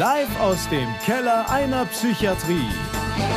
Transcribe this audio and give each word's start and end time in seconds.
Live 0.00 0.40
aus 0.40 0.66
dem 0.70 0.88
Keller 1.04 1.44
einer 1.50 1.84
Psychiatrie. 1.84 2.70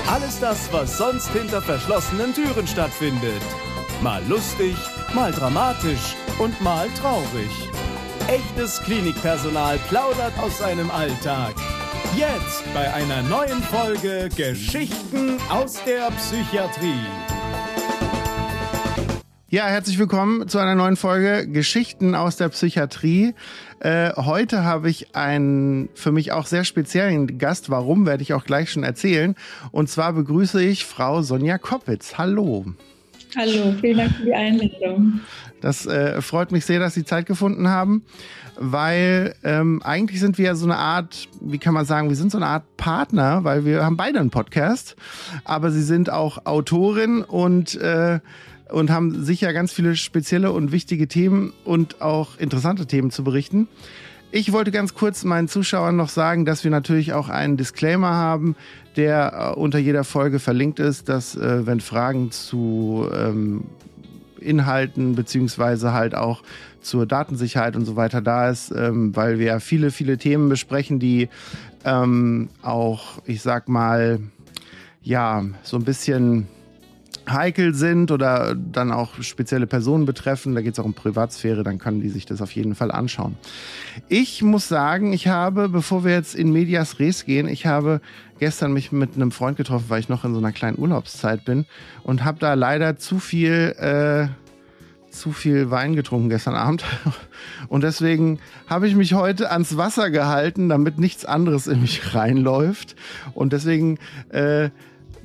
Alles 0.10 0.40
das, 0.40 0.72
was 0.72 0.98
sonst 0.98 1.28
hinter 1.34 1.62
verschlossenen 1.62 2.34
Türen 2.34 2.66
stattfindet. 2.66 3.42
Mal 4.02 4.24
lustig, 4.30 4.74
mal 5.14 5.34
dramatisch 5.34 6.16
und 6.40 6.62
mal 6.62 6.88
traurig. 6.92 7.52
Echtes 8.30 8.82
Klinikpersonal 8.82 9.78
plaudert 9.90 10.40
aus 10.42 10.60
seinem 10.60 10.90
Alltag. 10.90 11.54
Jetzt 12.16 12.64
bei 12.74 12.94
einer 12.94 13.24
neuen 13.24 13.62
Folge 13.64 14.30
Geschichten 14.34 15.42
aus 15.50 15.84
der 15.84 16.12
Psychiatrie. 16.12 17.23
Ja, 19.54 19.68
herzlich 19.68 20.00
willkommen 20.00 20.48
zu 20.48 20.58
einer 20.58 20.74
neuen 20.74 20.96
Folge 20.96 21.48
Geschichten 21.48 22.16
aus 22.16 22.38
der 22.38 22.50
Psychiatrie. 22.50 23.36
Äh, 23.82 24.12
heute 24.16 24.64
habe 24.64 24.90
ich 24.90 25.16
einen 25.16 25.90
für 25.94 26.12
mich 26.12 26.32
auch 26.32 26.48
sehr 26.48 26.64
speziellen 26.64 27.38
Gast. 27.38 27.70
Warum, 27.70 28.08
werde 28.08 28.24
ich 28.24 28.34
auch 28.34 28.46
gleich 28.46 28.72
schon 28.72 28.82
erzählen. 28.82 29.36
Und 29.72 29.92
zwar 29.92 30.14
begrüße 30.14 30.60
ich 30.64 30.86
Frau 30.86 31.22
Sonja 31.22 31.60
Koppitz. 31.60 32.18
Hallo. 32.18 32.66
Hallo, 33.38 33.76
vielen 33.80 33.98
Dank 33.98 34.16
für 34.16 34.26
die 34.26 34.34
Einladung. 34.34 35.20
Das 35.62 35.86
äh, 35.86 36.20
freut 36.24 36.52
mich 36.52 36.66
sehr, 36.66 36.80
dass 36.80 36.96
Sie 36.96 37.06
Zeit 37.06 37.28
gefunden 37.28 37.70
haben, 37.70 38.04
weil 38.58 39.36
ähm, 39.44 39.84
eigentlich 39.84 40.20
sind 40.20 40.40
wir 40.40 40.46
ja 40.46 40.56
so 40.56 40.66
eine 40.66 40.78
Art, 40.78 41.28
wie 41.42 41.60
kann 41.60 41.76
man 41.76 41.86
sagen, 41.86 42.10
wir 42.10 42.16
sind 42.16 42.32
so 42.32 42.40
eine 42.40 42.48
Art 42.48 42.76
Partner, 42.76 43.44
weil 43.44 43.66
wir 43.66 43.86
haben 43.86 43.98
beide 43.98 44.20
einen 44.20 44.32
Podcast, 44.32 44.96
aber 45.46 45.70
Sie 45.70 45.84
sind 45.84 46.10
auch 46.10 46.48
Autorin 46.48 47.22
und 47.22 47.76
äh, 47.76 48.20
und 48.74 48.90
haben 48.90 49.24
sicher 49.24 49.54
ganz 49.54 49.72
viele 49.72 49.96
spezielle 49.96 50.52
und 50.52 50.72
wichtige 50.72 51.08
Themen 51.08 51.54
und 51.64 52.02
auch 52.02 52.40
interessante 52.40 52.88
Themen 52.88 53.12
zu 53.12 53.24
berichten. 53.24 53.68
Ich 54.32 54.52
wollte 54.52 54.72
ganz 54.72 54.96
kurz 54.96 55.24
meinen 55.24 55.48
Zuschauern 55.48 55.96
noch 55.96 56.10
sagen, 56.10 56.44
dass 56.44 56.64
wir 56.64 56.72
natürlich 56.72 57.14
auch 57.14 57.30
einen 57.30 57.56
Disclaimer 57.56 58.16
haben, 58.16 58.56
der 58.96 59.54
äh, 59.56 59.60
unter 59.60 59.78
jeder 59.78 60.04
Folge 60.04 60.40
verlinkt 60.40 60.80
ist, 60.80 61.08
dass 61.08 61.36
äh, 61.36 61.68
wenn 61.68 61.82
Fragen 61.82 62.32
zu 62.32 63.08
ähm, 63.14 63.66
Inhalten 64.40 65.14
beziehungsweise 65.14 65.94
halt 65.94 66.16
auch 66.16 66.42
zur 66.82 67.06
Datensicherheit 67.06 67.76
und 67.76 67.86
so 67.86 67.96
weiter 67.96 68.22
da 68.22 68.50
ist, 68.50 68.72
ähm, 68.76 69.16
weil 69.16 69.38
wir 69.38 69.46
ja 69.46 69.60
viele, 69.60 69.92
viele 69.92 70.18
Themen 70.18 70.50
besprechen, 70.50 70.98
die 70.98 71.30
ähm, 71.86 72.50
auch, 72.64 73.22
ich 73.28 73.44
sag 73.44 73.70
mal, 73.70 74.20
ja, 75.04 75.46
so 75.62 75.78
ein 75.78 75.84
bisschen 75.84 76.48
heikel 77.30 77.74
sind 77.74 78.12
oder 78.12 78.56
dann 78.56 78.92
auch 78.92 79.22
spezielle 79.22 79.68
Personen 79.68 80.06
betreffen, 80.06 80.56
da 80.56 80.62
geht 80.62 80.74
es 80.74 80.80
auch 80.80 80.86
um 80.86 80.94
Privatsphäre, 80.94 81.64
dann 81.64 81.80
können 81.80 82.02
die 82.02 82.10
sich 82.10 82.26
das 82.26 82.42
auf 82.42 82.52
jeden 82.52 82.76
Fall 82.76 82.92
anschauen. 82.92 83.36
Ich 84.10 84.42
muss 84.42 84.68
sagen, 84.68 85.14
ich 85.14 85.28
habe, 85.28 85.70
bevor 85.70 86.04
wir 86.04 86.12
jetzt 86.12 86.36
in 86.36 86.52
Medias 86.52 87.00
Res 87.00 87.26
gehen, 87.26 87.48
ich 87.48 87.66
habe 87.66 88.02
gestern 88.40 88.74
mich 88.74 88.92
mit 88.92 89.16
einem 89.16 89.32
Freund 89.32 89.58
getroffen, 89.58 89.86
weil 89.90 90.00
ich 90.00 90.10
noch 90.10 90.26
in 90.26 90.34
so 90.34 90.40
einer 90.40 90.52
kleinen 90.52 90.78
Urlaubszeit 90.78 91.46
bin 91.46 91.66
und 92.04 92.24
habe 92.24 92.40
da 92.40 92.54
leider 92.54 92.98
zu 92.98 93.20
viel 93.20 93.76
äh, 93.78 94.28
zu 95.14 95.32
viel 95.32 95.70
Wein 95.70 95.96
getrunken 95.96 96.30
gestern 96.30 96.56
Abend. 96.56 96.84
Und 97.70 97.84
deswegen 97.84 98.40
habe 98.68 98.88
ich 98.88 98.96
mich 98.96 99.14
heute 99.14 99.52
ans 99.52 99.78
Wasser 99.78 100.10
gehalten, 100.10 100.70
damit 100.70 100.98
nichts 100.98 101.24
anderes 101.24 101.68
in 101.68 101.82
mich 101.82 102.16
reinläuft. 102.16 102.96
Und 103.34 103.54
deswegen 103.54 104.00
äh, 104.30 104.70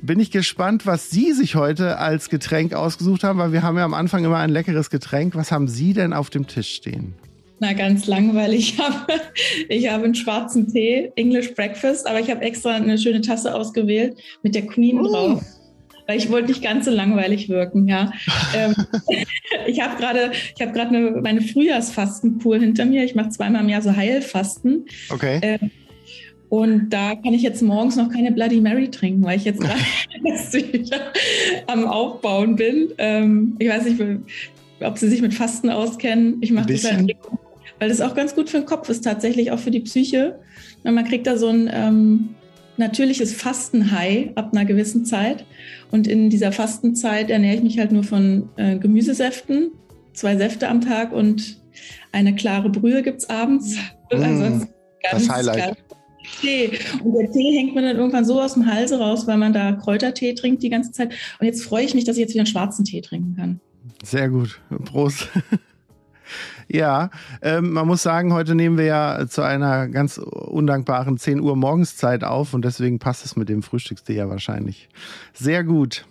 bin 0.01 0.19
ich 0.19 0.31
gespannt, 0.31 0.85
was 0.85 1.09
Sie 1.09 1.33
sich 1.33 1.55
heute 1.55 1.97
als 1.97 2.29
Getränk 2.29 2.73
ausgesucht 2.73 3.23
haben, 3.23 3.39
weil 3.39 3.51
wir 3.51 3.63
haben 3.63 3.77
ja 3.77 3.85
am 3.85 3.93
Anfang 3.93 4.23
immer 4.23 4.37
ein 4.37 4.49
leckeres 4.49 4.89
Getränk. 4.89 5.35
Was 5.35 5.51
haben 5.51 5.67
Sie 5.67 5.93
denn 5.93 6.13
auf 6.13 6.29
dem 6.29 6.47
Tisch 6.47 6.73
stehen? 6.73 7.13
Na, 7.59 7.73
ganz 7.73 8.07
langweilig. 8.07 8.73
Ich 8.73 8.79
habe, 8.79 9.13
ich 9.67 9.89
habe 9.89 10.05
einen 10.05 10.15
schwarzen 10.15 10.71
Tee, 10.71 11.11
English 11.15 11.53
Breakfast, 11.55 12.07
aber 12.07 12.19
ich 12.19 12.31
habe 12.31 12.41
extra 12.41 12.71
eine 12.71 12.97
schöne 12.97 13.21
Tasse 13.21 13.53
ausgewählt 13.53 14.17
mit 14.43 14.55
der 14.55 14.65
Queen 14.65 14.99
uh. 14.99 15.07
drauf. 15.07 15.43
Weil 16.07 16.17
ich 16.17 16.31
wollte 16.31 16.47
nicht 16.47 16.63
ganz 16.63 16.85
so 16.85 16.91
langweilig 16.91 17.49
wirken, 17.49 17.87
ja. 17.87 18.11
ähm, 18.55 18.73
ich 19.67 19.79
habe 19.79 19.95
gerade, 19.97 20.31
ich 20.55 20.61
habe 20.61 20.73
gerade 20.73 21.21
meine 21.21 21.41
Frühjahrsfastenkur 21.41 22.57
hinter 22.57 22.85
mir. 22.85 23.03
Ich 23.03 23.13
mache 23.13 23.29
zweimal 23.29 23.61
im 23.61 23.69
Jahr 23.69 23.81
so 23.81 23.95
Heilfasten. 23.95 24.85
Okay. 25.09 25.39
Ähm, 25.43 25.71
und 26.49 26.89
da 26.89 27.15
kann 27.15 27.33
ich 27.33 27.43
jetzt 27.43 27.61
morgens 27.61 27.95
noch 27.95 28.09
keine 28.09 28.31
Bloody 28.31 28.59
Mary 28.59 28.89
trinken, 28.89 29.23
weil 29.23 29.37
ich 29.37 29.45
jetzt 29.45 29.61
gerade 29.61 29.79
am 31.67 31.85
Aufbauen 31.85 32.55
bin. 32.55 32.89
Ähm, 32.97 33.55
ich 33.59 33.69
weiß 33.69 33.85
nicht, 33.85 34.01
ob 34.81 34.97
Sie 34.97 35.09
sich 35.09 35.21
mit 35.21 35.33
Fasten 35.33 35.69
auskennen. 35.69 36.37
Ich 36.41 36.51
mache 36.51 36.73
das 36.73 36.91
halt, 36.91 37.15
weil 37.77 37.89
das 37.89 38.01
auch 38.01 38.15
ganz 38.15 38.33
gut 38.33 38.49
für 38.49 38.57
den 38.57 38.65
Kopf 38.65 38.89
ist, 38.89 39.01
tatsächlich 39.01 39.51
auch 39.51 39.59
für 39.59 39.71
die 39.71 39.81
Psyche. 39.81 40.39
Und 40.83 40.95
man 40.95 41.05
kriegt 41.05 41.27
da 41.27 41.37
so 41.37 41.49
ein 41.49 41.69
ähm, 41.71 42.29
natürliches 42.77 43.33
Fastenhigh 43.33 44.31
ab 44.35 44.49
einer 44.51 44.65
gewissen 44.65 45.05
Zeit. 45.05 45.45
Und 45.91 46.07
in 46.07 46.31
dieser 46.31 46.51
Fastenzeit 46.51 47.29
ernähre 47.29 47.57
ich 47.57 47.63
mich 47.63 47.77
halt 47.77 47.91
nur 47.91 48.03
von 48.03 48.49
äh, 48.55 48.77
Gemüsesäften, 48.77 49.71
zwei 50.13 50.35
Säfte 50.35 50.67
am 50.67 50.81
Tag 50.81 51.11
und 51.11 51.59
eine 52.11 52.33
klare 52.33 52.69
Brühe 52.69 53.03
gibt 53.03 53.19
es 53.19 53.29
abends. 53.29 53.75
Mm, 54.11 54.23
also 54.23 54.67
das 55.11 55.29
Highlight. 55.29 55.77
Tee. 56.41 56.79
Und 57.03 57.13
der 57.13 57.31
Tee 57.31 57.57
hängt 57.57 57.75
mir 57.75 57.81
dann 57.81 57.97
irgendwann 57.97 58.25
so 58.25 58.41
aus 58.41 58.53
dem 58.53 58.65
Halse 58.65 58.99
raus, 58.99 59.27
weil 59.27 59.37
man 59.37 59.53
da 59.53 59.73
Kräutertee 59.73 60.33
trinkt 60.33 60.63
die 60.63 60.69
ganze 60.69 60.91
Zeit. 60.91 61.13
Und 61.39 61.45
jetzt 61.45 61.63
freue 61.63 61.83
ich 61.83 61.93
mich, 61.93 62.05
dass 62.05 62.17
ich 62.17 62.21
jetzt 62.21 62.33
wieder 62.33 62.41
einen 62.41 62.47
schwarzen 62.47 62.85
Tee 62.85 63.01
trinken 63.01 63.35
kann. 63.35 63.59
Sehr 64.03 64.29
gut. 64.29 64.59
Prost. 64.85 65.29
Ja, 66.71 67.09
ähm, 67.41 67.71
man 67.71 67.87
muss 67.87 68.03
sagen, 68.03 68.31
heute 68.31 68.53
nehmen 68.53 68.77
wir 68.77 68.85
ja 68.85 69.27
zu 69.27 69.41
einer 69.41 69.87
ganz 69.87 70.19
undankbaren 70.19 71.17
10 71.17 71.41
Uhr 71.41 71.55
Morgenszeit 71.55 72.23
auf 72.23 72.53
und 72.53 72.63
deswegen 72.63 72.99
passt 72.99 73.25
es 73.25 73.35
mit 73.35 73.49
dem 73.49 73.63
Frühstückstee 73.63 74.13
ja 74.13 74.29
wahrscheinlich 74.29 74.87
sehr 75.33 75.63
gut. 75.63 76.05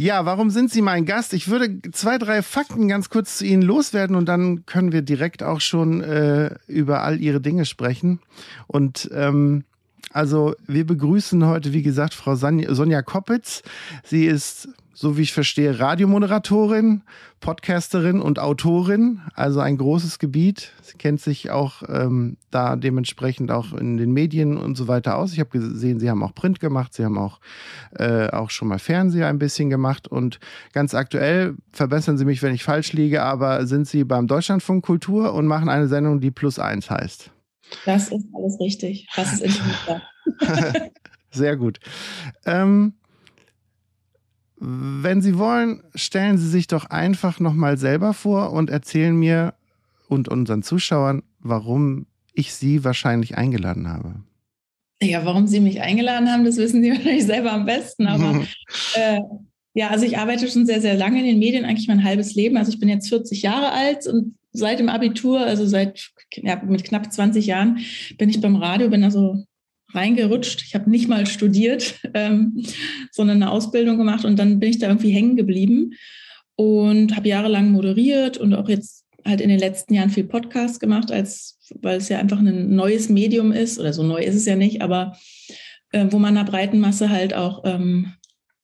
Ja, 0.00 0.24
warum 0.24 0.50
sind 0.50 0.70
Sie 0.70 0.80
mein 0.80 1.06
Gast? 1.06 1.34
Ich 1.34 1.48
würde 1.48 1.82
zwei, 1.90 2.18
drei 2.18 2.42
Fakten 2.42 2.86
ganz 2.86 3.10
kurz 3.10 3.38
zu 3.38 3.44
Ihnen 3.44 3.62
loswerden 3.62 4.14
und 4.14 4.26
dann 4.26 4.64
können 4.64 4.92
wir 4.92 5.02
direkt 5.02 5.42
auch 5.42 5.60
schon 5.60 6.02
äh, 6.02 6.54
über 6.68 7.02
all 7.02 7.20
Ihre 7.20 7.40
Dinge 7.40 7.64
sprechen. 7.64 8.20
Und 8.68 9.10
ähm, 9.12 9.64
also 10.12 10.54
wir 10.68 10.86
begrüßen 10.86 11.44
heute, 11.44 11.72
wie 11.72 11.82
gesagt, 11.82 12.14
Frau 12.14 12.36
Sonja 12.36 13.02
Koppitz. 13.02 13.64
Sie 14.04 14.26
ist 14.26 14.68
so 14.98 15.16
wie 15.16 15.22
ich 15.22 15.32
verstehe, 15.32 15.78
Radiomoderatorin, 15.78 17.02
Podcasterin 17.38 18.20
und 18.20 18.40
Autorin, 18.40 19.20
also 19.32 19.60
ein 19.60 19.76
großes 19.76 20.18
Gebiet. 20.18 20.72
Sie 20.82 20.98
kennt 20.98 21.20
sich 21.20 21.52
auch 21.52 21.84
ähm, 21.88 22.36
da 22.50 22.74
dementsprechend 22.74 23.52
auch 23.52 23.74
in 23.74 23.96
den 23.96 24.10
Medien 24.10 24.56
und 24.56 24.76
so 24.76 24.88
weiter 24.88 25.16
aus. 25.16 25.32
Ich 25.32 25.38
habe 25.38 25.50
gesehen, 25.50 26.00
Sie 26.00 26.10
haben 26.10 26.24
auch 26.24 26.34
Print 26.34 26.58
gemacht, 26.58 26.94
Sie 26.94 27.04
haben 27.04 27.16
auch, 27.16 27.38
äh, 27.96 28.26
auch 28.30 28.50
schon 28.50 28.66
mal 28.66 28.80
Fernseher 28.80 29.28
ein 29.28 29.38
bisschen 29.38 29.70
gemacht 29.70 30.08
und 30.08 30.40
ganz 30.72 30.94
aktuell, 30.94 31.54
verbessern 31.72 32.18
Sie 32.18 32.24
mich, 32.24 32.42
wenn 32.42 32.52
ich 32.52 32.64
falsch 32.64 32.92
liege, 32.92 33.22
aber 33.22 33.66
sind 33.66 33.86
Sie 33.86 34.02
beim 34.02 34.26
Deutschlandfunk 34.26 34.84
Kultur 34.84 35.32
und 35.32 35.46
machen 35.46 35.68
eine 35.68 35.86
Sendung, 35.86 36.18
die 36.18 36.32
Plus 36.32 36.58
Eins 36.58 36.90
heißt. 36.90 37.30
Das 37.86 38.08
ist 38.08 38.26
alles 38.34 38.58
richtig. 38.58 39.06
Das 39.14 39.34
ist 39.34 39.42
interessant. 40.40 40.90
Sehr 41.30 41.56
gut. 41.56 41.78
Ähm, 42.44 42.94
wenn 44.60 45.22
Sie 45.22 45.38
wollen, 45.38 45.82
stellen 45.94 46.38
Sie 46.38 46.48
sich 46.48 46.66
doch 46.66 46.86
einfach 46.86 47.40
nochmal 47.40 47.78
selber 47.78 48.12
vor 48.14 48.52
und 48.52 48.70
erzählen 48.70 49.14
mir 49.14 49.54
und 50.08 50.28
unseren 50.28 50.62
Zuschauern, 50.62 51.22
warum 51.40 52.06
ich 52.32 52.54
Sie 52.54 52.84
wahrscheinlich 52.84 53.36
eingeladen 53.36 53.88
habe. 53.88 54.14
Ja, 55.00 55.24
warum 55.24 55.46
Sie 55.46 55.60
mich 55.60 55.80
eingeladen 55.80 56.30
haben, 56.30 56.44
das 56.44 56.56
wissen 56.56 56.82
Sie 56.82 56.90
wahrscheinlich 56.96 57.26
selber 57.26 57.52
am 57.52 57.66
besten. 57.66 58.06
Aber 58.06 58.44
äh, 58.94 59.20
ja, 59.74 59.88
also 59.88 60.04
ich 60.04 60.18
arbeite 60.18 60.48
schon 60.48 60.66
sehr, 60.66 60.80
sehr 60.80 60.94
lange 60.94 61.20
in 61.20 61.26
den 61.26 61.38
Medien, 61.38 61.64
eigentlich 61.64 61.88
mein 61.88 62.02
halbes 62.02 62.34
Leben. 62.34 62.56
Also 62.56 62.72
ich 62.72 62.80
bin 62.80 62.88
jetzt 62.88 63.08
40 63.08 63.42
Jahre 63.42 63.72
alt 63.72 64.06
und 64.06 64.34
seit 64.52 64.80
dem 64.80 64.88
Abitur, 64.88 65.40
also 65.40 65.66
seit 65.66 66.10
ja, 66.34 66.60
mit 66.64 66.84
knapp 66.84 67.12
20 67.12 67.46
Jahren, 67.46 67.78
bin 68.16 68.28
ich 68.28 68.40
beim 68.40 68.56
Radio, 68.56 68.88
bin 68.88 69.04
also 69.04 69.44
reingerutscht. 69.92 70.62
Ich 70.62 70.74
habe 70.74 70.90
nicht 70.90 71.08
mal 71.08 71.26
studiert, 71.26 72.00
ähm, 72.14 72.62
sondern 73.10 73.42
eine 73.42 73.50
Ausbildung 73.50 73.98
gemacht 73.98 74.24
und 74.24 74.38
dann 74.38 74.60
bin 74.60 74.70
ich 74.70 74.78
da 74.78 74.88
irgendwie 74.88 75.10
hängen 75.10 75.36
geblieben 75.36 75.94
und 76.56 77.16
habe 77.16 77.28
jahrelang 77.28 77.70
moderiert 77.70 78.38
und 78.38 78.54
auch 78.54 78.68
jetzt 78.68 79.04
halt 79.24 79.40
in 79.40 79.48
den 79.48 79.58
letzten 79.58 79.94
Jahren 79.94 80.10
viel 80.10 80.24
Podcast 80.24 80.80
gemacht, 80.80 81.12
als 81.12 81.58
weil 81.80 81.98
es 81.98 82.08
ja 82.08 82.18
einfach 82.18 82.38
ein 82.38 82.74
neues 82.74 83.08
Medium 83.08 83.52
ist 83.52 83.78
oder 83.78 83.92
so 83.92 84.02
neu 84.02 84.22
ist 84.22 84.34
es 84.34 84.46
ja 84.46 84.56
nicht, 84.56 84.80
aber 84.80 85.16
äh, 85.92 86.06
wo 86.10 86.18
man 86.18 86.36
einer 86.36 86.48
breiten 86.48 86.80
Masse 86.80 87.10
halt 87.10 87.34
auch 87.34 87.62
ähm, 87.64 88.14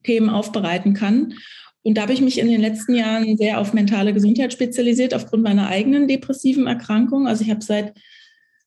Themen 0.02 0.30
aufbereiten 0.30 0.94
kann. 0.94 1.34
Und 1.82 1.98
da 1.98 2.02
habe 2.02 2.14
ich 2.14 2.22
mich 2.22 2.38
in 2.38 2.48
den 2.48 2.60
letzten 2.60 2.94
Jahren 2.94 3.36
sehr 3.36 3.60
auf 3.60 3.74
mentale 3.74 4.14
Gesundheit 4.14 4.52
spezialisiert 4.52 5.12
aufgrund 5.12 5.42
meiner 5.42 5.68
eigenen 5.68 6.08
depressiven 6.08 6.66
Erkrankung. 6.66 7.28
Also 7.28 7.44
ich 7.44 7.50
habe 7.50 7.62
seit 7.62 7.94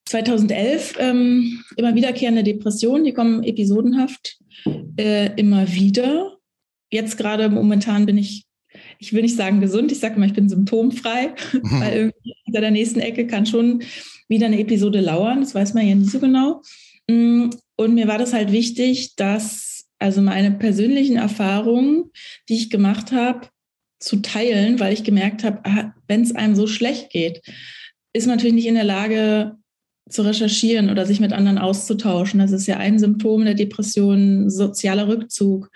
2011 0.07 0.95
ähm, 0.99 1.63
immer 1.75 1.95
wiederkehrende 1.95 2.43
Depressionen, 2.43 3.03
die 3.03 3.13
kommen 3.13 3.43
episodenhaft 3.43 4.39
äh, 4.97 5.33
immer 5.35 5.71
wieder. 5.71 6.37
Jetzt 6.89 7.17
gerade 7.17 7.49
momentan 7.49 8.05
bin 8.05 8.17
ich 8.17 8.47
ich 8.99 9.13
will 9.13 9.21
nicht 9.21 9.35
sagen 9.35 9.61
gesund, 9.61 9.91
ich 9.91 9.99
sage 9.99 10.15
immer, 10.15 10.25
ich 10.25 10.33
bin 10.33 10.49
symptomfrei, 10.49 11.33
mhm. 11.53 11.61
weil 11.81 11.93
irgendwie 11.93 12.35
hinter 12.45 12.61
der 12.61 12.71
nächsten 12.71 12.99
Ecke 12.99 13.27
kann 13.27 13.45
schon 13.45 13.83
wieder 14.27 14.47
eine 14.47 14.59
Episode 14.59 15.01
lauern, 15.01 15.41
das 15.41 15.55
weiß 15.55 15.73
man 15.73 15.87
ja 15.87 15.95
nie 15.95 16.05
so 16.05 16.19
genau. 16.19 16.61
Mm, 17.09 17.49
und 17.75 17.93
mir 17.93 18.07
war 18.07 18.17
das 18.17 18.33
halt 18.33 18.51
wichtig, 18.51 19.15
dass 19.15 19.85
also 19.99 20.21
meine 20.21 20.51
persönlichen 20.51 21.17
Erfahrungen, 21.17 22.11
die 22.49 22.55
ich 22.55 22.69
gemacht 22.69 23.11
habe, 23.11 23.47
zu 23.99 24.17
teilen, 24.17 24.79
weil 24.79 24.93
ich 24.93 25.03
gemerkt 25.03 25.43
habe, 25.43 25.59
ah, 25.63 25.93
wenn 26.07 26.21
es 26.21 26.35
einem 26.35 26.55
so 26.55 26.67
schlecht 26.67 27.09
geht, 27.09 27.41
ist 28.13 28.27
man 28.27 28.35
natürlich 28.35 28.53
nicht 28.53 28.67
in 28.67 28.75
der 28.75 28.83
Lage 28.83 29.55
zu 30.09 30.21
recherchieren 30.21 30.89
oder 30.89 31.05
sich 31.05 31.19
mit 31.19 31.33
anderen 31.33 31.57
auszutauschen. 31.57 32.39
Das 32.39 32.51
ist 32.51 32.67
ja 32.67 32.77
ein 32.77 32.99
Symptom 32.99 33.43
der 33.45 33.53
Depression, 33.53 34.49
sozialer 34.49 35.07
Rückzug. 35.07 35.69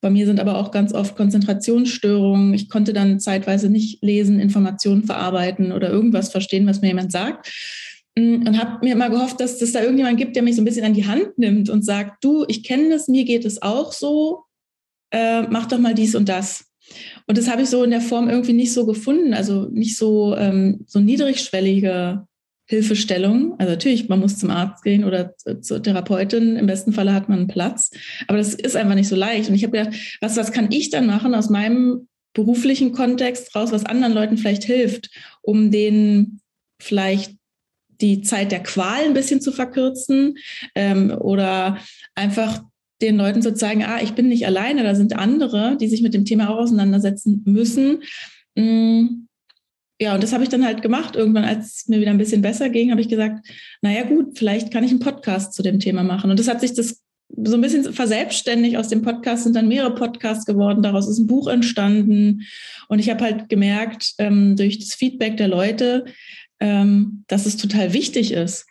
Bei 0.00 0.10
mir 0.10 0.26
sind 0.26 0.40
aber 0.40 0.58
auch 0.58 0.70
ganz 0.70 0.92
oft 0.92 1.16
Konzentrationsstörungen. 1.16 2.54
Ich 2.54 2.68
konnte 2.68 2.92
dann 2.92 3.20
zeitweise 3.20 3.68
nicht 3.68 4.02
lesen, 4.02 4.40
Informationen 4.40 5.04
verarbeiten 5.04 5.72
oder 5.72 5.90
irgendwas 5.90 6.30
verstehen, 6.30 6.66
was 6.66 6.80
mir 6.80 6.88
jemand 6.88 7.12
sagt. 7.12 7.50
Und 8.16 8.58
habe 8.58 8.84
mir 8.84 8.92
immer 8.92 9.08
gehofft, 9.08 9.40
dass 9.40 9.62
es 9.62 9.72
da 9.72 9.80
irgendjemand 9.80 10.18
gibt, 10.18 10.36
der 10.36 10.42
mich 10.42 10.56
so 10.56 10.62
ein 10.62 10.66
bisschen 10.66 10.84
an 10.84 10.92
die 10.92 11.06
Hand 11.06 11.38
nimmt 11.38 11.70
und 11.70 11.82
sagt, 11.82 12.22
du, 12.22 12.44
ich 12.46 12.62
kenne 12.62 12.90
das, 12.90 13.08
mir 13.08 13.24
geht 13.24 13.46
es 13.46 13.62
auch 13.62 13.92
so, 13.92 14.42
äh, 15.10 15.42
mach 15.42 15.66
doch 15.66 15.78
mal 15.78 15.94
dies 15.94 16.14
und 16.14 16.28
das. 16.28 16.66
Und 17.26 17.38
das 17.38 17.48
habe 17.48 17.62
ich 17.62 17.70
so 17.70 17.84
in 17.84 17.90
der 17.90 18.02
Form 18.02 18.28
irgendwie 18.28 18.52
nicht 18.52 18.72
so 18.72 18.84
gefunden, 18.84 19.32
also 19.32 19.68
nicht 19.72 19.96
so, 19.96 20.36
ähm, 20.36 20.84
so 20.86 21.00
niedrigschwellige 21.00 22.26
Hilfestellung. 22.66 23.54
Also 23.58 23.72
natürlich, 23.72 24.08
man 24.08 24.20
muss 24.20 24.38
zum 24.38 24.50
Arzt 24.50 24.84
gehen 24.84 25.04
oder 25.04 25.34
zur 25.60 25.82
Therapeutin. 25.82 26.56
Im 26.56 26.66
besten 26.66 26.92
Falle 26.92 27.12
hat 27.12 27.28
man 27.28 27.40
einen 27.40 27.48
Platz. 27.48 27.90
Aber 28.28 28.38
das 28.38 28.54
ist 28.54 28.76
einfach 28.76 28.94
nicht 28.94 29.08
so 29.08 29.16
leicht. 29.16 29.48
Und 29.48 29.54
ich 29.54 29.64
habe 29.64 29.76
gedacht, 29.76 30.18
was, 30.20 30.36
was 30.36 30.52
kann 30.52 30.70
ich 30.70 30.90
dann 30.90 31.06
machen 31.06 31.34
aus 31.34 31.50
meinem 31.50 32.08
beruflichen 32.34 32.92
Kontext 32.92 33.54
raus, 33.54 33.72
was 33.72 33.84
anderen 33.84 34.14
Leuten 34.14 34.38
vielleicht 34.38 34.64
hilft, 34.64 35.10
um 35.42 35.70
denen 35.70 36.40
vielleicht 36.80 37.36
die 38.00 38.22
Zeit 38.22 38.52
der 38.52 38.62
Qual 38.62 39.04
ein 39.04 39.14
bisschen 39.14 39.40
zu 39.40 39.52
verkürzen 39.52 40.36
ähm, 40.74 41.10
oder 41.10 41.78
einfach 42.14 42.62
den 43.00 43.16
Leuten 43.16 43.42
zu 43.42 43.54
zeigen, 43.54 43.84
ah, 43.84 44.00
ich 44.00 44.12
bin 44.12 44.28
nicht 44.28 44.46
alleine, 44.46 44.82
da 44.82 44.94
sind 44.94 45.16
andere, 45.16 45.76
die 45.76 45.88
sich 45.88 46.02
mit 46.02 46.14
dem 46.14 46.24
Thema 46.24 46.50
auch 46.50 46.58
auseinandersetzen 46.58 47.42
müssen. 47.44 48.02
Mm, 48.54 49.26
ja, 50.02 50.14
und 50.14 50.22
das 50.24 50.32
habe 50.32 50.42
ich 50.42 50.48
dann 50.48 50.64
halt 50.64 50.82
gemacht. 50.82 51.14
Irgendwann, 51.14 51.44
als 51.44 51.76
es 51.76 51.88
mir 51.88 52.00
wieder 52.00 52.10
ein 52.10 52.18
bisschen 52.18 52.42
besser 52.42 52.68
ging, 52.70 52.90
habe 52.90 53.00
ich 53.00 53.08
gesagt, 53.08 53.46
naja 53.82 54.02
gut, 54.02 54.36
vielleicht 54.36 54.72
kann 54.72 54.82
ich 54.82 54.90
einen 54.90 54.98
Podcast 54.98 55.54
zu 55.54 55.62
dem 55.62 55.78
Thema 55.78 56.02
machen. 56.02 56.28
Und 56.28 56.40
das 56.40 56.48
hat 56.48 56.60
sich 56.60 56.74
das 56.74 57.00
so 57.28 57.54
ein 57.54 57.60
bisschen 57.60 57.92
verselbstständigt. 57.92 58.76
Aus 58.76 58.88
dem 58.88 59.02
Podcast 59.02 59.44
sind 59.44 59.54
dann 59.54 59.68
mehrere 59.68 59.94
Podcasts 59.94 60.44
geworden. 60.44 60.82
Daraus 60.82 61.08
ist 61.08 61.20
ein 61.20 61.28
Buch 61.28 61.46
entstanden. 61.46 62.42
Und 62.88 62.98
ich 62.98 63.10
habe 63.10 63.22
halt 63.22 63.48
gemerkt, 63.48 64.14
ähm, 64.18 64.56
durch 64.56 64.80
das 64.80 64.94
Feedback 64.94 65.36
der 65.36 65.46
Leute, 65.46 66.04
ähm, 66.58 67.22
dass 67.28 67.46
es 67.46 67.56
total 67.56 67.92
wichtig 67.92 68.32
ist. 68.32 68.66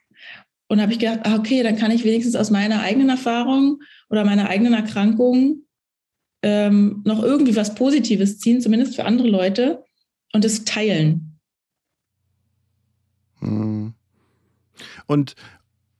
Und 0.67 0.81
habe 0.81 0.91
ich 0.91 0.99
gedacht, 0.99 1.21
ah, 1.23 1.37
okay, 1.37 1.63
dann 1.63 1.77
kann 1.77 1.91
ich 1.91 2.03
wenigstens 2.03 2.35
aus 2.35 2.51
meiner 2.51 2.81
eigenen 2.81 3.07
Erfahrung 3.07 3.79
oder 4.09 4.25
meiner 4.25 4.49
eigenen 4.49 4.73
Erkrankung 4.73 5.61
ähm, 6.43 7.03
noch 7.05 7.23
irgendwie 7.23 7.55
was 7.55 7.73
Positives 7.73 8.37
ziehen, 8.39 8.59
zumindest 8.59 8.97
für 8.97 9.05
andere 9.05 9.29
Leute, 9.29 9.85
und 10.33 10.45
es 10.45 10.63
teilen. 10.65 11.39
Hm. 13.39 13.93
Und, 15.05 15.35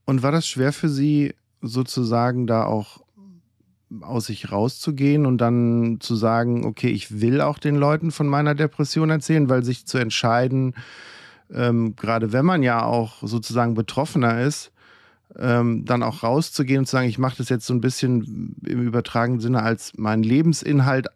und 0.05 0.23
war 0.23 0.31
das 0.31 0.47
schwer 0.47 0.73
für 0.73 0.89
Sie, 0.89 1.33
sozusagen 1.61 2.47
da 2.47 2.65
auch 2.65 3.01
aus 3.99 4.27
sich 4.27 4.51
rauszugehen 4.51 5.25
und 5.25 5.39
dann 5.39 5.97
zu 5.99 6.15
sagen, 6.15 6.65
okay, 6.65 6.89
ich 6.89 7.19
will 7.19 7.41
auch 7.41 7.59
den 7.59 7.75
Leuten 7.75 8.11
von 8.11 8.27
meiner 8.27 8.55
Depression 8.55 9.09
erzählen, 9.09 9.49
weil 9.49 9.63
sich 9.63 9.85
zu 9.85 9.97
entscheiden, 9.97 10.75
ähm, 11.53 11.95
gerade 11.97 12.31
wenn 12.31 12.45
man 12.45 12.63
ja 12.63 12.85
auch 12.85 13.21
sozusagen 13.21 13.73
Betroffener 13.73 14.41
ist, 14.41 14.71
ähm, 15.37 15.85
dann 15.85 16.03
auch 16.03 16.23
rauszugehen 16.23 16.79
und 16.79 16.85
zu 16.85 16.93
sagen, 16.93 17.09
ich 17.09 17.17
mache 17.17 17.37
das 17.37 17.49
jetzt 17.49 17.65
so 17.65 17.73
ein 17.73 17.81
bisschen 17.81 18.55
im 18.65 18.81
übertragenen 18.81 19.41
Sinne 19.41 19.61
als 19.61 19.97
meinen 19.97 20.23
Lebensinhalt 20.23 21.07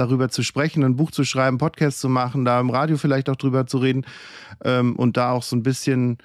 darüber 0.00 0.28
zu 0.28 0.42
sprechen, 0.42 0.82
ein 0.84 0.96
Buch 0.96 1.10
zu 1.10 1.24
schreiben, 1.24 1.58
Podcast 1.58 2.00
zu 2.00 2.08
machen, 2.08 2.44
da 2.44 2.58
im 2.58 2.70
Radio 2.70 2.96
vielleicht 2.96 3.28
auch 3.28 3.36
drüber 3.36 3.66
zu 3.66 3.78
reden 3.78 4.04
ähm, 4.64 4.96
und 4.96 5.16
da 5.16 5.32
auch 5.32 5.42
so 5.42 5.54
ein 5.54 5.62
bisschen, 5.62 6.18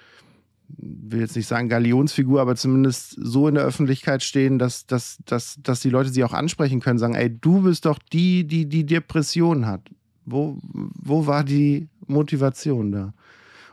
will 0.68 1.20
jetzt 1.20 1.36
nicht 1.36 1.48
sagen 1.48 1.70
Galionsfigur, 1.70 2.42
aber 2.42 2.56
zumindest 2.56 3.16
so 3.20 3.48
in 3.48 3.56
der 3.56 3.66
Öffentlichkeit 3.66 4.24
stehen, 4.24 4.58
dass, 4.58 4.88
dass, 4.88 5.20
dass, 5.26 5.60
dass 5.62 5.82
die 5.82 5.90
Leute 5.90 6.10
sie 6.10 6.24
auch 6.24 6.34
ansprechen 6.34 6.80
können, 6.80 7.00
sagen, 7.00 7.16
ey, 7.16 7.30
du 7.30 7.62
bist 7.62 7.86
doch 7.86 8.00
die, 8.12 8.48
die 8.48 8.68
die 8.68 8.86
Depression 8.86 9.68
hat. 9.68 9.82
Wo, 10.26 10.58
wo 10.64 11.28
war 11.28 11.44
die 11.44 11.88
Motivation 12.08 12.92
da? 12.92 13.14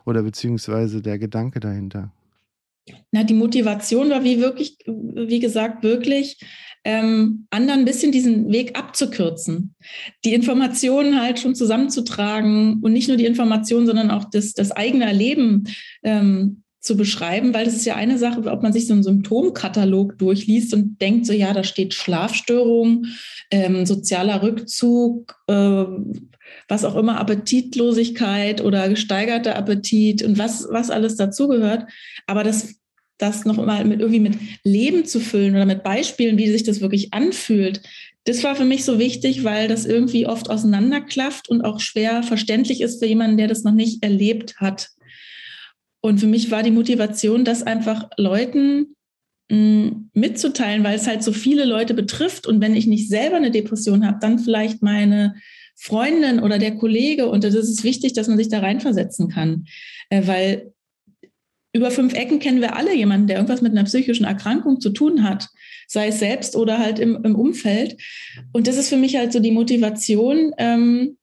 Oder 0.04 0.22
beziehungsweise 0.22 1.00
der 1.00 1.18
Gedanke 1.18 1.60
dahinter? 1.60 2.10
Na, 3.12 3.22
die 3.22 3.34
Motivation 3.34 4.10
war 4.10 4.24
wie 4.24 4.40
wirklich, 4.40 4.76
wie 4.86 5.38
gesagt, 5.38 5.82
wirklich 5.82 6.38
ähm, 6.84 7.46
anderen 7.50 7.80
ein 7.80 7.86
bisschen 7.86 8.12
diesen 8.12 8.50
Weg 8.52 8.78
abzukürzen, 8.78 9.74
die 10.24 10.34
Informationen 10.34 11.20
halt 11.20 11.38
schon 11.38 11.54
zusammenzutragen 11.54 12.80
und 12.82 12.92
nicht 12.92 13.08
nur 13.08 13.16
die 13.16 13.26
Informationen, 13.26 13.86
sondern 13.86 14.10
auch 14.10 14.24
das, 14.30 14.54
das 14.54 14.72
eigene 14.72 15.04
Erleben 15.04 15.64
ähm, 16.02 16.62
zu 16.82 16.96
beschreiben, 16.96 17.54
weil 17.54 17.64
das 17.64 17.76
ist 17.76 17.86
ja 17.86 17.94
eine 17.94 18.18
Sache, 18.18 18.42
ob 18.50 18.62
man 18.62 18.72
sich 18.72 18.88
so 18.88 18.92
einen 18.92 19.04
Symptomkatalog 19.04 20.18
durchliest 20.18 20.74
und 20.74 21.00
denkt 21.00 21.26
so, 21.26 21.32
ja, 21.32 21.52
da 21.52 21.62
steht 21.62 21.94
Schlafstörung, 21.94 23.06
ähm, 23.52 23.86
sozialer 23.86 24.42
Rückzug, 24.42 25.36
äh, 25.46 25.84
was 26.68 26.84
auch 26.84 26.96
immer, 26.96 27.20
Appetitlosigkeit 27.20 28.62
oder 28.62 28.88
gesteigerter 28.88 29.54
Appetit 29.56 30.24
und 30.24 30.38
was, 30.38 30.66
was 30.70 30.90
alles 30.90 31.14
dazugehört. 31.14 31.84
Aber 32.26 32.42
das 32.42 32.74
das 33.18 33.44
noch 33.44 33.56
mal 33.56 33.84
mit 33.84 34.00
irgendwie 34.00 34.20
mit 34.20 34.36
Leben 34.64 35.04
zu 35.04 35.20
füllen 35.20 35.54
oder 35.54 35.66
mit 35.66 35.82
Beispielen, 35.82 36.38
wie 36.38 36.50
sich 36.50 36.64
das 36.64 36.80
wirklich 36.80 37.12
anfühlt, 37.12 37.82
das 38.24 38.44
war 38.44 38.54
für 38.54 38.64
mich 38.64 38.84
so 38.84 38.98
wichtig, 38.98 39.42
weil 39.42 39.68
das 39.68 39.84
irgendwie 39.84 40.26
oft 40.26 40.48
auseinanderklafft 40.48 41.48
und 41.48 41.62
auch 41.62 41.80
schwer 41.80 42.22
verständlich 42.22 42.80
ist 42.80 43.00
für 43.00 43.06
jemanden, 43.06 43.36
der 43.36 43.48
das 43.48 43.64
noch 43.64 43.72
nicht 43.72 44.02
erlebt 44.04 44.56
hat. 44.58 44.90
Und 46.00 46.18
für 46.18 46.26
mich 46.26 46.50
war 46.50 46.62
die 46.62 46.70
Motivation, 46.70 47.44
das 47.44 47.62
einfach 47.62 48.10
Leuten 48.16 48.94
mh, 49.50 49.56
mm, 49.56 50.10
mitzuteilen, 50.14 50.84
weil 50.84 50.96
es 50.96 51.06
halt 51.06 51.22
so 51.22 51.32
viele 51.32 51.64
Leute 51.64 51.94
betrifft. 51.94 52.46
Und 52.46 52.60
wenn 52.60 52.76
ich 52.76 52.86
nicht 52.86 53.08
selber 53.08 53.36
eine 53.36 53.50
Depression 53.50 54.06
habe, 54.06 54.18
dann 54.20 54.38
vielleicht 54.38 54.82
meine 54.82 55.34
Freundin 55.74 56.40
oder 56.40 56.58
der 56.58 56.76
Kollege. 56.76 57.28
Und 57.28 57.42
das 57.42 57.54
ist 57.54 57.82
wichtig, 57.82 58.12
dass 58.12 58.28
man 58.28 58.38
sich 58.38 58.48
da 58.48 58.60
reinversetzen 58.60 59.28
kann, 59.28 59.64
äh, 60.10 60.26
weil 60.26 60.72
über 61.72 61.90
fünf 61.90 62.14
Ecken 62.14 62.38
kennen 62.38 62.60
wir 62.60 62.76
alle 62.76 62.94
jemanden, 62.94 63.26
der 63.26 63.36
irgendwas 63.36 63.62
mit 63.62 63.72
einer 63.72 63.84
psychischen 63.84 64.24
Erkrankung 64.24 64.80
zu 64.80 64.90
tun 64.90 65.22
hat, 65.22 65.48
sei 65.88 66.08
es 66.08 66.18
selbst 66.18 66.54
oder 66.56 66.78
halt 66.78 66.98
im, 66.98 67.24
im 67.24 67.34
Umfeld. 67.34 67.96
Und 68.52 68.66
das 68.66 68.76
ist 68.76 68.88
für 68.88 68.96
mich 68.96 69.16
halt 69.16 69.32
so 69.32 69.40
die 69.40 69.52
Motivation, 69.52 70.52
ähm, 70.58 71.16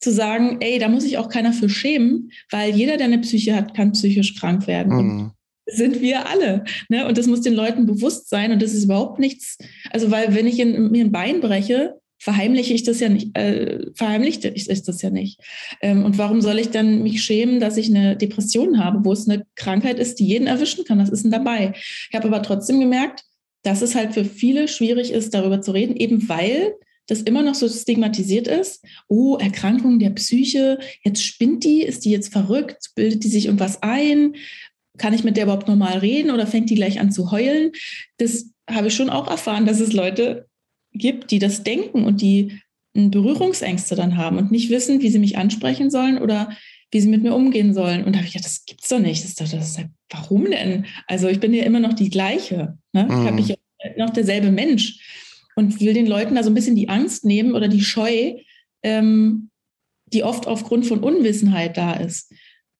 zu 0.00 0.12
sagen, 0.12 0.58
ey, 0.60 0.78
da 0.78 0.88
muss 0.88 1.02
sich 1.02 1.18
auch 1.18 1.28
keiner 1.28 1.52
für 1.52 1.68
schämen, 1.68 2.30
weil 2.50 2.74
jeder, 2.74 2.96
der 2.96 3.06
eine 3.06 3.18
Psyche 3.18 3.54
hat, 3.54 3.74
kann 3.74 3.92
psychisch 3.92 4.38
krank 4.38 4.66
werden. 4.66 4.96
Mhm. 4.96 5.30
sind 5.66 6.00
wir 6.00 6.28
alle. 6.28 6.64
Ne? 6.88 7.06
Und 7.06 7.18
das 7.18 7.26
muss 7.26 7.40
den 7.40 7.54
Leuten 7.54 7.84
bewusst 7.84 8.30
sein. 8.30 8.52
Und 8.52 8.62
das 8.62 8.72
ist 8.72 8.84
überhaupt 8.84 9.18
nichts. 9.18 9.58
Also, 9.90 10.10
weil 10.10 10.34
wenn 10.34 10.46
ich 10.46 10.58
in, 10.60 10.90
mir 10.90 11.04
ein 11.04 11.12
Bein 11.12 11.40
breche, 11.40 11.98
verheimliche 12.18 12.74
ich 12.74 12.82
das 12.82 13.00
ja 13.00 13.08
nicht, 13.08 13.36
äh, 13.36 13.86
verheimlichte 13.94 14.48
ich 14.48 14.66
das 14.66 15.02
ja 15.02 15.10
nicht. 15.10 15.40
Ähm, 15.80 16.04
und 16.04 16.18
warum 16.18 16.40
soll 16.40 16.58
ich 16.58 16.70
dann 16.70 17.02
mich 17.02 17.22
schämen, 17.22 17.60
dass 17.60 17.76
ich 17.76 17.88
eine 17.88 18.16
Depression 18.16 18.82
habe, 18.82 19.04
wo 19.04 19.12
es 19.12 19.28
eine 19.28 19.46
Krankheit 19.54 19.98
ist, 19.98 20.18
die 20.18 20.26
jeden 20.26 20.46
erwischen 20.46 20.84
kann? 20.84 20.98
Was 20.98 21.10
ist 21.10 21.22
denn 21.22 21.30
dabei? 21.30 21.74
Ich 22.10 22.16
habe 22.16 22.28
aber 22.28 22.42
trotzdem 22.42 22.80
gemerkt, 22.80 23.24
dass 23.62 23.82
es 23.82 23.94
halt 23.94 24.14
für 24.14 24.24
viele 24.24 24.68
schwierig 24.68 25.12
ist, 25.12 25.34
darüber 25.34 25.60
zu 25.60 25.72
reden, 25.72 25.96
eben 25.96 26.28
weil 26.28 26.74
das 27.06 27.22
immer 27.22 27.42
noch 27.42 27.54
so 27.54 27.68
stigmatisiert 27.68 28.46
ist. 28.46 28.84
Oh, 29.08 29.36
Erkrankung 29.36 29.98
der 29.98 30.10
Psyche, 30.10 30.78
jetzt 31.02 31.24
spinnt 31.24 31.64
die, 31.64 31.82
ist 31.82 32.04
die 32.04 32.10
jetzt 32.10 32.32
verrückt, 32.32 32.90
bildet 32.94 33.24
die 33.24 33.28
sich 33.28 33.46
irgendwas 33.46 33.82
ein? 33.82 34.36
Kann 34.98 35.14
ich 35.14 35.24
mit 35.24 35.36
der 35.36 35.44
überhaupt 35.44 35.68
normal 35.68 35.98
reden 35.98 36.30
oder 36.30 36.46
fängt 36.46 36.68
die 36.70 36.74
gleich 36.74 37.00
an 37.00 37.10
zu 37.10 37.30
heulen? 37.30 37.72
Das 38.18 38.50
habe 38.68 38.88
ich 38.88 38.94
schon 38.94 39.10
auch 39.10 39.28
erfahren, 39.28 39.64
dass 39.64 39.80
es 39.80 39.92
Leute 39.92 40.48
gibt, 40.98 41.30
die 41.30 41.38
das 41.38 41.62
denken 41.62 42.04
und 42.04 42.20
die 42.20 42.60
Berührungsängste 42.94 43.94
dann 43.94 44.16
haben 44.16 44.38
und 44.38 44.50
nicht 44.50 44.70
wissen, 44.70 45.00
wie 45.00 45.10
sie 45.10 45.18
mich 45.18 45.38
ansprechen 45.38 45.90
sollen 45.90 46.18
oder 46.18 46.50
wie 46.90 47.00
sie 47.00 47.08
mit 47.08 47.22
mir 47.22 47.34
umgehen 47.34 47.74
sollen. 47.74 48.04
Und 48.04 48.14
da 48.14 48.18
habe 48.18 48.26
ich 48.26 48.32
gedacht, 48.32 48.46
das 48.46 48.64
gibt's 48.64 48.88
doch 48.88 48.98
nicht. 48.98 49.22
Das 49.22 49.30
ist 49.30 49.40
doch, 49.40 49.48
das 49.48 49.70
ist, 49.70 49.86
warum 50.10 50.46
denn? 50.46 50.86
Also 51.06 51.28
ich 51.28 51.38
bin 51.38 51.54
ja 51.54 51.64
immer 51.64 51.80
noch 51.80 51.92
die 51.92 52.10
gleiche. 52.10 52.78
Ne? 52.92 53.04
Mhm. 53.04 53.10
Ich 53.10 53.26
habe 53.26 53.32
mich 53.32 53.54
noch 53.96 54.10
derselbe 54.10 54.50
Mensch 54.50 54.98
und 55.54 55.80
will 55.80 55.92
den 55.92 56.06
Leuten 56.06 56.34
da 56.34 56.42
so 56.42 56.50
ein 56.50 56.54
bisschen 56.54 56.76
die 56.76 56.88
Angst 56.88 57.24
nehmen 57.24 57.54
oder 57.54 57.68
die 57.68 57.82
Scheu, 57.82 58.34
ähm, 58.82 59.50
die 60.06 60.24
oft 60.24 60.46
aufgrund 60.46 60.86
von 60.86 61.00
Unwissenheit 61.00 61.76
da 61.76 61.92
ist. 61.92 62.32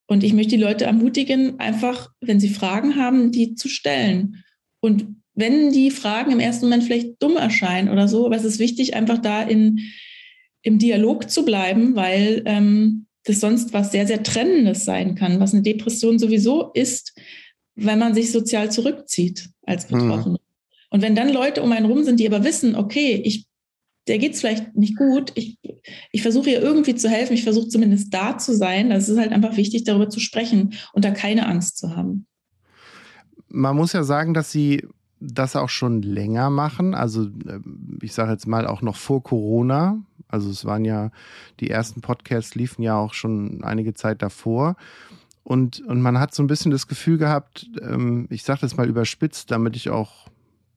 Und 0.06 0.25
ich 0.25 0.32
möchte 0.32 0.56
die 0.56 0.62
Leute 0.62 0.87
ermutigen, 0.87 1.60
einfach, 1.60 2.10
wenn 2.20 2.40
sie 2.40 2.48
Fragen 2.48 2.96
haben, 2.96 3.30
die 3.30 3.54
zu 3.54 3.68
stellen. 3.68 4.42
Und 4.80 5.16
wenn 5.38 5.71
die 5.71 5.92
Fragen 5.92 6.33
im 6.33 6.40
ersten 6.40 6.66
Moment 6.66 6.83
vielleicht 6.83 7.23
dumm 7.23 7.37
erscheinen 7.37 7.90
oder 7.90 8.09
so, 8.09 8.26
aber 8.26 8.35
es 8.35 8.45
ist 8.45 8.59
wichtig, 8.59 8.95
einfach 8.95 9.18
da 9.18 9.40
in, 9.42 9.78
im 10.62 10.80
Dialog 10.80 11.30
zu 11.30 11.45
bleiben, 11.45 11.95
weil 11.95 12.42
ähm, 12.45 13.07
das 13.23 13.38
sonst 13.38 13.73
was 13.73 13.92
sehr, 13.92 14.09
sehr 14.09 14.25
Trennendes 14.25 14.85
sein 14.85 15.14
kann, 15.14 15.38
was 15.38 15.54
eine 15.54 15.62
Depression 15.62 16.18
sowieso 16.18 16.73
ist, 16.73 17.16
wenn 17.76 18.00
man 18.00 18.14
sich 18.14 18.33
sozial 18.33 18.73
zurückzieht 18.73 19.50
als 19.62 19.88
mhm. 19.88 19.99
Betroffene. 19.99 20.35
Mhm. 20.35 20.88
Und 20.90 21.02
wenn 21.02 21.14
dann 21.14 21.33
Leute 21.33 21.62
um 21.62 21.71
einen 21.71 21.87
rum 21.87 22.02
sind, 22.02 22.18
die 22.18 22.26
aber 22.26 22.42
wissen, 22.42 22.75
okay, 22.75 23.23
ich, 23.25 23.47
der 24.09 24.18
geht 24.18 24.35
es 24.35 24.40
vielleicht 24.40 24.75
nicht 24.75 24.97
gut, 24.97 25.30
ich, 25.37 25.59
ich 26.11 26.23
versuche 26.23 26.50
ihr 26.50 26.61
irgendwie 26.61 26.97
zu 26.97 27.09
helfen, 27.09 27.35
ich 27.35 27.45
versuche 27.45 27.68
zumindest 27.68 28.12
da 28.12 28.38
zu 28.38 28.57
sein, 28.57 28.90
das 28.90 29.09
ist 29.09 29.18
halt 29.18 29.30
einfach 29.30 29.57
wichtig, 29.57 29.85
darüber 29.85 30.09
zu 30.09 30.18
sprechen 30.18 30.75
und 30.95 31.04
da 31.04 31.12
keine 31.12 31.47
Angst 31.47 31.78
zu 31.78 31.95
haben. 31.95 32.26
Man 33.47 33.76
muss 33.76 33.92
ja 33.92 34.02
sagen, 34.02 34.35
dass 34.35 34.50
Sie 34.50 34.83
das 35.20 35.56
auch 35.56 35.68
schon 35.68 36.02
länger 36.02 36.50
machen. 36.50 36.94
Also 36.94 37.25
äh, 37.25 37.60
ich 38.02 38.14
sage 38.14 38.32
jetzt 38.32 38.46
mal 38.46 38.66
auch 38.66 38.82
noch 38.82 38.96
vor 38.96 39.22
Corona. 39.22 39.98
Also 40.28 40.50
es 40.50 40.64
waren 40.64 40.84
ja, 40.84 41.10
die 41.60 41.70
ersten 41.70 42.00
Podcasts 42.00 42.54
liefen 42.54 42.82
ja 42.82 42.96
auch 42.96 43.14
schon 43.14 43.62
einige 43.64 43.94
Zeit 43.94 44.22
davor. 44.22 44.76
Und, 45.44 45.80
und 45.80 46.02
man 46.02 46.20
hat 46.20 46.34
so 46.34 46.42
ein 46.42 46.46
bisschen 46.46 46.70
das 46.70 46.87
Gefühl 46.87 47.16
gehabt, 47.16 47.68
ähm, 47.80 48.26
ich 48.30 48.42
sage 48.42 48.60
das 48.60 48.76
mal 48.76 48.88
überspitzt, 48.88 49.50
damit 49.50 49.76
ich 49.76 49.88
auch 49.88 50.28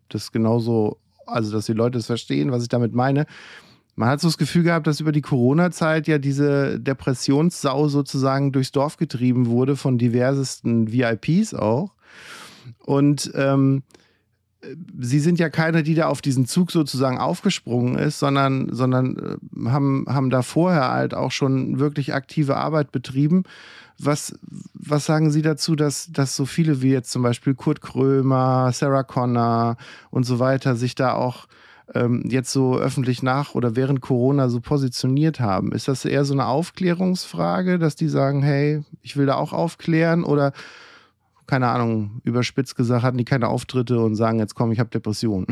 das 0.07 0.31
genauso, 0.31 0.97
also 1.25 1.51
dass 1.51 1.65
die 1.65 1.73
Leute 1.73 1.97
es 1.97 2.05
verstehen, 2.05 2.51
was 2.51 2.63
ich 2.63 2.69
damit 2.69 2.93
meine. 2.93 3.25
Man 3.95 4.07
hat 4.07 4.21
so 4.21 4.29
das 4.29 4.37
Gefühl 4.37 4.63
gehabt, 4.63 4.87
dass 4.87 5.01
über 5.01 5.11
die 5.11 5.21
Corona-Zeit 5.21 6.07
ja 6.07 6.17
diese 6.17 6.79
Depressionssau 6.79 7.89
sozusagen 7.89 8.53
durchs 8.53 8.71
Dorf 8.71 8.95
getrieben 8.95 9.47
wurde 9.47 9.75
von 9.75 9.97
diversesten 9.97 10.91
VIPs 10.91 11.53
auch. 11.53 11.93
Und 12.79 13.31
ähm, 13.35 13.83
Sie 14.99 15.19
sind 15.19 15.39
ja 15.39 15.49
keiner, 15.49 15.81
die 15.81 15.95
da 15.95 16.07
auf 16.07 16.21
diesen 16.21 16.45
Zug 16.45 16.71
sozusagen 16.71 17.17
aufgesprungen 17.17 17.97
ist, 17.97 18.19
sondern, 18.19 18.69
sondern 18.71 19.39
äh, 19.65 19.69
haben, 19.69 20.05
haben 20.07 20.29
da 20.29 20.43
vorher 20.43 20.91
halt 20.91 21.13
auch 21.13 21.31
schon 21.31 21.79
wirklich 21.79 22.13
aktive 22.13 22.57
Arbeit 22.57 22.91
betrieben. 22.91 23.43
Was, 23.97 24.35
was 24.73 25.05
sagen 25.05 25.31
Sie 25.31 25.41
dazu, 25.41 25.75
dass, 25.75 26.11
dass 26.11 26.35
so 26.35 26.45
viele 26.45 26.81
wie 26.81 26.91
jetzt 26.91 27.11
zum 27.11 27.21
Beispiel 27.21 27.53
Kurt 27.53 27.81
Krömer, 27.81 28.71
Sarah 28.73 29.03
Connor 29.03 29.77
und 30.09 30.23
so 30.23 30.39
weiter 30.39 30.75
sich 30.75 30.95
da 30.95 31.13
auch 31.13 31.47
ähm, 31.93 32.23
jetzt 32.27 32.51
so 32.51 32.77
öffentlich 32.77 33.21
nach 33.21 33.55
oder 33.55 33.75
während 33.75 34.01
Corona 34.01 34.49
so 34.49 34.59
positioniert 34.59 35.39
haben? 35.39 35.71
Ist 35.71 35.87
das 35.87 36.05
eher 36.05 36.25
so 36.25 36.33
eine 36.33 36.45
Aufklärungsfrage, 36.45 37.79
dass 37.79 37.95
die 37.95 38.07
sagen, 38.07 38.41
hey, 38.43 38.83
ich 39.01 39.17
will 39.17 39.25
da 39.25 39.35
auch 39.35 39.53
aufklären 39.53 40.23
oder 40.23 40.53
keine 41.51 41.67
Ahnung, 41.67 42.21
überspitzt 42.23 42.77
gesagt, 42.77 43.03
hatten 43.03 43.17
die 43.17 43.25
keine 43.25 43.49
Auftritte 43.49 43.99
und 43.99 44.15
sagen, 44.15 44.39
jetzt 44.39 44.55
komm, 44.55 44.71
ich 44.71 44.79
habe 44.79 44.89
Depressionen. 44.89 45.47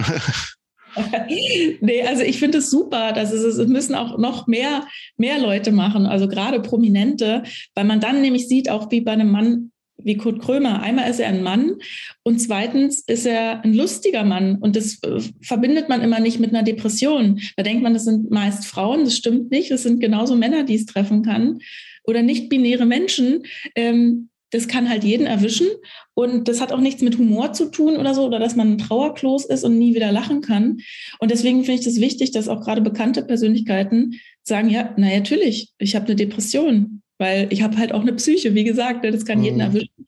nee, 1.81 2.03
also 2.03 2.23
ich 2.23 2.39
finde 2.39 2.59
es 2.59 2.71
super, 2.71 3.11
dass 3.11 3.33
es, 3.33 3.43
es 3.43 3.67
müssen 3.67 3.95
auch 3.95 4.17
noch 4.17 4.47
mehr, 4.47 4.87
mehr 5.17 5.41
Leute 5.41 5.73
machen, 5.73 6.05
also 6.05 6.29
gerade 6.29 6.61
Prominente, 6.61 7.43
weil 7.75 7.83
man 7.83 7.99
dann 7.99 8.21
nämlich 8.21 8.47
sieht, 8.47 8.69
auch 8.69 8.89
wie 8.91 9.01
bei 9.01 9.11
einem 9.11 9.29
Mann 9.29 9.71
wie 9.97 10.15
Kurt 10.15 10.39
Krömer. 10.41 10.81
Einmal 10.81 11.09
ist 11.09 11.19
er 11.19 11.27
ein 11.27 11.43
Mann 11.43 11.75
und 12.23 12.39
zweitens 12.39 13.01
ist 13.01 13.25
er 13.25 13.65
ein 13.65 13.73
lustiger 13.73 14.23
Mann. 14.23 14.55
Und 14.55 14.77
das 14.77 15.03
äh, 15.03 15.19
verbindet 15.41 15.89
man 15.89 15.99
immer 16.01 16.21
nicht 16.21 16.39
mit 16.39 16.51
einer 16.51 16.63
Depression. 16.63 17.41
Da 17.57 17.63
denkt 17.63 17.83
man, 17.83 17.93
das 17.93 18.05
sind 18.05 18.31
meist 18.31 18.65
Frauen. 18.65 19.03
Das 19.03 19.17
stimmt 19.17 19.51
nicht. 19.51 19.69
Es 19.69 19.83
sind 19.83 19.99
genauso 19.99 20.37
Männer, 20.37 20.63
die 20.63 20.75
es 20.75 20.85
treffen 20.85 21.23
kann. 21.23 21.59
Oder 22.05 22.21
nicht-binäre 22.21 22.85
Menschen. 22.85 23.43
Ähm, 23.75 24.29
das 24.51 24.67
kann 24.67 24.89
halt 24.89 25.03
jeden 25.03 25.27
erwischen. 25.27 25.67
Und 26.13 26.47
das 26.47 26.61
hat 26.61 26.71
auch 26.71 26.79
nichts 26.79 27.01
mit 27.01 27.17
Humor 27.17 27.53
zu 27.53 27.71
tun 27.71 27.97
oder 27.97 28.13
so, 28.13 28.25
oder 28.25 28.39
dass 28.39 28.55
man 28.55 28.73
ein 28.73 28.77
Trauerklos 28.77 29.45
ist 29.45 29.63
und 29.63 29.77
nie 29.77 29.95
wieder 29.95 30.11
lachen 30.11 30.41
kann. 30.41 30.79
Und 31.19 31.31
deswegen 31.31 31.63
finde 31.63 31.79
ich 31.79 31.85
das 31.85 31.99
wichtig, 31.99 32.31
dass 32.31 32.47
auch 32.47 32.61
gerade 32.61 32.81
bekannte 32.81 33.23
Persönlichkeiten 33.23 34.19
sagen, 34.43 34.69
ja, 34.69 34.93
na 34.97 35.09
natürlich, 35.09 35.71
ich 35.77 35.95
habe 35.95 36.05
eine 36.05 36.15
Depression, 36.15 37.01
weil 37.17 37.47
ich 37.51 37.61
habe 37.61 37.77
halt 37.77 37.93
auch 37.93 38.01
eine 38.01 38.13
Psyche, 38.13 38.55
wie 38.55 38.63
gesagt, 38.63 39.03
ne, 39.03 39.11
das 39.11 39.25
kann 39.25 39.39
mhm. 39.39 39.43
jeden 39.45 39.59
erwischen. 39.59 40.05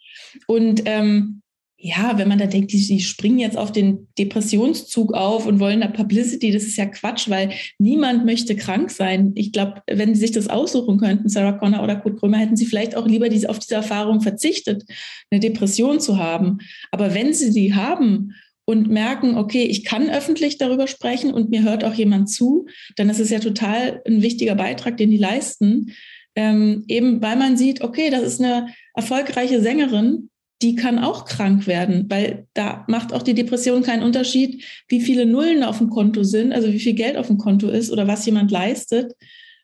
Und 0.47 0.83
ähm, 0.85 1.41
ja, 1.83 2.17
wenn 2.17 2.27
man 2.27 2.37
da 2.37 2.45
denkt, 2.45 2.71
die, 2.71 2.85
die, 2.85 2.99
springen 2.99 3.39
jetzt 3.39 3.57
auf 3.57 3.71
den 3.71 4.07
Depressionszug 4.19 5.13
auf 5.13 5.47
und 5.47 5.59
wollen 5.59 5.81
da 5.81 5.87
Publicity, 5.87 6.51
das 6.51 6.63
ist 6.63 6.77
ja 6.77 6.85
Quatsch, 6.85 7.27
weil 7.27 7.53
niemand 7.79 8.23
möchte 8.23 8.55
krank 8.55 8.91
sein. 8.91 9.31
Ich 9.33 9.51
glaube, 9.51 9.81
wenn 9.89 10.13
sie 10.13 10.21
sich 10.21 10.31
das 10.31 10.47
aussuchen 10.47 10.99
könnten, 10.99 11.27
Sarah 11.27 11.53
Connor 11.53 11.83
oder 11.83 11.95
Kurt 11.95 12.19
Krömer, 12.19 12.37
hätten 12.37 12.55
sie 12.55 12.67
vielleicht 12.67 12.95
auch 12.95 13.07
lieber 13.07 13.29
diese, 13.29 13.49
auf 13.49 13.57
diese 13.57 13.75
Erfahrung 13.75 14.21
verzichtet, 14.21 14.83
eine 15.31 15.39
Depression 15.39 15.99
zu 15.99 16.17
haben. 16.17 16.59
Aber 16.91 17.15
wenn 17.15 17.33
sie 17.33 17.51
die 17.51 17.73
haben 17.73 18.35
und 18.65 18.89
merken, 18.89 19.35
okay, 19.35 19.63
ich 19.63 19.83
kann 19.83 20.09
öffentlich 20.11 20.59
darüber 20.59 20.85
sprechen 20.85 21.33
und 21.33 21.49
mir 21.49 21.63
hört 21.63 21.83
auch 21.83 21.95
jemand 21.95 22.29
zu, 22.29 22.67
dann 22.95 23.09
ist 23.09 23.19
es 23.19 23.31
ja 23.31 23.39
total 23.39 24.01
ein 24.05 24.21
wichtiger 24.21 24.53
Beitrag, 24.53 24.97
den 24.97 25.09
die 25.09 25.17
leisten. 25.17 25.93
Ähm, 26.35 26.85
eben 26.87 27.21
weil 27.21 27.37
man 27.37 27.57
sieht, 27.57 27.81
okay, 27.81 28.09
das 28.09 28.21
ist 28.21 28.39
eine 28.39 28.67
erfolgreiche 28.93 29.61
Sängerin, 29.61 30.29
die 30.61 30.75
kann 30.75 30.99
auch 30.99 31.25
krank 31.25 31.67
werden, 31.67 32.05
weil 32.09 32.47
da 32.53 32.85
macht 32.87 33.13
auch 33.13 33.23
die 33.23 33.33
Depression 33.33 33.83
keinen 33.83 34.03
Unterschied, 34.03 34.63
wie 34.87 35.01
viele 35.01 35.25
Nullen 35.25 35.63
auf 35.63 35.79
dem 35.79 35.89
Konto 35.89 36.23
sind, 36.23 36.53
also 36.53 36.71
wie 36.71 36.79
viel 36.79 36.93
Geld 36.93 37.17
auf 37.17 37.27
dem 37.27 37.37
Konto 37.37 37.67
ist 37.67 37.91
oder 37.91 38.07
was 38.07 38.25
jemand 38.25 38.51
leistet 38.51 39.13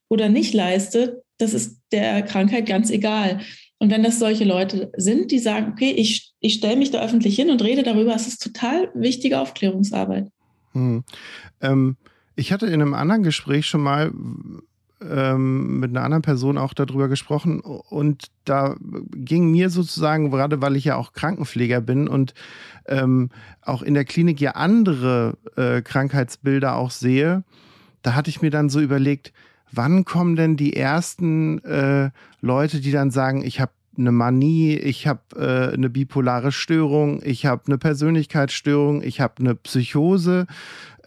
oder 0.10 0.30
nicht 0.30 0.54
leistet. 0.54 1.22
Das 1.38 1.54
ist 1.54 1.82
der 1.92 2.24
Krankheit 2.24 2.66
ganz 2.66 2.90
egal. 2.90 3.42
Und 3.80 3.92
wenn 3.92 4.04
das 4.04 4.18
solche 4.18 4.44
Leute 4.44 4.92
sind, 4.98 5.32
die 5.32 5.40
sagen, 5.40 5.72
okay, 5.72 5.92
ich, 5.92 6.34
ich 6.40 6.56
stelle 6.56 6.78
mich 6.78 6.90
da 6.90 7.04
öffentlich 7.04 7.36
hin 7.36 7.52
und 7.52 7.64
rede 7.64 7.84
darüber, 7.84 8.14
das 8.14 8.28
ist 8.28 8.42
total 8.42 8.90
wichtige 8.96 9.40
Aufklärungsarbeit. 9.40 10.30
Hm. 10.72 11.04
Ähm, 11.62 11.96
ich 12.36 12.52
hatte 12.52 12.66
in 12.66 12.74
einem 12.74 12.96
anderen 12.96 13.24
Gespräch 13.24 13.68
schon 13.68 13.82
mal 13.82 14.12
ähm, 15.02 15.80
mit 15.80 15.92
einer 15.92 16.04
anderen 16.04 16.22
Person 16.22 16.58
auch 16.58 16.74
darüber 16.74 17.08
gesprochen 17.08 17.60
und 17.60 18.26
da 18.46 18.76
ging 19.14 19.52
mir 19.52 19.70
sozusagen, 19.70 20.32
gerade 20.32 20.62
weil 20.62 20.76
ich 20.76 20.86
ja 20.86 20.96
auch 20.96 21.14
Krankenpfleger 21.14 21.82
bin 21.82 22.08
und 22.08 22.34
ähm, 22.88 23.30
auch 23.62 23.82
in 23.82 23.94
der 23.94 24.06
Klinik 24.06 24.42
ja 24.42 24.52
andere 24.52 25.38
äh, 25.56 25.82
Krankheitsbilder 25.82 26.76
auch 26.76 26.92
sehe, 26.92 27.44
da 28.02 28.16
hatte 28.16 28.30
ich 28.30 28.42
mir 28.42 28.52
dann 28.52 28.70
so 28.70 28.80
überlegt, 28.80 29.34
wann 29.72 30.06
kommen 30.06 30.36
denn 30.36 30.56
die 30.56 30.76
ersten 30.76 31.64
äh, 31.64 32.10
Leute, 32.42 32.80
die 32.80 32.92
dann 32.92 33.12
sagen, 33.12 33.44
ich 33.44 33.60
habe 33.60 33.72
eine 33.98 34.12
Manie, 34.12 34.76
ich 34.76 35.08
habe 35.08 35.22
äh, 35.36 35.74
eine 35.74 35.90
bipolare 35.90 36.52
Störung, 36.52 37.22
ich 37.24 37.46
habe 37.46 37.64
eine 37.68 37.78
Persönlichkeitsstörung, 37.78 39.02
ich 39.02 39.22
habe 39.22 39.36
eine 39.40 39.56
Psychose. 39.56 40.46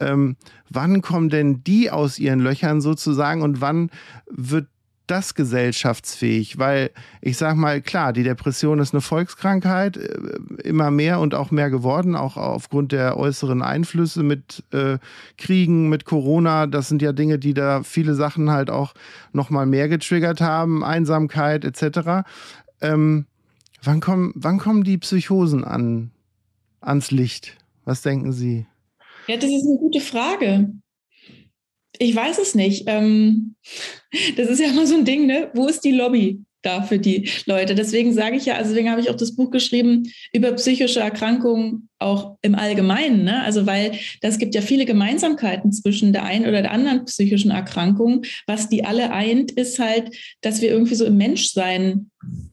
Ähm, 0.00 0.36
wann 0.68 1.02
kommen 1.02 1.28
denn 1.28 1.62
die 1.62 1.90
aus 1.90 2.18
ihren 2.18 2.40
Löchern 2.40 2.80
sozusagen 2.80 3.42
und 3.42 3.60
wann 3.60 3.90
wird 4.30 4.66
das 5.06 5.34
gesellschaftsfähig? 5.34 6.58
Weil 6.58 6.90
ich 7.20 7.36
sage 7.36 7.58
mal, 7.58 7.80
klar, 7.82 8.12
die 8.12 8.22
Depression 8.22 8.78
ist 8.78 8.94
eine 8.94 9.00
Volkskrankheit, 9.00 9.96
äh, 9.96 10.18
immer 10.64 10.90
mehr 10.90 11.20
und 11.20 11.34
auch 11.34 11.50
mehr 11.50 11.70
geworden, 11.70 12.16
auch 12.16 12.36
aufgrund 12.36 12.92
der 12.92 13.16
äußeren 13.16 13.62
Einflüsse 13.62 14.22
mit 14.22 14.64
äh, 14.72 14.98
Kriegen, 15.36 15.88
mit 15.88 16.04
Corona. 16.04 16.66
Das 16.66 16.88
sind 16.88 17.02
ja 17.02 17.12
Dinge, 17.12 17.38
die 17.38 17.54
da 17.54 17.82
viele 17.82 18.14
Sachen 18.14 18.50
halt 18.50 18.70
auch 18.70 18.94
nochmal 19.32 19.66
mehr 19.66 19.88
getriggert 19.88 20.40
haben, 20.40 20.82
Einsamkeit 20.82 21.64
etc. 21.64 22.26
Ähm, 22.80 23.26
wann, 23.82 24.00
kommen, 24.00 24.32
wann 24.34 24.58
kommen 24.58 24.84
die 24.84 24.98
Psychosen 24.98 25.64
an, 25.64 26.10
ans 26.80 27.10
Licht? 27.10 27.56
Was 27.84 28.02
denken 28.02 28.32
Sie? 28.32 28.66
Ja, 29.30 29.36
das 29.36 29.48
ist 29.48 29.64
eine 29.64 29.78
gute 29.78 30.00
Frage. 30.00 30.72
Ich 31.98 32.16
weiß 32.16 32.40
es 32.40 32.56
nicht. 32.56 32.82
Ähm, 32.88 33.54
das 34.36 34.48
ist 34.48 34.58
ja 34.58 34.70
immer 34.70 34.88
so 34.88 34.96
ein 34.96 35.04
Ding, 35.04 35.26
ne? 35.26 35.52
Wo 35.54 35.68
ist 35.68 35.84
die 35.84 35.92
Lobby 35.92 36.40
da 36.62 36.82
für 36.82 36.98
die 36.98 37.30
Leute? 37.46 37.76
Deswegen 37.76 38.12
sage 38.12 38.34
ich 38.34 38.46
ja, 38.46 38.54
also 38.54 38.70
deswegen 38.70 38.90
habe 38.90 39.00
ich 39.00 39.08
auch 39.08 39.16
das 39.16 39.36
Buch 39.36 39.52
geschrieben 39.52 40.10
über 40.32 40.50
psychische 40.54 40.98
Erkrankungen 40.98 41.88
auch 42.00 42.38
im 42.42 42.56
Allgemeinen. 42.56 43.22
Ne? 43.22 43.40
Also 43.44 43.66
weil 43.66 43.92
das 44.20 44.38
gibt 44.38 44.56
ja 44.56 44.62
viele 44.62 44.84
Gemeinsamkeiten 44.84 45.70
zwischen 45.70 46.12
der 46.12 46.24
einen 46.24 46.46
oder 46.46 46.62
der 46.62 46.72
anderen 46.72 47.04
psychischen 47.04 47.52
Erkrankung. 47.52 48.24
Was 48.48 48.68
die 48.68 48.84
alle 48.84 49.12
eint, 49.12 49.52
ist 49.52 49.78
halt, 49.78 50.10
dass 50.40 50.60
wir 50.60 50.70
irgendwie 50.70 50.96
so 50.96 51.04
im 51.04 51.16
Menschsein 51.16 52.10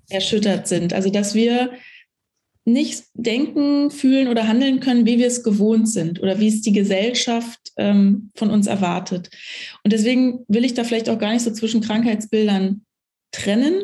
erschüttert 0.09 0.67
sind. 0.67 0.93
Also 0.93 1.09
dass 1.09 1.33
wir 1.33 1.71
nicht 2.67 3.05
denken, 3.13 3.89
fühlen 3.91 4.27
oder 4.27 4.45
handeln 4.45 4.81
können, 4.81 5.05
wie 5.05 5.17
wir 5.17 5.27
es 5.27 5.41
gewohnt 5.41 5.87
sind 5.87 6.21
oder 6.21 6.37
wie 6.37 6.49
es 6.49 6.61
die 6.61 6.73
Gesellschaft 6.73 7.59
ähm, 7.77 8.29
von 8.35 8.49
uns 8.51 8.67
erwartet. 8.67 9.29
Und 9.85 9.93
deswegen 9.93 10.43
will 10.49 10.65
ich 10.65 10.73
da 10.73 10.83
vielleicht 10.83 11.09
auch 11.09 11.17
gar 11.17 11.31
nicht 11.31 11.43
so 11.43 11.51
zwischen 11.51 11.79
Krankheitsbildern 11.79 12.85
trennen. 13.31 13.83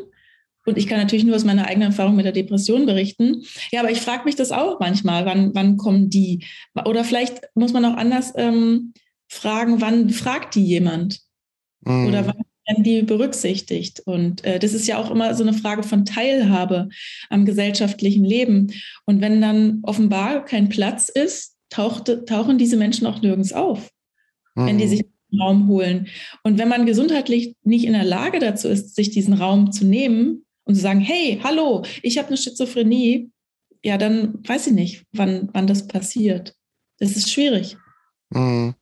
Und 0.65 0.77
ich 0.77 0.87
kann 0.87 0.99
natürlich 0.99 1.23
nur 1.23 1.37
aus 1.37 1.45
meiner 1.45 1.65
eigenen 1.65 1.91
Erfahrung 1.91 2.17
mit 2.17 2.25
der 2.25 2.33
Depression 2.33 2.85
berichten. 2.85 3.43
Ja, 3.71 3.79
aber 3.79 3.91
ich 3.91 4.01
frage 4.01 4.25
mich 4.25 4.35
das 4.35 4.51
auch 4.51 4.81
manchmal, 4.81 5.25
wann, 5.25 5.55
wann 5.55 5.77
kommen 5.77 6.09
die? 6.09 6.45
Oder 6.85 7.05
vielleicht 7.05 7.39
muss 7.55 7.71
man 7.71 7.85
auch 7.85 7.95
anders 7.95 8.33
ähm, 8.35 8.93
fragen, 9.29 9.79
wann 9.79 10.09
fragt 10.09 10.55
die 10.55 10.65
jemand? 10.65 11.21
Mhm. 11.85 12.07
Oder 12.07 12.27
wann 12.27 12.43
werden 12.67 12.83
die 12.83 13.01
berücksichtigt? 13.01 14.01
Und 14.05 14.43
äh, 14.43 14.59
das 14.59 14.73
ist 14.73 14.87
ja 14.87 14.97
auch 14.97 15.11
immer 15.11 15.33
so 15.33 15.43
eine 15.43 15.53
Frage 15.53 15.83
von 15.83 16.05
Teilhabe 16.05 16.89
am 17.29 17.45
gesellschaftlichen 17.45 18.23
Leben. 18.23 18.73
Und 19.05 19.21
wenn 19.21 19.41
dann 19.41 19.79
offenbar 19.83 20.45
kein 20.45 20.69
Platz 20.69 21.09
ist, 21.09 21.55
taucht, 21.69 22.11
tauchen 22.27 22.57
diese 22.57 22.77
Menschen 22.77 23.07
auch 23.07 23.21
nirgends 23.21 23.53
auf. 23.53 23.89
Mhm. 24.55 24.65
Wenn 24.65 24.77
die 24.77 24.85
mhm. 24.85 24.89
sich 24.89 25.05
Raum 25.39 25.67
holen. 25.67 26.07
Und 26.43 26.57
wenn 26.57 26.67
man 26.67 26.85
gesundheitlich 26.85 27.55
nicht 27.63 27.85
in 27.85 27.93
der 27.93 28.03
Lage 28.03 28.39
dazu 28.39 28.67
ist, 28.67 28.95
sich 28.95 29.09
diesen 29.09 29.33
Raum 29.33 29.71
zu 29.71 29.85
nehmen 29.85 30.45
und 30.63 30.75
zu 30.75 30.81
sagen, 30.81 30.99
hey, 30.99 31.39
hallo, 31.43 31.83
ich 32.01 32.17
habe 32.17 32.27
eine 32.29 32.37
Schizophrenie, 32.37 33.31
ja, 33.83 33.97
dann 33.97 34.39
weiß 34.47 34.67
ich 34.67 34.73
nicht, 34.73 35.05
wann, 35.11 35.49
wann 35.53 35.67
das 35.67 35.87
passiert. 35.87 36.55
Das 36.99 37.17
ist 37.17 37.31
schwierig. 37.31 37.77
Mhm. 38.29 38.75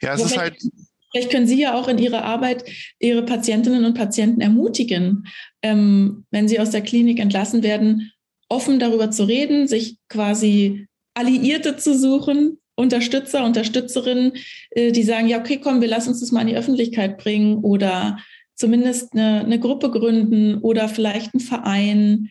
Ja, 0.00 0.14
es 0.14 0.20
Aber 0.20 0.30
ist 0.30 0.36
halt. 0.36 0.62
Vielleicht 1.10 1.30
können 1.30 1.46
Sie 1.46 1.60
ja 1.60 1.74
auch 1.74 1.88
in 1.88 1.98
Ihrer 1.98 2.24
Arbeit 2.24 2.64
Ihre 2.98 3.22
Patientinnen 3.22 3.84
und 3.84 3.94
Patienten 3.94 4.40
ermutigen, 4.40 5.26
ähm, 5.62 6.24
wenn 6.30 6.48
sie 6.48 6.60
aus 6.60 6.70
der 6.70 6.82
Klinik 6.82 7.18
entlassen 7.18 7.62
werden, 7.62 8.12
offen 8.48 8.78
darüber 8.78 9.10
zu 9.10 9.24
reden, 9.24 9.68
sich 9.68 9.98
quasi 10.08 10.86
Alliierte 11.14 11.76
zu 11.76 11.98
suchen, 11.98 12.58
Unterstützer, 12.76 13.44
Unterstützerinnen, 13.44 14.32
äh, 14.70 14.92
die 14.92 15.02
sagen, 15.02 15.28
ja, 15.28 15.40
okay, 15.40 15.58
komm, 15.62 15.80
wir 15.80 15.88
lassen 15.88 16.10
uns 16.10 16.20
das 16.20 16.30
mal 16.30 16.42
in 16.42 16.48
die 16.48 16.56
Öffentlichkeit 16.56 17.18
bringen 17.18 17.58
oder 17.58 18.18
zumindest 18.54 19.12
eine, 19.12 19.40
eine 19.40 19.58
Gruppe 19.58 19.90
gründen 19.90 20.58
oder 20.58 20.88
vielleicht 20.88 21.34
einen 21.34 21.40
Verein, 21.40 22.30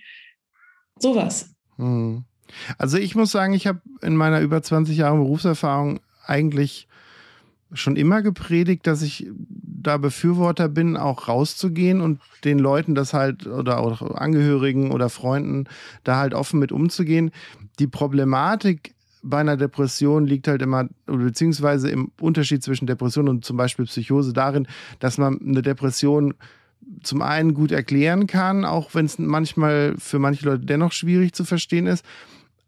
sowas. 0.99 1.51
Hm. 1.77 2.23
Also 2.77 2.97
ich 2.97 3.15
muss 3.15 3.31
sagen, 3.31 3.53
ich 3.53 3.67
habe 3.67 3.81
in 4.01 4.15
meiner 4.15 4.39
über 4.39 4.61
20 4.61 4.97
Jahre 4.97 5.17
Berufserfahrung 5.17 5.99
eigentlich 6.25 6.86
schon 7.73 7.95
immer 7.95 8.21
gepredigt, 8.21 8.87
dass 8.87 9.01
ich 9.01 9.27
da 9.87 9.97
Befürworter 9.97 10.69
bin, 10.69 10.97
auch 10.97 11.27
rauszugehen 11.27 12.01
und 12.01 12.19
den 12.43 12.59
Leuten 12.59 12.95
das 12.95 13.13
halt 13.13 13.45
oder 13.47 13.79
auch 13.79 14.01
Angehörigen 14.01 14.91
oder 14.91 15.09
Freunden 15.09 15.65
da 16.03 16.17
halt 16.17 16.33
offen 16.33 16.59
mit 16.59 16.71
umzugehen. 16.71 17.31
Die 17.79 17.87
Problematik 17.87 18.95
bei 19.23 19.39
einer 19.39 19.57
Depression 19.57 20.25
liegt 20.25 20.47
halt 20.47 20.61
immer, 20.61 20.87
beziehungsweise 21.05 21.89
im 21.89 22.11
Unterschied 22.19 22.63
zwischen 22.63 22.87
Depression 22.87 23.27
und 23.27 23.43
zum 23.43 23.57
Beispiel 23.57 23.85
Psychose 23.85 24.33
darin, 24.33 24.67
dass 24.99 25.17
man 25.17 25.39
eine 25.41 25.61
Depression 25.61 26.33
zum 27.03 27.21
einen 27.21 27.53
gut 27.53 27.71
erklären 27.71 28.27
kann, 28.27 28.63
auch 28.63 28.95
wenn 28.95 29.05
es 29.05 29.19
manchmal 29.19 29.95
für 29.97 30.19
manche 30.19 30.45
Leute 30.45 30.65
dennoch 30.65 30.93
schwierig 30.93 31.33
zu 31.33 31.43
verstehen 31.43 31.87
ist. 31.87 32.05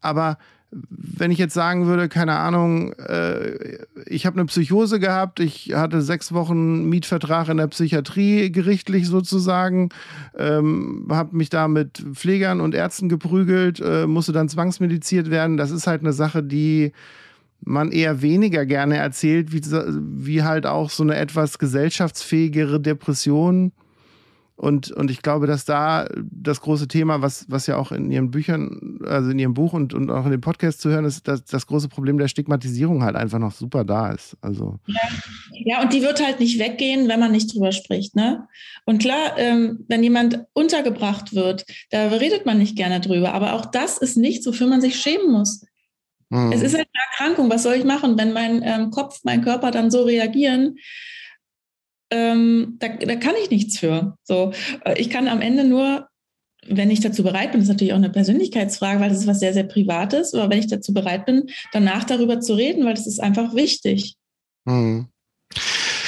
Aber 0.01 0.37
wenn 0.71 1.31
ich 1.31 1.39
jetzt 1.39 1.55
sagen 1.55 1.87
würde, 1.87 2.09
keine 2.09 2.35
Ahnung, 2.37 2.93
äh, 2.93 3.79
ich 4.05 4.25
habe 4.25 4.37
eine 4.37 4.45
Psychose 4.45 4.99
gehabt, 4.99 5.39
ich 5.39 5.73
hatte 5.73 6.01
sechs 6.01 6.31
Wochen 6.31 6.87
Mietvertrag 6.89 7.49
in 7.49 7.57
der 7.57 7.67
Psychiatrie, 7.67 8.51
gerichtlich 8.51 9.07
sozusagen, 9.07 9.89
ähm, 10.37 11.07
habe 11.09 11.35
mich 11.35 11.49
da 11.49 11.67
mit 11.67 12.03
Pflegern 12.13 12.61
und 12.61 12.75
Ärzten 12.75 13.09
geprügelt, 13.09 13.79
äh, 13.79 14.05
musste 14.05 14.31
dann 14.31 14.49
zwangsmediziert 14.49 15.31
werden. 15.31 15.57
Das 15.57 15.71
ist 15.71 15.87
halt 15.87 16.01
eine 16.01 16.13
Sache, 16.13 16.43
die 16.43 16.91
man 17.61 17.91
eher 17.91 18.21
weniger 18.21 18.65
gerne 18.65 18.97
erzählt, 18.97 19.51
wie, 19.51 19.61
wie 19.61 20.43
halt 20.43 20.65
auch 20.65 20.89
so 20.91 21.03
eine 21.03 21.15
etwas 21.15 21.57
gesellschaftsfähigere 21.57 22.79
Depression 22.79 23.71
und, 24.59 24.91
und 24.91 25.09
ich 25.09 25.21
glaube, 25.21 25.47
dass 25.47 25.63
da 25.63 26.05
das 26.17 26.59
große 26.59 26.89
Thema, 26.89 27.21
was, 27.21 27.45
was 27.47 27.65
ja 27.65 27.77
auch 27.77 27.93
in 27.93 28.11
ihren 28.11 28.29
Büchern, 28.29 28.99
also 29.07 29.29
in 29.29 29.39
ihrem 29.39 29.53
Buch 29.53 29.71
und, 29.71 29.93
und 29.93 30.11
auch 30.11 30.25
in 30.25 30.31
dem 30.31 30.41
Podcast 30.41 30.81
zu 30.81 30.89
hören 30.89 31.05
ist, 31.05 31.29
dass 31.29 31.45
das 31.45 31.65
große 31.65 31.87
Problem 31.87 32.17
der 32.17 32.27
Stigmatisierung 32.27 33.01
halt 33.01 33.15
einfach 33.15 33.39
noch 33.39 33.53
super 33.53 33.85
da 33.85 34.11
ist. 34.11 34.35
Also. 34.41 34.77
Ja, 34.85 34.99
ja 35.53 35.81
und 35.81 35.93
die 35.93 36.01
wird 36.01 36.21
halt 36.21 36.41
nicht 36.41 36.59
weggehen, 36.59 37.07
wenn 37.07 37.21
man 37.21 37.31
nicht 37.31 37.53
drüber 37.53 37.71
spricht. 37.71 38.17
Ne? 38.17 38.49
Und 38.83 38.99
klar, 38.99 39.37
ähm, 39.37 39.85
wenn 39.87 40.03
jemand 40.03 40.43
untergebracht 40.51 41.33
wird, 41.33 41.65
da 41.89 42.09
redet 42.09 42.45
man 42.45 42.57
nicht 42.57 42.75
gerne 42.75 42.99
drüber. 42.99 43.33
Aber 43.33 43.53
auch 43.53 43.65
das 43.65 43.97
ist 43.97 44.17
nichts, 44.17 44.45
wofür 44.45 44.67
man 44.67 44.81
sich 44.81 44.99
schämen 44.99 45.31
muss. 45.31 45.63
Mhm. 46.27 46.51
Es 46.51 46.63
ist 46.63 46.75
halt 46.75 46.89
eine 46.93 47.11
Erkrankung. 47.13 47.49
Was 47.49 47.63
soll 47.63 47.75
ich 47.75 47.85
machen, 47.85 48.17
wenn 48.17 48.33
mein 48.33 48.61
ähm, 48.65 48.91
Kopf, 48.91 49.21
mein 49.23 49.41
Körper 49.41 49.71
dann 49.71 49.89
so 49.89 50.03
reagieren? 50.03 50.75
Ähm, 52.11 52.77
da, 52.79 52.89
da 52.89 53.15
kann 53.15 53.35
ich 53.41 53.49
nichts 53.49 53.79
für. 53.79 54.15
So, 54.23 54.51
äh, 54.85 54.99
ich 54.99 55.09
kann 55.09 55.27
am 55.27 55.41
Ende 55.41 55.63
nur, 55.63 56.07
wenn 56.67 56.91
ich 56.91 56.99
dazu 56.99 57.23
bereit 57.23 57.51
bin, 57.51 57.61
das 57.61 57.69
ist 57.69 57.73
natürlich 57.73 57.93
auch 57.93 57.97
eine 57.97 58.09
Persönlichkeitsfrage, 58.09 58.99
weil 58.99 59.09
das 59.09 59.19
ist 59.19 59.27
was 59.27 59.39
sehr, 59.39 59.53
sehr 59.53 59.63
Privates, 59.63 60.33
aber 60.33 60.49
wenn 60.49 60.59
ich 60.59 60.67
dazu 60.67 60.93
bereit 60.93 61.25
bin, 61.25 61.49
danach 61.71 62.03
darüber 62.03 62.39
zu 62.39 62.53
reden, 62.53 62.85
weil 62.85 62.95
das 62.95 63.07
ist 63.07 63.19
einfach 63.19 63.55
wichtig. 63.55 64.15
Mhm. 64.65 65.07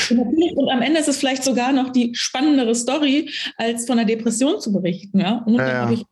Und 0.10 0.70
am 0.70 0.82
Ende 0.82 1.00
ist 1.00 1.08
es 1.08 1.18
vielleicht 1.18 1.44
sogar 1.44 1.72
noch 1.72 1.90
die 1.90 2.12
spannendere 2.14 2.76
Story, 2.76 3.30
als 3.56 3.86
von 3.86 3.98
einer 3.98 4.08
Depression 4.08 4.60
zu 4.60 4.74
berichten. 4.74 5.20
Ja? 5.20 5.44
Und 5.46 5.56
ja, 5.56 5.68
ja. 5.68 5.74
habe 5.84 5.94
ich 5.94 6.04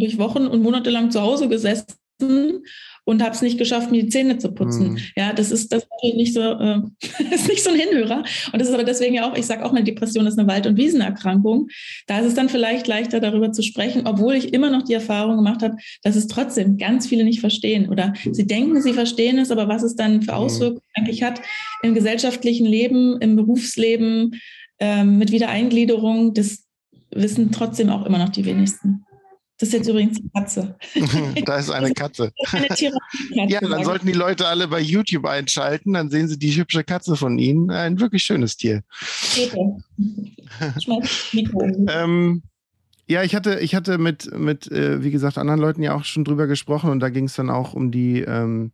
durch 0.00 0.18
Wochen 0.18 0.46
und 0.46 0.62
Monate 0.62 0.90
lang 0.90 1.10
zu 1.10 1.22
Hause 1.22 1.48
gesessen 1.48 2.62
und 3.06 3.22
habe 3.22 3.34
es 3.34 3.40
nicht 3.40 3.56
geschafft, 3.56 3.92
mir 3.92 4.02
die 4.02 4.08
Zähne 4.08 4.36
zu 4.36 4.52
putzen. 4.52 4.92
Mhm. 4.92 4.98
Ja, 5.16 5.32
das 5.32 5.52
ist 5.52 5.72
das 5.72 5.84
ist 5.84 6.14
nicht 6.16 6.34
so, 6.34 6.40
äh, 6.60 6.80
ist 7.32 7.48
nicht 7.48 7.62
so 7.62 7.70
ein 7.70 7.78
Hinhörer. 7.78 8.24
Und 8.52 8.60
das 8.60 8.68
ist 8.68 8.74
aber 8.74 8.84
deswegen 8.84 9.14
ja 9.14 9.30
auch, 9.30 9.36
ich 9.36 9.46
sage 9.46 9.64
auch, 9.64 9.70
eine 9.70 9.84
Depression 9.84 10.26
ist 10.26 10.38
eine 10.38 10.48
Wald- 10.48 10.66
und 10.66 10.76
Wiesenerkrankung. 10.76 11.68
Da 12.08 12.18
ist 12.18 12.26
es 12.26 12.34
dann 12.34 12.48
vielleicht 12.48 12.88
leichter, 12.88 13.20
darüber 13.20 13.52
zu 13.52 13.62
sprechen, 13.62 14.06
obwohl 14.06 14.34
ich 14.34 14.52
immer 14.52 14.70
noch 14.70 14.82
die 14.82 14.94
Erfahrung 14.94 15.36
gemacht 15.36 15.62
habe, 15.62 15.76
dass 16.02 16.16
es 16.16 16.26
trotzdem 16.26 16.78
ganz 16.78 17.06
viele 17.06 17.22
nicht 17.22 17.40
verstehen. 17.40 17.88
Oder 17.88 18.12
sie 18.30 18.46
denken, 18.46 18.82
sie 18.82 18.92
verstehen 18.92 19.38
es, 19.38 19.52
aber 19.52 19.68
was 19.68 19.84
es 19.84 19.94
dann 19.94 20.22
für 20.22 20.32
mhm. 20.32 20.38
Auswirkungen 20.38 20.82
mhm. 20.96 21.02
eigentlich 21.02 21.22
hat 21.22 21.40
im 21.82 21.94
gesellschaftlichen 21.94 22.66
Leben, 22.66 23.20
im 23.20 23.36
Berufsleben, 23.36 24.40
ähm, 24.80 25.18
mit 25.18 25.30
Wiedereingliederung, 25.30 26.34
das 26.34 26.64
wissen 27.14 27.52
trotzdem 27.52 27.88
auch 27.88 28.04
immer 28.04 28.18
noch 28.18 28.30
die 28.30 28.44
wenigsten. 28.44 29.06
Das 29.58 29.70
ist 29.70 29.72
jetzt 29.72 29.88
übrigens 29.88 30.18
die 30.18 30.28
Katze. 30.34 30.76
da 31.46 31.56
ist 31.56 31.70
eine 31.70 31.94
Katze. 31.94 32.30
Eine 32.52 33.50
ja, 33.50 33.60
dann 33.60 33.84
sollten 33.84 34.06
die 34.06 34.12
Leute 34.12 34.46
alle 34.46 34.68
bei 34.68 34.80
YouTube 34.80 35.24
einschalten, 35.24 35.94
dann 35.94 36.10
sehen 36.10 36.28
sie 36.28 36.38
die 36.38 36.54
hübsche 36.54 36.84
Katze 36.84 37.16
von 37.16 37.38
Ihnen. 37.38 37.70
Ein 37.70 37.98
wirklich 37.98 38.22
schönes 38.22 38.58
Tier. 38.58 38.82
ähm, 41.88 42.42
ja, 43.08 43.22
ich 43.22 43.34
hatte, 43.34 43.58
ich 43.60 43.74
hatte 43.74 43.98
mit, 43.98 44.30
mit 44.36 44.70
äh, 44.70 45.02
wie 45.02 45.10
gesagt, 45.10 45.38
anderen 45.38 45.60
Leuten 45.60 45.82
ja 45.82 45.94
auch 45.94 46.04
schon 46.04 46.24
drüber 46.24 46.46
gesprochen 46.46 46.90
und 46.90 47.00
da 47.00 47.08
ging 47.08 47.24
es 47.24 47.34
dann 47.34 47.50
auch 47.50 47.72
um 47.72 47.90
die 47.90 48.20
ähm, 48.20 48.72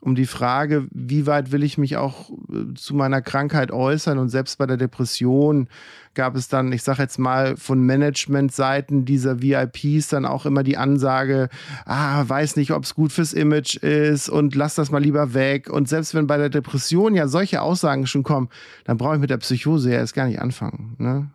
um 0.00 0.14
die 0.14 0.26
Frage, 0.26 0.86
wie 0.90 1.26
weit 1.26 1.52
will 1.52 1.64
ich 1.64 1.78
mich 1.78 1.96
auch 1.96 2.30
äh, 2.30 2.74
zu 2.74 2.94
meiner 2.94 3.22
Krankheit 3.22 3.72
äußern. 3.72 4.18
Und 4.18 4.28
selbst 4.28 4.58
bei 4.58 4.66
der 4.66 4.76
Depression 4.76 5.68
gab 6.14 6.36
es 6.36 6.48
dann, 6.48 6.72
ich 6.72 6.82
sage 6.82 7.02
jetzt 7.02 7.18
mal, 7.18 7.56
von 7.56 7.84
Managementseiten 7.84 9.04
dieser 9.04 9.42
VIPs 9.42 10.08
dann 10.08 10.24
auch 10.24 10.46
immer 10.46 10.62
die 10.62 10.76
Ansage, 10.76 11.48
ah, 11.84 12.22
weiß 12.26 12.56
nicht, 12.56 12.72
ob 12.72 12.84
es 12.84 12.94
gut 12.94 13.12
fürs 13.12 13.32
Image 13.32 13.76
ist 13.76 14.28
und 14.28 14.54
lass 14.54 14.74
das 14.74 14.90
mal 14.90 15.02
lieber 15.02 15.34
weg. 15.34 15.70
Und 15.70 15.88
selbst 15.88 16.14
wenn 16.14 16.26
bei 16.26 16.36
der 16.36 16.50
Depression 16.50 17.14
ja 17.14 17.26
solche 17.26 17.62
Aussagen 17.62 18.06
schon 18.06 18.22
kommen, 18.22 18.48
dann 18.84 18.98
brauche 18.98 19.14
ich 19.14 19.20
mit 19.20 19.30
der 19.30 19.38
Psychose 19.38 19.90
ja 19.90 19.96
erst 19.96 20.14
gar 20.14 20.26
nicht 20.26 20.40
anfangen. 20.40 20.94
Ne? 20.98 21.30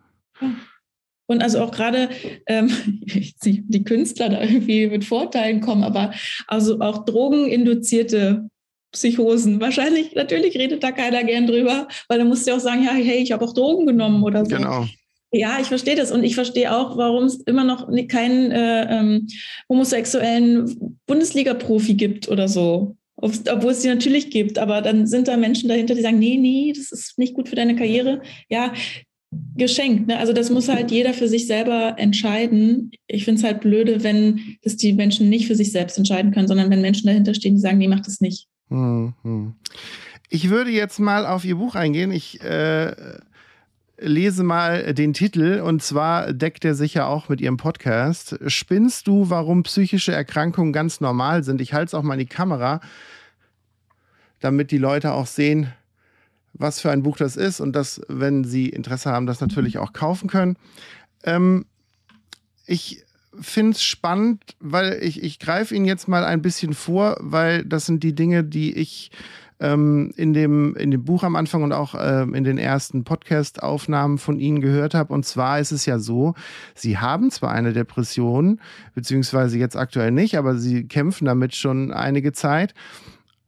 Und 1.26 1.42
also 1.42 1.60
auch 1.60 1.70
gerade 1.70 2.10
ähm, 2.46 2.70
die 3.44 3.84
Künstler 3.84 4.28
da 4.28 4.40
irgendwie 4.42 4.86
mit 4.86 5.04
Vorteilen 5.04 5.60
kommen, 5.60 5.84
aber 5.84 6.12
also 6.46 6.80
auch 6.80 7.04
drogeninduzierte 7.04 8.50
Psychosen. 8.92 9.60
Wahrscheinlich, 9.60 10.14
natürlich 10.14 10.56
redet 10.56 10.82
da 10.82 10.92
keiner 10.92 11.24
gern 11.24 11.46
drüber, 11.46 11.88
weil 12.08 12.18
dann 12.18 12.28
musst 12.28 12.46
du 12.46 12.50
ja 12.50 12.56
auch 12.56 12.60
sagen, 12.60 12.84
ja, 12.84 12.92
hey, 12.92 13.18
ich 13.18 13.32
habe 13.32 13.44
auch 13.44 13.54
Drogen 13.54 13.86
genommen 13.86 14.22
oder 14.22 14.44
so. 14.44 14.56
Genau. 14.56 14.86
Ja, 15.34 15.58
ich 15.60 15.68
verstehe 15.68 15.96
das 15.96 16.12
und 16.12 16.24
ich 16.24 16.34
verstehe 16.34 16.76
auch, 16.76 16.98
warum 16.98 17.24
es 17.24 17.36
immer 17.42 17.64
noch 17.64 17.88
keinen 18.08 18.50
äh, 18.50 18.98
ähm, 18.98 19.26
homosexuellen 19.66 20.98
Bundesliga-Profi 21.06 21.94
gibt 21.94 22.28
oder 22.28 22.48
so. 22.48 22.96
Obwohl 23.16 23.72
es 23.72 23.80
die 23.80 23.88
natürlich 23.88 24.30
gibt, 24.30 24.58
aber 24.58 24.82
dann 24.82 25.06
sind 25.06 25.28
da 25.28 25.36
Menschen 25.36 25.68
dahinter, 25.68 25.94
die 25.94 26.02
sagen, 26.02 26.18
nee, 26.18 26.36
nee, 26.36 26.72
das 26.76 26.92
ist 26.92 27.18
nicht 27.18 27.34
gut 27.34 27.48
für 27.48 27.56
deine 27.56 27.76
Karriere. 27.76 28.20
Ja, 28.50 28.72
geschenkt. 29.56 30.08
Ne? 30.08 30.18
Also 30.18 30.32
das 30.32 30.50
muss 30.50 30.68
halt 30.68 30.90
jeder 30.90 31.14
für 31.14 31.28
sich 31.28 31.46
selber 31.46 31.94
entscheiden. 31.98 32.90
Ich 33.06 33.24
finde 33.24 33.38
es 33.38 33.44
halt 33.44 33.60
blöde, 33.60 34.02
wenn 34.02 34.58
das 34.62 34.76
die 34.76 34.92
Menschen 34.92 35.28
nicht 35.28 35.46
für 35.46 35.54
sich 35.54 35.72
selbst 35.72 35.96
entscheiden 35.96 36.32
können, 36.32 36.48
sondern 36.48 36.70
wenn 36.70 36.82
Menschen 36.82 37.06
dahinter 37.06 37.32
stehen, 37.32 37.54
die 37.54 37.60
sagen, 37.60 37.78
nee, 37.78 37.88
mach 37.88 38.00
das 38.00 38.20
nicht. 38.20 38.48
Mhm. 38.72 39.54
Ich 40.28 40.48
würde 40.50 40.70
jetzt 40.70 40.98
mal 40.98 41.26
auf 41.26 41.44
Ihr 41.44 41.56
Buch 41.56 41.74
eingehen. 41.74 42.10
Ich 42.10 42.40
äh, 42.42 42.94
lese 43.98 44.42
mal 44.42 44.94
den 44.94 45.12
Titel 45.12 45.60
und 45.60 45.82
zwar 45.82 46.32
deckt 46.32 46.64
er 46.64 46.74
sich 46.74 46.94
ja 46.94 47.06
auch 47.06 47.28
mit 47.28 47.40
Ihrem 47.40 47.58
Podcast. 47.58 48.38
Spinnst 48.46 49.06
du, 49.06 49.30
warum 49.30 49.62
psychische 49.62 50.12
Erkrankungen 50.12 50.72
ganz 50.72 51.00
normal 51.00 51.44
sind? 51.44 51.60
Ich 51.60 51.74
halte 51.74 51.88
es 51.88 51.94
auch 51.94 52.02
mal 52.02 52.14
in 52.14 52.20
die 52.20 52.26
Kamera, 52.26 52.80
damit 54.40 54.70
die 54.70 54.78
Leute 54.78 55.12
auch 55.12 55.26
sehen, 55.26 55.72
was 56.54 56.80
für 56.80 56.90
ein 56.90 57.02
Buch 57.02 57.16
das 57.16 57.36
ist 57.36 57.60
und 57.60 57.74
dass, 57.74 58.00
wenn 58.08 58.44
Sie 58.44 58.68
Interesse 58.68 59.10
haben, 59.10 59.26
das 59.26 59.40
natürlich 59.40 59.78
auch 59.78 59.92
kaufen 59.92 60.28
können. 60.28 60.56
Ähm, 61.24 61.66
ich 62.66 63.04
finde 63.40 63.72
es 63.72 63.82
spannend, 63.82 64.42
weil 64.60 64.98
ich, 65.02 65.22
ich 65.22 65.38
greife 65.38 65.74
Ihnen 65.74 65.84
jetzt 65.84 66.08
mal 66.08 66.24
ein 66.24 66.42
bisschen 66.42 66.74
vor, 66.74 67.16
weil 67.20 67.64
das 67.64 67.86
sind 67.86 68.02
die 68.02 68.14
Dinge, 68.14 68.44
die 68.44 68.72
ich 68.74 69.10
ähm, 69.60 70.12
in, 70.16 70.32
dem, 70.32 70.74
in 70.76 70.90
dem 70.90 71.04
Buch 71.04 71.22
am 71.22 71.36
Anfang 71.36 71.62
und 71.62 71.72
auch 71.72 71.94
ähm, 71.98 72.34
in 72.34 72.44
den 72.44 72.58
ersten 72.58 73.04
Podcast-Aufnahmen 73.04 74.18
von 74.18 74.38
Ihnen 74.38 74.60
gehört 74.60 74.94
habe. 74.94 75.12
Und 75.14 75.24
zwar 75.24 75.60
ist 75.60 75.72
es 75.72 75.86
ja 75.86 75.98
so, 75.98 76.34
Sie 76.74 76.98
haben 76.98 77.30
zwar 77.30 77.52
eine 77.52 77.72
Depression, 77.72 78.60
beziehungsweise 78.94 79.58
jetzt 79.58 79.76
aktuell 79.76 80.10
nicht, 80.10 80.36
aber 80.36 80.56
Sie 80.56 80.86
kämpfen 80.86 81.26
damit 81.26 81.54
schon 81.54 81.92
einige 81.92 82.32
Zeit. 82.32 82.74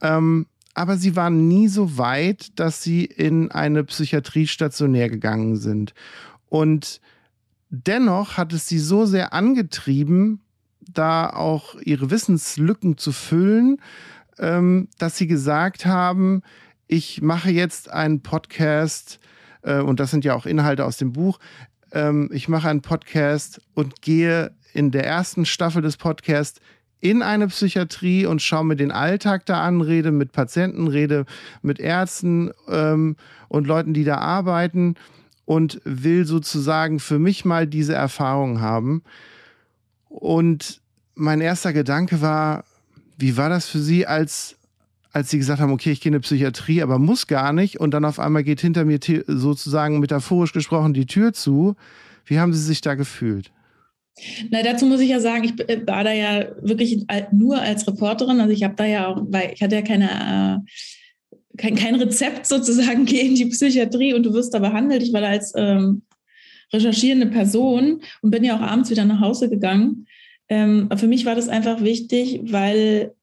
Ähm, 0.00 0.46
aber 0.74 0.96
sie 0.96 1.14
waren 1.14 1.46
nie 1.46 1.68
so 1.68 1.98
weit, 1.98 2.58
dass 2.58 2.82
sie 2.82 3.04
in 3.04 3.50
eine 3.52 3.84
Psychiatrie 3.84 4.48
stationär 4.48 5.08
gegangen 5.08 5.56
sind. 5.56 5.94
Und 6.48 7.00
dennoch 7.74 8.36
hat 8.36 8.52
es 8.52 8.68
sie 8.68 8.78
so 8.78 9.06
sehr 9.06 9.32
angetrieben, 9.32 10.40
da 10.80 11.30
auch 11.30 11.76
ihre 11.82 12.10
Wissenslücken 12.10 12.98
zu 12.98 13.12
füllen, 13.12 13.78
ähm, 14.38 14.88
dass 14.98 15.16
sie 15.16 15.26
gesagt 15.26 15.86
haben, 15.86 16.42
ich 16.86 17.22
mache 17.22 17.50
jetzt 17.50 17.90
einen 17.90 18.20
Podcast, 18.20 19.18
äh, 19.62 19.80
und 19.80 20.00
das 20.00 20.10
sind 20.10 20.24
ja 20.24 20.34
auch 20.34 20.46
Inhalte 20.46 20.84
aus 20.84 20.96
dem 20.96 21.12
Buch, 21.12 21.38
ähm, 21.92 22.28
ich 22.32 22.48
mache 22.48 22.68
einen 22.68 22.82
Podcast 22.82 23.60
und 23.74 24.02
gehe 24.02 24.52
in 24.72 24.90
der 24.90 25.06
ersten 25.06 25.46
Staffel 25.46 25.82
des 25.82 25.96
Podcasts 25.96 26.60
in 27.00 27.22
eine 27.22 27.48
Psychiatrie 27.48 28.26
und 28.26 28.40
schaue 28.40 28.64
mir 28.64 28.76
den 28.76 28.90
Alltag 28.90 29.46
da 29.46 29.62
an, 29.62 29.80
rede 29.80 30.10
mit 30.10 30.32
Patienten, 30.32 30.88
rede 30.88 31.26
mit 31.62 31.78
Ärzten 31.78 32.50
ähm, 32.68 33.16
und 33.48 33.66
Leuten, 33.66 33.92
die 33.94 34.04
da 34.04 34.18
arbeiten 34.18 34.94
und 35.44 35.80
will 35.84 36.26
sozusagen 36.26 37.00
für 37.00 37.18
mich 37.18 37.44
mal 37.44 37.66
diese 37.66 37.94
Erfahrung 37.94 38.60
haben. 38.60 39.02
Und 40.08 40.80
mein 41.14 41.40
erster 41.40 41.72
Gedanke 41.72 42.20
war, 42.20 42.64
wie 43.18 43.36
war 43.36 43.48
das 43.48 43.66
für 43.66 43.78
Sie, 43.78 44.06
als, 44.06 44.56
als 45.12 45.30
Sie 45.30 45.38
gesagt 45.38 45.60
haben, 45.60 45.72
okay, 45.72 45.92
ich 45.92 46.00
gehe 46.00 46.10
in 46.10 46.14
eine 46.14 46.20
Psychiatrie, 46.20 46.82
aber 46.82 46.98
muss 46.98 47.26
gar 47.26 47.52
nicht 47.52 47.78
und 47.80 47.92
dann 47.92 48.04
auf 48.04 48.18
einmal 48.18 48.44
geht 48.44 48.60
hinter 48.60 48.84
mir 48.84 48.98
sozusagen 49.26 50.00
metaphorisch 50.00 50.52
gesprochen 50.52 50.94
die 50.94 51.06
Tür 51.06 51.32
zu. 51.32 51.76
Wie 52.26 52.38
haben 52.38 52.54
Sie 52.54 52.62
sich 52.62 52.80
da 52.80 52.94
gefühlt? 52.94 53.50
Na, 54.50 54.62
dazu 54.62 54.86
muss 54.86 55.00
ich 55.00 55.10
ja 55.10 55.20
sagen, 55.20 55.44
ich 55.44 55.68
äh, 55.68 55.84
war 55.86 56.04
da 56.04 56.12
ja 56.12 56.46
wirklich 56.62 57.04
nur 57.32 57.60
als 57.60 57.86
Reporterin. 57.86 58.40
Also 58.40 58.52
ich 58.52 58.62
habe 58.62 58.74
da 58.76 58.84
ja 58.84 59.08
auch, 59.08 59.22
weil 59.28 59.52
ich 59.54 59.62
hatte 59.62 59.74
ja 59.74 59.82
keine, 59.82 60.62
äh, 60.64 60.70
kein, 61.56 61.74
kein 61.74 61.94
Rezept 61.94 62.46
sozusagen 62.46 63.04
gegen 63.06 63.34
die 63.34 63.46
Psychiatrie 63.46 64.14
und 64.14 64.24
du 64.24 64.32
wirst 64.32 64.54
da 64.54 64.58
behandelt. 64.58 65.02
Ich 65.02 65.12
war 65.12 65.20
da 65.20 65.28
als 65.28 65.52
ähm, 65.56 66.02
recherchierende 66.72 67.26
Person 67.26 68.00
und 68.22 68.30
bin 68.30 68.44
ja 68.44 68.56
auch 68.56 68.62
abends 68.62 68.90
wieder 68.90 69.04
nach 69.04 69.20
Hause 69.20 69.48
gegangen. 69.48 70.06
Ähm, 70.48 70.88
für 70.96 71.06
mich 71.06 71.24
war 71.24 71.34
das 71.34 71.48
einfach 71.48 71.82
wichtig, 71.82 72.40
weil 72.44 73.14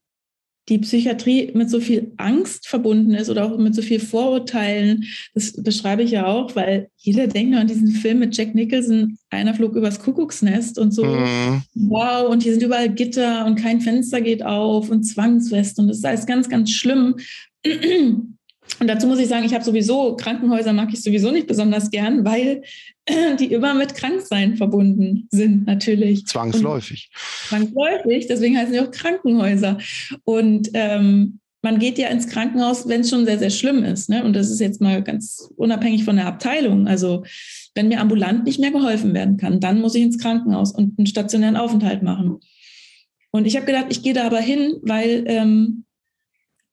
die 0.69 0.77
Psychiatrie 0.77 1.51
mit 1.53 1.69
so 1.69 1.79
viel 1.79 2.11
Angst 2.17 2.67
verbunden 2.67 3.13
ist 3.13 3.29
oder 3.29 3.45
auch 3.45 3.57
mit 3.57 3.73
so 3.73 3.81
viel 3.81 3.99
Vorurteilen. 3.99 5.05
Das 5.33 5.53
beschreibe 5.53 6.03
ich 6.03 6.11
ja 6.11 6.27
auch, 6.27 6.55
weil 6.55 6.89
jeder 6.97 7.27
denkt 7.27 7.55
an 7.55 7.67
diesen 7.67 7.89
Film 7.89 8.19
mit 8.19 8.37
Jack 8.37 8.53
Nicholson, 8.53 9.17
einer 9.29 9.53
flog 9.53 9.75
übers 9.75 9.99
Kuckucksnest 9.99 10.77
und 10.77 10.91
so, 10.91 11.03
mhm. 11.03 11.63
wow, 11.73 12.29
und 12.29 12.43
hier 12.43 12.53
sind 12.53 12.63
überall 12.63 12.93
Gitter 12.93 13.45
und 13.45 13.55
kein 13.55 13.81
Fenster 13.81 14.21
geht 14.21 14.43
auf 14.43 14.89
und 14.89 15.03
Zwangswest 15.03 15.79
und 15.79 15.87
das 15.87 15.97
ist 15.97 16.05
alles 16.05 16.25
ganz, 16.25 16.47
ganz 16.47 16.71
schlimm. 16.71 17.15
Und 18.79 18.87
dazu 18.87 19.07
muss 19.07 19.19
ich 19.19 19.27
sagen, 19.27 19.45
ich 19.45 19.53
habe 19.53 19.63
sowieso, 19.63 20.15
Krankenhäuser 20.15 20.73
mag 20.73 20.89
ich 20.91 21.03
sowieso 21.03 21.31
nicht 21.31 21.47
besonders 21.47 21.91
gern, 21.91 22.25
weil 22.25 22.63
die 23.39 23.51
immer 23.51 23.73
mit 23.73 23.95
Kranksein 23.95 24.55
verbunden 24.55 25.27
sind, 25.31 25.65
natürlich. 25.67 26.25
Zwangsläufig. 26.25 27.09
Und 27.51 27.69
zwangsläufig, 27.73 28.27
deswegen 28.27 28.57
heißen 28.57 28.73
sie 28.73 28.79
auch 28.79 28.91
Krankenhäuser. 28.91 29.77
Und 30.23 30.69
ähm, 30.73 31.39
man 31.61 31.79
geht 31.79 31.97
ja 31.97 32.07
ins 32.07 32.27
Krankenhaus, 32.27 32.87
wenn 32.87 33.01
es 33.01 33.09
schon 33.09 33.25
sehr, 33.25 33.37
sehr 33.37 33.49
schlimm 33.49 33.83
ist. 33.83 34.09
Ne? 34.09 34.23
Und 34.23 34.33
das 34.33 34.49
ist 34.49 34.59
jetzt 34.59 34.81
mal 34.81 35.03
ganz 35.03 35.49
unabhängig 35.57 36.03
von 36.03 36.15
der 36.15 36.25
Abteilung. 36.25 36.87
Also 36.87 37.23
wenn 37.75 37.87
mir 37.87 37.99
ambulant 37.99 38.45
nicht 38.45 38.59
mehr 38.59 38.71
geholfen 38.71 39.13
werden 39.13 39.37
kann, 39.37 39.59
dann 39.59 39.79
muss 39.79 39.95
ich 39.95 40.01
ins 40.01 40.17
Krankenhaus 40.17 40.71
und 40.71 40.97
einen 40.97 41.05
stationären 41.05 41.57
Aufenthalt 41.57 42.01
machen. 42.01 42.39
Und 43.31 43.45
ich 43.45 43.55
habe 43.55 43.65
gedacht, 43.65 43.87
ich 43.89 44.01
gehe 44.01 44.13
da 44.13 44.25
aber 44.25 44.39
hin, 44.39 44.77
weil 44.81 45.23
ähm, 45.27 45.85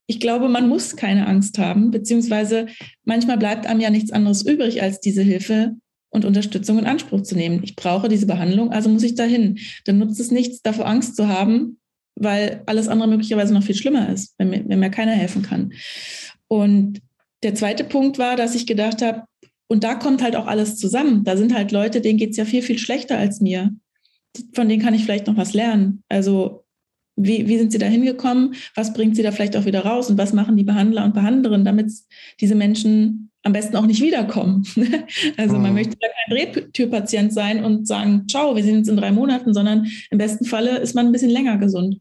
ich 0.09 0.21
glaube, 0.21 0.49
man 0.49 0.69
muss 0.69 0.97
keine 0.97 1.27
Angst 1.27 1.59
haben, 1.59 1.91
beziehungsweise 1.91 2.67
manchmal 3.05 3.37
bleibt 3.37 3.67
einem 3.67 3.81
ja 3.81 3.91
nichts 3.91 4.11
anderes 4.11 4.45
übrig, 4.45 4.83
als 4.83 5.01
diese 5.01 5.23
Hilfe 5.23 5.77
und 6.09 6.25
Unterstützung 6.25 6.79
in 6.79 6.87
Anspruch 6.87 7.23
zu 7.23 7.37
nehmen. 7.37 7.61
Ich 7.63 7.77
brauche 7.77 8.09
diese 8.09 8.27
Behandlung, 8.27 8.73
also 8.73 8.89
muss 8.89 9.03
ich 9.03 9.15
dahin. 9.15 9.59
Dann 9.85 9.99
nutzt 9.99 10.19
es 10.19 10.31
nichts, 10.31 10.63
davor 10.63 10.87
Angst 10.87 11.15
zu 11.15 11.29
haben, 11.29 11.79
weil 12.15 12.63
alles 12.65 12.89
andere 12.89 13.07
möglicherweise 13.07 13.53
noch 13.53 13.63
viel 13.63 13.75
schlimmer 13.75 14.09
ist, 14.09 14.35
wenn 14.39 14.49
mir, 14.49 14.65
wenn 14.67 14.81
mir 14.81 14.91
keiner 14.91 15.13
helfen 15.13 15.43
kann. 15.43 15.75
Und 16.49 17.03
der 17.43 17.55
zweite 17.55 17.85
Punkt 17.85 18.19
war, 18.19 18.35
dass 18.35 18.55
ich 18.55 18.67
gedacht 18.67 19.03
habe, 19.03 19.25
und 19.71 19.85
da 19.85 19.95
kommt 19.95 20.23
halt 20.23 20.37
auch 20.37 20.47
alles 20.47 20.79
zusammen. 20.79 21.25
Da 21.25 21.37
sind 21.37 21.55
halt 21.55 21.71
Leute, 21.71 22.01
denen 22.01 22.19
geht 22.19 22.31
es 22.31 22.39
ja 22.39 22.47
viel, 22.47 22.63
viel 22.63 22.79
schlechter 22.79 23.19
als 23.19 23.43
mir. 23.43 23.75
Von 24.55 24.71
denen 24.71 24.81
kann 24.81 24.95
ich 24.95 25.05
vielleicht 25.05 25.27
noch 25.27 25.37
was 25.37 25.53
lernen. 25.53 26.03
Also 26.09 26.65
wie, 27.19 27.49
wie 27.49 27.59
sind 27.59 27.73
sie 27.73 27.79
da 27.79 27.87
hingekommen? 27.87 28.55
Was 28.75 28.93
bringt 28.93 29.17
sie 29.17 29.23
da 29.23 29.33
vielleicht 29.33 29.57
auch 29.57 29.65
wieder 29.65 29.85
raus? 29.85 30.09
Und 30.09 30.19
was 30.19 30.33
machen 30.33 30.57
die 30.57 30.65
Behandler 30.65 31.05
und 31.05 31.15
Behandlerinnen, 31.15 31.65
damit 31.65 31.91
diese 32.41 32.55
Menschen 32.55 33.31
am 33.43 33.53
besten 33.53 33.77
auch 33.77 33.87
nicht 33.87 34.01
wiederkommen? 34.01 34.65
also 35.37 35.59
man 35.59 35.71
mhm. 35.71 35.75
möchte 35.75 35.97
ja 36.01 36.09
kein 36.09 36.53
Drehtürpatient 36.55 37.33
sein 37.33 37.65
und 37.65 37.87
sagen, 37.87 38.27
ciao, 38.29 38.55
wir 38.55 38.63
sehen 38.63 38.79
uns 38.79 38.89
in 38.89 38.97
drei 38.97 39.11
Monaten, 39.11 39.53
sondern 39.53 39.87
im 40.11 40.19
besten 40.19 40.45
Falle 40.45 40.79
ist 40.79 40.95
man 40.95 41.07
ein 41.07 41.13
bisschen 41.13 41.31
länger 41.31 41.59
gesund. 41.59 42.01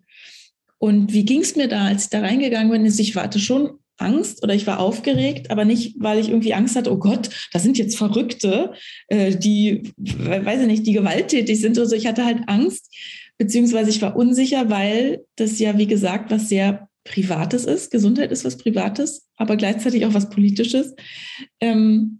Und 0.77 1.11
wie 1.13 1.25
ging 1.25 1.41
es 1.41 1.55
mir 1.55 1.67
da, 1.67 1.85
als 1.85 2.05
ich 2.05 2.09
da 2.11 2.19
reingegangen 2.19 2.69
bin? 2.69 2.85
Ich 2.85 3.15
warte 3.15 3.39
schon 3.39 3.71
Angst 3.97 4.43
oder 4.43 4.53
ich 4.53 4.67
war 4.67 4.79
aufgeregt, 4.79 5.49
aber 5.49 5.65
nicht, 5.65 5.95
weil 5.97 6.19
ich 6.19 6.29
irgendwie 6.29 6.53
Angst 6.53 6.75
hatte, 6.75 6.91
oh 6.91 6.97
Gott, 6.97 7.29
da 7.51 7.59
sind 7.59 7.79
jetzt 7.79 7.97
Verrückte, 7.97 8.73
äh, 9.07 9.35
die, 9.35 9.91
weiß 9.97 10.61
ich 10.61 10.67
nicht, 10.67 10.85
die 10.85 10.93
gewalttätig 10.93 11.59
sind 11.59 11.77
oder 11.77 11.87
so. 11.87 11.95
Ich 11.95 12.05
hatte 12.05 12.25
halt 12.25 12.43
Angst, 12.47 12.93
beziehungsweise 13.37 13.89
ich 13.89 14.01
war 14.01 14.15
unsicher, 14.15 14.69
weil 14.69 15.25
das 15.35 15.59
ja, 15.59 15.77
wie 15.77 15.87
gesagt, 15.87 16.31
was 16.31 16.49
sehr 16.49 16.89
Privates 17.03 17.65
ist. 17.65 17.91
Gesundheit 17.91 18.31
ist 18.31 18.45
was 18.45 18.57
Privates, 18.57 19.27
aber 19.37 19.55
gleichzeitig 19.55 20.05
auch 20.05 20.13
was 20.13 20.29
Politisches. 20.29 20.95
Ähm, 21.61 22.19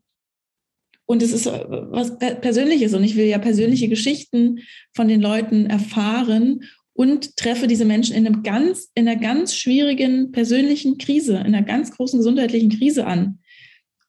und 1.06 1.23
es 1.23 1.32
ist 1.32 1.45
was 1.45 2.17
Persönliches 2.17 2.93
und 2.93 3.03
ich 3.03 3.15
will 3.15 3.25
ja 3.25 3.38
persönliche 3.38 3.88
Geschichten 3.88 4.60
von 4.93 5.08
den 5.08 5.21
Leuten 5.21 5.65
erfahren 5.65 6.63
und 6.93 7.38
treffe 7.38 7.67
diese 7.67 7.86
Menschen 7.86 8.15
in 8.15 8.25
einem 8.25 8.43
ganz, 8.43 8.91
in 8.93 9.08
einer 9.08 9.19
ganz 9.19 9.56
schwierigen 9.56 10.32
persönlichen 10.32 10.97
Krise, 10.97 11.38
in 11.38 11.45
einer 11.56 11.62
ganz 11.62 11.91
großen 11.91 12.19
gesundheitlichen 12.19 12.69
Krise 12.69 13.06
an. 13.06 13.39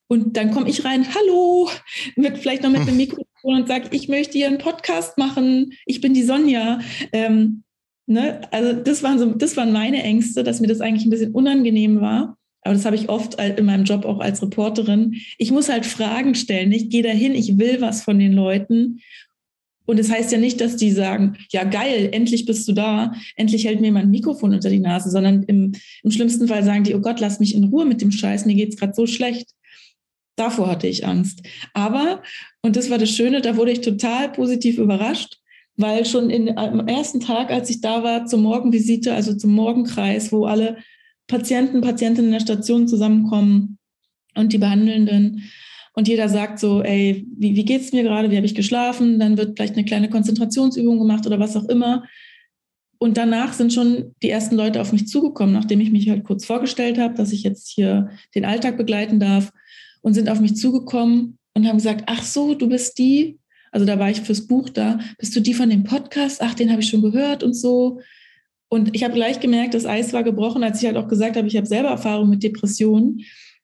Und 0.09 0.37
dann 0.37 0.51
komme 0.51 0.71
ich 0.71 0.85
rein, 0.85 1.07
hallo, 1.15 1.69
mit 2.17 2.39
vielleicht 2.39 2.63
noch 2.63 2.71
mit 2.71 2.81
einem 2.81 2.97
Mikro 2.97 3.28
und 3.43 3.69
sagt, 3.69 3.95
ich 3.95 4.09
möchte 4.09 4.39
hier 4.39 4.47
einen 4.47 4.59
Podcast 4.59 5.19
machen, 5.19 5.73
ich 5.87 6.01
bin 6.01 6.15
die 6.15 6.23
Sonja. 6.23 6.81
Ähm, 7.13 7.63
ne? 8.07 8.41
Also 8.51 8.73
das 8.73 9.03
waren, 9.03 9.19
so, 9.19 9.27
das 9.33 9.57
waren 9.57 9.73
meine 9.73 10.03
Ängste, 10.03 10.45
dass 10.45 10.61
mir 10.61 10.69
das 10.69 10.81
eigentlich 10.81 11.07
ein 11.07 11.11
bisschen 11.11 11.33
unangenehm 11.33 12.01
war. 12.01 12.37
Aber 12.63 12.75
das 12.75 12.85
habe 12.85 12.97
ich 12.97 13.09
oft 13.09 13.41
in 13.41 13.65
meinem 13.65 13.85
Job 13.85 14.05
auch 14.05 14.21
als 14.21 14.43
Reporterin. 14.43 15.17
Ich 15.39 15.51
muss 15.51 15.69
halt 15.69 15.87
Fragen 15.87 16.35
stellen. 16.35 16.73
Ich 16.73 16.91
gehe 16.91 17.03
dahin, 17.03 17.35
ich 17.35 17.57
will 17.57 17.81
was 17.81 18.03
von 18.03 18.19
den 18.19 18.33
Leuten. 18.33 19.01
Und 19.87 19.99
es 19.99 20.09
das 20.09 20.17
heißt 20.19 20.33
ja 20.33 20.39
nicht, 20.39 20.61
dass 20.61 20.77
die 20.77 20.91
sagen, 20.91 21.39
ja 21.51 21.65
geil, 21.65 22.11
endlich 22.13 22.45
bist 22.45 22.69
du 22.69 22.75
da, 22.75 23.15
endlich 23.37 23.65
hält 23.65 23.81
mir 23.81 23.87
jemand 23.87 24.07
ein 24.07 24.11
Mikrofon 24.11 24.53
unter 24.53 24.69
die 24.69 24.81
Nase, 24.81 25.09
sondern 25.09 25.45
im, 25.45 25.73
im 26.03 26.11
schlimmsten 26.11 26.47
Fall 26.47 26.63
sagen 26.63 26.85
die, 26.85 26.95
oh 26.95 27.01
Gott, 27.01 27.21
lass 27.21 27.41
mich 27.41 27.55
in 27.55 27.65
Ruhe 27.65 27.87
mit 27.87 28.03
dem 28.03 28.13
Scheiß, 28.13 28.45
mir 28.45 28.55
geht 28.55 28.75
es 28.75 28.77
gerade 28.77 28.93
so 28.93 29.07
schlecht. 29.07 29.49
Davor 30.39 30.69
hatte 30.69 30.87
ich 30.87 31.07
Angst. 31.07 31.43
Aber, 31.75 32.23
und 32.63 32.77
das 32.77 32.91
war 32.91 32.99
das 32.99 33.11
Schöne, 33.11 33.41
da 33.41 33.57
wurde 33.57 33.73
ich 33.73 33.81
total 33.81 34.31
positiv 34.31 34.79
überrascht, 34.79 35.39
weil 35.77 36.05
schon 36.07 36.31
in, 36.31 36.57
am 36.57 36.87
ersten 36.87 37.21
Tag, 37.21 37.51
als 37.51 37.71
ich 37.71 37.81
da 37.81 38.03
war, 38.03 38.27
zur 38.27 38.39
Morgenvisite, 38.39 39.15
also 39.15 39.35
zum 39.35 39.53
Morgenkreis, 39.53 40.33
wo 40.33 40.47
alle 40.47 40.79
Patienten, 41.27 41.81
Patientinnen 41.81 42.29
in 42.29 42.33
der 42.33 42.41
Station 42.41 42.89
zusammenkommen 42.89 43.79
und 44.35 44.53
die 44.53 44.59
Behandelnden, 44.59 45.51
und 45.95 46.07
jeder 46.07 46.29
sagt 46.29 46.61
so, 46.61 46.81
ey, 46.81 47.27
wie, 47.37 47.57
wie 47.57 47.75
es 47.75 47.93
mir 47.93 48.05
gerade, 48.05 48.31
wie 48.31 48.37
habe 48.37 48.47
ich 48.47 48.55
geschlafen? 48.55 49.19
Dann 49.19 49.37
wird 49.37 49.57
vielleicht 49.57 49.75
eine 49.75 49.85
kleine 49.85 50.09
Konzentrationsübung 50.09 50.97
gemacht 50.97 51.27
oder 51.27 51.41
was 51.41 51.57
auch 51.57 51.65
immer. 51.65 52.05
Und 52.99 53.17
danach 53.17 53.53
sind 53.53 53.73
schon 53.73 54.15
die 54.23 54.31
ersten 54.31 54.55
Leute 54.55 54.81
auf 54.81 54.93
mich 54.93 55.09
zugekommen, 55.09 55.53
nachdem 55.53 55.81
ich 55.81 55.91
mich 55.91 56.09
halt 56.09 56.23
kurz 56.23 56.45
vorgestellt 56.45 56.99
habe, 56.99 57.15
dass 57.15 57.33
ich 57.33 57.43
jetzt 57.43 57.69
hier 57.69 58.11
den 58.37 58.45
Alltag 58.45 58.77
begleiten 58.77 59.19
darf 59.19 59.53
und 60.09 60.15
sind 60.15 60.29
auf 60.29 60.41
mich 60.41 60.57
zugekommen 60.57 61.39
und 61.55 61.67
haben 61.67 61.77
gesagt, 61.77 62.05
ach 62.07 62.23
so, 62.23 62.55
du 62.55 62.69
bist 62.69 62.99
die, 62.99 63.39
also 63.71 63.87
da 63.87 63.99
war 63.99 64.11
ich 64.11 64.23
fürs 64.23 64.47
Buch 64.47 64.69
da, 64.71 64.99
bist 65.19 65.37
du 65.37 65.41
die 65.41 65.55
von 65.55 65.71
dem 65.71 65.85
Podcast? 65.85 66.41
Ach, 66.43 66.55
den 66.55 66.71
habe 66.71 66.81
ich 66.81 66.89
schon 66.89 67.03
gehört 67.03 67.43
und 67.43 67.55
so. 67.55 68.01
Und 68.69 68.95
ich 68.95 69.05
habe 69.05 69.15
gleich 69.15 69.41
gemerkt, 69.41 69.75
das 69.75 69.87
Eis 69.87 70.13
war 70.13 70.23
gebrochen, 70.23 70.65
als 70.65 70.81
ich 70.81 70.87
halt 70.87 70.97
auch 70.97 71.09
gesagt 71.09 71.37
habe, 71.37 71.47
ich 71.47 71.57
habe 71.57 71.67
selber 71.67 71.91
Erfahrung 71.91 72.29
mit 72.29 72.43
Depressionen. 72.43 73.21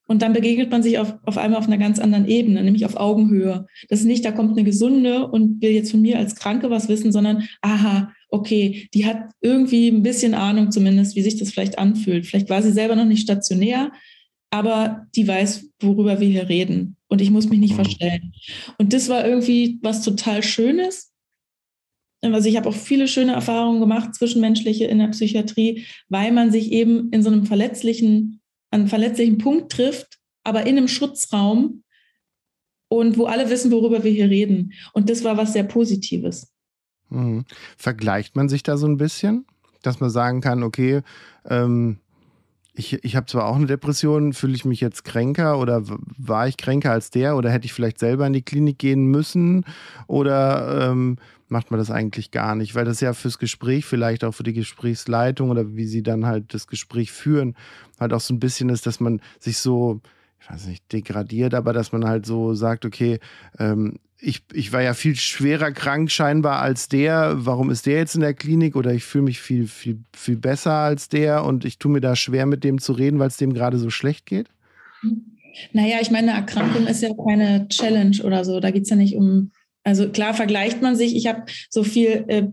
Und 0.06 0.20
dann 0.20 0.34
begegnet 0.34 0.70
man 0.70 0.82
sich 0.82 0.98
auf, 0.98 1.14
auf 1.24 1.38
einmal 1.38 1.58
auf 1.58 1.66
einer 1.66 1.78
ganz 1.78 1.98
anderen 1.98 2.28
Ebene, 2.28 2.62
nämlich 2.62 2.84
auf 2.84 2.96
Augenhöhe. 2.96 3.66
Das 3.88 4.00
ist 4.00 4.06
nicht, 4.06 4.24
da 4.24 4.32
kommt 4.32 4.52
eine 4.52 4.64
Gesunde 4.64 5.26
und 5.28 5.62
will 5.62 5.70
jetzt 5.70 5.90
von 5.90 6.02
mir 6.02 6.18
als 6.18 6.34
Kranke 6.34 6.68
was 6.68 6.90
wissen, 6.90 7.10
sondern, 7.10 7.48
aha, 7.62 8.12
okay, 8.28 8.88
die 8.92 9.06
hat 9.06 9.30
irgendwie 9.40 9.88
ein 9.88 10.02
bisschen 10.02 10.34
Ahnung 10.34 10.70
zumindest, 10.70 11.16
wie 11.16 11.22
sich 11.22 11.38
das 11.38 11.52
vielleicht 11.52 11.78
anfühlt. 11.78 12.26
Vielleicht 12.26 12.50
war 12.50 12.60
sie 12.60 12.72
selber 12.72 12.96
noch 12.96 13.06
nicht 13.06 13.22
stationär, 13.22 13.92
aber 14.54 15.08
die 15.16 15.26
weiß, 15.26 15.68
worüber 15.80 16.20
wir 16.20 16.28
hier 16.28 16.48
reden. 16.48 16.96
Und 17.08 17.20
ich 17.20 17.32
muss 17.32 17.48
mich 17.48 17.58
nicht 17.58 17.72
mhm. 17.72 17.82
verstellen. 17.82 18.32
Und 18.78 18.92
das 18.92 19.08
war 19.08 19.26
irgendwie 19.26 19.80
was 19.82 20.02
total 20.04 20.44
Schönes. 20.44 21.12
Also 22.22 22.48
ich 22.48 22.56
habe 22.56 22.68
auch 22.68 22.74
viele 22.74 23.08
schöne 23.08 23.32
Erfahrungen 23.32 23.80
gemacht, 23.80 24.14
zwischenmenschliche 24.14 24.84
in 24.84 25.00
der 25.00 25.08
Psychiatrie, 25.08 25.84
weil 26.08 26.30
man 26.30 26.52
sich 26.52 26.70
eben 26.70 27.10
in 27.10 27.24
so 27.24 27.30
einem 27.30 27.46
verletzlichen 27.46 28.40
einen 28.70 28.86
verletzlichen 28.86 29.38
Punkt 29.38 29.72
trifft, 29.72 30.18
aber 30.44 30.68
in 30.68 30.78
einem 30.78 30.88
Schutzraum 30.88 31.82
und 32.86 33.18
wo 33.18 33.26
alle 33.26 33.50
wissen, 33.50 33.72
worüber 33.72 34.04
wir 34.04 34.12
hier 34.12 34.30
reden. 34.30 34.72
Und 34.92 35.10
das 35.10 35.24
war 35.24 35.36
was 35.36 35.52
sehr 35.52 35.64
Positives. 35.64 36.52
Mhm. 37.08 37.44
Vergleicht 37.76 38.36
man 38.36 38.48
sich 38.48 38.62
da 38.62 38.76
so 38.76 38.86
ein 38.86 38.98
bisschen, 38.98 39.46
dass 39.82 39.98
man 39.98 40.10
sagen 40.10 40.40
kann, 40.40 40.62
okay, 40.62 41.02
ähm, 41.44 41.98
ich, 42.74 43.04
ich 43.04 43.16
habe 43.16 43.26
zwar 43.26 43.46
auch 43.46 43.54
eine 43.54 43.66
Depression, 43.66 44.32
fühle 44.32 44.54
ich 44.54 44.64
mich 44.64 44.80
jetzt 44.80 45.04
kränker 45.04 45.58
oder 45.58 45.82
war 46.18 46.48
ich 46.48 46.56
kränker 46.56 46.90
als 46.90 47.10
der 47.10 47.36
oder 47.36 47.50
hätte 47.50 47.66
ich 47.66 47.72
vielleicht 47.72 47.98
selber 47.98 48.26
in 48.26 48.32
die 48.32 48.42
Klinik 48.42 48.78
gehen 48.78 49.06
müssen 49.06 49.64
oder 50.08 50.90
ähm, 50.90 51.16
macht 51.48 51.70
man 51.70 51.78
das 51.78 51.92
eigentlich 51.92 52.32
gar 52.32 52.56
nicht, 52.56 52.74
weil 52.74 52.84
das 52.84 53.00
ja 53.00 53.12
fürs 53.12 53.38
Gespräch, 53.38 53.84
vielleicht 53.84 54.24
auch 54.24 54.32
für 54.32 54.42
die 54.42 54.52
Gesprächsleitung 54.52 55.50
oder 55.50 55.76
wie 55.76 55.86
sie 55.86 56.02
dann 56.02 56.26
halt 56.26 56.52
das 56.52 56.66
Gespräch 56.66 57.12
führen, 57.12 57.54
halt 58.00 58.12
auch 58.12 58.20
so 58.20 58.34
ein 58.34 58.40
bisschen 58.40 58.70
ist, 58.70 58.86
dass 58.86 58.98
man 58.98 59.20
sich 59.38 59.58
so, 59.58 60.00
ich 60.40 60.50
weiß 60.50 60.66
nicht, 60.66 60.92
degradiert, 60.92 61.54
aber 61.54 61.72
dass 61.72 61.92
man 61.92 62.04
halt 62.04 62.26
so 62.26 62.54
sagt, 62.54 62.84
okay, 62.84 63.20
ähm, 63.58 64.00
ich, 64.20 64.42
ich 64.52 64.72
war 64.72 64.82
ja 64.82 64.94
viel 64.94 65.16
schwerer 65.16 65.72
krank 65.72 66.10
scheinbar 66.10 66.60
als 66.60 66.88
der. 66.88 67.34
Warum 67.36 67.70
ist 67.70 67.86
der 67.86 67.98
jetzt 67.98 68.14
in 68.14 68.20
der 68.20 68.34
Klinik? 68.34 68.76
Oder 68.76 68.92
ich 68.92 69.04
fühle 69.04 69.24
mich 69.24 69.40
viel, 69.40 69.66
viel, 69.66 69.98
viel 70.14 70.36
besser 70.36 70.72
als 70.72 71.08
der 71.08 71.44
und 71.44 71.64
ich 71.64 71.78
tue 71.78 71.92
mir 71.92 72.00
da 72.00 72.16
schwer, 72.16 72.46
mit 72.46 72.64
dem 72.64 72.80
zu 72.80 72.92
reden, 72.92 73.18
weil 73.18 73.28
es 73.28 73.36
dem 73.36 73.52
gerade 73.52 73.78
so 73.78 73.90
schlecht 73.90 74.26
geht? 74.26 74.48
Naja, 75.72 75.98
ich 76.00 76.10
meine, 76.10 76.32
eine 76.32 76.40
Erkrankung 76.40 76.86
ist 76.86 77.02
ja 77.02 77.10
keine 77.26 77.68
Challenge 77.68 78.22
oder 78.22 78.44
so. 78.44 78.60
Da 78.60 78.70
geht 78.70 78.84
es 78.84 78.90
ja 78.90 78.96
nicht 78.96 79.16
um, 79.16 79.52
also 79.82 80.08
klar 80.08 80.34
vergleicht 80.34 80.80
man 80.80 80.96
sich. 80.96 81.14
Ich 81.14 81.26
habe 81.26 81.44
so 81.68 81.84
viel 81.84 82.24
äh, 82.28 82.48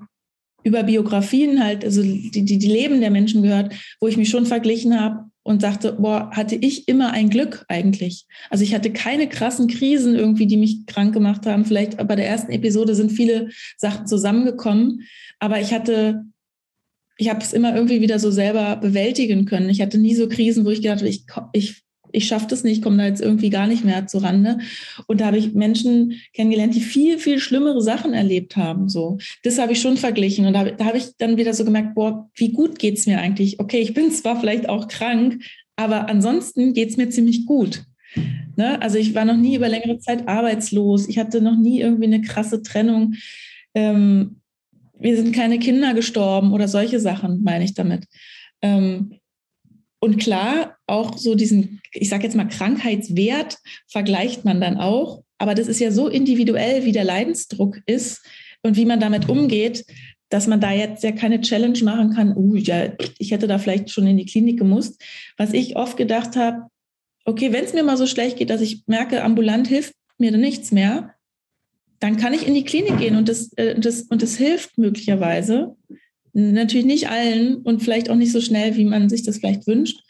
über 0.63 0.83
Biografien 0.83 1.63
halt, 1.63 1.85
also 1.85 2.03
die, 2.03 2.29
die, 2.31 2.57
die 2.59 2.67
Leben 2.67 3.01
der 3.01 3.11
Menschen 3.11 3.41
gehört, 3.41 3.73
wo 3.99 4.07
ich 4.07 4.17
mich 4.17 4.29
schon 4.29 4.45
verglichen 4.45 4.99
habe 4.99 5.30
und 5.43 5.63
dachte, 5.63 5.93
boah, 5.93 6.31
hatte 6.31 6.55
ich 6.55 6.87
immer 6.87 7.13
ein 7.13 7.29
Glück 7.29 7.65
eigentlich. 7.67 8.25
Also 8.49 8.63
ich 8.63 8.75
hatte 8.75 8.91
keine 8.91 9.27
krassen 9.27 9.67
Krisen 9.67 10.15
irgendwie, 10.15 10.45
die 10.45 10.57
mich 10.57 10.85
krank 10.85 11.13
gemacht 11.13 11.45
haben. 11.45 11.65
Vielleicht 11.65 11.97
bei 11.97 12.15
der 12.15 12.27
ersten 12.27 12.51
Episode 12.51 12.95
sind 12.95 13.11
viele 13.11 13.49
Sachen 13.77 14.05
zusammengekommen, 14.05 15.07
aber 15.39 15.59
ich 15.59 15.73
hatte, 15.73 16.25
ich 17.17 17.29
habe 17.29 17.41
es 17.41 17.53
immer 17.53 17.75
irgendwie 17.75 18.01
wieder 18.01 18.19
so 18.19 18.29
selber 18.29 18.75
bewältigen 18.75 19.45
können. 19.45 19.69
Ich 19.69 19.81
hatte 19.81 19.97
nie 19.97 20.15
so 20.15 20.29
Krisen, 20.29 20.65
wo 20.65 20.69
ich 20.69 20.81
gedacht 20.81 20.99
habe, 20.99 21.09
ich, 21.09 21.25
ich 21.53 21.83
ich 22.13 22.27
schaffe 22.27 22.47
das 22.47 22.63
nicht, 22.63 22.81
komme 22.81 22.97
da 22.97 23.05
jetzt 23.05 23.21
irgendwie 23.21 23.49
gar 23.49 23.67
nicht 23.67 23.83
mehr 23.83 24.07
zu 24.07 24.19
Rande. 24.19 24.59
Und 25.07 25.21
da 25.21 25.27
habe 25.27 25.37
ich 25.37 25.53
Menschen 25.53 26.13
kennengelernt, 26.33 26.75
die 26.75 26.81
viel, 26.81 27.17
viel 27.17 27.39
schlimmere 27.39 27.81
Sachen 27.81 28.13
erlebt 28.13 28.55
haben. 28.57 28.89
So, 28.89 29.17
das 29.43 29.59
habe 29.59 29.73
ich 29.73 29.81
schon 29.81 29.97
verglichen. 29.97 30.45
Und 30.45 30.53
da, 30.53 30.65
da 30.65 30.85
habe 30.85 30.97
ich 30.97 31.17
dann 31.17 31.37
wieder 31.37 31.53
so 31.53 31.65
gemerkt, 31.65 31.95
boah, 31.95 32.29
wie 32.35 32.51
gut 32.51 32.79
geht 32.79 32.97
es 32.97 33.07
mir 33.07 33.19
eigentlich? 33.19 33.59
Okay, 33.59 33.79
ich 33.79 33.93
bin 33.93 34.11
zwar 34.11 34.39
vielleicht 34.39 34.69
auch 34.69 34.87
krank, 34.87 35.43
aber 35.75 36.09
ansonsten 36.09 36.73
geht 36.73 36.89
es 36.89 36.97
mir 36.97 37.09
ziemlich 37.09 37.45
gut. 37.45 37.83
Ne? 38.55 38.81
Also 38.81 38.97
ich 38.97 39.15
war 39.15 39.25
noch 39.25 39.37
nie 39.37 39.55
über 39.55 39.69
längere 39.69 39.99
Zeit 39.99 40.27
arbeitslos. 40.27 41.07
Ich 41.07 41.17
hatte 41.17 41.41
noch 41.41 41.57
nie 41.57 41.79
irgendwie 41.79 42.05
eine 42.05 42.21
krasse 42.21 42.61
Trennung. 42.61 43.15
Ähm, 43.73 44.41
wir 44.99 45.15
sind 45.15 45.33
keine 45.33 45.59
Kinder 45.59 45.93
gestorben 45.93 46.53
oder 46.53 46.67
solche 46.67 46.99
Sachen, 46.99 47.41
meine 47.43 47.63
ich 47.63 47.73
damit. 47.73 48.05
Ähm, 48.61 49.15
und 50.03 50.17
klar, 50.17 50.77
auch 50.87 51.17
so 51.17 51.35
diesen, 51.35 51.79
ich 51.93 52.09
sage 52.09 52.23
jetzt 52.23 52.35
mal, 52.35 52.47
Krankheitswert 52.47 53.59
vergleicht 53.87 54.43
man 54.43 54.59
dann 54.59 54.77
auch. 54.77 55.23
Aber 55.37 55.53
das 55.53 55.67
ist 55.67 55.79
ja 55.79 55.91
so 55.91 56.07
individuell, 56.07 56.85
wie 56.85 56.91
der 56.91 57.03
Leidensdruck 57.03 57.77
ist 57.85 58.25
und 58.63 58.77
wie 58.77 58.85
man 58.85 58.99
damit 58.99 59.29
umgeht, 59.29 59.85
dass 60.29 60.47
man 60.47 60.59
da 60.59 60.71
jetzt 60.71 61.03
ja 61.03 61.11
keine 61.11 61.41
Challenge 61.41 61.77
machen 61.83 62.13
kann, 62.15 62.35
uh, 62.35 62.55
ja, 62.55 62.93
ich 63.19 63.31
hätte 63.31 63.47
da 63.47 63.59
vielleicht 63.59 63.91
schon 63.91 64.07
in 64.07 64.17
die 64.17 64.25
Klinik 64.25 64.57
gemusst. 64.57 64.99
Was 65.37 65.53
ich 65.53 65.75
oft 65.75 65.97
gedacht 65.97 66.35
habe, 66.35 66.63
okay, 67.25 67.53
wenn 67.53 67.65
es 67.65 67.73
mir 67.73 67.83
mal 67.83 67.97
so 67.97 68.07
schlecht 68.07 68.37
geht, 68.37 68.49
dass 68.49 68.61
ich 68.61 68.83
merke, 68.87 69.23
ambulant 69.23 69.67
hilft 69.67 69.93
mir 70.17 70.31
nichts 70.35 70.71
mehr, 70.71 71.13
dann 71.99 72.17
kann 72.17 72.33
ich 72.33 72.47
in 72.47 72.55
die 72.55 72.63
Klinik 72.63 72.97
gehen 72.97 73.15
und 73.17 73.29
das, 73.29 73.53
äh, 73.53 73.79
das, 73.79 74.03
und 74.03 74.23
das 74.23 74.35
hilft 74.35 74.79
möglicherweise. 74.79 75.75
Natürlich 76.33 76.85
nicht 76.85 77.09
allen 77.09 77.57
und 77.57 77.81
vielleicht 77.81 78.09
auch 78.09 78.15
nicht 78.15 78.31
so 78.31 78.41
schnell, 78.41 78.77
wie 78.77 78.85
man 78.85 79.09
sich 79.09 79.23
das 79.23 79.37
vielleicht 79.37 79.67
wünscht. 79.67 80.01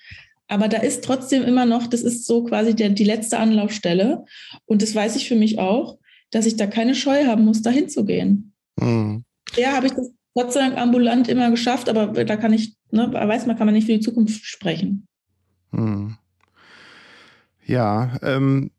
Aber 0.47 0.67
da 0.67 0.77
ist 0.77 1.03
trotzdem 1.03 1.43
immer 1.43 1.65
noch, 1.65 1.87
das 1.87 2.01
ist 2.01 2.25
so 2.25 2.43
quasi 2.43 2.75
der, 2.75 2.89
die 2.89 3.05
letzte 3.05 3.39
Anlaufstelle. 3.39 4.25
Und 4.65 4.81
das 4.81 4.93
weiß 4.93 5.15
ich 5.15 5.27
für 5.27 5.35
mich 5.35 5.59
auch, 5.59 5.97
dass 6.29 6.45
ich 6.45 6.57
da 6.57 6.67
keine 6.67 6.93
Scheu 6.93 7.25
haben 7.25 7.45
muss, 7.45 7.61
da 7.61 7.69
hinzugehen. 7.69 8.53
Mhm. 8.77 9.23
Ja, 9.55 9.73
habe 9.73 9.87
ich 9.87 9.93
das 9.93 10.11
Gott 10.33 10.53
sei 10.53 10.61
Dank 10.61 10.77
ambulant 10.77 11.27
immer 11.27 11.49
geschafft, 11.51 11.89
aber 11.89 12.23
da 12.23 12.37
kann 12.37 12.53
ich, 12.53 12.75
ne, 12.91 13.11
weiß 13.11 13.45
man, 13.47 13.57
kann 13.57 13.67
man 13.67 13.73
nicht 13.73 13.85
für 13.85 13.93
die 13.93 13.99
Zukunft 13.99 14.45
sprechen. 14.45 15.07
Mhm. 15.71 16.17
Ja, 17.65 18.17
ähm, 18.21 18.71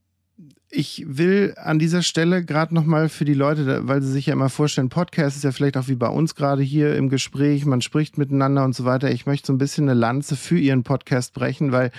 ich 0.75 1.05
will 1.07 1.55
an 1.59 1.79
dieser 1.79 2.01
Stelle 2.01 2.43
gerade 2.45 2.75
nochmal 2.75 3.11
für 3.11 3.27
die 3.27 3.35
Leute, 3.35 3.87
weil 3.87 4.01
sie 4.01 4.11
sich 4.11 4.27
ja 4.27 4.33
immer 4.33 4.49
vorstellen, 4.49 4.89
Podcast 4.89 5.37
ist 5.37 5.45
ja 5.45 5.53
vielleicht 5.53 5.77
auch 5.77 5.89
wie 5.89 5.97
bei 5.97 6.09
uns 6.09 6.35
gerade 6.35 6.63
hier 6.63 6.97
im 6.97 7.11
Gespräch, 7.11 7.67
man 7.67 7.83
spricht 7.83 8.17
miteinander 8.17 8.65
und 8.65 8.75
so 8.75 8.87
weiter. 8.87 9.11
Ich 9.11 9.27
möchte 9.27 9.49
so 9.49 9.53
ein 9.53 9.59
bisschen 9.59 9.89
eine 9.89 9.99
Lanze 9.99 10.35
für 10.35 10.59
ihren 10.59 10.83
Podcast 10.83 11.35
brechen, 11.35 11.73
weil 11.73 11.93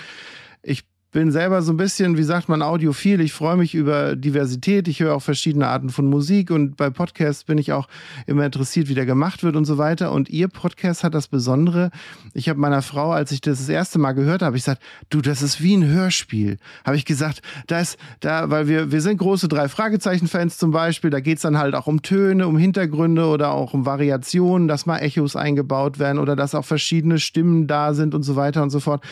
ich 0.60 0.82
bin 1.14 1.30
selber 1.30 1.62
so 1.62 1.72
ein 1.72 1.76
bisschen, 1.76 2.18
wie 2.18 2.24
sagt 2.24 2.48
man, 2.48 2.60
audiophil. 2.60 3.20
Ich 3.20 3.32
freue 3.32 3.56
mich 3.56 3.76
über 3.76 4.16
Diversität. 4.16 4.88
Ich 4.88 4.98
höre 4.98 5.14
auch 5.14 5.22
verschiedene 5.22 5.68
Arten 5.68 5.88
von 5.88 6.06
Musik 6.06 6.50
und 6.50 6.76
bei 6.76 6.90
Podcasts 6.90 7.44
bin 7.44 7.56
ich 7.56 7.72
auch 7.72 7.86
immer 8.26 8.44
interessiert, 8.44 8.88
wie 8.88 8.94
der 8.94 9.06
gemacht 9.06 9.44
wird 9.44 9.54
und 9.54 9.64
so 9.64 9.78
weiter. 9.78 10.10
Und 10.10 10.28
ihr 10.28 10.48
Podcast 10.48 11.04
hat 11.04 11.14
das 11.14 11.28
Besondere. 11.28 11.92
Ich 12.34 12.48
habe 12.48 12.58
meiner 12.58 12.82
Frau, 12.82 13.12
als 13.12 13.30
ich 13.30 13.40
das 13.40 13.58
das 13.58 13.68
erste 13.68 14.00
Mal 14.00 14.10
gehört 14.10 14.42
habe, 14.42 14.56
ich 14.56 14.64
gesagt, 14.64 14.82
du, 15.08 15.20
das 15.20 15.40
ist 15.40 15.62
wie 15.62 15.76
ein 15.76 15.86
Hörspiel. 15.86 16.58
Habe 16.84 16.96
ich 16.96 17.04
gesagt, 17.04 17.42
da 17.68 17.78
ist, 17.78 17.96
da, 18.18 18.50
weil 18.50 18.66
wir, 18.66 18.90
wir 18.90 19.00
sind 19.00 19.18
große 19.18 19.46
drei 19.46 19.68
Fragezeichen-Fans 19.68 20.58
zum 20.58 20.72
Beispiel. 20.72 21.10
Da 21.10 21.20
geht 21.20 21.36
es 21.36 21.42
dann 21.42 21.58
halt 21.58 21.76
auch 21.76 21.86
um 21.86 22.02
Töne, 22.02 22.48
um 22.48 22.58
Hintergründe 22.58 23.26
oder 23.26 23.52
auch 23.52 23.72
um 23.72 23.86
Variationen, 23.86 24.66
dass 24.66 24.84
mal 24.84 24.98
Echos 24.98 25.36
eingebaut 25.36 26.00
werden 26.00 26.18
oder 26.18 26.34
dass 26.34 26.56
auch 26.56 26.64
verschiedene 26.64 27.20
Stimmen 27.20 27.68
da 27.68 27.94
sind 27.94 28.16
und 28.16 28.24
so 28.24 28.34
weiter 28.34 28.64
und 28.64 28.70
so 28.70 28.80
fort. 28.80 29.04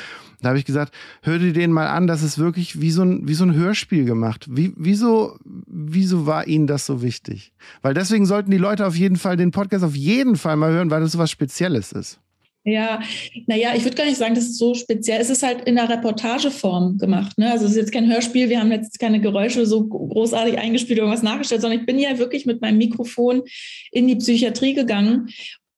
Da 0.42 0.50
habe 0.50 0.58
ich 0.58 0.64
gesagt, 0.64 0.94
hör 1.22 1.38
dir 1.38 1.52
den 1.52 1.72
mal 1.72 1.86
an, 1.86 2.06
das 2.06 2.22
ist 2.22 2.38
wirklich 2.38 2.80
wie 2.80 2.90
so 2.90 3.02
ein, 3.02 3.26
wie 3.28 3.34
so 3.34 3.44
ein 3.44 3.54
Hörspiel 3.54 4.04
gemacht. 4.04 4.46
Wie, 4.50 4.72
wieso, 4.76 5.38
wieso 5.44 6.26
war 6.26 6.46
Ihnen 6.46 6.66
das 6.66 6.84
so 6.86 7.02
wichtig? 7.02 7.52
Weil 7.80 7.94
deswegen 7.94 8.26
sollten 8.26 8.50
die 8.50 8.58
Leute 8.58 8.86
auf 8.86 8.96
jeden 8.96 9.16
Fall 9.16 9.36
den 9.36 9.52
Podcast 9.52 9.84
auf 9.84 9.96
jeden 9.96 10.36
Fall 10.36 10.56
mal 10.56 10.72
hören, 10.72 10.90
weil 10.90 11.00
das 11.00 11.12
so 11.12 11.18
was 11.18 11.30
Spezielles 11.30 11.92
ist. 11.92 12.18
Ja, 12.64 13.00
naja, 13.48 13.72
ich 13.74 13.82
würde 13.82 13.96
gar 13.96 14.04
nicht 14.04 14.18
sagen, 14.18 14.36
dass 14.36 14.44
es 14.44 14.56
so 14.56 14.74
speziell 14.74 15.20
ist. 15.20 15.30
Es 15.30 15.38
ist 15.38 15.42
halt 15.42 15.62
in 15.62 15.74
der 15.74 15.88
Reportageform 15.88 16.96
gemacht. 16.96 17.36
Ne? 17.36 17.50
Also 17.50 17.64
es 17.64 17.72
ist 17.72 17.76
jetzt 17.76 17.92
kein 17.92 18.08
Hörspiel, 18.08 18.48
wir 18.50 18.60
haben 18.60 18.70
jetzt 18.70 19.00
keine 19.00 19.20
Geräusche 19.20 19.66
so 19.66 19.84
großartig 19.84 20.58
eingespielt 20.58 21.00
oder 21.00 21.10
was 21.10 21.24
nachgestellt, 21.24 21.60
sondern 21.60 21.80
ich 21.80 21.86
bin 21.86 21.98
ja 21.98 22.18
wirklich 22.18 22.46
mit 22.46 22.60
meinem 22.60 22.78
Mikrofon 22.78 23.42
in 23.90 24.06
die 24.06 24.14
Psychiatrie 24.14 24.74
gegangen 24.74 25.28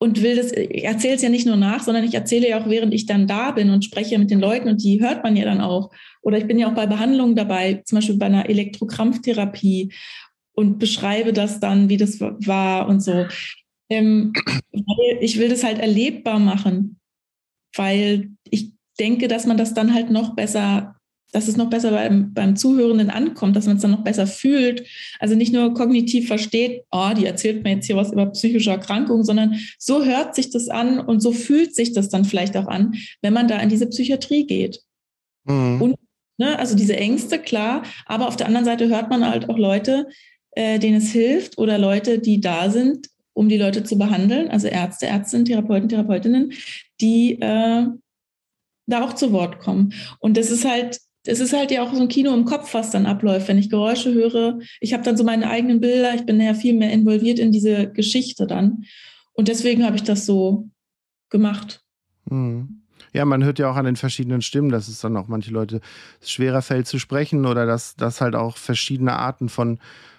und 0.04 0.20
will 0.20 0.36
das, 0.36 0.52
ich 0.52 0.84
erzähle 0.84 1.14
es 1.14 1.22
ja 1.22 1.30
nicht 1.30 1.46
nur 1.46 1.56
nach, 1.56 1.82
sondern 1.82 2.04
ich 2.04 2.12
erzähle 2.12 2.50
ja 2.50 2.60
auch, 2.60 2.68
während 2.68 2.92
ich 2.92 3.06
dann 3.06 3.26
da 3.26 3.52
bin 3.52 3.70
und 3.70 3.86
spreche 3.86 4.18
mit 4.18 4.30
den 4.30 4.38
Leuten 4.38 4.68
und 4.68 4.82
die 4.84 5.00
hört 5.00 5.24
man 5.24 5.34
ja 5.34 5.46
dann 5.46 5.62
auch. 5.62 5.90
Oder 6.20 6.36
ich 6.36 6.46
bin 6.46 6.58
ja 6.58 6.68
auch 6.68 6.74
bei 6.74 6.86
Behandlungen 6.86 7.34
dabei, 7.34 7.82
zum 7.86 7.96
Beispiel 7.96 8.18
bei 8.18 8.26
einer 8.26 8.46
Elektrokrampftherapie 8.46 9.94
und 10.52 10.78
beschreibe 10.78 11.32
das 11.32 11.58
dann, 11.58 11.88
wie 11.88 11.96
das 11.96 12.20
war 12.20 12.86
und 12.86 13.02
so. 13.02 13.24
Ähm, 13.88 14.34
ich 15.22 15.38
will 15.38 15.48
das 15.48 15.64
halt 15.64 15.78
erlebbar 15.78 16.38
machen, 16.38 17.00
weil 17.74 18.28
ich 18.50 18.72
denke, 19.00 19.26
dass 19.26 19.46
man 19.46 19.56
das 19.56 19.72
dann 19.72 19.94
halt 19.94 20.10
noch 20.10 20.36
besser 20.36 20.96
dass 21.32 21.48
es 21.48 21.56
noch 21.56 21.68
besser 21.68 21.90
beim, 21.90 22.32
beim 22.32 22.54
Zuhörenden 22.54 23.10
ankommt, 23.10 23.56
dass 23.56 23.66
man 23.66 23.76
es 23.76 23.82
dann 23.82 23.90
noch 23.90 24.04
besser 24.04 24.26
fühlt. 24.26 24.86
Also 25.18 25.34
nicht 25.34 25.52
nur 25.52 25.74
kognitiv 25.74 26.28
versteht, 26.28 26.84
oh, 26.92 27.10
die 27.16 27.26
erzählt 27.26 27.64
mir 27.64 27.74
jetzt 27.74 27.86
hier 27.86 27.96
was 27.96 28.12
über 28.12 28.26
psychische 28.26 28.70
Erkrankungen, 28.70 29.24
sondern 29.24 29.58
so 29.78 30.04
hört 30.04 30.34
sich 30.36 30.50
das 30.50 30.68
an 30.68 31.00
und 31.00 31.20
so 31.20 31.32
fühlt 31.32 31.74
sich 31.74 31.92
das 31.92 32.08
dann 32.08 32.24
vielleicht 32.24 32.56
auch 32.56 32.68
an, 32.68 32.94
wenn 33.20 33.32
man 33.32 33.48
da 33.48 33.58
in 33.58 33.68
diese 33.68 33.88
Psychiatrie 33.88 34.46
geht. 34.46 34.80
Mhm. 35.44 35.82
Und 35.82 35.96
ne, 36.38 36.58
also 36.58 36.76
diese 36.76 36.96
Ängste, 36.96 37.38
klar, 37.40 37.82
aber 38.06 38.28
auf 38.28 38.36
der 38.36 38.46
anderen 38.46 38.64
Seite 38.64 38.88
hört 38.88 39.10
man 39.10 39.28
halt 39.28 39.48
auch 39.48 39.58
Leute, 39.58 40.06
äh, 40.52 40.78
denen 40.78 40.98
es 40.98 41.10
hilft 41.10 41.58
oder 41.58 41.78
Leute, 41.78 42.20
die 42.20 42.40
da 42.40 42.70
sind, 42.70 43.08
um 43.32 43.48
die 43.48 43.58
Leute 43.58 43.82
zu 43.82 43.98
behandeln, 43.98 44.48
also 44.48 44.68
Ärzte, 44.68 45.06
Ärztinnen, 45.06 45.44
Therapeuten, 45.44 45.88
Therapeutinnen, 45.88 46.52
die 47.00 47.40
äh, 47.40 47.86
da 48.86 49.02
auch 49.02 49.14
zu 49.14 49.32
Wort 49.32 49.58
kommen. 49.58 49.92
Und 50.20 50.36
das 50.36 50.50
ist 50.50 50.64
halt 50.64 51.00
es 51.26 51.40
ist 51.40 51.52
halt 51.52 51.70
ja 51.70 51.82
auch 51.82 51.94
so 51.94 52.02
ein 52.02 52.08
Kino 52.08 52.34
im 52.34 52.44
Kopf, 52.44 52.74
was 52.74 52.90
dann 52.90 53.06
abläuft, 53.06 53.48
wenn 53.48 53.58
ich 53.58 53.70
Geräusche 53.70 54.12
höre. 54.12 54.58
Ich 54.80 54.92
habe 54.92 55.02
dann 55.02 55.16
so 55.16 55.24
meine 55.24 55.48
eigenen 55.48 55.80
Bilder, 55.80 56.14
ich 56.14 56.26
bin 56.26 56.40
ja 56.40 56.54
viel 56.54 56.74
mehr 56.74 56.92
involviert 56.92 57.38
in 57.38 57.50
diese 57.50 57.90
Geschichte 57.90 58.46
dann. 58.46 58.84
Und 59.32 59.48
deswegen 59.48 59.84
habe 59.84 59.96
ich 59.96 60.02
das 60.02 60.26
so 60.26 60.68
gemacht. 61.30 61.82
Mhm. 62.30 62.82
Ja, 63.12 63.24
man 63.24 63.44
hört 63.44 63.58
ja 63.58 63.70
auch 63.70 63.76
an 63.76 63.84
den 63.84 63.96
verschiedenen 63.96 64.42
Stimmen, 64.42 64.70
dass 64.70 64.88
es 64.88 65.00
dann 65.00 65.16
auch 65.16 65.28
manche 65.28 65.52
Leute 65.52 65.80
schwerer 66.20 66.62
fällt 66.62 66.86
zu 66.86 66.98
sprechen 66.98 67.46
oder 67.46 67.64
dass 67.64 67.94
das 67.96 68.20
halt 68.20 68.34
auch 68.34 68.56
verschiedene 68.56 69.14
Arten 69.14 69.48
von 69.48 69.78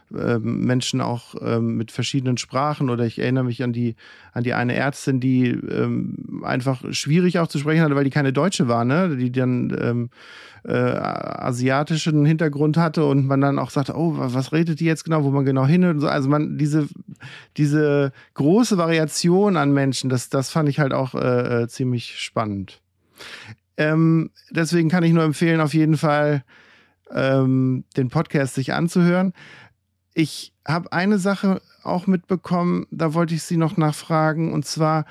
Menschen 0.09 1.01
auch 1.01 1.35
ähm, 1.41 1.77
mit 1.77 1.91
verschiedenen 1.91 2.37
Sprachen 2.37 2.89
oder 2.89 3.05
ich 3.05 3.19
erinnere 3.19 3.43
mich 3.43 3.63
an 3.63 3.73
die, 3.73 3.95
an 4.33 4.43
die 4.43 4.53
eine 4.53 4.75
Ärztin, 4.75 5.19
die 5.19 5.49
ähm, 5.49 6.43
einfach 6.43 6.83
schwierig 6.91 7.39
auch 7.39 7.47
zu 7.47 7.57
sprechen 7.57 7.81
hatte, 7.81 7.95
weil 7.95 8.03
die 8.03 8.11
keine 8.11 8.31
Deutsche 8.31 8.67
war, 8.67 8.85
ne? 8.85 9.17
die 9.17 9.31
dann 9.31 9.75
ähm, 9.79 10.09
äh, 10.63 10.73
asiatischen 10.73 12.25
Hintergrund 12.25 12.77
hatte 12.77 13.05
und 13.05 13.25
man 13.25 13.41
dann 13.41 13.59
auch 13.59 13.69
sagte, 13.69 13.95
oh, 13.95 14.13
was 14.15 14.51
redet 14.51 14.79
die 14.79 14.85
jetzt 14.85 15.05
genau, 15.05 15.23
wo 15.23 15.31
man 15.31 15.45
genau 15.45 15.65
hin 15.65 15.83
und 15.83 15.99
so. 15.99 16.07
Also 16.07 16.29
man, 16.29 16.57
diese, 16.57 16.87
diese 17.57 18.11
große 18.35 18.77
Variation 18.77 19.57
an 19.57 19.73
Menschen, 19.73 20.09
das, 20.09 20.29
das 20.29 20.49
fand 20.49 20.69
ich 20.69 20.79
halt 20.79 20.93
auch 20.93 21.15
äh, 21.15 21.63
äh 21.63 21.67
ziemlich 21.67 22.19
spannend. 22.19 22.81
Ähm, 23.77 24.31
deswegen 24.51 24.89
kann 24.89 25.03
ich 25.03 25.13
nur 25.13 25.23
empfehlen, 25.23 25.61
auf 25.61 25.73
jeden 25.73 25.97
Fall 25.97 26.43
ähm, 27.11 27.83
den 27.97 28.09
Podcast 28.09 28.55
sich 28.55 28.73
anzuhören. 28.73 29.33
Ich 30.17 30.53
habe 30.65 30.93
eine 30.93 31.19
Sache 31.19 31.61
auch 31.83 32.07
mitbekommen, 32.07 32.87
da 32.89 33.13
wollte 33.13 33.35
ich 33.35 33.43
Sie 33.43 33.57
noch 33.57 33.75
nachfragen, 33.75 34.53
und 34.53 34.65
zwar, 34.65 35.05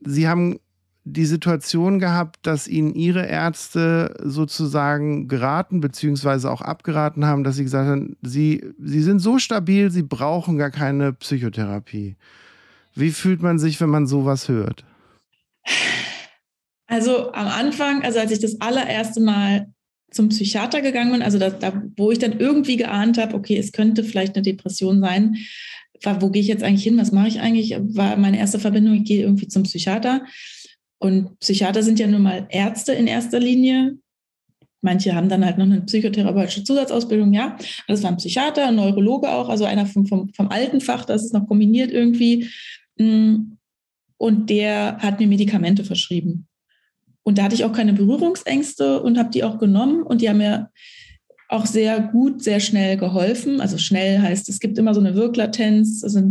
Sie 0.00 0.26
haben 0.26 0.58
die 1.04 1.26
Situation 1.26 1.98
gehabt, 1.98 2.38
dass 2.46 2.66
Ihnen 2.66 2.94
Ihre 2.94 3.26
Ärzte 3.26 4.16
sozusagen 4.22 5.28
geraten, 5.28 5.82
beziehungsweise 5.82 6.50
auch 6.50 6.62
abgeraten 6.62 7.26
haben, 7.26 7.44
dass 7.44 7.56
Sie 7.56 7.64
gesagt 7.64 7.88
haben, 7.88 8.16
Sie, 8.22 8.72
Sie 8.78 9.02
sind 9.02 9.18
so 9.18 9.38
stabil, 9.38 9.90
Sie 9.90 10.02
brauchen 10.02 10.56
gar 10.56 10.70
keine 10.70 11.12
Psychotherapie. 11.12 12.16
Wie 12.94 13.10
fühlt 13.10 13.42
man 13.42 13.58
sich, 13.58 13.78
wenn 13.82 13.90
man 13.90 14.06
sowas 14.06 14.48
hört? 14.48 14.86
Also 16.86 17.32
am 17.32 17.48
Anfang, 17.48 18.02
also 18.02 18.18
als 18.18 18.32
ich 18.32 18.40
das 18.40 18.62
allererste 18.62 19.20
Mal 19.20 19.74
zum 20.10 20.28
Psychiater 20.28 20.80
gegangen 20.82 21.12
bin, 21.12 21.22
also 21.22 21.38
da, 21.38 21.50
da 21.50 21.82
wo 21.96 22.10
ich 22.10 22.18
dann 22.18 22.38
irgendwie 22.38 22.76
geahnt 22.76 23.18
habe, 23.18 23.34
okay, 23.34 23.56
es 23.56 23.72
könnte 23.72 24.04
vielleicht 24.04 24.34
eine 24.34 24.42
Depression 24.42 25.00
sein, 25.00 25.36
war, 26.02 26.22
wo 26.22 26.30
gehe 26.30 26.42
ich 26.42 26.48
jetzt 26.48 26.62
eigentlich 26.62 26.84
hin, 26.84 26.98
was 26.98 27.12
mache 27.12 27.28
ich 27.28 27.40
eigentlich, 27.40 27.76
war 27.78 28.16
meine 28.16 28.38
erste 28.38 28.58
Verbindung, 28.58 28.94
ich 28.94 29.04
gehe 29.04 29.22
irgendwie 29.22 29.48
zum 29.48 29.64
Psychiater. 29.64 30.24
Und 30.98 31.38
Psychiater 31.40 31.82
sind 31.82 31.98
ja 31.98 32.06
nun 32.06 32.22
mal 32.22 32.46
Ärzte 32.50 32.92
in 32.92 33.06
erster 33.06 33.40
Linie. 33.40 33.98
Manche 34.82 35.14
haben 35.14 35.28
dann 35.28 35.44
halt 35.44 35.58
noch 35.58 35.66
eine 35.66 35.82
psychotherapeutische 35.82 36.64
Zusatzausbildung, 36.64 37.32
ja. 37.32 37.56
Das 37.86 38.02
war 38.02 38.10
ein 38.10 38.16
Psychiater, 38.16 38.68
ein 38.68 38.76
Neurologe 38.76 39.30
auch, 39.30 39.48
also 39.48 39.64
einer 39.64 39.86
vom, 39.86 40.06
vom, 40.06 40.30
vom 40.30 40.48
alten 40.48 40.80
Fach, 40.80 41.04
das 41.04 41.24
ist 41.24 41.34
noch 41.34 41.46
kombiniert 41.46 41.90
irgendwie. 41.90 42.48
Mm. 42.96 43.56
Und 44.16 44.50
der 44.50 44.98
hat 44.98 45.18
mir 45.18 45.26
Medikamente 45.26 45.82
verschrieben. 45.82 46.46
Und 47.22 47.38
da 47.38 47.44
hatte 47.44 47.54
ich 47.54 47.64
auch 47.64 47.72
keine 47.72 47.92
Berührungsängste 47.92 49.02
und 49.02 49.18
habe 49.18 49.30
die 49.30 49.44
auch 49.44 49.58
genommen 49.58 50.02
und 50.02 50.20
die 50.20 50.28
haben 50.28 50.38
mir 50.38 50.70
auch 51.48 51.66
sehr 51.66 52.00
gut, 52.00 52.42
sehr 52.42 52.60
schnell 52.60 52.96
geholfen. 52.96 53.60
Also 53.60 53.76
schnell 53.76 54.20
heißt, 54.20 54.48
es 54.48 54.60
gibt 54.60 54.78
immer 54.78 54.94
so 54.94 55.00
eine 55.00 55.16
Wirklatenz, 55.16 56.04
also 56.04 56.22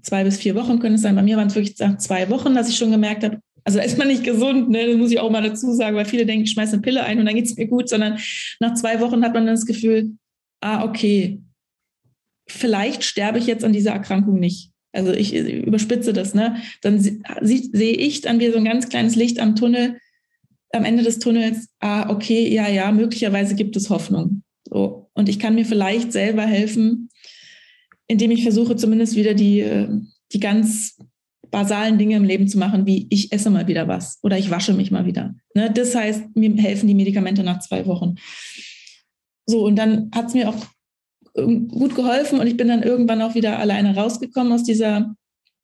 zwei 0.00 0.24
bis 0.24 0.38
vier 0.38 0.54
Wochen 0.54 0.78
können 0.78 0.94
es 0.94 1.02
sein. 1.02 1.14
Bei 1.14 1.22
mir 1.22 1.36
waren 1.36 1.48
es 1.48 1.54
wirklich 1.54 1.78
nach 1.78 1.98
zwei 1.98 2.30
Wochen, 2.30 2.54
dass 2.54 2.68
ich 2.68 2.76
schon 2.76 2.90
gemerkt 2.90 3.22
habe, 3.22 3.38
also 3.64 3.78
ist 3.78 3.98
man 3.98 4.08
nicht 4.08 4.24
gesund, 4.24 4.70
ne? 4.70 4.86
das 4.86 4.96
muss 4.96 5.12
ich 5.12 5.20
auch 5.20 5.30
mal 5.30 5.42
dazu 5.42 5.72
sagen, 5.72 5.94
weil 5.94 6.04
viele 6.04 6.26
denken, 6.26 6.44
ich 6.44 6.50
schmeiße 6.50 6.72
eine 6.72 6.82
Pille 6.82 7.04
ein 7.04 7.20
und 7.20 7.26
dann 7.26 7.34
geht 7.34 7.46
es 7.46 7.56
mir 7.56 7.66
gut, 7.66 7.88
sondern 7.88 8.18
nach 8.60 8.74
zwei 8.74 8.98
Wochen 9.00 9.22
hat 9.22 9.34
man 9.34 9.46
dann 9.46 9.54
das 9.54 9.66
Gefühl, 9.66 10.16
ah, 10.60 10.84
okay, 10.84 11.40
vielleicht 12.48 13.04
sterbe 13.04 13.38
ich 13.38 13.46
jetzt 13.46 13.64
an 13.64 13.72
dieser 13.72 13.92
Erkrankung 13.92 14.40
nicht. 14.40 14.70
Also 14.92 15.12
ich 15.12 15.34
überspitze 15.34 16.12
das, 16.12 16.34
ne? 16.34 16.56
Dann 16.82 17.00
sehe 17.00 17.96
ich 17.96 18.20
dann 18.20 18.40
wieder 18.40 18.52
so 18.52 18.58
ein 18.58 18.64
ganz 18.64 18.88
kleines 18.88 19.16
Licht 19.16 19.38
am 19.38 19.56
Tunnel, 19.56 19.98
am 20.72 20.84
Ende 20.84 21.02
des 21.02 21.18
Tunnels, 21.18 21.68
ah, 21.80 22.10
okay, 22.10 22.48
ja, 22.52 22.68
ja, 22.68 22.90
möglicherweise 22.92 23.54
gibt 23.54 23.76
es 23.76 23.90
Hoffnung. 23.90 24.42
So. 24.68 25.10
Und 25.14 25.28
ich 25.28 25.38
kann 25.38 25.54
mir 25.54 25.66
vielleicht 25.66 26.12
selber 26.12 26.42
helfen, 26.42 27.10
indem 28.06 28.30
ich 28.30 28.42
versuche, 28.42 28.76
zumindest 28.76 29.16
wieder 29.16 29.34
die, 29.34 29.60
äh, 29.60 29.88
die 30.32 30.40
ganz 30.40 30.98
basalen 31.50 31.98
Dinge 31.98 32.16
im 32.16 32.24
Leben 32.24 32.48
zu 32.48 32.58
machen, 32.58 32.86
wie 32.86 33.06
ich 33.10 33.30
esse 33.30 33.50
mal 33.50 33.68
wieder 33.68 33.86
was 33.86 34.18
oder 34.22 34.38
ich 34.38 34.50
wasche 34.50 34.72
mich 34.72 34.90
mal 34.90 35.04
wieder. 35.04 35.34
Ne? 35.54 35.70
Das 35.70 35.94
heißt, 35.94 36.34
mir 36.34 36.54
helfen 36.56 36.88
die 36.88 36.94
Medikamente 36.94 37.42
nach 37.42 37.60
zwei 37.60 37.86
Wochen. 37.86 38.14
So, 39.46 39.64
und 39.64 39.76
dann 39.76 40.10
hat 40.14 40.28
es 40.28 40.34
mir 40.34 40.48
auch 40.48 40.56
ähm, 41.36 41.68
gut 41.68 41.94
geholfen 41.94 42.40
und 42.40 42.46
ich 42.46 42.56
bin 42.56 42.68
dann 42.68 42.82
irgendwann 42.82 43.20
auch 43.20 43.34
wieder 43.34 43.58
alleine 43.58 43.94
rausgekommen 43.94 44.52
aus 44.52 44.64
dieser 44.64 45.14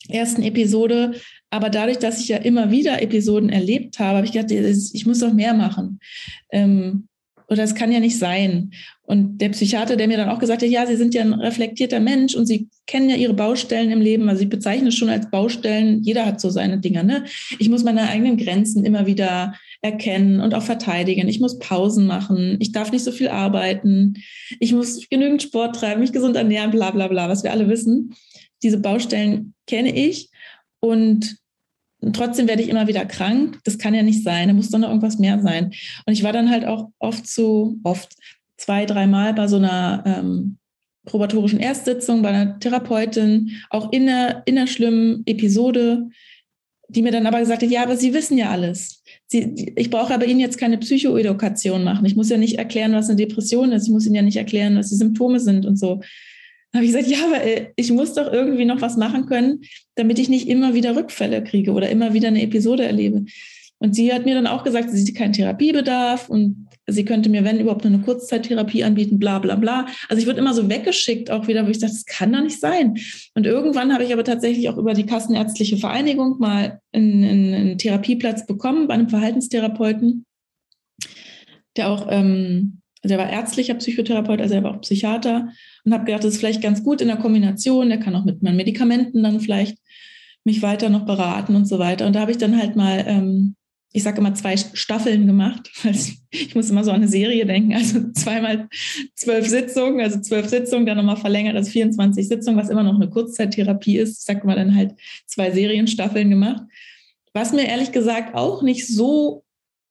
ersten 0.08 0.42
Episode. 0.42 1.14
Aber 1.50 1.70
dadurch, 1.70 1.98
dass 1.98 2.20
ich 2.20 2.28
ja 2.28 2.38
immer 2.38 2.70
wieder 2.70 3.02
Episoden 3.02 3.50
erlebt 3.50 3.98
habe, 3.98 4.18
habe 4.18 4.26
ich 4.26 4.32
gedacht, 4.32 4.50
ich 4.50 5.06
muss 5.06 5.20
doch 5.20 5.32
mehr 5.32 5.54
machen. 5.54 6.00
Ähm, 6.50 7.08
oder 7.48 7.62
es 7.62 7.74
kann 7.74 7.90
ja 7.90 7.98
nicht 7.98 8.18
sein. 8.18 8.72
Und 9.02 9.38
der 9.38 9.48
Psychiater, 9.48 9.96
der 9.96 10.06
mir 10.06 10.18
dann 10.18 10.28
auch 10.28 10.38
gesagt 10.38 10.60
hat, 10.60 10.68
ja, 10.68 10.84
Sie 10.86 10.96
sind 10.96 11.14
ja 11.14 11.22
ein 11.22 11.32
reflektierter 11.32 11.98
Mensch 11.98 12.34
und 12.34 12.44
Sie 12.44 12.68
kennen 12.86 13.08
ja 13.08 13.16
Ihre 13.16 13.32
Baustellen 13.32 13.90
im 13.90 14.02
Leben. 14.02 14.28
Also 14.28 14.42
ich 14.42 14.50
bezeichne 14.50 14.88
es 14.88 14.96
schon 14.96 15.08
als 15.08 15.30
Baustellen. 15.30 16.02
Jeder 16.02 16.26
hat 16.26 16.42
so 16.42 16.50
seine 16.50 16.78
Dinger. 16.78 17.04
Ne? 17.04 17.24
Ich 17.58 17.70
muss 17.70 17.84
meine 17.84 18.02
eigenen 18.02 18.36
Grenzen 18.36 18.84
immer 18.84 19.06
wieder 19.06 19.54
erkennen 19.80 20.40
und 20.40 20.52
auch 20.52 20.62
verteidigen. 20.62 21.26
Ich 21.26 21.40
muss 21.40 21.58
Pausen 21.58 22.06
machen. 22.06 22.58
Ich 22.60 22.72
darf 22.72 22.92
nicht 22.92 23.04
so 23.04 23.12
viel 23.12 23.28
arbeiten. 23.28 24.14
Ich 24.60 24.74
muss 24.74 25.08
genügend 25.08 25.42
Sport 25.42 25.76
treiben, 25.76 26.02
mich 26.02 26.12
gesund 26.12 26.36
ernähren, 26.36 26.70
bla 26.70 26.90
bla 26.90 27.08
bla, 27.08 27.30
was 27.30 27.44
wir 27.44 27.52
alle 27.52 27.68
wissen. 27.70 28.14
Diese 28.62 28.78
Baustellen 28.78 29.54
kenne 29.66 29.94
ich 29.94 30.30
und 30.80 31.36
trotzdem 32.12 32.48
werde 32.48 32.62
ich 32.62 32.68
immer 32.68 32.86
wieder 32.86 33.04
krank. 33.04 33.58
Das 33.64 33.78
kann 33.78 33.94
ja 33.94 34.02
nicht 34.02 34.22
sein. 34.22 34.48
Da 34.48 34.54
muss 34.54 34.70
doch 34.70 34.78
noch 34.78 34.88
irgendwas 34.88 35.18
mehr 35.18 35.40
sein. 35.40 35.72
Und 36.06 36.12
ich 36.12 36.22
war 36.22 36.32
dann 36.32 36.50
halt 36.50 36.64
auch 36.64 36.90
oft 36.98 37.26
so, 37.26 37.76
oft 37.82 38.14
zwei, 38.56 38.86
dreimal 38.86 39.34
bei 39.34 39.46
so 39.48 39.56
einer 39.56 40.02
ähm, 40.06 40.58
probatorischen 41.04 41.60
Erstsitzung, 41.60 42.22
bei 42.22 42.28
einer 42.28 42.58
Therapeutin, 42.58 43.52
auch 43.70 43.92
in 43.92 44.08
einer, 44.08 44.42
in 44.46 44.58
einer 44.58 44.66
schlimmen 44.66 45.22
Episode, 45.26 46.08
die 46.88 47.02
mir 47.02 47.12
dann 47.12 47.26
aber 47.26 47.40
gesagt 47.40 47.62
hat, 47.62 47.70
ja, 47.70 47.82
aber 47.82 47.96
Sie 47.96 48.14
wissen 48.14 48.38
ja 48.38 48.50
alles. 48.50 49.02
Sie, 49.26 49.72
ich 49.76 49.90
brauche 49.90 50.14
aber 50.14 50.26
Ihnen 50.26 50.40
jetzt 50.40 50.58
keine 50.58 50.78
Psychoedukation 50.78 51.84
machen. 51.84 52.06
Ich 52.06 52.16
muss 52.16 52.30
ja 52.30 52.38
nicht 52.38 52.58
erklären, 52.58 52.94
was 52.94 53.08
eine 53.08 53.16
Depression 53.16 53.72
ist. 53.72 53.86
Ich 53.86 53.92
muss 53.92 54.06
Ihnen 54.06 54.14
ja 54.14 54.22
nicht 54.22 54.36
erklären, 54.36 54.76
was 54.76 54.88
die 54.88 54.96
Symptome 54.96 55.40
sind 55.40 55.66
und 55.66 55.76
so 55.76 56.00
habe 56.74 56.84
ich 56.84 56.92
gesagt, 56.92 57.08
ja, 57.08 57.24
aber 57.26 57.42
äh, 57.42 57.72
ich 57.76 57.90
muss 57.90 58.14
doch 58.14 58.32
irgendwie 58.32 58.64
noch 58.64 58.80
was 58.80 58.96
machen 58.96 59.26
können, 59.26 59.62
damit 59.94 60.18
ich 60.18 60.28
nicht 60.28 60.48
immer 60.48 60.74
wieder 60.74 60.96
Rückfälle 60.96 61.42
kriege 61.42 61.72
oder 61.72 61.88
immer 61.88 62.12
wieder 62.12 62.28
eine 62.28 62.42
Episode 62.42 62.84
erlebe. 62.84 63.24
Und 63.80 63.94
sie 63.94 64.12
hat 64.12 64.24
mir 64.24 64.34
dann 64.34 64.48
auch 64.48 64.64
gesagt, 64.64 64.90
sie 64.90 64.98
sieht 64.98 65.16
keinen 65.16 65.32
Therapiebedarf 65.32 66.28
und 66.28 66.68
sie 66.88 67.04
könnte 67.04 67.28
mir, 67.28 67.44
wenn 67.44 67.60
überhaupt, 67.60 67.84
nur 67.84 67.94
eine 67.94 68.02
Kurzzeittherapie 68.02 68.82
anbieten, 68.82 69.18
bla 69.18 69.38
bla 69.38 69.54
bla. 69.54 69.86
Also 70.08 70.20
ich 70.20 70.26
wurde 70.26 70.40
immer 70.40 70.52
so 70.52 70.68
weggeschickt 70.68 71.30
auch 71.30 71.46
wieder, 71.46 71.64
wo 71.64 71.70
ich 71.70 71.78
dachte, 71.78 71.94
das 71.94 72.04
kann 72.04 72.32
doch 72.32 72.42
nicht 72.42 72.58
sein. 72.58 72.98
Und 73.34 73.46
irgendwann 73.46 73.92
habe 73.92 74.04
ich 74.04 74.12
aber 74.12 74.24
tatsächlich 74.24 74.68
auch 74.68 74.78
über 74.78 74.94
die 74.94 75.06
Kassenärztliche 75.06 75.76
Vereinigung 75.76 76.38
mal 76.38 76.80
einen, 76.92 77.54
einen 77.54 77.78
Therapieplatz 77.78 78.46
bekommen 78.46 78.88
bei 78.88 78.94
einem 78.94 79.08
Verhaltenstherapeuten, 79.08 80.24
der 81.76 81.90
auch, 81.90 82.08
ähm, 82.10 82.80
also 83.04 83.14
er 83.14 83.20
war 83.20 83.30
ärztlicher 83.30 83.74
Psychotherapeut, 83.74 84.40
also 84.40 84.54
er 84.54 84.64
war 84.64 84.74
auch 84.74 84.80
Psychiater 84.80 85.50
und 85.88 85.94
habe 85.94 86.04
gedacht, 86.04 86.24
das 86.24 86.34
ist 86.34 86.38
vielleicht 86.38 86.62
ganz 86.62 86.84
gut 86.84 87.00
in 87.00 87.08
der 87.08 87.16
Kombination. 87.16 87.88
Der 87.88 87.98
kann 87.98 88.14
auch 88.14 88.26
mit 88.26 88.42
meinen 88.42 88.56
Medikamenten 88.56 89.22
dann 89.22 89.40
vielleicht 89.40 89.78
mich 90.44 90.60
weiter 90.60 90.90
noch 90.90 91.06
beraten 91.06 91.56
und 91.56 91.66
so 91.66 91.78
weiter. 91.78 92.06
Und 92.06 92.14
da 92.14 92.20
habe 92.20 92.30
ich 92.30 92.36
dann 92.36 92.58
halt 92.58 92.76
mal, 92.76 93.04
ähm, 93.06 93.56
ich 93.92 94.02
sage 94.02 94.18
immer 94.18 94.34
zwei 94.34 94.56
Staffeln 94.56 95.26
gemacht. 95.26 95.70
Ich 96.30 96.54
muss 96.54 96.68
immer 96.68 96.84
so 96.84 96.90
an 96.90 96.96
eine 96.96 97.08
Serie 97.08 97.46
denken. 97.46 97.72
Also 97.72 98.12
zweimal 98.12 98.68
zwölf 99.14 99.48
Sitzungen, 99.48 100.02
also 100.02 100.20
zwölf 100.20 100.46
Sitzungen, 100.46 100.84
dann 100.84 100.98
nochmal 100.98 101.16
verlängert, 101.16 101.56
also 101.56 101.70
24 101.70 102.28
Sitzungen, 102.28 102.60
was 102.60 102.68
immer 102.68 102.82
noch 102.82 102.96
eine 102.96 103.08
Kurzzeittherapie 103.08 103.96
ist. 103.96 104.18
Ich 104.18 104.24
sage 104.26 104.46
mal 104.46 104.56
dann 104.56 104.74
halt 104.74 104.92
zwei 105.24 105.50
Serienstaffeln 105.50 106.28
gemacht. 106.28 106.64
Was 107.32 107.54
mir 107.54 107.66
ehrlich 107.66 107.92
gesagt 107.92 108.34
auch 108.34 108.62
nicht 108.62 108.86
so 108.86 109.42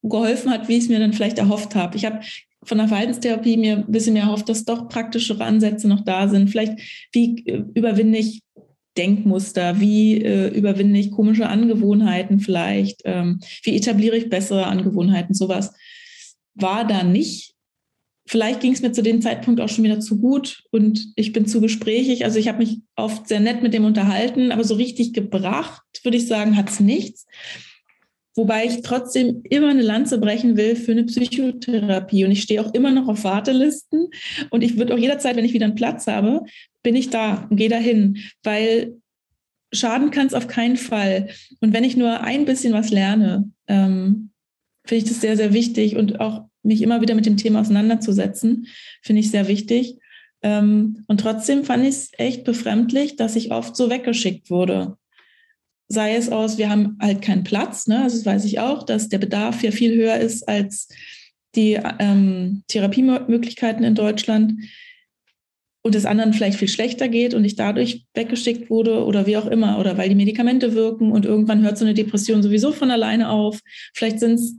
geholfen 0.04 0.52
hat, 0.52 0.68
wie 0.68 0.78
ich 0.78 0.84
es 0.84 0.90
mir 0.90 1.00
dann 1.00 1.14
vielleicht 1.14 1.40
erhofft 1.40 1.74
habe. 1.74 1.98
Ich 1.98 2.06
habe 2.06 2.20
von 2.68 2.78
der 2.78 2.88
Verhaltenstherapie 2.88 3.58
mir 3.58 3.78
ein 3.78 3.92
bisschen 3.92 4.14
mehr 4.14 4.24
erhofft, 4.24 4.50
dass 4.50 4.66
doch 4.66 4.90
praktischere 4.90 5.44
Ansätze 5.44 5.88
noch 5.88 6.04
da 6.04 6.28
sind. 6.28 6.50
Vielleicht, 6.50 6.78
wie 7.14 7.46
äh, 7.48 7.64
überwinde 7.74 8.18
ich 8.20 8.42
Denkmuster, 8.98 9.80
wie 9.80 10.22
äh, 10.22 10.50
überwinde 10.50 11.00
ich 11.00 11.12
komische 11.12 11.48
Angewohnheiten 11.48 12.40
vielleicht, 12.40 13.02
ähm, 13.06 13.40
wie 13.64 13.76
etabliere 13.76 14.18
ich 14.18 14.30
bessere 14.30 14.66
Angewohnheiten, 14.66 15.34
sowas 15.34 15.74
war 16.56 16.86
da 16.86 17.04
nicht. 17.04 17.54
Vielleicht 18.28 18.60
ging 18.60 18.74
es 18.74 18.82
mir 18.82 18.92
zu 18.92 19.04
dem 19.04 19.22
Zeitpunkt 19.22 19.62
auch 19.62 19.70
schon 19.70 19.86
wieder 19.86 20.02
zu 20.02 20.20
gut 20.20 20.64
und 20.72 21.14
ich 21.16 21.32
bin 21.32 21.46
zu 21.46 21.62
gesprächig. 21.62 22.26
Also 22.26 22.40
ich 22.40 22.50
habe 22.50 22.58
mich 22.58 22.80
oft 22.98 23.28
sehr 23.28 23.40
nett 23.40 23.64
mit 23.64 23.74
dem 23.74 23.86
unterhalten, 23.86 24.52
aber 24.52 24.66
so 24.66 24.76
richtig 24.76 25.14
gebracht, 25.14 25.84
würde 26.04 26.18
ich 26.18 26.28
sagen, 26.28 26.58
hat 26.58 26.70
es 26.70 26.82
nichts. 26.82 27.26
Wobei 28.38 28.66
ich 28.66 28.84
trotzdem 28.84 29.42
immer 29.50 29.70
eine 29.70 29.82
Lanze 29.82 30.20
brechen 30.20 30.58
will 30.58 30.76
für 30.76 30.92
eine 30.92 31.06
Psychotherapie. 31.06 32.24
Und 32.24 32.32
ich 32.32 32.44
stehe 32.44 32.62
auch 32.62 32.72
immer 32.76 32.92
noch 32.92 33.08
auf 33.08 33.24
Wartelisten. 33.24 34.10
Und 34.52 34.64
ich 34.64 34.78
würde 34.78 34.94
auch 34.94 35.00
jederzeit, 35.00 35.36
wenn 35.36 35.44
ich 35.44 35.54
wieder 35.54 35.66
einen 35.66 35.74
Platz 35.74 36.06
habe, 36.06 36.44
bin 36.84 36.96
ich 36.96 37.10
da 37.10 37.48
und 37.50 37.58
gehe 37.58 37.68
dahin. 37.68 38.20
Weil 38.44 38.94
schaden 39.74 40.12
kann 40.12 40.28
es 40.28 40.36
auf 40.36 40.48
keinen 40.48 40.78
Fall. 40.78 41.30
Und 41.62 41.74
wenn 41.74 41.84
ich 41.84 41.98
nur 41.98 42.22
ein 42.22 42.46
bisschen 42.46 42.74
was 42.74 42.92
lerne, 42.92 43.50
ähm, 43.68 44.30
finde 44.86 45.04
ich 45.04 45.10
das 45.10 45.20
sehr, 45.20 45.36
sehr 45.36 45.52
wichtig. 45.52 45.96
Und 45.96 46.20
auch 46.20 46.44
mich 46.62 46.84
immer 46.84 47.02
wieder 47.02 47.16
mit 47.16 47.26
dem 47.26 47.38
Thema 47.38 47.62
auseinanderzusetzen, 47.62 48.68
finde 49.02 49.22
ich 49.22 49.32
sehr 49.32 49.48
wichtig. 49.48 49.98
Ähm, 50.44 51.04
und 51.08 51.22
trotzdem 51.22 51.64
fand 51.64 51.84
ich 51.86 51.90
es 51.90 52.12
echt 52.20 52.44
befremdlich, 52.44 53.16
dass 53.16 53.36
ich 53.36 53.52
oft 53.52 53.76
so 53.76 53.90
weggeschickt 53.90 54.52
wurde. 54.52 54.96
Sei 55.90 56.16
es 56.16 56.30
aus, 56.30 56.58
wir 56.58 56.70
haben 56.70 56.98
halt 57.02 57.22
keinen 57.22 57.44
Platz, 57.44 57.88
ne? 57.88 58.04
also 58.04 58.18
das 58.18 58.26
weiß 58.26 58.46
ich 58.46 58.60
auch, 58.60 58.84
dass 58.84 59.10
der 59.10 59.20
Bedarf 59.20 59.64
ja 59.64 59.72
viel 59.72 59.96
höher 59.96 60.18
ist 60.18 60.48
als 60.48 60.90
die 61.56 61.80
ähm, 62.00 62.64
Therapiemöglichkeiten 62.68 63.84
in 63.84 63.96
Deutschland 63.96 64.54
und 65.88 65.96
es 65.96 66.06
anderen 66.06 66.34
vielleicht 66.34 66.60
viel 66.60 66.68
schlechter 66.68 67.08
geht 67.08 67.34
und 67.34 67.46
ich 67.46 67.56
dadurch 67.56 68.06
weggeschickt 68.14 68.70
wurde 68.70 69.06
oder 69.06 69.26
wie 69.26 69.38
auch 69.38 69.48
immer 69.48 69.80
oder 69.80 69.98
weil 69.98 70.10
die 70.10 70.16
Medikamente 70.16 70.76
wirken 70.76 71.12
und 71.12 71.26
irgendwann 71.26 71.64
hört 71.64 71.78
so 71.78 71.86
eine 71.86 71.94
Depression 71.94 72.44
sowieso 72.44 72.74
von 72.74 72.92
alleine 72.92 73.30
auf. 73.30 73.62
Vielleicht 73.94 74.20
sind 74.20 74.36
es 74.36 74.56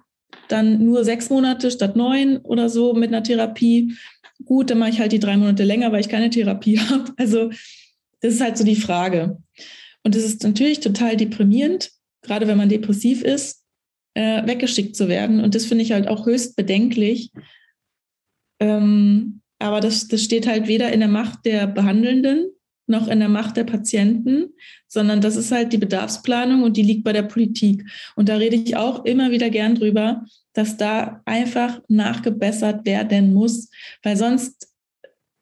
dann 0.48 0.84
nur 0.84 1.04
sechs 1.04 1.28
Monate 1.28 1.70
statt 1.70 1.96
neun 1.96 2.38
oder 2.38 2.70
so 2.70 2.94
mit 2.94 3.08
einer 3.08 3.22
Therapie. 3.22 3.94
Gut, 4.44 4.70
dann 4.70 4.78
mache 4.78 4.90
ich 4.90 5.00
halt 5.00 5.12
die 5.12 5.18
drei 5.18 5.36
Monate 5.36 5.64
länger, 5.64 5.92
weil 5.92 6.00
ich 6.00 6.08
keine 6.08 6.30
Therapie 6.30 6.78
habe. 6.90 7.12
Also 7.16 7.50
das 8.20 8.34
ist 8.34 8.40
halt 8.40 8.56
so 8.56 8.64
die 8.64 8.76
Frage. 8.76 9.38
Und 10.04 10.14
es 10.14 10.24
ist 10.24 10.42
natürlich 10.42 10.80
total 10.80 11.16
deprimierend, 11.16 11.90
gerade 12.22 12.46
wenn 12.46 12.58
man 12.58 12.68
depressiv 12.68 13.22
ist, 13.22 13.64
äh, 14.14 14.46
weggeschickt 14.46 14.96
zu 14.96 15.08
werden. 15.08 15.40
Und 15.40 15.54
das 15.54 15.66
finde 15.66 15.84
ich 15.84 15.92
halt 15.92 16.08
auch 16.08 16.26
höchst 16.26 16.56
bedenklich. 16.56 17.30
Ähm, 18.60 19.42
aber 19.58 19.80
das, 19.80 20.08
das 20.08 20.22
steht 20.22 20.46
halt 20.46 20.68
weder 20.68 20.92
in 20.92 21.00
der 21.00 21.08
Macht 21.08 21.44
der 21.44 21.66
Behandelnden 21.66 22.50
noch 22.88 23.06
in 23.06 23.20
der 23.20 23.28
Macht 23.28 23.56
der 23.56 23.64
Patienten, 23.64 24.54
sondern 24.88 25.20
das 25.20 25.36
ist 25.36 25.52
halt 25.52 25.72
die 25.72 25.78
Bedarfsplanung 25.78 26.62
und 26.62 26.76
die 26.76 26.82
liegt 26.82 27.04
bei 27.04 27.12
der 27.12 27.22
Politik. 27.22 27.84
Und 28.16 28.28
da 28.28 28.36
rede 28.36 28.56
ich 28.56 28.76
auch 28.76 29.04
immer 29.04 29.30
wieder 29.30 29.50
gern 29.50 29.74
drüber, 29.74 30.24
dass 30.54 30.76
da 30.76 31.20
einfach 31.26 31.80
nachgebessert 31.88 32.86
werden 32.86 33.34
muss, 33.34 33.70
weil 34.02 34.16
sonst 34.16 34.67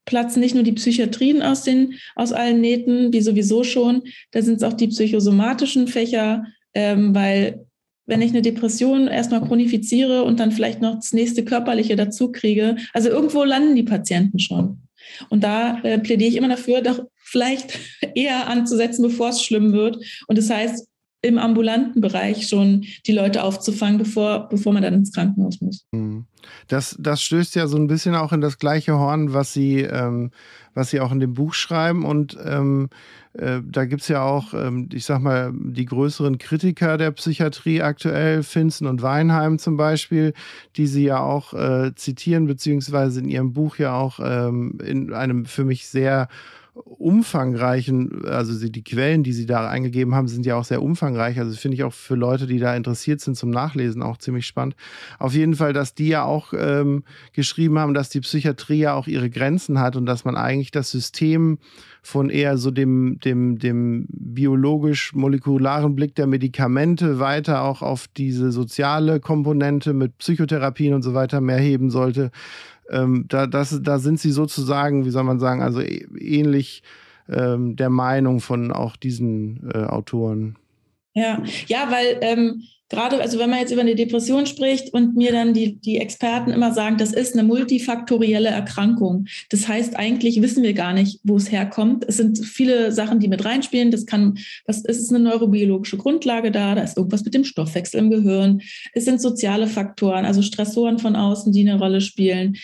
platzen 0.07 0.41
nicht 0.41 0.55
nur 0.55 0.65
die 0.65 0.73
Psychiatrien 0.73 1.43
aus, 1.43 1.63
den, 1.63 1.95
aus 2.15 2.33
allen 2.33 2.61
Nähten, 2.61 3.13
wie 3.13 3.21
sowieso 3.21 3.63
schon, 3.65 4.03
da 4.31 4.41
sind 4.41 4.57
es 4.57 4.63
auch 4.63 4.73
die 4.73 4.89
psychosomatischen 4.89 5.89
Fächer, 5.89 6.45
ähm, 6.73 7.15
weil 7.15 7.67
wenn 8.07 8.23
ich 8.23 8.31
eine 8.31 8.43
Depression 8.43 9.09
erstmal 9.09 9.45
chronifiziere 9.45 10.23
und 10.23 10.41
dann 10.41 10.53
vielleicht 10.53 10.81
noch 10.81 10.95
das 10.95 11.13
nächste 11.13 11.45
körperliche 11.45 11.97
dazu 11.97 12.31
kriege. 12.31 12.77
Also 12.93 13.09
irgendwo 13.09 13.43
landen 13.43 13.75
die 13.75 13.83
Patienten 13.83 14.39
schon. 14.39 14.83
Und 15.29 15.45
da 15.45 15.81
äh, 15.83 15.99
plädiere 15.99 16.31
ich 16.31 16.37
immer 16.37 16.49
dafür, 16.49 16.81
doch 16.81 17.05
vielleicht 17.17 17.79
eher 18.15 18.49
anzusetzen, 18.49 19.03
bevor 19.03 19.31
es 19.31 19.43
schlimm 19.43 19.73
wird. 19.73 19.99
Und 20.29 20.39
das 20.39 20.51
heißt, 20.51 20.89
im 21.27 21.39
ambulanten 21.39 22.01
Bereich 22.01 22.49
schon 22.49 22.85
die 23.07 23.13
Leute 23.13 23.43
aufzufangen, 23.43 23.99
bevor, 23.99 24.49
bevor 24.49 24.73
man 24.73 24.83
dann 24.83 24.95
ins 24.95 25.13
Krankenhaus 25.13 25.61
muss. 25.61 25.87
Mhm. 25.93 26.27
Das, 26.69 26.97
das 26.99 27.23
stößt 27.23 27.55
ja 27.57 27.67
so 27.67 27.77
ein 27.77 27.89
bisschen 27.89 28.15
auch 28.15 28.33
in 28.33 28.41
das 28.41 28.59
gleiche 28.59 28.95
Horn, 28.95 29.33
was 29.33 29.53
Sie, 29.53 29.81
ähm, 29.81 30.31
was 30.75 30.91
Sie 30.91 31.01
auch 31.01 31.13
in 31.13 31.21
dem 31.21 31.35
Buch 31.35 31.55
schreiben. 31.55 32.05
Und 32.05 32.37
ähm, 32.45 32.89
äh, 33.35 33.61
da 33.65 33.85
gibt 33.85 34.03
es 34.03 34.09
ja 34.09 34.23
auch, 34.23 34.55
ähm, 34.55 34.89
ich 34.93 35.05
sag 35.05 35.21
mal, 35.21 35.53
die 35.55 35.85
größeren 35.85 36.39
Kritiker 36.39 36.99
der 36.99 37.11
Psychiatrie 37.11 37.83
aktuell, 37.83 38.43
Finzen 38.43 38.87
und 38.87 39.03
Weinheim 39.03 39.59
zum 39.59 39.77
Beispiel, 39.77 40.33
die 40.77 40.87
sie 40.87 41.05
ja 41.05 41.21
auch 41.21 41.53
äh, 41.53 41.95
zitieren, 41.95 42.47
beziehungsweise 42.47 43.21
in 43.21 43.29
ihrem 43.29 43.53
Buch 43.53 43.77
ja 43.79 43.95
auch 43.95 44.21
ähm, 44.23 44.79
in 44.85 45.13
einem 45.13 45.45
für 45.45 45.65
mich 45.65 45.89
sehr 45.89 46.29
umfangreichen, 46.85 48.25
also 48.27 48.69
die 48.69 48.85
Quellen, 48.85 49.23
die 49.23 49.33
sie 49.33 49.47
da 49.47 49.69
eingegeben 49.69 50.15
haben, 50.15 50.29
sind 50.29 50.45
ja 50.45 50.57
auch 50.57 50.65
sehr 50.65 50.83
umfangreich. 50.83 51.39
Also 51.39 51.57
finde 51.57 51.77
ich 51.77 51.85
auch 51.85 51.93
für 51.93 52.17
Leute, 52.17 52.47
die 52.47 52.59
da 52.59 52.77
interessiert 52.77 53.21
sind 53.21 53.37
zum 53.37 53.51
Nachlesen, 53.51 54.03
auch 54.03 54.19
ziemlich 54.19 54.47
spannend. 54.47 54.77
Auf 55.19 55.35
jeden 55.35 55.55
Fall, 55.55 55.73
dass 55.73 55.95
die 55.95 56.09
ja 56.09 56.25
auch 56.25 56.53
ähm, 56.57 57.05
geschrieben 57.33 57.79
haben, 57.79 57.95
dass 57.95 58.11
die 58.11 58.21
Psychiatrie 58.21 58.81
ja 58.81 58.95
auch 58.95 59.07
ihre 59.07 59.31
Grenzen 59.31 59.81
hat 59.81 59.97
und 59.97 60.07
dass 60.07 60.25
man 60.25 60.37
eigentlich 60.37 60.71
das 60.71 60.91
System 60.91 61.59
von 62.03 62.31
eher 62.31 62.57
so 62.57 62.71
dem, 62.71 63.19
dem, 63.25 63.59
dem 63.59 64.07
biologisch-molekularen 64.09 65.97
Blick 65.97 66.15
der 66.15 66.27
Medikamente 66.27 67.19
weiter 67.19 67.63
auch 67.63 67.83
auf 67.83 68.07
diese 68.07 68.53
soziale 68.53 69.19
Komponente 69.19 69.93
mit 69.93 70.19
Psychotherapien 70.19 70.95
und 70.95 71.03
so 71.03 71.15
weiter 71.15 71.41
mehr 71.41 71.59
heben 71.59 71.91
sollte 71.91 72.31
ähm, 72.91 73.25
da, 73.29 73.47
das, 73.47 73.81
da 73.83 73.99
sind 73.99 74.21
sie 74.21 74.31
sozusagen, 74.31 75.05
wie 75.05 75.11
soll 75.11 75.25
man 75.25 75.39
sagen, 75.39 75.63
also 75.63 75.81
ähnlich 75.81 76.83
ähm, 77.29 77.77
der 77.77 77.91
Meinung 77.91 78.41
von 78.41 78.73
auch 78.73 78.97
diesen 78.97 79.71
äh, 79.73 79.85
Autoren. 79.85 80.57
Ja, 81.15 81.43
ja, 81.67 81.91
weil 81.91 82.19
ähm, 82.21 82.63
gerade, 82.89 83.21
also 83.21 83.39
wenn 83.39 83.51
man 83.51 83.61
jetzt 83.61 83.73
über 83.73 83.81
eine 83.81 83.95
Depression 83.95 84.47
spricht 84.47 84.93
und 84.93 85.17
mir 85.17 85.33
dann 85.33 85.55
die, 85.55 85.77
die 85.81 85.99
Experten 85.99 86.51
immer 86.51 86.73
sagen, 86.73 86.97
das 86.99 87.13
ist 87.13 87.35
eine 87.35 87.43
multifaktorielle 87.43 88.49
Erkrankung. 88.49 89.27
Das 89.51 89.67
heißt, 89.67 89.97
eigentlich 89.97 90.41
wissen 90.43 90.63
wir 90.63 90.73
gar 90.73 90.93
nicht, 90.93 91.21
wo 91.25 91.37
es 91.37 91.51
herkommt. 91.51 92.05
Es 92.07 92.17
sind 92.17 92.39
viele 92.39 92.93
Sachen, 92.93 93.19
die 93.19 93.29
mit 93.29 93.45
reinspielen. 93.45 93.91
Das 93.91 94.07
kann, 94.07 94.39
was 94.67 94.85
ist 94.85 95.01
es 95.01 95.11
eine 95.11 95.19
neurobiologische 95.21 95.97
Grundlage 95.97 96.51
da? 96.51 96.75
Da 96.75 96.83
ist 96.83 96.97
irgendwas 96.97 97.25
mit 97.25 97.35
dem 97.35 97.45
Stoffwechsel 97.45 97.99
im 98.01 98.11
Gehirn. 98.11 98.61
Es 98.93 99.05
sind 99.05 99.21
soziale 99.21 99.67
Faktoren, 99.67 100.25
also 100.25 100.43
Stressoren 100.43 100.99
von 100.99 101.17
außen, 101.17 101.53
die 101.53 101.69
eine 101.69 101.79
Rolle 101.79 102.01
spielen 102.01 102.57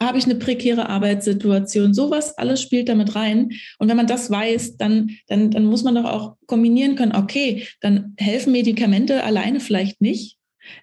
habe 0.00 0.18
ich 0.18 0.24
eine 0.24 0.36
prekäre 0.36 0.88
Arbeitssituation? 0.88 1.92
Sowas 1.92 2.36
alles 2.38 2.62
spielt 2.62 2.88
damit 2.88 3.14
rein. 3.14 3.50
Und 3.78 3.88
wenn 3.88 3.96
man 3.96 4.06
das 4.06 4.30
weiß, 4.30 4.76
dann, 4.76 5.10
dann, 5.26 5.50
dann 5.50 5.64
muss 5.64 5.82
man 5.82 5.94
doch 5.94 6.04
auch 6.04 6.36
kombinieren 6.46 6.94
können, 6.94 7.16
okay, 7.16 7.66
dann 7.80 8.14
helfen 8.16 8.52
Medikamente 8.52 9.24
alleine 9.24 9.60
vielleicht 9.60 10.00
nicht. 10.00 10.38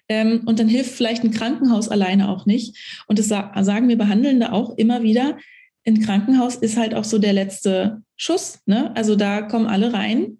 Ähm, 0.08 0.42
und 0.46 0.58
dann 0.58 0.68
hilft 0.68 0.90
vielleicht 0.90 1.24
ein 1.24 1.30
Krankenhaus 1.30 1.88
alleine 1.88 2.28
auch 2.28 2.46
nicht. 2.46 2.76
Und 3.06 3.18
das 3.18 3.28
sagen 3.28 3.88
wir 3.88 3.96
Behandelnde 3.96 4.52
auch 4.52 4.76
immer 4.76 5.02
wieder. 5.02 5.38
Ein 5.86 6.00
Krankenhaus 6.00 6.56
ist 6.56 6.76
halt 6.76 6.94
auch 6.94 7.04
so 7.04 7.18
der 7.18 7.32
letzte 7.32 8.02
Schuss. 8.16 8.60
Ne? 8.66 8.94
Also 8.96 9.16
da 9.16 9.42
kommen 9.42 9.66
alle 9.66 9.92
rein, 9.92 10.38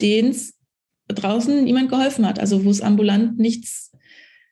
denen 0.00 0.34
draußen 1.08 1.64
niemand 1.64 1.90
geholfen 1.90 2.26
hat. 2.26 2.38
Also 2.38 2.64
wo 2.64 2.70
es 2.70 2.80
ambulant 2.80 3.38
nichts 3.38 3.89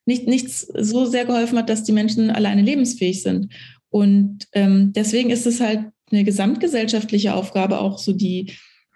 nicht, 0.08 0.26
nichts 0.26 0.66
so 0.74 1.04
sehr 1.04 1.26
geholfen 1.26 1.58
hat, 1.58 1.68
dass 1.68 1.84
die 1.84 1.92
Menschen 1.92 2.30
alleine 2.30 2.62
lebensfähig 2.62 3.22
sind. 3.22 3.52
Und 3.90 4.46
ähm, 4.54 4.94
deswegen 4.94 5.28
ist 5.28 5.46
es 5.46 5.60
halt 5.60 5.80
eine 6.10 6.24
gesamtgesellschaftliche 6.24 7.34
Aufgabe, 7.34 7.78
auch 7.78 7.98
so 7.98 8.14
die, 8.14 8.54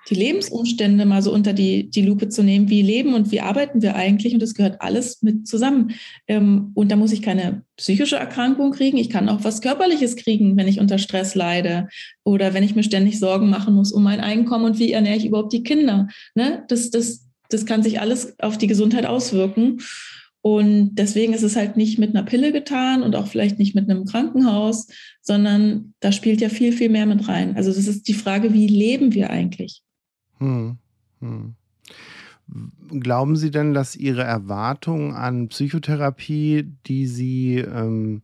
die 0.09 0.15
Lebensumstände 0.15 1.05
mal 1.05 1.21
so 1.21 1.31
unter 1.31 1.53
die, 1.53 1.91
die 1.91 2.01
Lupe 2.01 2.31
zu 2.31 2.43
nehmen. 2.43 2.71
Wie 2.71 2.81
leben 2.81 3.13
und 3.13 3.31
wie 3.31 3.43
arbeiten 3.43 3.83
wir 3.83 3.95
eigentlich? 3.95 4.33
Und 4.33 4.41
das 4.41 4.55
gehört 4.55 4.81
alles 4.81 5.21
mit 5.21 5.47
zusammen. 5.47 5.93
Ähm, 6.29 6.71
und 6.73 6.91
da 6.91 6.97
muss 6.97 7.13
ich 7.13 7.21
keine 7.21 7.63
psychische 7.77 8.17
Erkrankung 8.17 8.73
kriegen. 8.73 8.97
Ich 8.97 9.11
kann 9.11 9.29
auch 9.29 9.45
was 9.45 9.61
Körperliches 9.61 10.17
kriegen, 10.17 10.57
wenn 10.57 10.67
ich 10.67 10.81
unter 10.81 10.97
Stress 10.97 11.35
leide 11.35 11.89
oder 12.25 12.55
wenn 12.55 12.65
ich 12.65 12.75
mir 12.75 12.85
ständig 12.85 13.19
Sorgen 13.19 13.51
machen 13.51 13.75
muss 13.75 13.93
um 13.93 14.03
mein 14.03 14.21
Einkommen 14.21 14.65
und 14.65 14.79
wie 14.79 14.93
ernähre 14.93 15.19
ich 15.19 15.27
überhaupt 15.27 15.53
die 15.53 15.63
Kinder. 15.63 16.09
Ne? 16.35 16.65
Das, 16.69 16.89
das, 16.89 17.29
das 17.51 17.67
kann 17.67 17.83
sich 17.83 18.01
alles 18.01 18.35
auf 18.39 18.57
die 18.57 18.67
Gesundheit 18.67 19.05
auswirken. 19.05 19.79
Und 20.43 20.97
deswegen 20.97 21.35
ist 21.35 21.45
es 21.45 21.55
halt 21.55 21.77
nicht 21.77 22.01
mit 22.01 22.11
einer 22.11 22.25
Pille 22.25 22.53
getan 22.53 23.05
und 23.05 23.15
auch 23.15 23.29
vielleicht 23.29 23.61
nicht 23.61 23.77
mit 23.77 23.89
einem 23.89 24.05
Krankenhaus, 24.05 24.89
sondern 25.21 25.95
da 26.01 26.11
spielt 26.11 26.41
ja 26.41 26.49
viel, 26.49 26.73
viel 26.73 26.89
mehr 26.89 27.07
mit 27.07 27.29
rein. 27.29 27.57
Also 27.57 27.73
das 27.73 27.87
ist 27.87 28.09
die 28.09 28.15
Frage, 28.15 28.53
wie 28.53 28.67
leben 28.67 29.15
wir 29.15 29.31
eigentlich? 29.31 29.83
Hm, 30.39 30.79
hm. 31.21 31.55
Glauben 32.91 33.37
Sie 33.37 33.53
denn, 33.53 33.73
dass 33.73 33.95
Ihre 33.95 34.25
Erwartungen 34.25 35.15
an 35.15 35.49
Psychotherapie, 35.49 36.69
die 36.87 37.07
Sie 37.07 37.59
ähm, 37.59 38.23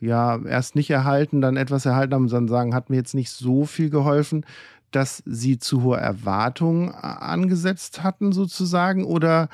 ja 0.00 0.42
erst 0.42 0.76
nicht 0.76 0.88
erhalten, 0.88 1.42
dann 1.42 1.58
etwas 1.58 1.84
erhalten 1.84 2.14
haben 2.14 2.22
und 2.24 2.32
dann 2.32 2.48
sagen, 2.48 2.74
hat 2.74 2.88
mir 2.88 2.96
jetzt 2.96 3.14
nicht 3.14 3.30
so 3.30 3.66
viel 3.66 3.90
geholfen, 3.90 4.46
dass 4.90 5.22
Sie 5.26 5.58
zu 5.58 5.82
hohe 5.82 5.98
Erwartungen 5.98 6.88
angesetzt 6.88 8.02
hatten 8.02 8.32
sozusagen? 8.32 9.04
Oder 9.04 9.50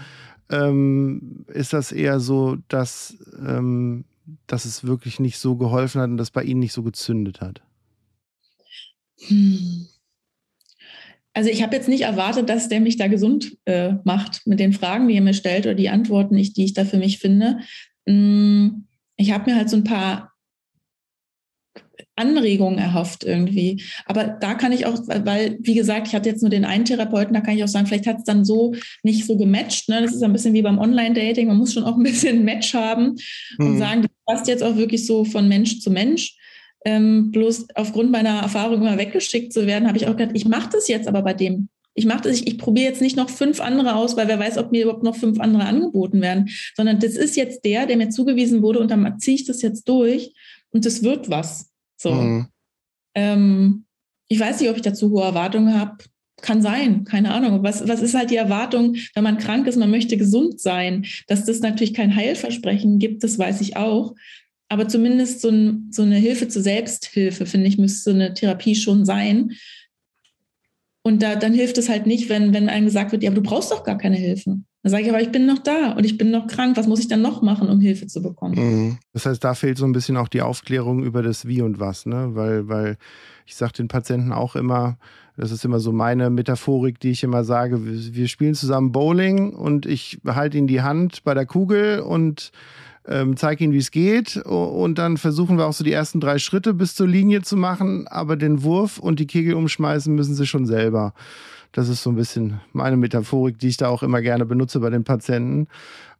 ähm, 0.50 1.44
ist 1.48 1.72
das 1.72 1.92
eher 1.92 2.20
so, 2.20 2.56
dass, 2.68 3.16
ähm, 3.38 4.04
dass 4.46 4.64
es 4.64 4.84
wirklich 4.84 5.20
nicht 5.20 5.38
so 5.38 5.56
geholfen 5.56 6.00
hat 6.00 6.10
und 6.10 6.16
das 6.16 6.30
bei 6.30 6.42
Ihnen 6.42 6.60
nicht 6.60 6.72
so 6.72 6.82
gezündet 6.82 7.40
hat? 7.40 7.62
Hm. 9.26 9.86
Also 11.32 11.50
ich 11.50 11.62
habe 11.62 11.76
jetzt 11.76 11.88
nicht 11.88 12.02
erwartet, 12.02 12.48
dass 12.48 12.70
der 12.70 12.80
mich 12.80 12.96
da 12.96 13.08
gesund 13.08 13.58
äh, 13.66 13.94
macht 14.04 14.46
mit 14.46 14.58
den 14.58 14.72
Fragen, 14.72 15.06
die 15.06 15.16
er 15.16 15.20
mir 15.20 15.34
stellt 15.34 15.66
oder 15.66 15.74
die 15.74 15.90
Antworten, 15.90 16.34
die 16.34 16.64
ich 16.64 16.72
da 16.72 16.86
für 16.86 16.96
mich 16.96 17.18
finde. 17.18 17.58
Hm, 18.06 18.86
ich 19.16 19.32
habe 19.32 19.50
mir 19.50 19.56
halt 19.56 19.68
so 19.68 19.76
ein 19.76 19.84
paar 19.84 20.32
Anregungen 22.16 22.78
erhofft 22.78 23.24
irgendwie. 23.24 23.82
Aber 24.06 24.24
da 24.24 24.54
kann 24.54 24.72
ich 24.72 24.86
auch, 24.86 24.98
weil, 25.06 25.58
wie 25.60 25.74
gesagt, 25.74 26.08
ich 26.08 26.14
hatte 26.14 26.28
jetzt 26.28 26.42
nur 26.42 26.50
den 26.50 26.64
einen 26.64 26.84
Therapeuten, 26.84 27.34
da 27.34 27.40
kann 27.40 27.56
ich 27.56 27.64
auch 27.64 27.68
sagen, 27.68 27.86
vielleicht 27.86 28.06
hat 28.06 28.18
es 28.18 28.24
dann 28.24 28.44
so 28.44 28.74
nicht 29.02 29.26
so 29.26 29.36
gematcht. 29.36 29.88
Ne? 29.88 30.02
Das 30.02 30.14
ist 30.14 30.22
ein 30.22 30.32
bisschen 30.32 30.54
wie 30.54 30.62
beim 30.62 30.78
Online-Dating. 30.78 31.48
Man 31.48 31.58
muss 31.58 31.74
schon 31.74 31.84
auch 31.84 31.96
ein 31.96 32.02
bisschen 32.02 32.44
Match 32.44 32.74
haben 32.74 33.16
und 33.58 33.74
mhm. 33.74 33.78
sagen, 33.78 34.02
das 34.02 34.10
passt 34.26 34.48
jetzt 34.48 34.62
auch 34.62 34.76
wirklich 34.76 35.06
so 35.06 35.24
von 35.24 35.48
Mensch 35.48 35.80
zu 35.80 35.90
Mensch. 35.90 36.36
Ähm, 36.84 37.32
bloß 37.32 37.68
aufgrund 37.74 38.12
meiner 38.12 38.42
Erfahrung 38.42 38.80
immer 38.80 38.98
weggeschickt 38.98 39.52
zu 39.52 39.66
werden, 39.66 39.88
habe 39.88 39.98
ich 39.98 40.06
auch 40.06 40.16
gedacht, 40.16 40.36
ich 40.36 40.46
mache 40.46 40.70
das 40.72 40.88
jetzt 40.88 41.08
aber 41.08 41.22
bei 41.22 41.34
dem. 41.34 41.68
Ich 41.94 42.04
mache 42.04 42.22
das, 42.22 42.36
ich, 42.36 42.46
ich 42.46 42.58
probiere 42.58 42.86
jetzt 42.86 43.00
nicht 43.00 43.16
noch 43.16 43.30
fünf 43.30 43.60
andere 43.60 43.96
aus, 43.96 44.16
weil 44.16 44.28
wer 44.28 44.38
weiß, 44.38 44.58
ob 44.58 44.70
mir 44.70 44.82
überhaupt 44.82 45.02
noch 45.02 45.16
fünf 45.16 45.40
andere 45.40 45.64
angeboten 45.64 46.20
werden, 46.20 46.50
sondern 46.76 47.00
das 47.00 47.16
ist 47.16 47.36
jetzt 47.36 47.64
der, 47.64 47.86
der 47.86 47.96
mir 47.96 48.10
zugewiesen 48.10 48.62
wurde 48.62 48.80
und 48.80 48.90
dann 48.90 49.18
ziehe 49.18 49.34
ich 49.34 49.46
das 49.46 49.62
jetzt 49.62 49.88
durch 49.88 50.32
und 50.70 50.84
das 50.84 51.02
wird 51.02 51.30
was. 51.30 51.70
So. 51.96 52.12
Mhm. 52.12 52.46
Ähm, 53.14 53.84
ich 54.28 54.40
weiß 54.40 54.60
nicht, 54.60 54.70
ob 54.70 54.76
ich 54.76 54.82
dazu 54.82 55.10
hohe 55.10 55.24
Erwartungen 55.24 55.78
habe. 55.78 55.96
Kann 56.42 56.60
sein, 56.60 57.04
keine 57.04 57.32
Ahnung. 57.32 57.62
Was, 57.62 57.88
was 57.88 58.02
ist 58.02 58.14
halt 58.14 58.30
die 58.30 58.36
Erwartung, 58.36 58.96
wenn 59.14 59.24
man 59.24 59.38
krank 59.38 59.66
ist, 59.66 59.76
man 59.76 59.90
möchte 59.90 60.18
gesund 60.18 60.60
sein? 60.60 61.06
Dass 61.28 61.46
das 61.46 61.60
natürlich 61.60 61.94
kein 61.94 62.14
Heilversprechen 62.14 62.98
gibt, 62.98 63.24
das 63.24 63.38
weiß 63.38 63.62
ich 63.62 63.76
auch. 63.76 64.14
Aber 64.68 64.88
zumindest 64.88 65.40
so, 65.40 65.48
ein, 65.48 65.88
so 65.90 66.02
eine 66.02 66.16
Hilfe 66.16 66.48
zur 66.48 66.62
Selbsthilfe, 66.62 67.46
finde 67.46 67.68
ich, 67.68 67.78
müsste 67.78 68.10
so 68.10 68.16
eine 68.16 68.34
Therapie 68.34 68.74
schon 68.74 69.04
sein. 69.06 69.52
Und 71.02 71.22
da, 71.22 71.36
dann 71.36 71.54
hilft 71.54 71.78
es 71.78 71.88
halt 71.88 72.06
nicht, 72.06 72.28
wenn, 72.28 72.52
wenn 72.52 72.68
einem 72.68 72.86
gesagt 72.86 73.12
wird, 73.12 73.22
ja, 73.22 73.30
aber 73.30 73.40
du 73.40 73.48
brauchst 73.48 73.70
doch 73.70 73.84
gar 73.84 73.96
keine 73.96 74.16
Hilfe. 74.16 74.58
Dann 74.86 74.92
sage 74.92 75.02
ich, 75.02 75.08
aber 75.08 75.20
ich 75.20 75.32
bin 75.32 75.46
noch 75.46 75.58
da 75.58 75.94
und 75.96 76.04
ich 76.06 76.16
bin 76.16 76.30
noch 76.30 76.46
krank. 76.46 76.76
Was 76.76 76.86
muss 76.86 77.00
ich 77.00 77.08
dann 77.08 77.20
noch 77.20 77.42
machen, 77.42 77.68
um 77.68 77.80
Hilfe 77.80 78.06
zu 78.06 78.22
bekommen? 78.22 78.54
Mhm. 78.54 78.98
Das 79.12 79.26
heißt, 79.26 79.42
da 79.42 79.54
fehlt 79.54 79.78
so 79.78 79.84
ein 79.84 79.90
bisschen 79.90 80.16
auch 80.16 80.28
die 80.28 80.42
Aufklärung 80.42 81.02
über 81.02 81.24
das 81.24 81.44
Wie 81.48 81.60
und 81.60 81.80
Was, 81.80 82.06
ne? 82.06 82.28
Weil, 82.34 82.68
weil 82.68 82.96
ich 83.46 83.56
sage 83.56 83.72
den 83.72 83.88
Patienten 83.88 84.30
auch 84.30 84.54
immer, 84.54 84.96
das 85.36 85.50
ist 85.50 85.64
immer 85.64 85.80
so 85.80 85.90
meine 85.90 86.30
Metaphorik, 86.30 87.00
die 87.00 87.10
ich 87.10 87.24
immer 87.24 87.42
sage, 87.42 87.80
wir 87.84 88.28
spielen 88.28 88.54
zusammen 88.54 88.92
Bowling 88.92 89.54
und 89.54 89.86
ich 89.86 90.20
halte 90.24 90.56
ihnen 90.56 90.68
die 90.68 90.82
Hand 90.82 91.24
bei 91.24 91.34
der 91.34 91.46
Kugel 91.46 91.98
und 91.98 92.52
ähm, 93.08 93.36
zeige 93.36 93.64
ihnen, 93.64 93.72
wie 93.72 93.78
es 93.78 93.90
geht. 93.90 94.36
Und 94.36 94.98
dann 94.98 95.16
versuchen 95.16 95.58
wir 95.58 95.66
auch 95.66 95.72
so 95.72 95.82
die 95.82 95.92
ersten 95.92 96.20
drei 96.20 96.38
Schritte 96.38 96.74
bis 96.74 96.94
zur 96.94 97.08
Linie 97.08 97.42
zu 97.42 97.56
machen. 97.56 98.06
Aber 98.06 98.36
den 98.36 98.62
Wurf 98.62 99.00
und 99.00 99.18
die 99.18 99.26
Kegel 99.26 99.54
umschmeißen 99.54 100.14
müssen 100.14 100.36
sie 100.36 100.46
schon 100.46 100.64
selber. 100.64 101.12
Das 101.76 101.90
ist 101.90 102.02
so 102.02 102.08
ein 102.08 102.16
bisschen 102.16 102.58
meine 102.72 102.96
Metaphorik, 102.96 103.58
die 103.58 103.68
ich 103.68 103.76
da 103.76 103.88
auch 103.88 104.02
immer 104.02 104.22
gerne 104.22 104.46
benutze 104.46 104.80
bei 104.80 104.88
den 104.88 105.04
Patienten. 105.04 105.68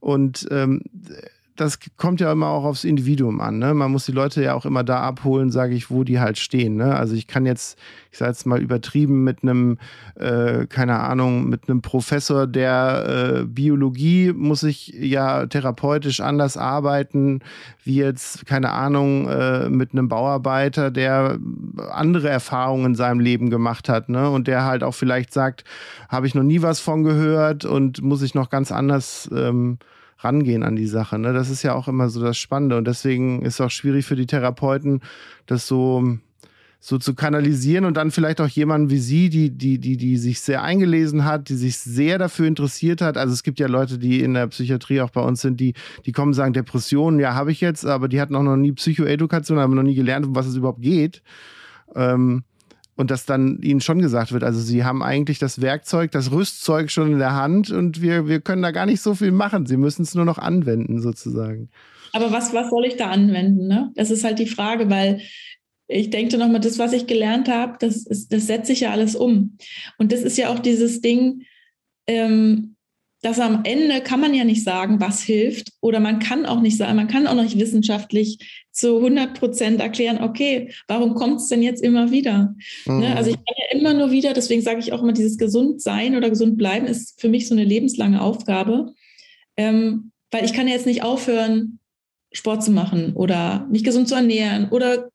Und 0.00 0.46
ähm, 0.50 0.82
das 1.56 1.78
kommt 1.96 2.20
ja 2.20 2.30
immer 2.30 2.48
auch 2.48 2.64
aufs 2.64 2.84
Individuum 2.84 3.40
an. 3.40 3.58
Ne? 3.58 3.74
Man 3.74 3.90
muss 3.90 4.06
die 4.06 4.12
Leute 4.12 4.42
ja 4.42 4.54
auch 4.54 4.66
immer 4.66 4.84
da 4.84 5.00
abholen, 5.00 5.50
sage 5.50 5.74
ich, 5.74 5.90
wo 5.90 6.04
die 6.04 6.20
halt 6.20 6.38
stehen. 6.38 6.76
Ne? 6.76 6.94
Also 6.94 7.14
ich 7.14 7.26
kann 7.26 7.46
jetzt, 7.46 7.78
ich 8.12 8.18
sage 8.18 8.30
jetzt 8.30 8.46
mal 8.46 8.60
übertrieben, 8.60 9.24
mit 9.24 9.42
einem, 9.42 9.78
äh, 10.16 10.66
keine 10.66 11.00
Ahnung, 11.00 11.48
mit 11.48 11.68
einem 11.68 11.82
Professor 11.82 12.46
der 12.46 13.40
äh, 13.40 13.44
Biologie 13.44 14.32
muss 14.32 14.62
ich 14.62 14.88
ja 14.88 15.46
therapeutisch 15.46 16.20
anders 16.20 16.56
arbeiten, 16.56 17.40
wie 17.84 17.96
jetzt, 17.96 18.46
keine 18.46 18.70
Ahnung, 18.72 19.28
äh, 19.28 19.68
mit 19.68 19.92
einem 19.92 20.08
Bauarbeiter, 20.08 20.90
der 20.90 21.38
andere 21.90 22.28
Erfahrungen 22.28 22.86
in 22.86 22.94
seinem 22.94 23.20
Leben 23.20 23.50
gemacht 23.50 23.88
hat. 23.88 24.08
Ne? 24.08 24.30
Und 24.30 24.46
der 24.46 24.64
halt 24.64 24.82
auch 24.82 24.94
vielleicht 24.94 25.32
sagt, 25.32 25.64
habe 26.08 26.26
ich 26.26 26.34
noch 26.34 26.42
nie 26.42 26.62
was 26.62 26.80
von 26.80 27.02
gehört 27.02 27.64
und 27.64 28.02
muss 28.02 28.22
ich 28.22 28.34
noch 28.34 28.50
ganz 28.50 28.70
anders. 28.70 29.28
Ähm, 29.32 29.78
rangehen 30.18 30.62
an 30.62 30.76
die 30.76 30.86
Sache. 30.86 31.18
Ne? 31.18 31.32
Das 31.32 31.50
ist 31.50 31.62
ja 31.62 31.74
auch 31.74 31.88
immer 31.88 32.08
so 32.08 32.20
das 32.20 32.36
Spannende. 32.38 32.76
Und 32.76 32.86
deswegen 32.86 33.42
ist 33.42 33.54
es 33.54 33.60
auch 33.60 33.70
schwierig 33.70 34.06
für 34.06 34.16
die 34.16 34.26
Therapeuten, 34.26 35.00
das 35.46 35.66
so, 35.66 36.18
so 36.80 36.98
zu 36.98 37.14
kanalisieren 37.14 37.84
und 37.84 37.96
dann 37.96 38.10
vielleicht 38.10 38.40
auch 38.40 38.48
jemanden 38.48 38.90
wie 38.90 38.98
Sie, 38.98 39.28
die, 39.28 39.50
die, 39.50 39.78
die, 39.78 39.96
die 39.96 40.16
sich 40.16 40.40
sehr 40.40 40.62
eingelesen 40.62 41.24
hat, 41.24 41.48
die 41.48 41.54
sich 41.54 41.78
sehr 41.78 42.18
dafür 42.18 42.46
interessiert 42.46 43.00
hat. 43.00 43.16
Also 43.16 43.32
es 43.32 43.42
gibt 43.42 43.58
ja 43.58 43.66
Leute, 43.66 43.98
die 43.98 44.20
in 44.20 44.34
der 44.34 44.46
Psychiatrie 44.46 45.00
auch 45.00 45.10
bei 45.10 45.22
uns 45.22 45.40
sind, 45.40 45.60
die, 45.60 45.74
die 46.06 46.12
kommen 46.12 46.28
und 46.28 46.34
sagen, 46.34 46.52
Depressionen, 46.52 47.20
ja, 47.20 47.34
habe 47.34 47.52
ich 47.52 47.60
jetzt, 47.60 47.84
aber 47.84 48.08
die 48.08 48.20
hatten 48.20 48.34
auch 48.34 48.42
noch 48.42 48.56
nie 48.56 48.72
Psychoedukation, 48.72 49.58
haben 49.58 49.74
noch 49.74 49.82
nie 49.82 49.94
gelernt, 49.94 50.26
um 50.26 50.34
was 50.34 50.46
es 50.46 50.56
überhaupt 50.56 50.82
geht. 50.82 51.22
Ähm, 51.94 52.44
und 52.96 53.10
dass 53.10 53.26
dann 53.26 53.60
ihnen 53.62 53.80
schon 53.80 54.00
gesagt 54.00 54.32
wird, 54.32 54.42
also 54.42 54.60
sie 54.60 54.84
haben 54.84 55.02
eigentlich 55.02 55.38
das 55.38 55.60
Werkzeug, 55.60 56.10
das 56.10 56.32
Rüstzeug 56.32 56.90
schon 56.90 57.12
in 57.12 57.18
der 57.18 57.34
Hand 57.34 57.70
und 57.70 58.00
wir, 58.00 58.26
wir 58.26 58.40
können 58.40 58.62
da 58.62 58.70
gar 58.70 58.86
nicht 58.86 59.02
so 59.02 59.14
viel 59.14 59.32
machen. 59.32 59.66
Sie 59.66 59.76
müssen 59.76 60.02
es 60.02 60.14
nur 60.14 60.24
noch 60.24 60.38
anwenden, 60.38 61.00
sozusagen. 61.00 61.68
Aber 62.12 62.32
was, 62.32 62.54
was 62.54 62.70
soll 62.70 62.86
ich 62.86 62.96
da 62.96 63.10
anwenden? 63.10 63.68
Ne? 63.68 63.92
Das 63.94 64.10
ist 64.10 64.24
halt 64.24 64.38
die 64.38 64.46
Frage, 64.46 64.88
weil 64.88 65.20
ich 65.88 66.10
denke 66.10 66.38
nochmal, 66.38 66.60
das, 66.60 66.78
was 66.78 66.92
ich 66.92 67.06
gelernt 67.06 67.48
habe, 67.48 67.76
das, 67.78 68.04
das 68.04 68.46
setze 68.46 68.72
ich 68.72 68.80
ja 68.80 68.90
alles 68.90 69.14
um. 69.14 69.58
Und 69.98 70.12
das 70.12 70.22
ist 70.22 70.38
ja 70.38 70.48
auch 70.48 70.58
dieses 70.58 71.00
Ding, 71.00 71.42
ähm, 72.06 72.75
dass 73.22 73.40
am 73.40 73.62
Ende 73.64 74.00
kann 74.02 74.20
man 74.20 74.34
ja 74.34 74.44
nicht 74.44 74.62
sagen, 74.62 75.00
was 75.00 75.22
hilft 75.22 75.72
oder 75.80 76.00
man 76.00 76.18
kann 76.18 76.46
auch 76.46 76.60
nicht 76.60 76.76
sagen, 76.76 76.96
man 76.96 77.08
kann 77.08 77.26
auch 77.26 77.34
nicht 77.34 77.58
wissenschaftlich 77.58 78.66
zu 78.72 78.96
100 78.96 79.38
Prozent 79.38 79.80
erklären, 79.80 80.22
okay, 80.22 80.72
warum 80.86 81.14
kommt 81.14 81.40
es 81.40 81.48
denn 81.48 81.62
jetzt 81.62 81.82
immer 81.82 82.10
wieder? 82.10 82.54
Ne, 82.84 82.92
mhm. 82.92 83.00
Ne? 83.00 83.16
Also 83.16 83.30
ich 83.30 83.36
kann 83.36 83.54
ja 83.56 83.78
immer 83.78 83.94
nur 83.94 84.10
wieder, 84.10 84.32
deswegen 84.32 84.62
sage 84.62 84.80
ich 84.80 84.92
auch 84.92 85.02
immer, 85.02 85.12
dieses 85.12 85.38
gesund 85.38 85.80
sein 85.80 86.14
oder 86.14 86.30
gesund 86.30 86.58
bleiben 86.58 86.86
ist 86.86 87.20
für 87.20 87.28
mich 87.28 87.48
so 87.48 87.54
eine 87.54 87.64
lebenslange 87.64 88.20
Aufgabe, 88.20 88.92
ähm, 89.56 90.12
weil 90.30 90.44
ich 90.44 90.52
kann 90.52 90.68
ja 90.68 90.74
jetzt 90.74 90.86
nicht 90.86 91.02
aufhören, 91.02 91.78
Sport 92.32 92.62
zu 92.62 92.70
machen 92.70 93.14
oder 93.14 93.66
mich 93.70 93.82
gesund 93.82 94.08
zu 94.08 94.14
ernähren 94.14 94.68
oder 94.70 95.08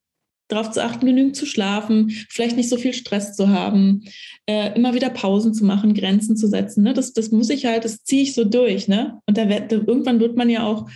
darauf 0.51 0.71
zu 0.71 0.83
achten, 0.83 1.05
genügend 1.05 1.35
zu 1.35 1.45
schlafen, 1.45 2.09
vielleicht 2.29 2.57
nicht 2.57 2.69
so 2.69 2.77
viel 2.77 2.93
Stress 2.93 3.35
zu 3.35 3.49
haben, 3.49 4.03
äh, 4.45 4.75
immer 4.75 4.93
wieder 4.93 5.09
Pausen 5.09 5.53
zu 5.53 5.65
machen, 5.65 5.93
Grenzen 5.93 6.35
zu 6.35 6.47
setzen. 6.47 6.83
Ne? 6.83 6.93
Das, 6.93 7.13
das 7.13 7.31
muss 7.31 7.49
ich 7.49 7.65
halt, 7.65 7.85
das 7.85 8.03
ziehe 8.03 8.23
ich 8.23 8.33
so 8.33 8.43
durch. 8.43 8.87
Ne? 8.87 9.19
Und 9.25 9.37
da 9.37 9.47
wird, 9.47 9.71
irgendwann 9.71 10.19
wird 10.19 10.35
man 10.35 10.49
ja 10.49 10.65
auch, 10.65 10.89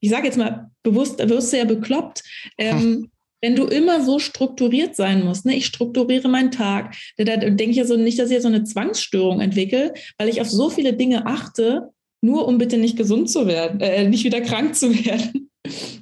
ich 0.00 0.10
sage 0.10 0.26
jetzt 0.26 0.38
mal 0.38 0.70
bewusst, 0.82 1.20
da 1.20 1.28
wirst 1.28 1.52
du 1.52 1.58
ja 1.58 1.64
bekloppt. 1.64 2.22
Ähm, 2.58 2.80
hm. 2.80 3.08
Wenn 3.44 3.56
du 3.56 3.64
immer 3.64 4.04
so 4.04 4.20
strukturiert 4.20 4.94
sein 4.94 5.24
musst, 5.24 5.44
ne? 5.44 5.56
ich 5.56 5.66
strukturiere 5.66 6.28
meinen 6.28 6.52
Tag, 6.52 6.94
da, 7.16 7.24
da 7.24 7.36
denke 7.36 7.70
ich 7.70 7.76
ja 7.76 7.84
so 7.84 7.96
nicht, 7.96 8.18
dass 8.18 8.30
ich 8.30 8.40
so 8.40 8.48
eine 8.48 8.62
Zwangsstörung 8.62 9.40
entwickle, 9.40 9.94
weil 10.16 10.28
ich 10.28 10.40
auf 10.40 10.48
so 10.48 10.70
viele 10.70 10.92
Dinge 10.92 11.26
achte, 11.26 11.90
nur 12.22 12.46
um 12.46 12.58
bitte 12.58 12.78
nicht 12.78 12.96
gesund 12.96 13.28
zu 13.28 13.46
werden, 13.48 13.80
äh, 13.80 14.08
nicht 14.08 14.24
wieder 14.24 14.40
krank 14.40 14.76
zu 14.76 14.94
werden. 15.04 15.50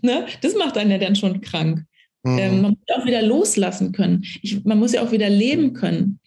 ne? 0.02 0.26
Das 0.42 0.54
macht 0.54 0.76
einen 0.76 0.90
ja 0.90 0.98
dann 0.98 1.16
schon 1.16 1.40
krank. 1.40 1.84
Ähm, 2.24 2.32
mhm. 2.32 2.38
Ähm, 2.38 2.62
man 2.62 2.70
muss 2.72 2.96
auch 2.96 3.06
wieder 3.06 3.22
loslassen 3.22 3.92
können. 3.92 4.24
Ich, 4.42 4.64
man 4.64 4.78
muss 4.78 4.92
ja 4.92 5.02
auch 5.02 5.12
wieder 5.12 5.30
leben 5.30 5.72
können. 5.72 6.20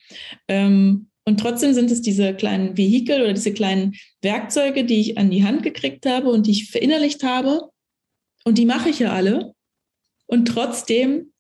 Ähm, 0.47 1.07
und 1.25 1.39
trotzdem 1.39 1.73
sind 1.73 1.89
es 1.89 2.01
diese 2.01 2.33
kleinen 2.33 2.77
Vehikel 2.77 3.21
oder 3.21 3.33
diese 3.33 3.53
kleinen 3.53 3.95
Werkzeuge, 4.21 4.83
die 4.83 4.99
ich 4.99 5.17
an 5.17 5.29
die 5.31 5.45
Hand 5.45 5.63
gekriegt 5.63 6.05
habe 6.05 6.29
und 6.29 6.47
die 6.47 6.51
ich 6.51 6.69
verinnerlicht 6.69 7.23
habe. 7.23 7.69
Und 8.43 8.57
die 8.57 8.65
mache 8.65 8.89
ich 8.89 8.99
ja 8.99 9.13
alle. 9.13 9.53
Und 10.25 10.47
trotzdem 10.47 11.31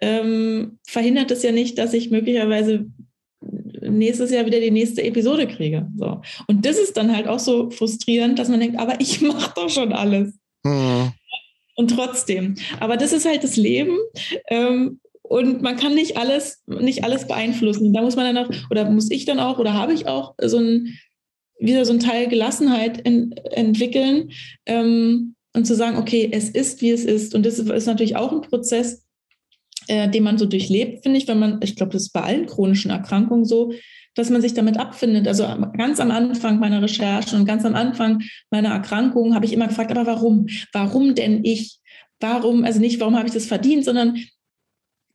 ähm, 0.00 0.78
verhindert 0.86 1.30
es 1.30 1.42
ja 1.42 1.52
nicht, 1.52 1.76
dass 1.78 1.92
ich 1.92 2.10
möglicherweise 2.10 2.86
nächstes 3.82 4.30
Jahr 4.30 4.46
wieder 4.46 4.60
die 4.60 4.70
nächste 4.70 5.02
Episode 5.02 5.46
kriege. 5.46 5.88
So. 5.96 6.22
Und 6.46 6.64
das 6.64 6.78
ist 6.78 6.96
dann 6.96 7.14
halt 7.14 7.26
auch 7.26 7.38
so 7.38 7.70
frustrierend, 7.70 8.38
dass 8.38 8.48
man 8.48 8.60
denkt, 8.60 8.78
aber 8.78 9.00
ich 9.00 9.20
mache 9.20 9.52
doch 9.54 9.68
schon 9.68 9.92
alles. 9.92 10.34
Mhm. 10.64 11.12
Und 11.80 11.88
trotzdem. 11.88 12.56
Aber 12.78 12.98
das 12.98 13.14
ist 13.14 13.24
halt 13.24 13.42
das 13.42 13.56
Leben. 13.56 13.96
Ähm, 14.48 15.00
und 15.22 15.62
man 15.62 15.76
kann 15.76 15.94
nicht 15.94 16.18
alles, 16.18 16.62
nicht 16.66 17.04
alles 17.04 17.26
beeinflussen. 17.26 17.94
Da 17.94 18.02
muss 18.02 18.16
man 18.16 18.34
dann 18.34 18.44
auch, 18.44 18.50
oder 18.70 18.90
muss 18.90 19.10
ich 19.10 19.24
dann 19.24 19.40
auch, 19.40 19.58
oder 19.58 19.72
habe 19.72 19.94
ich 19.94 20.06
auch 20.06 20.34
so 20.42 20.58
ein, 20.58 20.98
wieder 21.58 21.86
so 21.86 21.94
ein 21.94 21.98
Teil 21.98 22.28
Gelassenheit 22.28 23.00
in, 23.00 23.32
entwickeln 23.52 24.30
ähm, 24.66 25.36
und 25.54 25.66
zu 25.66 25.74
sagen, 25.74 25.96
okay, 25.96 26.28
es 26.30 26.50
ist, 26.50 26.82
wie 26.82 26.90
es 26.90 27.06
ist. 27.06 27.34
Und 27.34 27.46
das 27.46 27.58
ist 27.58 27.86
natürlich 27.86 28.16
auch 28.16 28.30
ein 28.30 28.42
Prozess, 28.42 29.06
äh, 29.88 30.10
den 30.10 30.22
man 30.22 30.36
so 30.36 30.44
durchlebt, 30.44 31.02
finde 31.02 31.16
ich, 31.16 31.28
wenn 31.28 31.38
man, 31.38 31.60
ich 31.62 31.76
glaube, 31.76 31.92
das 31.92 32.02
ist 32.02 32.12
bei 32.12 32.20
allen 32.20 32.44
chronischen 32.44 32.90
Erkrankungen 32.90 33.46
so, 33.46 33.72
dass 34.14 34.30
man 34.30 34.40
sich 34.40 34.54
damit 34.54 34.78
abfindet. 34.78 35.28
Also 35.28 35.44
ganz 35.76 36.00
am 36.00 36.10
Anfang 36.10 36.58
meiner 36.58 36.82
Recherche 36.82 37.36
und 37.36 37.46
ganz 37.46 37.64
am 37.64 37.74
Anfang 37.74 38.22
meiner 38.50 38.70
Erkrankung 38.70 39.34
habe 39.34 39.46
ich 39.46 39.52
immer 39.52 39.68
gefragt, 39.68 39.90
aber 39.90 40.06
warum? 40.06 40.46
Warum 40.72 41.14
denn 41.14 41.44
ich? 41.44 41.78
Warum, 42.18 42.64
also 42.64 42.80
nicht, 42.80 43.00
warum 43.00 43.16
habe 43.16 43.28
ich 43.28 43.34
das 43.34 43.46
verdient, 43.46 43.84
sondern 43.84 44.18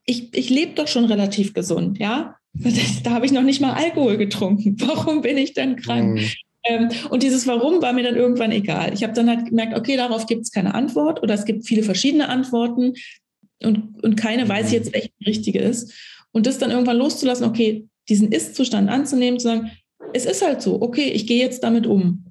ich, 0.05 0.33
ich 0.35 0.49
lebe 0.49 0.73
doch 0.73 0.87
schon 0.87 1.05
relativ 1.05 1.53
gesund, 1.53 1.99
ja. 1.99 2.35
Da 3.03 3.11
habe 3.11 3.25
ich 3.25 3.31
noch 3.31 3.43
nicht 3.43 3.61
mal 3.61 3.73
Alkohol 3.73 4.17
getrunken. 4.17 4.77
Warum 4.79 5.21
bin 5.21 5.37
ich 5.37 5.53
denn 5.53 5.75
krank? 5.75 6.19
Mhm. 6.19 6.27
Ähm, 6.63 6.89
und 7.09 7.21
dieses 7.21 7.45
Warum 7.47 7.81
war 7.81 7.93
mir 7.93 8.03
dann 8.03 8.15
irgendwann 8.15 8.51
egal. 8.51 8.93
Ich 8.93 9.03
habe 9.03 9.13
dann 9.13 9.29
halt 9.29 9.47
gemerkt, 9.49 9.77
okay, 9.77 9.97
darauf 9.97 10.25
gibt 10.25 10.43
es 10.43 10.51
keine 10.51 10.73
Antwort 10.73 11.21
oder 11.21 11.33
es 11.33 11.45
gibt 11.45 11.67
viele 11.67 11.83
verschiedene 11.83 12.29
Antworten 12.29 12.93
und, 13.61 14.01
und 14.03 14.15
keine 14.15 14.47
weiß 14.47 14.71
jetzt, 14.71 14.93
welche 14.93 15.09
die 15.19 15.25
richtige 15.25 15.59
ist. 15.59 15.93
Und 16.31 16.47
das 16.47 16.57
dann 16.57 16.71
irgendwann 16.71 16.97
loszulassen, 16.97 17.45
okay, 17.45 17.87
diesen 18.09 18.31
Ist-Zustand 18.31 18.89
anzunehmen, 18.89 19.39
zu 19.39 19.47
sagen, 19.47 19.71
es 20.13 20.25
ist 20.25 20.45
halt 20.45 20.61
so, 20.61 20.81
okay, 20.81 21.09
ich 21.09 21.27
gehe 21.27 21.39
jetzt 21.39 21.63
damit 21.63 21.87
um. 21.87 22.25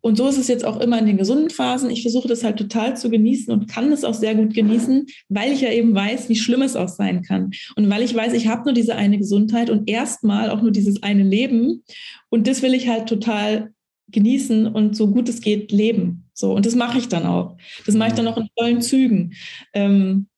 Und 0.00 0.16
so 0.16 0.28
ist 0.28 0.38
es 0.38 0.48
jetzt 0.48 0.64
auch 0.64 0.80
immer 0.80 0.98
in 0.98 1.06
den 1.06 1.16
gesunden 1.16 1.50
Phasen. 1.50 1.90
Ich 1.90 2.02
versuche 2.02 2.28
das 2.28 2.44
halt 2.44 2.56
total 2.56 2.96
zu 2.96 3.10
genießen 3.10 3.52
und 3.52 3.68
kann 3.68 3.90
es 3.90 4.04
auch 4.04 4.14
sehr 4.14 4.34
gut 4.34 4.54
genießen, 4.54 5.06
weil 5.28 5.52
ich 5.52 5.60
ja 5.60 5.72
eben 5.72 5.94
weiß, 5.94 6.28
wie 6.28 6.36
schlimm 6.36 6.62
es 6.62 6.76
auch 6.76 6.88
sein 6.88 7.22
kann. 7.22 7.50
Und 7.74 7.90
weil 7.90 8.02
ich 8.02 8.14
weiß, 8.14 8.32
ich 8.34 8.46
habe 8.46 8.64
nur 8.64 8.74
diese 8.74 8.94
eine 8.94 9.18
Gesundheit 9.18 9.70
und 9.70 9.88
erstmal 9.90 10.50
auch 10.50 10.62
nur 10.62 10.70
dieses 10.70 11.02
eine 11.02 11.24
Leben. 11.24 11.82
Und 12.30 12.46
das 12.46 12.62
will 12.62 12.74
ich 12.74 12.88
halt 12.88 13.08
total 13.08 13.72
genießen 14.10 14.66
und 14.68 14.96
so 14.96 15.08
gut 15.08 15.28
es 15.28 15.40
geht 15.40 15.72
leben. 15.72 16.24
So, 16.32 16.54
und 16.54 16.64
das 16.64 16.76
mache 16.76 16.98
ich 16.98 17.08
dann 17.08 17.26
auch. 17.26 17.56
Das 17.84 17.96
mache 17.96 18.10
ich 18.10 18.14
dann 18.14 18.28
auch 18.28 18.36
in 18.36 18.48
vollen 18.56 18.80
Zügen. 18.80 19.34
Ähm, 19.74 20.28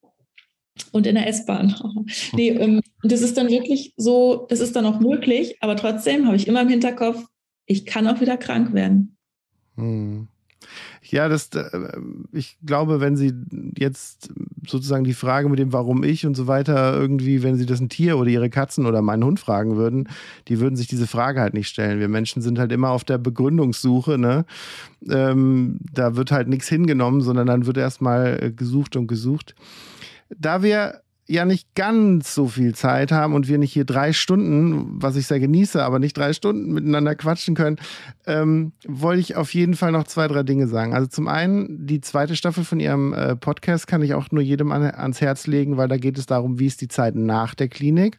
und 0.93 1.07
in 1.07 1.15
der 1.15 1.27
S-Bahn. 1.29 1.75
nee, 2.33 2.49
ähm, 2.49 2.81
das 3.03 3.23
ist 3.23 3.37
dann 3.37 3.49
wirklich 3.49 3.95
so, 3.97 4.47
das 4.49 4.61
ist 4.61 4.77
dann 4.77 4.87
auch 4.87 5.01
möglich, 5.01 5.57
aber 5.61 5.77
trotzdem 5.77 6.27
habe 6.27 6.37
ich 6.37 6.47
immer 6.47 6.63
im 6.63 6.69
Hinterkopf, 6.69 7.25
ich 7.67 7.87
kann 7.87 8.07
auch 8.07 8.21
wieder 8.21 8.37
krank 8.37 8.73
werden. 8.73 9.17
Hm. 9.77 10.29
Ja, 11.03 11.29
das, 11.29 11.49
äh, 11.55 11.99
ich 12.33 12.59
glaube, 12.65 13.01
wenn 13.01 13.17
Sie 13.17 13.33
jetzt 13.77 14.29
sozusagen 14.67 15.05
die 15.05 15.15
Frage 15.15 15.49
mit 15.49 15.59
dem 15.59 15.73
Warum 15.73 16.05
ich 16.05 16.27
und 16.27 16.37
so 16.37 16.47
weiter 16.47 16.97
irgendwie, 16.97 17.43
wenn 17.43 17.57
sie 17.57 17.67
das 17.67 17.81
ein 17.81 17.89
Tier 17.89 18.19
oder 18.19 18.29
ihre 18.29 18.51
Katzen 18.51 18.87
oder 18.87 19.03
meinen 19.03 19.25
Hund 19.25 19.41
fragen 19.41 19.77
würden, 19.77 20.09
die 20.49 20.61
würden 20.61 20.77
sich 20.77 20.87
diese 20.87 21.07
Frage 21.07 21.41
halt 21.41 21.55
nicht 21.55 21.69
stellen. 21.69 21.99
Wir 21.99 22.09
Menschen 22.09 22.43
sind 22.43 22.59
halt 22.59 22.71
immer 22.71 22.91
auf 22.91 23.05
der 23.05 23.19
Begründungssuche, 23.19 24.19
ne? 24.19 24.45
Ähm, 25.09 25.81
da 25.93 26.17
wird 26.17 26.31
halt 26.31 26.49
nichts 26.49 26.69
hingenommen, 26.69 27.23
sondern 27.23 27.47
dann 27.47 27.67
wird 27.67 27.79
erstmal 27.79 28.39
äh, 28.43 28.53
gesucht 28.53 28.97
und 28.97 29.07
gesucht. 29.07 29.55
Da 30.31 30.63
wir 30.63 31.03
ja 31.31 31.45
nicht 31.45 31.75
ganz 31.77 32.35
so 32.35 32.49
viel 32.49 32.75
Zeit 32.75 33.13
haben 33.13 33.35
und 33.35 33.47
wir 33.47 33.57
nicht 33.57 33.73
hier 33.73 33.85
drei 33.85 34.13
Stunden, 34.13 35.01
was 35.01 35.15
ich 35.15 35.29
sehr 35.29 35.39
genieße, 35.39 35.83
aber 35.83 36.01
nicht 36.01 36.17
drei 36.17 36.33
Stunden 36.33 36.73
miteinander 36.73 37.15
quatschen 37.15 37.55
können, 37.55 37.77
ähm, 38.27 38.73
wollte 38.87 39.21
ich 39.21 39.37
auf 39.37 39.55
jeden 39.55 39.75
Fall 39.75 39.93
noch 39.93 40.05
zwei, 40.05 40.27
drei 40.27 40.43
Dinge 40.43 40.67
sagen. 40.67 40.93
Also 40.93 41.07
zum 41.07 41.29
einen, 41.29 41.87
die 41.87 42.01
zweite 42.01 42.35
Staffel 42.35 42.65
von 42.65 42.81
Ihrem 42.81 43.13
äh, 43.13 43.37
Podcast 43.37 43.87
kann 43.87 44.03
ich 44.03 44.15
auch 44.15 44.33
nur 44.33 44.43
jedem 44.43 44.73
an, 44.73 44.83
ans 44.83 45.21
Herz 45.21 45.47
legen, 45.47 45.77
weil 45.77 45.87
da 45.87 45.99
geht 45.99 46.19
es 46.19 46.27
darum, 46.27 46.59
wie 46.59 46.67
ist 46.67 46.81
die 46.81 46.89
Zeit 46.89 47.15
nach 47.15 47.55
der 47.55 47.69
Klinik. 47.69 48.19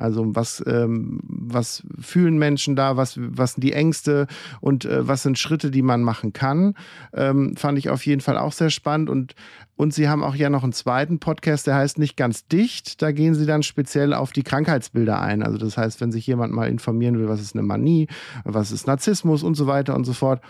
Also 0.00 0.34
was, 0.34 0.62
ähm, 0.66 1.20
was 1.22 1.82
fühlen 2.00 2.38
Menschen 2.38 2.76
da, 2.76 2.96
was, 2.96 3.18
was 3.20 3.52
sind 3.54 3.62
die 3.62 3.72
Ängste 3.72 4.26
und 4.60 4.84
äh, 4.84 5.06
was 5.06 5.22
sind 5.22 5.38
Schritte, 5.38 5.70
die 5.70 5.82
man 5.82 6.02
machen 6.02 6.32
kann. 6.32 6.74
Ähm, 7.12 7.56
fand 7.56 7.78
ich 7.78 7.90
auf 7.90 8.06
jeden 8.06 8.20
Fall 8.20 8.38
auch 8.38 8.52
sehr 8.52 8.70
spannend 8.70 9.10
und 9.10 9.34
und 9.80 9.94
Sie 9.94 10.10
haben 10.10 10.22
auch 10.22 10.34
ja 10.34 10.50
noch 10.50 10.62
einen 10.62 10.74
zweiten 10.74 11.20
Podcast, 11.20 11.66
der 11.66 11.74
heißt 11.74 11.98
Nicht 11.98 12.18
ganz 12.18 12.46
dicht. 12.46 13.00
Da 13.00 13.12
gehen 13.12 13.34
Sie 13.34 13.46
dann 13.46 13.62
speziell 13.62 14.12
auf 14.12 14.30
die 14.30 14.42
Krankheitsbilder 14.42 15.18
ein. 15.18 15.42
Also 15.42 15.56
das 15.56 15.78
heißt, 15.78 16.02
wenn 16.02 16.12
sich 16.12 16.26
jemand 16.26 16.52
mal 16.52 16.68
informieren 16.68 17.18
will, 17.18 17.30
was 17.30 17.40
ist 17.40 17.56
eine 17.56 17.62
Manie, 17.62 18.06
was 18.44 18.72
ist 18.72 18.86
Narzissmus 18.86 19.42
und 19.42 19.54
so 19.54 19.66
weiter 19.66 19.94
und 19.94 20.04
so 20.04 20.12
fort, 20.12 20.42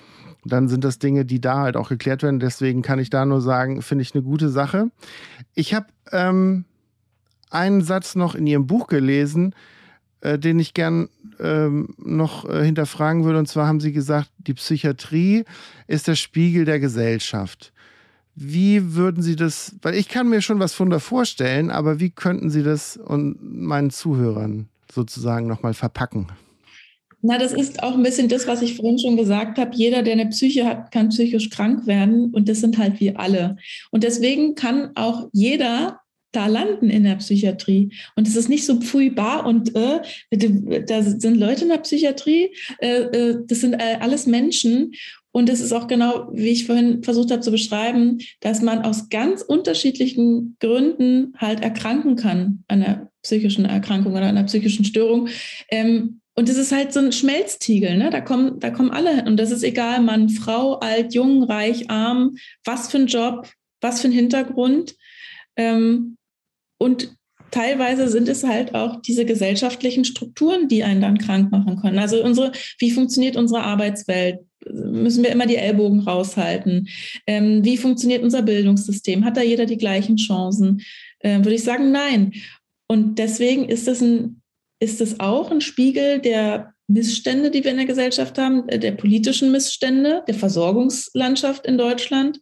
dann 0.44 0.66
sind 0.66 0.82
das 0.82 0.98
Dinge, 0.98 1.24
die 1.24 1.40
da 1.40 1.60
halt 1.60 1.76
auch 1.76 1.88
geklärt 1.88 2.24
werden. 2.24 2.40
Deswegen 2.40 2.82
kann 2.82 2.98
ich 2.98 3.08
da 3.08 3.24
nur 3.24 3.40
sagen, 3.40 3.82
finde 3.82 4.02
ich 4.02 4.14
eine 4.14 4.24
gute 4.24 4.48
Sache. 4.48 4.90
Ich 5.54 5.74
habe 5.74 5.86
ähm, 6.10 6.64
einen 7.50 7.82
Satz 7.82 8.14
noch 8.14 8.34
in 8.34 8.46
Ihrem 8.46 8.66
Buch 8.66 8.86
gelesen, 8.86 9.54
äh, 10.20 10.38
den 10.38 10.58
ich 10.58 10.74
gern 10.74 11.08
ähm, 11.38 11.94
noch 11.98 12.48
äh, 12.48 12.64
hinterfragen 12.64 13.24
würde. 13.24 13.38
Und 13.38 13.46
zwar 13.46 13.66
haben 13.66 13.80
Sie 13.80 13.92
gesagt, 13.92 14.30
die 14.38 14.54
Psychiatrie 14.54 15.44
ist 15.86 16.08
der 16.08 16.14
Spiegel 16.14 16.64
der 16.64 16.80
Gesellschaft. 16.80 17.72
Wie 18.34 18.94
würden 18.94 19.22
Sie 19.22 19.36
das, 19.36 19.74
weil 19.82 19.94
ich 19.94 20.08
kann 20.08 20.28
mir 20.28 20.40
schon 20.40 20.60
was 20.60 20.72
von 20.72 20.90
da 20.90 20.98
vorstellen, 20.98 21.70
aber 21.70 22.00
wie 22.00 22.10
könnten 22.10 22.50
Sie 22.50 22.62
das 22.62 22.96
und 22.96 23.38
meinen 23.42 23.90
Zuhörern 23.90 24.68
sozusagen 24.92 25.46
nochmal 25.46 25.74
verpacken? 25.74 26.28
Na, 27.22 27.36
das 27.36 27.52
ist 27.52 27.82
auch 27.82 27.94
ein 27.94 28.02
bisschen 28.02 28.28
das, 28.28 28.46
was 28.46 28.62
ich 28.62 28.76
vorhin 28.76 28.98
schon 28.98 29.16
gesagt 29.16 29.58
habe. 29.58 29.72
Jeder, 29.74 30.02
der 30.02 30.14
eine 30.14 30.28
Psyche 30.28 30.64
hat, 30.64 30.90
kann 30.90 31.10
psychisch 31.10 31.50
krank 31.50 31.86
werden 31.86 32.30
und 32.32 32.48
das 32.48 32.60
sind 32.60 32.78
halt 32.78 32.98
wir 32.98 33.20
alle. 33.20 33.56
Und 33.90 34.04
deswegen 34.04 34.54
kann 34.54 34.92
auch 34.94 35.28
jeder 35.32 36.00
da 36.32 36.46
landen 36.46 36.90
in 36.90 37.04
der 37.04 37.16
Psychiatrie. 37.16 37.92
Und 38.16 38.28
es 38.28 38.36
ist 38.36 38.48
nicht 38.48 38.64
so 38.64 38.80
pfui 38.80 39.10
bar 39.10 39.46
und 39.46 39.74
äh, 39.74 40.00
da 40.86 41.02
sind 41.02 41.36
Leute 41.36 41.62
in 41.62 41.70
der 41.70 41.78
Psychiatrie, 41.78 42.54
äh, 42.78 43.02
äh 43.02 43.36
das 43.46 43.60
sind 43.60 43.74
äh, 43.74 43.98
alles 44.00 44.26
Menschen. 44.26 44.92
Und 45.32 45.48
es 45.48 45.60
ist 45.60 45.72
auch 45.72 45.86
genau, 45.86 46.28
wie 46.32 46.48
ich 46.48 46.66
vorhin 46.66 47.04
versucht 47.04 47.30
habe 47.30 47.40
zu 47.40 47.52
beschreiben, 47.52 48.18
dass 48.40 48.62
man 48.62 48.80
aus 48.80 49.08
ganz 49.10 49.42
unterschiedlichen 49.42 50.56
Gründen 50.58 51.34
halt 51.36 51.62
erkranken 51.62 52.16
kann 52.16 52.64
an 52.66 52.82
einer 52.82 53.10
psychischen 53.22 53.64
Erkrankung 53.64 54.12
oder 54.12 54.26
einer 54.26 54.44
psychischen 54.44 54.84
Störung. 54.84 55.28
Ähm, 55.68 56.20
und 56.34 56.48
es 56.48 56.56
ist 56.56 56.72
halt 56.72 56.92
so 56.92 57.00
ein 57.00 57.12
Schmelztiegel, 57.12 57.96
ne? 57.96 58.10
Da 58.10 58.20
kommen, 58.20 58.58
da 58.60 58.70
kommen 58.70 58.90
alle 58.90 59.14
hin. 59.14 59.26
Und 59.26 59.36
das 59.36 59.50
ist 59.50 59.62
egal, 59.62 60.00
Mann, 60.00 60.30
Frau, 60.30 60.78
alt, 60.78 61.12
jung, 61.14 61.42
reich, 61.44 61.90
arm, 61.90 62.36
was 62.64 62.90
für 62.90 62.98
ein 62.98 63.06
Job, 63.06 63.48
was 63.80 64.00
für 64.00 64.08
ein 64.08 64.12
Hintergrund. 64.12 64.96
Ähm, 65.56 66.16
und 66.80 67.14
teilweise 67.50 68.08
sind 68.08 68.28
es 68.28 68.42
halt 68.42 68.74
auch 68.74 69.02
diese 69.02 69.24
gesellschaftlichen 69.26 70.04
Strukturen, 70.04 70.66
die 70.68 70.82
einen 70.82 71.02
dann 71.02 71.18
krank 71.18 71.52
machen 71.52 71.76
können. 71.76 71.98
Also 71.98 72.24
unsere, 72.24 72.52
wie 72.78 72.90
funktioniert 72.90 73.36
unsere 73.36 73.62
Arbeitswelt? 73.62 74.38
Müssen 74.72 75.22
wir 75.22 75.30
immer 75.30 75.46
die 75.46 75.56
Ellbogen 75.56 76.00
raushalten? 76.00 76.88
Ähm, 77.26 77.64
wie 77.64 77.76
funktioniert 77.76 78.22
unser 78.22 78.42
Bildungssystem? 78.42 79.24
Hat 79.24 79.36
da 79.36 79.42
jeder 79.42 79.66
die 79.66 79.78
gleichen 79.78 80.16
Chancen? 80.16 80.82
Ähm, 81.20 81.44
würde 81.44 81.56
ich 81.56 81.64
sagen, 81.64 81.92
nein. 81.92 82.32
Und 82.86 83.18
deswegen 83.18 83.68
ist 83.68 83.88
es 83.88 84.00
ein, 84.00 84.40
ist 84.80 85.00
es 85.00 85.20
auch 85.20 85.50
ein 85.50 85.60
Spiegel 85.60 86.20
der 86.20 86.72
Missstände, 86.88 87.50
die 87.50 87.62
wir 87.62 87.70
in 87.72 87.76
der 87.76 87.86
Gesellschaft 87.86 88.38
haben, 88.38 88.68
äh, 88.68 88.78
der 88.78 88.92
politischen 88.92 89.52
Missstände, 89.52 90.22
der 90.26 90.34
Versorgungslandschaft 90.34 91.66
in 91.66 91.76
Deutschland, 91.76 92.40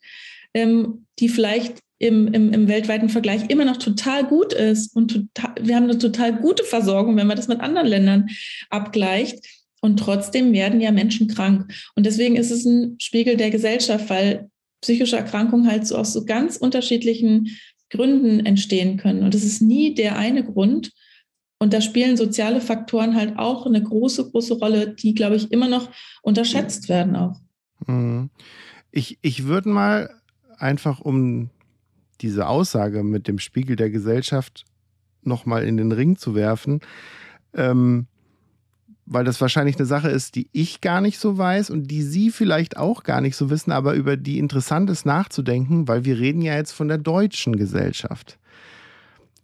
ähm, 0.55 1.07
die 1.19 1.29
vielleicht 1.29 1.79
im, 1.99 2.29
im, 2.29 2.53
im 2.53 2.69
weltweiten 2.69 3.09
Vergleich 3.09 3.49
immer 3.51 3.65
noch 3.65 3.77
total 3.77 4.25
gut 4.25 4.53
ist 4.53 4.95
und 4.95 5.33
total, 5.35 5.55
wir 5.61 5.77
haben 5.77 5.85
eine 5.85 5.99
total 5.99 6.37
gute 6.37 6.65
Versorgung, 6.65 7.17
wenn 7.17 7.27
man 7.27 7.37
das 7.37 7.49
mit 7.49 7.61
anderen 7.61 7.89
Ländern 7.89 8.29
abgleicht. 8.71 9.45
Und 9.81 9.99
trotzdem 9.99 10.53
werden 10.53 10.81
ja 10.81 10.91
Menschen 10.91 11.29
krank. 11.29 11.73
Und 11.95 12.05
deswegen 12.05 12.37
ist 12.37 12.51
es 12.51 12.65
ein 12.65 12.97
Spiegel 13.01 13.37
der 13.37 13.51
Gesellschaft, 13.51 14.11
weil 14.11 14.51
psychische 14.81 15.17
Erkrankungen 15.17 15.69
halt 15.69 15.87
so 15.87 15.97
aus 15.97 16.13
so 16.13 16.25
ganz 16.25 16.57
unterschiedlichen 16.57 17.57
Gründen 17.91 18.45
entstehen 18.45 18.97
können. 18.97 19.23
Und 19.23 19.35
es 19.35 19.45
ist 19.45 19.63
nie 19.63 19.95
der 19.95 20.17
eine 20.17 20.45
Grund. 20.45 20.93
Und 21.61 21.73
da 21.73 21.81
spielen 21.81 22.17
soziale 22.17 22.61
Faktoren 22.61 23.15
halt 23.15 23.39
auch 23.39 23.67
eine 23.67 23.83
große, 23.83 24.31
große 24.31 24.55
Rolle, 24.55 24.95
die, 24.95 25.15
glaube 25.15 25.37
ich, 25.37 25.51
immer 25.51 25.69
noch 25.69 25.91
unterschätzt 26.23 26.89
werden 26.89 27.17
auch. 27.17 27.41
Mhm. 27.87 28.31
Ich, 28.91 29.19
ich 29.23 29.45
würde 29.45 29.69
mal 29.69 30.11
einfach, 30.59 31.01
um 31.01 31.51
diese 32.21 32.47
Aussage 32.47 33.03
mit 33.03 33.29
dem 33.29 33.39
Spiegel 33.39 33.77
der 33.77 33.91
Gesellschaft 33.91 34.65
nochmal 35.23 35.65
in 35.65 35.77
den 35.77 35.93
Ring 35.93 36.17
zu 36.17 36.35
werfen, 36.35 36.81
ähm, 37.55 38.07
weil 39.07 39.25
das 39.25 39.41
wahrscheinlich 39.41 39.77
eine 39.77 39.87
Sache 39.87 40.11
ist, 40.11 40.35
die 40.35 40.49
ich 40.53 40.81
gar 40.81 41.01
nicht 41.01 41.19
so 41.19 41.39
weiß 41.39 41.71
und 41.71 41.91
die 41.91 42.03
Sie 42.03 42.31
vielleicht 42.31 42.77
auch 42.77 43.05
gar 43.05 43.21
nicht 43.21 43.37
so 43.37 43.49
wissen, 43.49 43.73
aber 43.73 43.95
über 43.95 44.17
die 44.17 44.39
interessant 44.39 44.91
ist 44.91 45.07
nachzudenken, 45.07 45.89
weil 45.89 46.05
wir 46.05 46.19
reden 46.19 46.43
ja 46.43 46.55
jetzt 46.55 46.73
von 46.73 46.89
der 46.89 46.99
deutschen 46.99 47.57
Gesellschaft. 47.57 48.39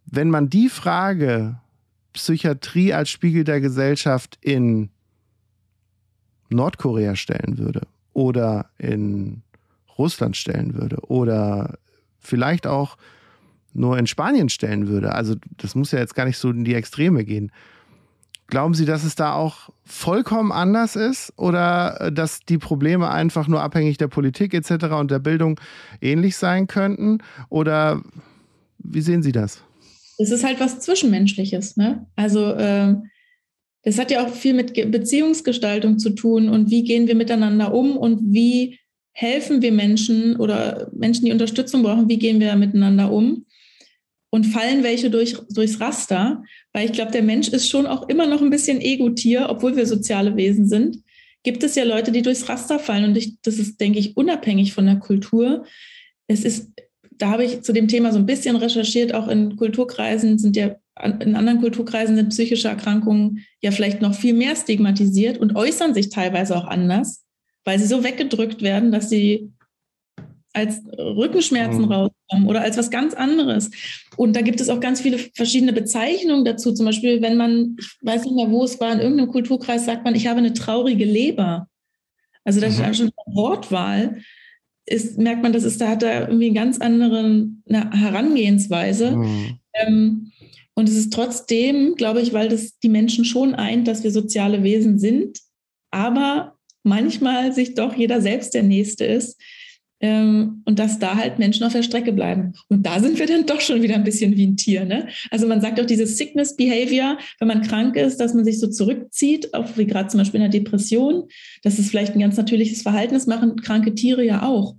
Wenn 0.05 0.29
man 0.29 0.51
die 0.51 0.69
Frage 0.69 1.59
Psychiatrie 2.13 2.93
als 2.93 3.11
Spiegel 3.11 3.45
der 3.45 3.61
Gesellschaft 3.61 4.39
in 4.41 4.91
Nordkorea 6.49 7.17
stellen 7.17 7.59
würde 7.59 7.87
oder 8.13 8.71
in 8.79 9.43
Russland 9.99 10.37
stellen 10.37 10.75
würde 10.75 11.01
oder 11.09 11.79
vielleicht 12.25 12.67
auch 12.67 12.97
nur 13.73 13.99
in 13.99 14.07
Spanien 14.07 14.49
stellen 14.49 14.89
würde. 14.89 15.15
Also 15.15 15.35
das 15.59 15.75
muss 15.75 15.93
ja 15.93 15.99
jetzt 15.99 16.15
gar 16.15 16.25
nicht 16.25 16.39
so 16.39 16.51
in 16.51 16.65
die 16.65 16.75
Extreme 16.75 17.25
gehen. 17.25 17.51
Glauben 18.47 18.75
Sie, 18.75 18.85
dass 18.85 19.05
es 19.05 19.15
da 19.15 19.35
auch 19.35 19.71
vollkommen 19.85 20.53
anders 20.53 20.97
ist 20.97 21.33
oder 21.37 22.01
äh, 22.01 22.13
dass 22.13 22.41
die 22.41 22.59
Probleme 22.59 23.11
einfach 23.11 23.49
nur 23.49 23.63
abhängig 23.63 23.97
der 23.97 24.09
Politik 24.09 24.55
etc. 24.55 24.87
und 24.99 25.11
der 25.11 25.19
Bildung 25.19 25.59
ähnlich 26.01 26.37
sein 26.37 26.67
könnten? 26.67 27.19
Oder 27.49 28.03
wie 28.79 29.01
sehen 29.01 29.23
Sie 29.23 29.33
das? 29.33 29.63
Es 30.19 30.31
ist 30.31 30.45
halt 30.45 30.61
was 30.61 30.79
Zwischenmenschliches. 30.81 31.77
Ne? 31.77 32.07
Also 32.17 32.53
äh, 32.53 32.95
das 33.83 33.99
hat 33.99 34.11
ja 34.11 34.25
auch 34.25 34.31
viel 34.31 34.55
mit 34.55 34.75
Beziehungsgestaltung 34.91 35.99
zu 35.99 36.11
tun 36.11 36.49
und 36.49 36.71
wie 36.71 36.85
gehen 36.85 37.07
wir 37.07 37.15
miteinander 37.15 37.73
um 37.75 37.97
und 37.97 38.21
wie 38.33 38.79
helfen 39.15 39.63
wir 39.63 39.73
Menschen 39.73 40.37
oder 40.37 40.91
Menschen, 40.93 41.25
die 41.25 41.33
Unterstützung 41.33 41.83
brauchen, 41.83 42.09
wie 42.09 42.19
gehen 42.19 42.41
wir 42.41 42.55
miteinander 42.57 43.11
um? 43.11 43.47
Und 44.31 44.45
fallen 44.45 44.83
welche 44.83 45.11
durch, 45.11 45.37
durchs 45.51 45.81
Raster? 45.81 46.43
Weil 46.73 46.87
ich 46.87 46.93
glaube, 46.93 47.13
der 47.13 47.23
Mensch 47.23 47.49
ist 47.49 47.69
schon 47.69 47.87
auch 47.87 48.09
immer 48.09 48.27
noch 48.27 48.43
ein 48.43 48.51
bisschen 48.51 48.81
Ego-Tier, 48.81 49.47
obwohl 49.49 49.77
wir 49.77 49.87
soziale 49.87 50.37
Wesen 50.37 50.69
sind. 50.69 50.99
Gibt 51.45 51.63
es 51.63 51.77
ja 51.77 51.85
Leute, 51.85 52.11
die 52.11 52.23
durchs 52.23 52.49
Raster 52.49 52.81
fallen. 52.81 53.05
Und 53.05 53.17
ich, 53.17 53.41
das 53.43 53.59
ist, 53.59 53.81
denke 53.81 54.01
ich, 54.01 54.17
unabhängig 54.17 54.75
von 54.75 54.87
der 54.87 54.97
Kultur. 54.97 55.65
Es 56.27 56.45
ist, 56.45 56.73
da 57.13 57.31
habe 57.31 57.45
ich 57.45 57.63
zu 57.63 57.73
dem 57.73 57.87
Thema 57.87 58.11
so 58.11 58.19
ein 58.19 58.27
bisschen 58.27 58.57
recherchiert, 58.57 59.15
auch 59.15 59.29
in 59.29 59.55
Kulturkreisen 59.55 60.39
sind 60.39 60.57
ja 60.57 60.75
in 61.21 61.35
anderen 61.35 61.61
Kulturkreisen 61.61 62.15
sind 62.15 62.29
psychische 62.29 62.69
Erkrankungen 62.69 63.45
ja 63.61 63.73
vielleicht 63.73 64.01
noch 64.01 64.15
viel 64.15 64.33
mehr 64.33 64.55
stigmatisiert 64.55 65.39
und 65.39 65.57
äußern 65.57 65.93
sich 65.93 66.09
teilweise 66.09 66.57
auch 66.57 66.67
anders 66.67 67.24
weil 67.65 67.79
sie 67.79 67.87
so 67.87 68.05
weggedrückt 68.05 68.63
werden, 68.63 68.93
dass 68.93 69.11
sie 69.11 69.53
als 70.55 70.81
Rückenschmerzen 70.97 71.83
mhm. 71.83 71.93
rauskommen 71.93 72.47
oder 72.47 72.63
als 72.63 72.77
was 72.77 72.91
ganz 72.91 73.13
anderes. 73.13 73.71
Und 74.17 74.37
da 74.37 74.41
gibt 74.41 74.61
es 74.61 74.69
auch 74.69 74.81
ganz 74.81 75.01
viele 75.01 75.19
verschiedene 75.19 75.73
Bezeichnungen 75.73 76.45
dazu. 76.45 76.73
Zum 76.73 76.87
Beispiel, 76.87 77.21
wenn 77.21 77.37
man, 77.37 77.77
ich 77.79 77.99
weiß 78.03 78.25
nicht 78.25 78.37
mehr, 78.37 78.51
wo 78.51 78.63
es 78.63 78.81
war, 78.81 78.93
in 78.93 79.01
irgendeinem 79.01 79.31
Kulturkreis 79.31 79.85
sagt 79.85 80.05
man, 80.05 80.15
ich 80.15 80.29
habe 80.29 80.39
eine 80.39 80.53
traurige 80.53 81.05
Leber. 81.05 81.69
Also 82.45 82.61
das 82.61 82.79
mhm. 82.79 82.85
ist 82.85 82.97
schon 82.99 83.11
eine 83.27 83.37
Wortwahl. 83.37 84.23
Ist, 84.87 85.19
merkt 85.19 85.43
man, 85.43 85.53
das 85.53 85.65
ist, 85.65 85.81
da 85.81 85.89
hat 85.89 86.03
er 86.03 86.29
irgendwie 86.29 86.47
eine 86.47 86.55
ganz 86.55 86.79
andere 86.79 87.49
Herangehensweise. 87.69 89.17
Mhm. 89.17 89.59
Ähm, 89.75 90.33
und 90.75 90.89
es 90.89 90.97
ist 90.97 91.13
trotzdem, 91.13 91.95
glaube 91.97 92.21
ich, 92.21 92.33
weil 92.33 92.49
das 92.49 92.79
die 92.79 92.89
Menschen 92.89 93.25
schon 93.25 93.55
eint, 93.55 93.89
dass 93.89 94.05
wir 94.05 94.11
soziale 94.11 94.63
Wesen 94.63 94.99
sind, 94.99 95.41
aber 95.91 96.54
manchmal 96.85 97.53
sich 97.53 97.75
doch 97.75 97.97
jeder 97.97 98.21
selbst 98.21 98.55
der 98.55 98.63
Nächste 98.63 99.05
ist. 99.05 99.41
ähm, 100.01 100.63
und 100.67 100.79
dass 100.79 100.99
da 100.99 101.17
halt 101.17 101.39
Menschen 101.39 101.65
auf 101.65 101.73
der 101.73 101.83
Strecke 101.83 102.13
bleiben. 102.13 102.53
Und 102.69 102.85
da 102.85 103.01
sind 103.01 103.19
wir 103.19 103.27
dann 103.27 103.47
doch 103.47 103.63
schon 103.63 103.81
wieder 103.83 103.95
ein 103.95 104.05
bisschen 104.05 104.37
wie 104.37 104.47
ein 104.47 104.57
Tier. 104.57 104.85
Ne? 104.85 105.09
Also 105.31 105.47
man 105.47 105.63
sagt 105.63 105.81
auch 105.81 105.87
dieses 105.87 106.19
Sickness 106.19 106.57
Behavior, 106.57 107.17
wenn 107.39 107.49
man 107.49 107.63
krank 107.63 107.97
ist, 107.97 108.19
dass 108.19 108.35
man 108.35 108.45
sich 108.45 108.61
so 108.61 108.67
zurückzieht, 108.67 109.55
auch 109.55 109.79
wie 109.79 109.87
gerade 109.87 110.09
zum 110.09 110.19
Beispiel 110.19 110.43
in 110.43 110.51
der 110.51 110.61
Depression. 110.61 111.25
Das 111.63 111.79
ist 111.79 111.89
vielleicht 111.89 112.13
ein 112.13 112.21
ganz 112.21 112.37
natürliches 112.37 112.83
Verhalten. 112.83 113.15
Das 113.15 113.27
machen 113.27 113.57
kranke 113.57 113.95
Tiere 113.95 114.23
ja 114.23 114.43
auch. 114.43 114.75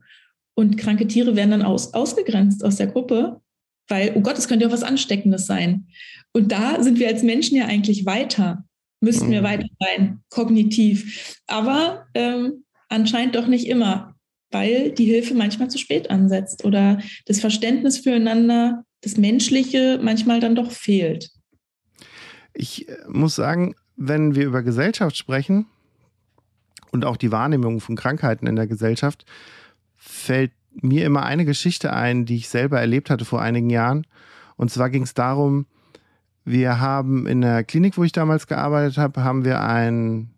Und 0.53 0.78
kranke 0.78 1.08
Tiere 1.08 1.36
werden 1.36 1.51
dann 1.51 1.64
aus, 1.64 1.95
ausgegrenzt 1.95 2.64
aus 2.64 2.76
der 2.76 2.88
Gruppe, 2.88 3.41
weil, 3.88 4.12
oh 4.16 4.22
Gott, 4.22 4.38
es 4.38 4.47
könnte 4.47 4.66
ja 4.66 4.70
auch 4.70 4.74
was 4.74 4.84
Ansteckendes 4.84 5.47
sein. 5.47 5.88
Und 6.34 6.51
da 6.51 6.84
sind 6.84 6.99
wir 6.99 7.08
als 7.08 7.24
Menschen 7.24 7.58
ja 7.58 7.66
eigentlich 7.66 8.06
weiter, 8.06 8.64
müssten 9.06 9.32
wir 9.32 9.41
mhm. 9.41 9.45
weiter 9.45 9.68
sein, 9.80 10.20
kognitiv. 10.30 11.38
Aber 11.47 12.08
ähm, 12.14 12.66
anscheinend 12.89 13.36
doch 13.36 13.47
nicht 13.47 13.68
immer 13.68 14.16
weil 14.56 14.91
die 14.91 15.06
Hilfe 15.06 15.34
manchmal 15.34 15.70
zu 15.70 15.78
spät 15.78 16.10
ansetzt 16.10 16.64
oder 16.64 16.99
das 17.26 17.41
Verständnis 17.41 17.97
füreinander, 17.97 18.86
das 19.01 19.18
Menschliche 19.18 19.99
manchmal 20.01 20.39
dann 20.39 20.56
doch 20.56 20.72
fehlt. 20.72 21.30
Ich 22.53 22.88
äh, 22.88 22.95
muss 23.10 23.36
sagen, 23.36 23.76
wenn 23.97 24.34
wir 24.34 24.45
über 24.45 24.64
Gesellschaft 24.64 25.18
sprechen 25.18 25.66
und 26.91 27.03
auch 27.03 27.18
die 27.18 27.34
Wahrnehmung 27.34 27.82
von 27.82 27.97
Krankheiten 27.97 28.47
in 28.47 28.56
der 28.56 28.68
Gesellschaft, 28.68 29.26
fällt 29.97 30.51
mir 30.72 31.06
immer 31.06 31.24
eine 31.24 31.43
Geschichte 31.43 31.91
ein, 31.91 32.26
die 32.26 32.38
ich 32.38 32.47
selber 32.47 32.80
erlebt 32.80 33.10
hatte 33.10 33.26
vor 33.26 33.41
einigen 33.41 33.70
Jahren. 33.70 34.08
Und 34.56 34.72
zwar 34.72 34.89
ging 34.89 35.03
es 35.03 35.14
darum, 35.14 35.66
wir 36.45 36.79
haben 36.79 37.25
in 37.25 37.41
der 37.41 37.63
Klinik, 37.63 37.97
wo 37.97 38.03
ich 38.03 38.11
damals 38.11 38.47
gearbeitet 38.47 38.97
habe, 38.97 39.23
haben 39.23 39.43
wir 39.43 39.61
einen 39.61 40.31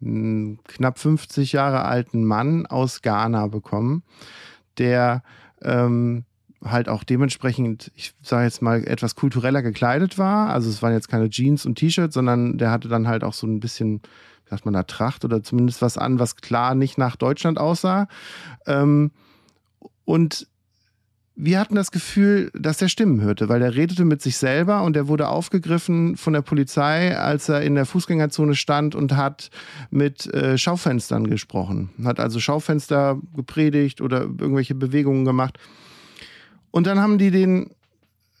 knapp 0.00 0.98
50 0.98 1.52
Jahre 1.52 1.84
alten 1.84 2.24
Mann 2.24 2.66
aus 2.66 3.02
Ghana 3.02 3.48
bekommen, 3.48 4.04
der 4.78 5.22
ähm, 5.62 6.24
halt 6.64 6.88
auch 6.88 7.04
dementsprechend, 7.04 7.90
ich 7.96 8.14
sage 8.22 8.44
jetzt 8.44 8.62
mal, 8.62 8.86
etwas 8.86 9.16
kultureller 9.16 9.62
gekleidet 9.62 10.18
war. 10.18 10.50
Also 10.50 10.70
es 10.70 10.82
waren 10.82 10.92
jetzt 10.92 11.08
keine 11.08 11.30
Jeans 11.30 11.66
und 11.66 11.76
T-Shirts, 11.76 12.14
sondern 12.14 12.58
der 12.58 12.70
hatte 12.70 12.88
dann 12.88 13.08
halt 13.08 13.24
auch 13.24 13.34
so 13.34 13.46
ein 13.46 13.60
bisschen, 13.60 14.02
wie 14.44 14.50
sagt 14.50 14.64
man 14.64 14.74
da, 14.74 14.84
Tracht 14.84 15.24
oder 15.24 15.42
zumindest 15.42 15.82
was 15.82 15.98
an, 15.98 16.18
was 16.18 16.36
klar 16.36 16.74
nicht 16.74 16.96
nach 16.96 17.16
Deutschland 17.16 17.58
aussah. 17.58 18.08
Ähm, 18.66 19.10
und 20.04 20.46
wir 21.36 21.58
hatten 21.58 21.74
das 21.74 21.90
Gefühl, 21.90 22.50
dass 22.54 22.80
er 22.80 22.88
Stimmen 22.88 23.20
hörte, 23.20 23.48
weil 23.48 23.60
er 23.60 23.74
redete 23.74 24.04
mit 24.04 24.22
sich 24.22 24.36
selber 24.36 24.82
und 24.82 24.96
er 24.96 25.08
wurde 25.08 25.28
aufgegriffen 25.28 26.16
von 26.16 26.32
der 26.32 26.42
Polizei, 26.42 27.16
als 27.16 27.48
er 27.48 27.62
in 27.62 27.74
der 27.74 27.86
Fußgängerzone 27.86 28.54
stand 28.54 28.94
und 28.94 29.16
hat 29.16 29.50
mit 29.90 30.32
äh, 30.32 30.56
Schaufenstern 30.56 31.28
gesprochen. 31.28 31.90
Hat 32.04 32.20
also 32.20 32.38
Schaufenster 32.38 33.20
gepredigt 33.34 34.00
oder 34.00 34.22
irgendwelche 34.22 34.76
Bewegungen 34.76 35.24
gemacht. 35.24 35.58
Und 36.70 36.86
dann 36.86 37.00
haben 37.00 37.18
die 37.18 37.32
den 37.32 37.70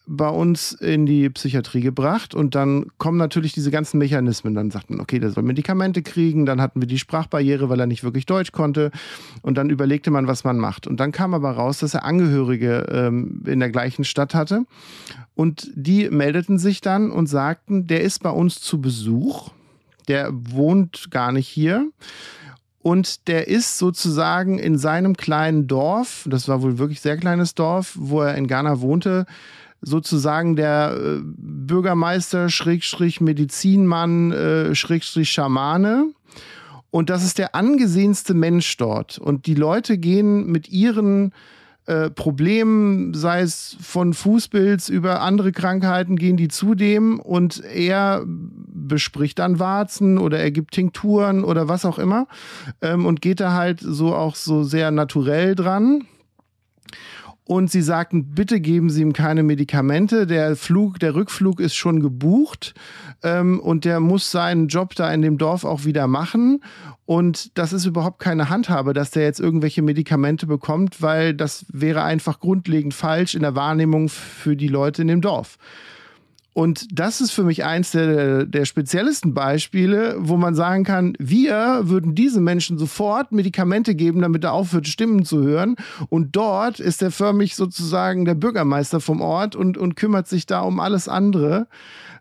bei 0.06 0.28
uns 0.28 0.72
in 0.72 1.06
die 1.06 1.30
Psychiatrie 1.30 1.80
gebracht 1.80 2.34
und 2.34 2.54
dann 2.54 2.86
kommen 2.98 3.16
natürlich 3.16 3.52
diese 3.52 3.70
ganzen 3.70 3.98
Mechanismen. 3.98 4.54
Dann 4.54 4.70
sagt 4.70 4.90
man, 4.90 5.00
okay, 5.00 5.18
der 5.18 5.30
soll 5.30 5.42
Medikamente 5.42 6.02
kriegen, 6.02 6.44
dann 6.44 6.60
hatten 6.60 6.80
wir 6.80 6.86
die 6.86 6.98
Sprachbarriere, 6.98 7.68
weil 7.68 7.80
er 7.80 7.86
nicht 7.86 8.04
wirklich 8.04 8.26
Deutsch 8.26 8.52
konnte 8.52 8.90
und 9.42 9.56
dann 9.56 9.70
überlegte 9.70 10.10
man, 10.10 10.26
was 10.26 10.44
man 10.44 10.58
macht. 10.58 10.86
Und 10.86 11.00
dann 11.00 11.12
kam 11.12 11.32
aber 11.32 11.52
raus, 11.52 11.78
dass 11.78 11.94
er 11.94 12.04
Angehörige 12.04 12.86
ähm, 12.90 13.42
in 13.46 13.60
der 13.60 13.70
gleichen 13.70 14.04
Stadt 14.04 14.34
hatte 14.34 14.66
und 15.34 15.70
die 15.74 16.10
meldeten 16.10 16.58
sich 16.58 16.80
dann 16.80 17.10
und 17.10 17.26
sagten, 17.26 17.86
der 17.86 18.02
ist 18.02 18.22
bei 18.22 18.30
uns 18.30 18.60
zu 18.60 18.80
Besuch, 18.80 19.50
der 20.08 20.30
wohnt 20.32 21.10
gar 21.10 21.32
nicht 21.32 21.48
hier. 21.48 21.88
Und 22.82 23.28
der 23.28 23.48
ist 23.48 23.78
sozusagen 23.78 24.58
in 24.58 24.76
seinem 24.76 25.16
kleinen 25.16 25.66
Dorf, 25.66 26.26
das 26.28 26.48
war 26.48 26.60
wohl 26.60 26.76
wirklich 26.76 27.00
sehr 27.00 27.16
kleines 27.16 27.54
Dorf, 27.54 27.96
wo 27.98 28.20
er 28.20 28.34
in 28.34 28.46
Ghana 28.46 28.82
wohnte, 28.82 29.24
sozusagen 29.84 30.56
der 30.56 30.96
äh, 30.96 31.20
Bürgermeister, 31.22 32.48
Schrägstrich 32.48 33.20
Medizinmann, 33.20 34.32
äh, 34.32 34.74
Schrägstrich 34.74 35.30
Schamane. 35.30 36.06
Und 36.90 37.10
das 37.10 37.24
ist 37.24 37.38
der 37.38 37.54
angesehenste 37.54 38.34
Mensch 38.34 38.76
dort. 38.76 39.18
Und 39.18 39.46
die 39.46 39.54
Leute 39.54 39.98
gehen 39.98 40.46
mit 40.46 40.68
ihren 40.68 41.32
äh, 41.86 42.08
Problemen, 42.08 43.12
sei 43.12 43.42
es 43.42 43.76
von 43.80 44.14
Fußpilz 44.14 44.88
über 44.88 45.20
andere 45.20 45.52
Krankheiten, 45.52 46.16
gehen 46.16 46.38
die 46.38 46.48
zu 46.48 46.74
dem 46.74 47.20
und 47.20 47.62
er 47.62 48.22
bespricht 48.26 49.38
dann 49.38 49.58
Warzen 49.58 50.16
oder 50.16 50.38
er 50.38 50.50
gibt 50.50 50.72
Tinkturen 50.72 51.44
oder 51.44 51.68
was 51.68 51.84
auch 51.84 51.98
immer 51.98 52.26
ähm, 52.80 53.04
und 53.04 53.20
geht 53.20 53.40
da 53.40 53.52
halt 53.52 53.80
so 53.80 54.14
auch 54.14 54.34
so 54.34 54.62
sehr 54.62 54.90
naturell 54.90 55.54
dran 55.54 56.06
und 57.46 57.70
sie 57.70 57.82
sagten, 57.82 58.34
bitte 58.34 58.58
geben 58.58 58.88
Sie 58.88 59.02
ihm 59.02 59.12
keine 59.12 59.42
Medikamente. 59.42 60.26
Der 60.26 60.56
Flug, 60.56 60.98
der 60.98 61.14
Rückflug 61.14 61.60
ist 61.60 61.74
schon 61.74 62.00
gebucht 62.00 62.74
ähm, 63.22 63.60
und 63.60 63.84
der 63.84 64.00
muss 64.00 64.30
seinen 64.30 64.68
Job 64.68 64.94
da 64.94 65.12
in 65.12 65.20
dem 65.20 65.36
Dorf 65.36 65.64
auch 65.64 65.84
wieder 65.84 66.06
machen. 66.06 66.64
Und 67.04 67.58
das 67.58 67.74
ist 67.74 67.84
überhaupt 67.84 68.18
keine 68.18 68.48
Handhabe, 68.48 68.94
dass 68.94 69.10
der 69.10 69.24
jetzt 69.24 69.40
irgendwelche 69.40 69.82
Medikamente 69.82 70.46
bekommt, 70.46 71.02
weil 71.02 71.34
das 71.34 71.66
wäre 71.70 72.02
einfach 72.02 72.40
grundlegend 72.40 72.94
falsch 72.94 73.34
in 73.34 73.42
der 73.42 73.54
Wahrnehmung 73.54 74.08
für 74.08 74.56
die 74.56 74.68
Leute 74.68 75.02
in 75.02 75.08
dem 75.08 75.20
Dorf. 75.20 75.58
Und 76.54 76.86
das 76.98 77.20
ist 77.20 77.32
für 77.32 77.42
mich 77.42 77.64
eins 77.64 77.90
der, 77.90 78.46
der 78.46 78.64
speziellesten 78.64 79.34
Beispiele, 79.34 80.14
wo 80.18 80.36
man 80.36 80.54
sagen 80.54 80.84
kann, 80.84 81.14
wir 81.18 81.80
würden 81.82 82.14
diesen 82.14 82.44
Menschen 82.44 82.78
sofort 82.78 83.32
Medikamente 83.32 83.96
geben, 83.96 84.22
damit 84.22 84.44
er 84.44 84.52
aufhört, 84.52 84.86
Stimmen 84.86 85.24
zu 85.24 85.42
hören. 85.42 85.74
Und 86.08 86.36
dort 86.36 86.78
ist 86.78 87.02
er 87.02 87.10
förmlich 87.10 87.56
sozusagen 87.56 88.24
der 88.24 88.36
Bürgermeister 88.36 89.00
vom 89.00 89.20
Ort 89.20 89.56
und, 89.56 89.76
und 89.76 89.96
kümmert 89.96 90.28
sich 90.28 90.46
da 90.46 90.60
um 90.60 90.78
alles 90.78 91.08
andere. 91.08 91.66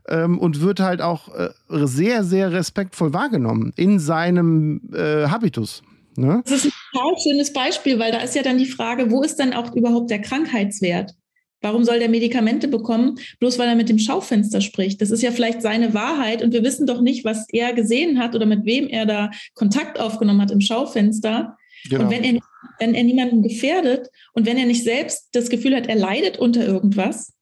Ähm, 0.06 0.38
und 0.38 0.60
wird 0.60 0.82
halt 0.82 1.02
auch 1.02 1.34
äh, 1.34 1.50
sehr, 1.70 2.26
sehr 2.26 2.52
respektvoll 2.52 3.14
wahrgenommen 3.14 3.72
in 3.78 4.00
seinem 4.00 4.82
äh, 4.94 5.28
Habitus. 5.30 5.82
Ne? 6.18 6.42
Das 6.44 6.66
ist 6.66 6.66
ein 6.66 6.72
total 6.92 7.14
schönes 7.22 7.54
Beispiel, 7.54 8.00
weil 8.00 8.12
da 8.12 8.20
ist 8.20 8.36
ja 8.36 8.44
dann 8.44 8.58
die 8.58 8.66
Frage, 8.66 9.12
wo 9.12 9.24
ist 9.24 9.38
dann 9.38 9.54
auch 9.54 9.74
überhaupt 9.74 10.12
der 10.12 10.20
Krankheitswert? 10.20 11.16
Warum 11.64 11.86
soll 11.86 12.00
der 12.00 12.10
Medikamente 12.10 12.68
bekommen, 12.68 13.16
bloß 13.40 13.58
weil 13.58 13.70
er 13.70 13.76
mit 13.76 13.88
dem 13.88 13.98
Schaufenster 13.98 14.60
spricht? 14.60 15.02
Das 15.02 15.12
ist 15.12 15.24
ja 15.24 15.32
vielleicht 15.32 15.62
seine 15.62 15.94
Wahrheit 15.94 16.44
und 16.44 16.52
wir 16.52 16.62
wissen 16.62 16.86
doch 16.86 17.00
nicht, 17.00 17.24
was 17.24 17.48
er 17.50 17.72
gesehen 17.74 18.20
hat 18.20 18.36
oder 18.36 18.46
mit 18.46 18.66
wem 18.66 18.90
er 18.90 19.06
da 19.06 19.32
Kontakt 19.56 19.98
aufgenommen 19.98 20.42
hat 20.42 20.52
im 20.52 20.60
Schaufenster. 20.60 21.58
Genau. 21.90 22.04
Und 22.04 22.12
wenn 22.12 22.24
er, 22.24 22.42
wenn 22.80 22.94
er 22.94 23.04
niemanden 23.04 23.42
gefährdet 23.42 24.10
und 24.34 24.46
wenn 24.46 24.58
er 24.58 24.66
nicht 24.66 24.84
selbst 24.84 25.30
das 25.32 25.50
Gefühl 25.50 25.74
hat, 25.74 25.88
er 25.88 25.96
leidet 25.96 26.38
unter 26.38 26.66
irgendwas, 26.66 27.34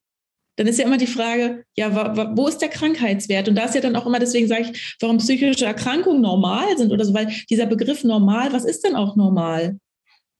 dann 0.55 0.67
ist 0.67 0.77
ja 0.77 0.85
immer 0.85 0.97
die 0.97 1.07
Frage, 1.07 1.63
ja, 1.75 2.35
wo 2.35 2.47
ist 2.47 2.59
der 2.59 2.69
Krankheitswert? 2.69 3.49
Und 3.49 3.55
da 3.55 3.63
ist 3.63 3.73
ja 3.73 3.81
dann 3.81 3.95
auch 3.95 4.05
immer, 4.05 4.19
deswegen 4.19 4.47
sage 4.47 4.67
ich, 4.71 4.95
warum 4.99 5.17
psychische 5.17 5.65
Erkrankungen 5.65 6.21
normal 6.21 6.77
sind 6.77 6.91
oder 6.91 7.05
so, 7.05 7.15
weil 7.15 7.33
dieser 7.49 7.65
Begriff 7.65 8.03
normal, 8.03 8.53
was 8.53 8.65
ist 8.65 8.85
denn 8.85 8.95
auch 8.95 9.15
normal? 9.15 9.79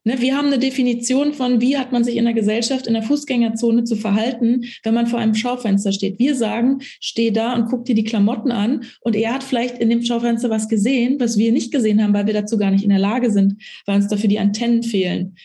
Ne, 0.04 0.20
wir 0.20 0.36
haben 0.36 0.47
eine 0.47 0.58
Definition 0.58 1.34
von, 1.34 1.62
wie 1.62 1.78
hat 1.78 1.91
man 1.91 2.04
sich 2.04 2.16
in 2.16 2.26
der 2.26 2.34
Gesellschaft, 2.34 2.88
in 2.88 2.93
der 2.93 3.04
Fußgängerzone 3.04 3.84
zu 3.84 3.95
verhalten, 3.95 4.66
wenn 4.84 4.95
man 4.95 5.06
vor 5.06 5.20
einem 5.20 5.36
Schaufenster 5.36 5.91
steht. 5.91 6.18
Wir 6.18 6.36
sagen, 6.36 6.80
steh 6.99 7.30
da 7.30 7.54
und 7.54 7.66
guck 7.66 7.86
dir 7.86 7.93
die 7.93 8.04
Klamotten 8.04 8.52
an. 8.52 8.84
Und 9.02 9.16
er 9.16 9.34
hat 9.34 9.43
vielleicht 9.43 9.78
in 9.78 9.91
dem 9.91 10.04
Schaufenster 10.04 10.49
was 10.49 10.70
gesehen, 10.70 11.20
was 11.20 11.38
wir 11.38 11.52
nicht 11.52 11.72
gesehen 11.72 12.02
haben, 12.02 12.16
weil 12.16 12.26
wir 12.26 12.34
dazu 12.34 12.58
gar 12.58 12.72
nicht 12.72 12.84
in 12.84 12.89
der 12.89 12.97
Lage 12.97 13.30
sind, 13.30 13.62
weil 13.86 13.97
uns 13.97 14.08
dafür 14.08 14.28
die 14.28 14.39
Antennen 14.39 14.82
fehlen. 14.82 15.36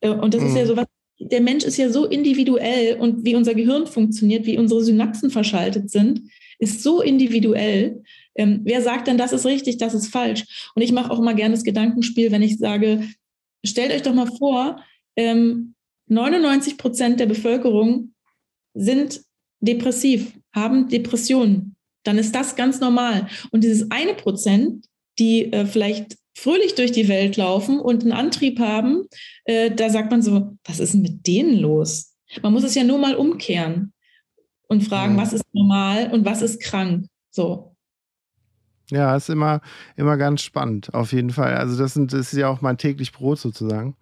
Äh, 0.00 0.10
und 0.10 0.32
das 0.32 0.40
mhm. 0.40 0.48
ist 0.48 0.56
ja 0.56 0.62
mhm. 0.62 0.68
so 0.68 0.76
was, 0.78 0.86
der 1.20 1.40
Mensch 1.42 1.64
ist 1.64 1.76
ja 1.76 1.90
so 1.90 2.06
individuell 2.06 2.96
und 2.98 3.26
wie 3.26 3.34
unser 3.34 3.54
Gehirn 3.54 3.86
funktioniert, 3.86 4.46
wie 4.46 4.56
unsere 4.56 4.82
Synapsen 4.82 5.30
verschaltet 5.30 5.90
sind, 5.90 6.22
ist 6.58 6.82
so 6.82 7.02
individuell. 7.02 8.02
Ähm, 8.36 8.60
wer 8.64 8.82
sagt 8.82 9.08
denn, 9.08 9.18
das 9.18 9.32
ist 9.32 9.44
richtig, 9.44 9.78
das 9.78 9.94
ist 9.94 10.08
falsch? 10.08 10.70
Und 10.74 10.82
ich 10.82 10.92
mache 10.92 11.10
auch 11.10 11.18
immer 11.18 11.34
gerne 11.34 11.54
das 11.54 11.64
Gedankenspiel, 11.64 12.30
wenn 12.30 12.42
ich 12.42 12.58
sage, 12.58 13.02
stellt 13.64 13.92
euch 13.92 14.02
doch 14.02 14.14
mal 14.14 14.30
vor, 14.38 14.82
ähm, 15.16 15.74
99 16.08 16.78
Prozent 16.78 17.20
der 17.20 17.26
Bevölkerung 17.26 18.14
sind 18.74 19.22
depressiv, 19.60 20.32
haben 20.54 20.88
Depressionen. 20.88 21.76
Dann 22.04 22.18
ist 22.18 22.34
das 22.34 22.56
ganz 22.56 22.80
normal. 22.80 23.28
Und 23.50 23.64
dieses 23.64 23.90
eine 23.90 24.14
Prozent, 24.14 24.86
die 25.18 25.52
äh, 25.52 25.66
vielleicht 25.66 26.16
fröhlich 26.36 26.74
durch 26.74 26.92
die 26.92 27.08
Welt 27.08 27.36
laufen 27.36 27.80
und 27.80 28.02
einen 28.02 28.12
Antrieb 28.12 28.60
haben, 28.60 29.06
äh, 29.44 29.70
da 29.70 29.90
sagt 29.90 30.10
man 30.10 30.22
so, 30.22 30.56
was 30.64 30.78
ist 30.78 30.94
denn 30.94 31.02
mit 31.02 31.26
denen 31.26 31.58
los? 31.58 32.14
Man 32.42 32.52
muss 32.52 32.62
es 32.62 32.74
ja 32.74 32.84
nur 32.84 32.98
mal 32.98 33.16
umkehren 33.16 33.92
und 34.68 34.84
fragen, 34.84 35.16
ja. 35.16 35.22
was 35.22 35.32
ist 35.32 35.44
normal 35.52 36.12
und 36.12 36.24
was 36.24 36.42
ist 36.42 36.60
krank. 36.60 37.06
So. 37.30 37.74
Ja, 38.90 39.14
ist 39.14 39.28
immer, 39.28 39.60
immer 39.96 40.16
ganz 40.16 40.42
spannend, 40.42 40.94
auf 40.94 41.12
jeden 41.12 41.30
Fall. 41.30 41.56
Also 41.56 41.76
das, 41.76 41.94
sind, 41.94 42.12
das 42.12 42.32
ist 42.32 42.38
ja 42.38 42.48
auch 42.48 42.62
mein 42.62 42.78
täglich 42.78 43.12
Brot 43.12 43.38
sozusagen. 43.38 43.96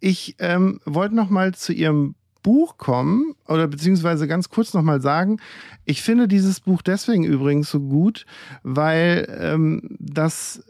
Ich 0.00 0.34
ähm, 0.40 0.80
wollte 0.84 1.14
noch 1.14 1.30
mal 1.30 1.54
zu 1.54 1.72
Ihrem 1.72 2.16
Buch 2.42 2.76
kommen 2.76 3.34
oder 3.46 3.66
beziehungsweise 3.66 4.28
ganz 4.28 4.50
kurz 4.50 4.72
noch 4.72 4.82
mal 4.82 5.00
sagen, 5.00 5.38
ich 5.84 6.02
finde 6.02 6.28
dieses 6.28 6.60
Buch 6.60 6.82
deswegen 6.82 7.24
übrigens 7.24 7.70
so 7.70 7.80
gut, 7.80 8.24
weil 8.62 9.26
ähm, 9.40 9.96
das 9.98 10.62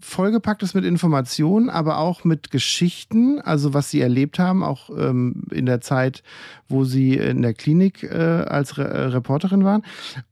vollgepackt 0.00 0.62
ist 0.62 0.74
mit 0.74 0.84
Informationen, 0.84 1.70
aber 1.70 1.98
auch 1.98 2.24
mit 2.24 2.50
Geschichten, 2.50 3.40
also 3.40 3.74
was 3.74 3.90
sie 3.90 4.00
erlebt 4.00 4.38
haben, 4.38 4.62
auch 4.62 4.90
ähm, 4.90 5.44
in 5.50 5.66
der 5.66 5.80
Zeit, 5.80 6.22
wo 6.68 6.84
sie 6.84 7.14
in 7.14 7.42
der 7.42 7.54
Klinik 7.54 8.02
äh, 8.02 8.16
als 8.16 8.78
Re 8.78 8.84
äh, 8.84 9.04
Reporterin 9.06 9.64
waren. 9.64 9.84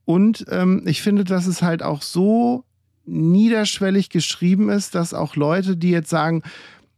Und 0.05 0.45
ähm, 0.51 0.83
ich 0.87 1.03
finde, 1.03 1.25
dass 1.25 1.47
es 1.47 1.63
halt 1.63 1.83
auch 1.83 2.03
so 2.03 2.65
niederschwellig 3.07 4.09
geschrieben 4.09 4.71
ist, 4.71 4.95
dass 4.95 5.15
auch 5.15 5.37
Leute, 5.37 5.77
die 5.77 5.91
jetzt 5.91 6.11
sagen, 6.11 6.43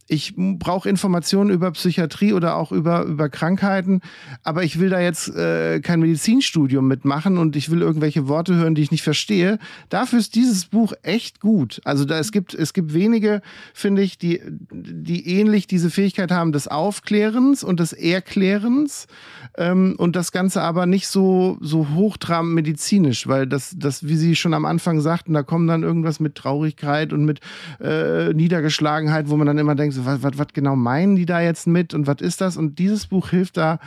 ich 0.09 0.35
brauche 0.37 0.89
Informationen 0.89 1.51
über 1.51 1.71
Psychiatrie 1.73 2.33
oder 2.33 2.57
auch 2.57 2.71
über, 2.71 3.05
über 3.05 3.29
Krankheiten, 3.29 4.01
aber 4.45 4.63
ich 4.63 4.79
will 4.79 4.89
da 4.89 5.01
jetzt 5.01 5.35
äh, 5.35 5.81
kein 5.81 6.01
Medizinstudium 6.01 6.87
mitmachen 6.87 7.39
und 7.39 7.57
ich 7.57 7.71
will 7.71 7.83
irgendwelche 7.83 8.29
Worte 8.29 8.55
hören, 8.55 8.75
die 8.75 8.83
ich 8.83 8.93
nicht 8.93 9.03
verstehe. 9.03 9.59
Dafür 9.89 10.21
ist 10.21 10.35
dieses 10.35 10.67
Buch 10.67 10.93
echt 11.03 11.41
gut. 11.41 11.81
Also 11.85 12.05
da, 12.05 12.19
es, 12.19 12.31
gibt, 12.31 12.55
es 12.55 12.73
gibt 12.73 12.95
wenige, 12.95 13.43
finde 13.75 14.03
ich, 14.03 14.17
die, 14.17 14.41
die 14.71 15.27
ähnlich 15.29 15.67
diese 15.67 15.91
Fähigkeit 15.91 16.31
haben 16.31 16.53
des 16.53 16.69
Aufklärens 16.69 17.65
und 17.65 17.81
des 17.81 17.93
Erklärens 17.93 19.09
ähm, 19.59 19.97
und 19.99 20.15
das 20.15 20.31
Ganze 20.31 20.63
aber 20.63 20.87
nicht 20.87 21.09
so, 21.09 21.59
so 21.61 21.89
hochtrabend 21.95 22.55
medizinisch, 22.55 23.27
weil 23.27 23.47
das, 23.49 23.75
das, 23.77 24.07
wie 24.07 24.17
Sie 24.17 24.37
schon 24.37 24.55
am 24.55 24.67
Anfang 24.67 25.01
sagten, 25.01 25.33
da 25.33 25.43
kommen 25.43 25.67
dann 25.67 25.83
irgendwas 25.83 26.21
mit 26.21 26.37
Traurigkeit 26.37 27.13
und 27.13 27.25
mit 27.25 27.41
äh, 27.81 28.33
Niedergeschlagenheit, 28.33 29.29
wo 29.29 29.37
man 29.37 29.49
dann 29.49 29.59
immer 29.59 29.75
denkt, 29.75 29.96
so, 29.97 30.07
was, 30.07 30.23
was, 30.23 30.39
was 30.39 30.49
genau 30.53 30.77
meinen 30.77 31.17
die 31.17 31.27
da 31.27 31.41
jetzt 31.41 31.67
mit 31.67 31.95
und 31.95 32.07
was 32.07 32.21
ist 32.21 32.41
das? 32.41 32.57
Und 32.57 32.79
dieses 32.79 33.07
Buch 33.07 33.31
hilft 33.31 33.57
da 33.57 33.79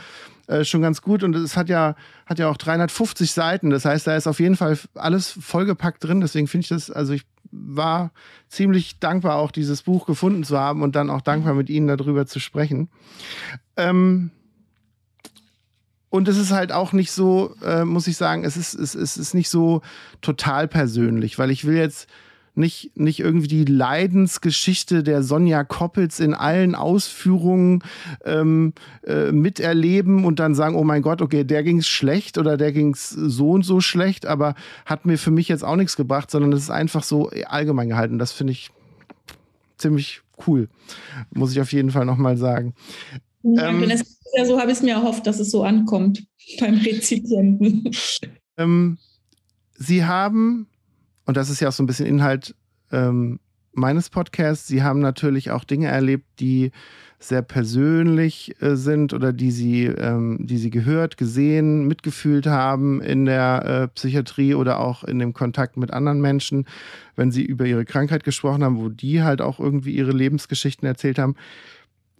äh, 0.46 0.64
schon 0.64 0.82
ganz 0.82 1.00
gut 1.00 1.22
und 1.22 1.34
es 1.36 1.56
hat 1.56 1.68
ja, 1.68 1.94
hat 2.26 2.38
ja 2.38 2.48
auch 2.48 2.56
350 2.56 3.32
Seiten. 3.32 3.70
Das 3.70 3.84
heißt, 3.84 4.06
da 4.06 4.16
ist 4.16 4.26
auf 4.26 4.40
jeden 4.40 4.56
Fall 4.56 4.78
alles 4.94 5.30
vollgepackt 5.30 6.02
drin. 6.04 6.20
Deswegen 6.20 6.48
finde 6.48 6.64
ich 6.64 6.68
das, 6.68 6.90
also 6.90 7.12
ich 7.12 7.24
war 7.52 8.12
ziemlich 8.48 8.98
dankbar, 8.98 9.36
auch 9.36 9.50
dieses 9.50 9.82
Buch 9.82 10.06
gefunden 10.06 10.44
zu 10.44 10.58
haben 10.58 10.82
und 10.82 10.96
dann 10.96 11.10
auch 11.10 11.20
dankbar, 11.20 11.54
mit 11.54 11.70
Ihnen 11.70 11.88
darüber 11.88 12.26
zu 12.26 12.40
sprechen. 12.40 12.88
Ähm, 13.76 14.30
und 16.08 16.26
es 16.26 16.36
ist 16.36 16.50
halt 16.50 16.72
auch 16.72 16.92
nicht 16.92 17.12
so, 17.12 17.54
äh, 17.64 17.84
muss 17.84 18.08
ich 18.08 18.16
sagen, 18.16 18.44
es 18.44 18.56
ist, 18.56 18.74
es, 18.74 18.94
es 18.96 19.16
ist 19.16 19.34
nicht 19.34 19.48
so 19.48 19.82
total 20.20 20.66
persönlich, 20.66 21.38
weil 21.38 21.50
ich 21.50 21.64
will 21.64 21.76
jetzt 21.76 22.08
nicht, 22.54 22.96
nicht 22.96 23.20
irgendwie 23.20 23.48
die 23.48 23.64
Leidensgeschichte 23.64 25.02
der 25.02 25.22
Sonja 25.22 25.64
Koppels 25.64 26.20
in 26.20 26.34
allen 26.34 26.74
Ausführungen 26.74 27.82
ähm, 28.24 28.72
äh, 29.04 29.32
miterleben 29.32 30.24
und 30.24 30.38
dann 30.38 30.54
sagen, 30.54 30.74
oh 30.74 30.84
mein 30.84 31.02
Gott, 31.02 31.22
okay, 31.22 31.44
der 31.44 31.62
ging 31.62 31.78
es 31.78 31.88
schlecht 31.88 32.38
oder 32.38 32.56
der 32.56 32.72
ging 32.72 32.92
es 32.92 33.10
so 33.10 33.50
und 33.50 33.64
so 33.64 33.80
schlecht, 33.80 34.26
aber 34.26 34.54
hat 34.84 35.06
mir 35.06 35.18
für 35.18 35.30
mich 35.30 35.48
jetzt 35.48 35.64
auch 35.64 35.76
nichts 35.76 35.96
gebracht, 35.96 36.30
sondern 36.30 36.52
es 36.52 36.64
ist 36.64 36.70
einfach 36.70 37.02
so 37.02 37.30
allgemein 37.46 37.88
gehalten. 37.88 38.18
Das 38.18 38.32
finde 38.32 38.52
ich 38.52 38.70
ziemlich 39.78 40.22
cool, 40.46 40.68
muss 41.32 41.52
ich 41.52 41.60
auf 41.60 41.72
jeden 41.72 41.90
Fall 41.90 42.04
nochmal 42.04 42.36
sagen. 42.36 42.74
Danke, 43.42 43.84
ähm, 43.84 44.02
ja, 44.36 44.44
so 44.44 44.60
habe 44.60 44.70
ich 44.70 44.78
es 44.78 44.82
mir 44.82 44.94
erhofft, 44.94 45.26
dass 45.26 45.40
es 45.40 45.50
so 45.50 45.64
ankommt 45.64 46.24
beim 46.60 46.74
Rezipienten. 46.74 47.90
Ähm, 48.56 48.98
Sie 49.74 50.04
haben 50.04 50.66
und 51.26 51.36
das 51.36 51.50
ist 51.50 51.60
ja 51.60 51.68
auch 51.68 51.72
so 51.72 51.82
ein 51.82 51.86
bisschen 51.86 52.06
Inhalt 52.06 52.54
ähm, 52.92 53.40
meines 53.72 54.10
Podcasts, 54.10 54.66
Sie 54.66 54.82
haben 54.82 55.00
natürlich 55.00 55.50
auch 55.50 55.64
Dinge 55.64 55.88
erlebt, 55.88 56.26
die 56.40 56.72
sehr 57.18 57.42
persönlich 57.42 58.60
äh, 58.62 58.76
sind 58.76 59.12
oder 59.12 59.32
die 59.32 59.50
sie, 59.50 59.84
ähm, 59.84 60.38
die 60.40 60.56
sie 60.56 60.70
gehört, 60.70 61.18
gesehen, 61.18 61.86
mitgefühlt 61.86 62.46
haben 62.46 63.02
in 63.02 63.26
der 63.26 63.64
äh, 63.64 63.88
Psychiatrie 63.88 64.54
oder 64.54 64.80
auch 64.80 65.04
in 65.04 65.18
dem 65.18 65.34
Kontakt 65.34 65.76
mit 65.76 65.92
anderen 65.92 66.20
Menschen, 66.22 66.66
wenn 67.16 67.30
sie 67.30 67.44
über 67.44 67.66
ihre 67.66 67.84
Krankheit 67.84 68.24
gesprochen 68.24 68.64
haben, 68.64 68.78
wo 68.78 68.88
die 68.88 69.22
halt 69.22 69.42
auch 69.42 69.60
irgendwie 69.60 69.94
ihre 69.94 70.12
Lebensgeschichten 70.12 70.88
erzählt 70.88 71.18
haben. 71.18 71.36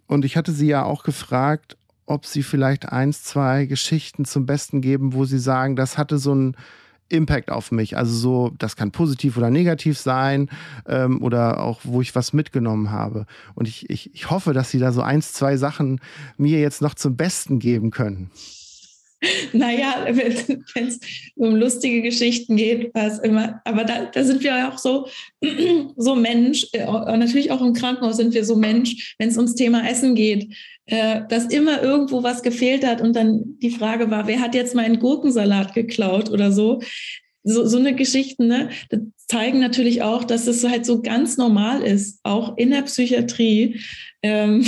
Und 0.05 0.23
ich 0.23 0.37
hatte 0.37 0.51
sie 0.51 0.67
ja 0.67 0.83
auch 0.83 1.03
gefragt, 1.03 1.77
ob 2.05 2.27
sie 2.27 2.43
vielleicht 2.43 2.89
eins, 2.89 3.23
zwei 3.23 3.65
Geschichten 3.65 4.25
zum 4.25 4.45
Besten 4.45 4.81
geben, 4.81 5.13
wo 5.13 5.25
sie 5.25 5.39
sagen, 5.39 5.75
das 5.75 5.97
hatte 5.97 6.19
so 6.19 6.35
ein 6.35 6.55
Impact 7.11 7.51
auf 7.51 7.71
mich. 7.71 7.97
Also 7.97 8.13
so, 8.13 8.51
das 8.57 8.75
kann 8.75 8.91
positiv 8.91 9.37
oder 9.37 9.49
negativ 9.49 9.97
sein 9.97 10.49
ähm, 10.87 11.21
oder 11.21 11.63
auch, 11.63 11.81
wo 11.83 12.01
ich 12.01 12.15
was 12.15 12.33
mitgenommen 12.33 12.91
habe. 12.91 13.25
Und 13.55 13.67
ich, 13.67 13.89
ich, 13.89 14.13
ich 14.13 14.29
hoffe, 14.29 14.53
dass 14.53 14.71
Sie 14.71 14.79
da 14.79 14.91
so 14.91 15.01
eins, 15.01 15.33
zwei 15.33 15.57
Sachen 15.57 15.99
mir 16.37 16.59
jetzt 16.59 16.81
noch 16.81 16.95
zum 16.95 17.15
Besten 17.15 17.59
geben 17.59 17.91
können. 17.91 18.31
Naja, 19.53 20.07
wenn 20.11 20.87
es 20.87 20.99
um 21.35 21.55
lustige 21.55 22.01
Geschichten 22.01 22.55
geht, 22.55 22.91
was 22.93 23.19
immer, 23.19 23.61
aber 23.65 23.83
da, 23.83 24.05
da 24.05 24.23
sind 24.23 24.43
wir 24.43 24.67
auch 24.67 24.77
so, 24.77 25.07
so 25.95 26.15
Mensch, 26.15 26.67
äh, 26.73 26.85
natürlich 26.85 27.51
auch 27.51 27.61
im 27.61 27.73
Krankenhaus 27.73 28.17
sind 28.17 28.33
wir 28.33 28.45
so 28.45 28.55
Mensch, 28.55 29.15
wenn 29.19 29.29
es 29.29 29.37
ums 29.37 29.55
Thema 29.55 29.87
Essen 29.87 30.15
geht, 30.15 30.55
äh, 30.91 31.21
dass 31.29 31.45
immer 31.45 31.81
irgendwo 31.81 32.21
was 32.21 32.43
gefehlt 32.43 32.85
hat 32.85 32.99
und 32.99 33.15
dann 33.15 33.57
die 33.59 33.71
Frage 33.71 34.11
war, 34.11 34.27
wer 34.27 34.41
hat 34.41 34.53
jetzt 34.53 34.75
meinen 34.75 34.99
Gurkensalat 34.99 35.73
geklaut 35.73 36.29
oder 36.29 36.51
so. 36.51 36.81
So, 37.43 37.65
so 37.65 37.79
eine 37.79 37.95
Geschichte, 37.95 38.43
ne, 38.43 38.69
zeigen 39.15 39.59
natürlich 39.59 40.03
auch, 40.03 40.25
dass 40.25 40.45
es 40.45 40.63
halt 40.67 40.85
so 40.85 41.01
ganz 41.01 41.37
normal 41.37 41.81
ist, 41.81 42.19
auch 42.23 42.55
in 42.57 42.69
der 42.69 42.83
Psychiatrie, 42.83 43.79
ähm, 44.21 44.65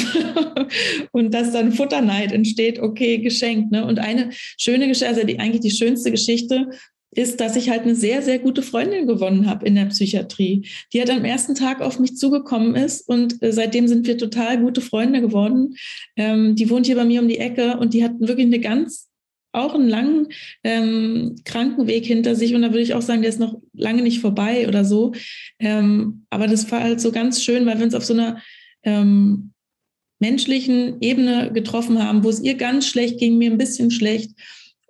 und 1.12 1.34
dass 1.34 1.52
dann 1.52 1.74
Futterneid 1.74 2.32
entsteht, 2.32 2.80
okay, 2.80 3.20
geschenkt. 3.20 3.72
Ne? 3.72 3.86
Und 3.86 4.00
eine 4.00 4.30
schöne 4.58 4.88
Geschichte, 4.88 5.08
also 5.08 5.28
die, 5.28 5.40
eigentlich 5.40 5.62
die 5.62 5.72
schönste 5.72 6.10
Geschichte, 6.10 6.70
ist, 7.16 7.40
dass 7.40 7.56
ich 7.56 7.70
halt 7.70 7.82
eine 7.82 7.96
sehr, 7.96 8.22
sehr 8.22 8.40
gute 8.40 8.62
Freundin 8.62 9.08
gewonnen 9.08 9.50
habe 9.50 9.66
in 9.66 9.76
der 9.76 9.86
Psychiatrie, 9.86 10.68
die 10.92 11.00
halt 11.00 11.10
am 11.10 11.26
ersten 11.26 11.56
Tag 11.56 11.82
auf 11.82 12.00
mich 12.00 12.18
zugekommen 12.18 12.76
ist 12.76 13.08
und 13.08 13.42
äh, 13.42 13.52
seitdem 13.52 13.88
sind 13.88 14.08
wir 14.08 14.18
total 14.18 14.60
gute 14.60 14.82
Freunde 14.82 15.22
geworden. 15.22 15.76
Ähm, 16.16 16.56
die 16.56 16.70
wohnt 16.70 16.86
hier 16.86 16.96
bei 16.96 17.06
mir 17.06 17.22
um 17.22 17.28
die 17.28 17.40
Ecke 17.40 17.78
und 17.78 17.94
die 17.94 18.04
hat 18.04 18.20
wirklich 18.20 18.48
eine 18.48 18.60
ganz 18.60 19.10
auch 19.54 19.76
einen 19.76 19.88
langen 19.88 20.28
ähm, 20.64 21.36
Krankenweg 21.46 22.06
hinter 22.06 22.36
sich 22.36 22.56
und 22.56 22.64
da 22.64 22.70
würde 22.70 22.82
ich 22.82 22.96
auch 22.96 23.04
sagen, 23.04 23.22
der 23.22 23.30
ist 23.30 23.40
noch 23.40 23.62
lange 23.74 24.02
nicht 24.02 24.20
vorbei 24.20 24.68
oder 24.68 24.84
so. 24.84 25.14
Ähm, 25.60 26.26
aber 26.32 26.48
das 26.48 26.72
war 26.72 26.82
halt 26.82 27.00
so 27.00 27.12
ganz 27.12 27.44
schön, 27.44 27.66
weil 27.66 27.78
wir 27.78 27.86
uns 27.86 27.94
auf 27.94 28.04
so 28.04 28.14
einer 28.14 28.42
ähm, 28.82 29.54
menschlichen 30.20 31.02
Ebene 31.02 31.52
getroffen 31.54 32.02
haben, 32.02 32.24
wo 32.24 32.30
es 32.30 32.42
ihr 32.42 32.56
ganz 32.56 32.88
schlecht 32.88 33.20
ging, 33.20 33.38
mir 33.38 33.52
ein 33.52 33.58
bisschen 33.58 33.92
schlecht 33.92 34.32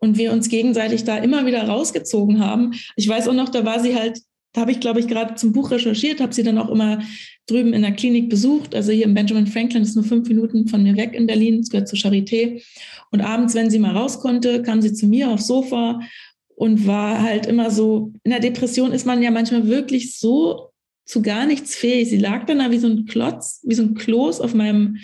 und 0.03 0.17
wir 0.17 0.33
uns 0.33 0.49
gegenseitig 0.49 1.05
da 1.05 1.17
immer 1.17 1.45
wieder 1.45 1.63
rausgezogen 1.63 2.41
haben. 2.41 2.73
Ich 2.97 3.07
weiß 3.07 3.29
auch 3.29 3.33
noch, 3.33 3.47
da 3.47 3.63
war 3.63 3.79
sie 3.79 3.95
halt, 3.95 4.19
da 4.51 4.59
habe 4.59 4.73
ich, 4.73 4.81
glaube 4.81 4.99
ich, 4.99 5.07
gerade 5.07 5.35
zum 5.35 5.53
Buch 5.53 5.71
recherchiert, 5.71 6.19
habe 6.19 6.33
sie 6.33 6.43
dann 6.43 6.57
auch 6.57 6.69
immer 6.69 7.01
drüben 7.47 7.71
in 7.71 7.83
der 7.83 7.93
Klinik 7.93 8.29
besucht. 8.29 8.75
Also 8.75 8.91
hier 8.91 9.05
im 9.05 9.13
Benjamin 9.13 9.47
Franklin 9.47 9.81
ist 9.81 9.95
nur 9.95 10.03
fünf 10.03 10.27
Minuten 10.27 10.67
von 10.67 10.83
mir 10.83 10.97
weg 10.97 11.13
in 11.13 11.25
Berlin, 11.25 11.61
es 11.61 11.69
gehört 11.69 11.87
zur 11.87 11.97
Charité. 11.97 12.61
Und 13.11 13.21
abends, 13.21 13.55
wenn 13.55 13.69
sie 13.69 13.79
mal 13.79 13.95
raus 13.95 14.19
konnte, 14.19 14.61
kam 14.61 14.81
sie 14.81 14.93
zu 14.93 15.07
mir 15.07 15.29
aufs 15.29 15.47
Sofa 15.47 16.01
und 16.57 16.85
war 16.85 17.21
halt 17.21 17.45
immer 17.45 17.71
so, 17.71 18.11
in 18.25 18.31
der 18.31 18.41
Depression 18.41 18.91
ist 18.91 19.05
man 19.05 19.23
ja 19.23 19.31
manchmal 19.31 19.69
wirklich 19.69 20.19
so 20.19 20.71
zu 21.05 21.21
gar 21.21 21.45
nichts 21.45 21.75
fähig. 21.75 22.09
Sie 22.09 22.17
lag 22.17 22.45
dann 22.45 22.59
da 22.59 22.71
wie 22.71 22.77
so 22.77 22.87
ein 22.87 23.05
Klotz, 23.05 23.61
wie 23.63 23.75
so 23.75 23.83
ein 23.83 23.93
Kloß 23.93 24.41
auf 24.41 24.53
meinem 24.53 24.97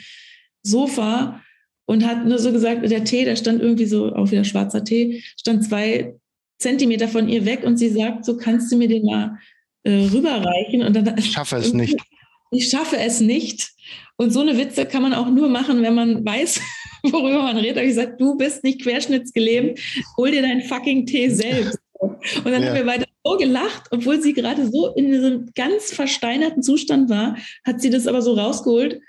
Sofa 0.61 1.41
und 1.89 2.05
hat 2.05 2.23
nur 2.23 2.37
so 2.37 2.51
gesagt, 2.51 2.87
der 2.87 3.03
Tee, 3.03 3.25
der 3.25 3.35
stand 3.35 3.63
irgendwie 3.63 3.87
so, 3.87 4.13
auch 4.13 4.29
wieder 4.29 4.43
schwarzer 4.43 4.83
Tee, 4.83 5.23
stand 5.39 5.65
zwei 5.65 6.13
Zentimeter 6.59 7.07
von 7.07 7.27
ihr 7.27 7.45
weg 7.47 7.63
und 7.63 7.77
sie 7.77 7.89
sagt, 7.89 8.25
so 8.25 8.37
kannst 8.37 8.71
du 8.71 8.77
mir 8.77 8.87
den 8.87 9.05
mal 9.05 9.39
äh, 9.81 10.05
rüberreichen. 10.13 10.83
Und 10.83 10.95
dann, 10.95 11.17
ich 11.17 11.31
schaffe 11.31 11.55
es 11.55 11.73
nicht. 11.73 11.97
Ich 12.51 12.67
schaffe 12.69 12.97
es 12.97 13.21
nicht. 13.21 13.69
Und 14.17 14.31
so 14.31 14.39
eine 14.39 14.57
Witze 14.57 14.87
kann 14.87 15.03
man 15.03 15.13
auch 15.13 15.29
nur 15.29 15.49
machen, 15.49 15.83
wenn 15.83 15.93
man 15.93 16.25
weiß, 16.25 16.59
worüber 17.03 17.43
man 17.43 17.57
redet. 17.57 17.83
ich 17.83 17.89
gesagt, 17.89 18.19
du 18.19 18.35
bist 18.37 18.63
nicht 18.63 18.81
querschnittsgelähmt, 18.81 19.79
hol 20.17 20.31
dir 20.31 20.41
deinen 20.41 20.63
fucking 20.63 21.05
Tee 21.05 21.29
selbst. 21.29 21.77
Und 21.99 22.19
dann 22.45 22.63
ja. 22.63 22.69
haben 22.69 22.75
wir 22.75 22.87
weiter 22.87 23.05
so 23.23 23.37
gelacht, 23.37 23.83
obwohl 23.91 24.19
sie 24.19 24.33
gerade 24.33 24.67
so 24.67 24.93
in 24.95 25.11
diesem 25.11 25.51
ganz 25.53 25.91
versteinerten 25.91 26.63
Zustand 26.63 27.09
war, 27.09 27.37
hat 27.63 27.81
sie 27.81 27.91
das 27.91 28.07
aber 28.07 28.23
so 28.23 28.33
rausgeholt 28.33 28.99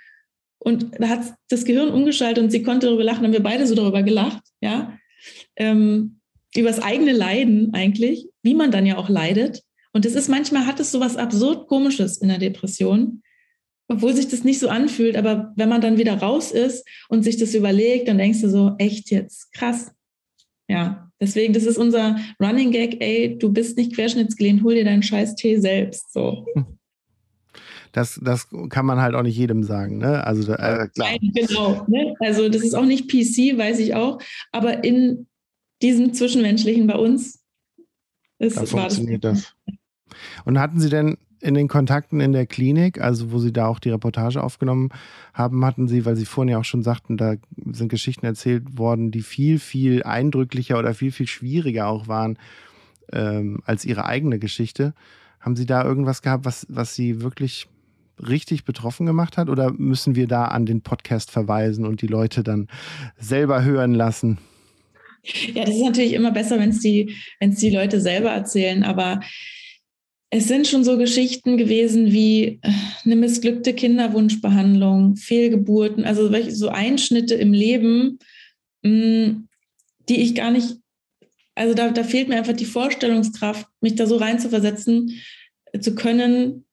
und 0.62 1.00
da 1.00 1.08
hat 1.08 1.34
das 1.48 1.64
Gehirn 1.64 1.88
umgeschaltet 1.88 2.44
und 2.44 2.50
sie 2.50 2.62
konnte 2.62 2.86
darüber 2.86 3.04
lachen, 3.04 3.24
haben 3.24 3.32
wir 3.32 3.42
beide 3.42 3.66
so 3.66 3.74
darüber 3.74 4.02
gelacht, 4.02 4.42
ja, 4.60 4.98
ähm, 5.56 6.20
über 6.54 6.68
das 6.68 6.80
eigene 6.80 7.12
Leiden 7.12 7.72
eigentlich, 7.72 8.28
wie 8.42 8.54
man 8.54 8.70
dann 8.70 8.86
ja 8.86 8.96
auch 8.96 9.08
leidet. 9.08 9.62
Und 9.92 10.04
das 10.04 10.14
ist 10.14 10.28
manchmal 10.28 10.66
hat 10.66 10.78
es 10.78 10.92
so 10.92 11.00
was 11.00 11.16
absurd 11.16 11.66
Komisches 11.66 12.18
in 12.18 12.28
der 12.28 12.38
Depression, 12.38 13.22
obwohl 13.88 14.14
sich 14.14 14.28
das 14.28 14.44
nicht 14.44 14.58
so 14.58 14.68
anfühlt. 14.68 15.16
Aber 15.16 15.52
wenn 15.56 15.68
man 15.68 15.80
dann 15.80 15.98
wieder 15.98 16.14
raus 16.14 16.52
ist 16.52 16.86
und 17.08 17.22
sich 17.22 17.38
das 17.38 17.54
überlegt, 17.54 18.08
dann 18.08 18.18
denkst 18.18 18.40
du 18.42 18.50
so, 18.50 18.74
echt 18.78 19.10
jetzt, 19.10 19.52
krass. 19.52 19.92
Ja, 20.68 21.10
deswegen, 21.20 21.52
das 21.52 21.64
ist 21.64 21.78
unser 21.78 22.18
Running 22.40 22.70
Gag, 22.70 23.00
ey, 23.00 23.38
du 23.38 23.52
bist 23.52 23.76
nicht 23.76 23.94
querschnittsgelähmt, 23.94 24.62
hol 24.62 24.74
dir 24.74 24.84
deinen 24.84 25.02
scheiß 25.02 25.34
Tee 25.36 25.58
selbst. 25.58 26.12
So. 26.12 26.46
Das, 27.92 28.20
das 28.22 28.48
kann 28.68 28.86
man 28.86 29.00
halt 29.00 29.14
auch 29.14 29.22
nicht 29.22 29.36
jedem 29.36 29.62
sagen, 29.64 29.98
ne? 29.98 30.24
Also 30.24 30.52
äh, 30.52 30.88
klar. 30.88 31.08
Nein, 31.10 31.32
genau. 31.34 31.84
Ne? 31.88 32.14
Also 32.20 32.48
das 32.48 32.62
ist 32.62 32.74
auch 32.74 32.84
nicht 32.84 33.08
PC, 33.08 33.58
weiß 33.58 33.78
ich 33.80 33.94
auch. 33.94 34.20
Aber 34.52 34.84
in 34.84 35.26
diesem 35.82 36.12
Zwischenmenschlichen 36.12 36.86
bei 36.86 36.96
uns 36.96 37.40
ist, 38.38 38.56
da 38.56 38.66
funktioniert 38.66 39.24
das. 39.24 39.54
das. 39.66 39.76
Und 40.44 40.58
hatten 40.58 40.80
Sie 40.80 40.88
denn 40.88 41.16
in 41.40 41.54
den 41.54 41.68
Kontakten 41.68 42.20
in 42.20 42.32
der 42.32 42.46
Klinik, 42.46 43.00
also 43.00 43.32
wo 43.32 43.38
Sie 43.38 43.52
da 43.52 43.66
auch 43.66 43.78
die 43.78 43.90
Reportage 43.90 44.42
aufgenommen 44.42 44.90
haben, 45.32 45.64
hatten 45.64 45.88
Sie, 45.88 46.04
weil 46.04 46.16
Sie 46.16 46.26
vorhin 46.26 46.50
ja 46.50 46.58
auch 46.58 46.64
schon 46.64 46.82
sagten, 46.82 47.16
da 47.16 47.36
sind 47.72 47.88
Geschichten 47.88 48.26
erzählt 48.26 48.78
worden, 48.78 49.10
die 49.10 49.22
viel, 49.22 49.58
viel 49.58 50.02
eindrücklicher 50.02 50.78
oder 50.78 50.94
viel, 50.94 51.12
viel 51.12 51.26
schwieriger 51.26 51.88
auch 51.88 52.08
waren 52.08 52.38
ähm, 53.12 53.60
als 53.64 53.84
Ihre 53.84 54.04
eigene 54.04 54.38
Geschichte. 54.38 54.94
Haben 55.40 55.56
Sie 55.56 55.66
da 55.66 55.82
irgendwas 55.82 56.20
gehabt, 56.20 56.44
was, 56.44 56.66
was 56.68 56.94
Sie 56.94 57.22
wirklich 57.22 57.68
richtig 58.26 58.64
betroffen 58.64 59.06
gemacht 59.06 59.36
hat? 59.36 59.48
Oder 59.48 59.72
müssen 59.72 60.14
wir 60.14 60.26
da 60.26 60.46
an 60.46 60.66
den 60.66 60.82
Podcast 60.82 61.30
verweisen 61.30 61.86
und 61.86 62.02
die 62.02 62.06
Leute 62.06 62.42
dann 62.42 62.68
selber 63.16 63.64
hören 63.64 63.94
lassen? 63.94 64.38
Ja, 65.54 65.64
das 65.64 65.74
ist 65.74 65.82
natürlich 65.84 66.14
immer 66.14 66.30
besser, 66.30 66.58
wenn 66.58 66.70
es 66.70 66.80
die, 66.80 67.14
die 67.40 67.70
Leute 67.70 68.00
selber 68.00 68.30
erzählen, 68.30 68.82
aber 68.82 69.20
es 70.30 70.46
sind 70.46 70.68
schon 70.68 70.84
so 70.84 70.96
Geschichten 70.96 71.56
gewesen 71.56 72.12
wie 72.12 72.60
äh, 72.62 72.70
eine 73.04 73.16
missglückte 73.16 73.74
Kinderwunschbehandlung, 73.74 75.16
Fehlgeburten, 75.16 76.04
also 76.04 76.30
so 76.50 76.68
Einschnitte 76.68 77.34
im 77.34 77.52
Leben, 77.52 78.20
mm, 78.82 79.48
die 80.08 80.20
ich 80.20 80.34
gar 80.34 80.52
nicht, 80.52 80.76
also 81.56 81.74
da, 81.74 81.90
da 81.90 82.04
fehlt 82.04 82.28
mir 82.28 82.36
einfach 82.36 82.54
die 82.54 82.64
Vorstellungskraft, 82.64 83.66
mich 83.80 83.96
da 83.96 84.06
so 84.06 84.16
reinzuversetzen 84.16 85.20
zu 85.80 85.94
können, 85.94 86.64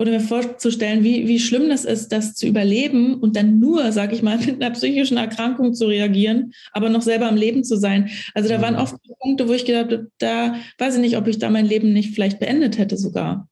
oder 0.00 0.12
mir 0.12 0.20
vorzustellen, 0.20 1.04
wie, 1.04 1.28
wie 1.28 1.38
schlimm 1.38 1.68
das 1.68 1.84
ist, 1.84 2.08
das 2.08 2.34
zu 2.34 2.46
überleben 2.46 3.16
und 3.16 3.36
dann 3.36 3.60
nur, 3.60 3.92
sage 3.92 4.14
ich 4.14 4.22
mal, 4.22 4.38
mit 4.46 4.62
einer 4.62 4.70
psychischen 4.74 5.18
Erkrankung 5.18 5.74
zu 5.74 5.86
reagieren, 5.86 6.54
aber 6.72 6.88
noch 6.88 7.02
selber 7.02 7.28
am 7.28 7.36
Leben 7.36 7.64
zu 7.64 7.76
sein. 7.76 8.08
Also 8.34 8.48
da 8.48 8.62
waren 8.62 8.76
oft 8.76 8.96
Punkte, 9.20 9.46
wo 9.46 9.52
ich 9.52 9.66
gedacht 9.66 9.92
habe, 9.92 10.10
da 10.16 10.54
weiß 10.78 10.94
ich 10.94 11.00
nicht, 11.02 11.18
ob 11.18 11.26
ich 11.26 11.38
da 11.38 11.50
mein 11.50 11.66
Leben 11.66 11.92
nicht 11.92 12.14
vielleicht 12.14 12.40
beendet 12.40 12.78
hätte 12.78 12.96
sogar. 12.96 13.46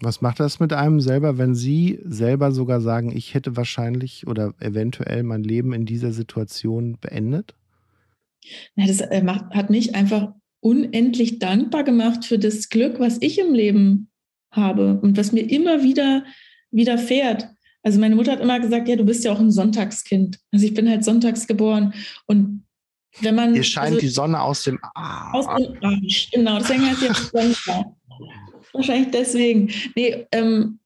Was 0.00 0.22
macht 0.22 0.40
das 0.40 0.60
mit 0.60 0.72
einem 0.72 1.00
selber, 1.00 1.36
wenn 1.36 1.54
Sie 1.54 1.98
selber 2.04 2.50
sogar 2.50 2.80
sagen, 2.80 3.14
ich 3.14 3.34
hätte 3.34 3.54
wahrscheinlich 3.54 4.26
oder 4.26 4.54
eventuell 4.60 5.24
mein 5.24 5.42
Leben 5.42 5.74
in 5.74 5.84
dieser 5.84 6.12
Situation 6.12 6.96
beendet? 7.00 7.54
Ja, 8.76 8.86
das 8.86 9.02
äh, 9.02 9.22
macht, 9.22 9.54
hat 9.54 9.68
mich 9.68 9.94
einfach 9.94 10.32
unendlich 10.60 11.38
dankbar 11.38 11.84
gemacht 11.84 12.24
für 12.24 12.38
das 12.38 12.70
Glück, 12.70 12.98
was 12.98 13.18
ich 13.20 13.38
im 13.38 13.52
Leben 13.52 14.08
habe 14.58 14.98
und 15.00 15.16
was 15.16 15.32
mir 15.32 15.42
immer 15.42 15.82
wieder 15.82 16.24
widerfährt. 16.70 17.48
Also 17.82 18.00
meine 18.00 18.16
Mutter 18.16 18.32
hat 18.32 18.40
immer 18.40 18.60
gesagt, 18.60 18.88
ja, 18.88 18.96
du 18.96 19.04
bist 19.04 19.24
ja 19.24 19.32
auch 19.32 19.40
ein 19.40 19.50
Sonntagskind. 19.50 20.38
Also 20.52 20.66
ich 20.66 20.74
bin 20.74 20.88
halt 20.88 21.04
sonntags 21.04 21.46
geboren 21.46 21.94
und 22.26 22.64
wenn 23.20 23.34
man 23.34 23.54
Hier 23.54 23.64
scheint 23.64 23.88
also, 23.88 24.00
die 24.00 24.08
Sonne 24.08 24.40
aus 24.40 24.62
dem 24.62 24.78
Arsch. 24.94 25.46
Aus 25.46 25.56
dem 25.56 25.76
Arsch, 25.82 26.30
genau. 26.30 26.58
Deswegen 26.58 26.86
heißt 26.86 27.02
jetzt 27.02 27.30
Sonntag. 27.32 27.86
Wahrscheinlich 28.72 29.10
deswegen. 29.10 29.70
Nee, 29.96 30.26
ähm, 30.32 30.78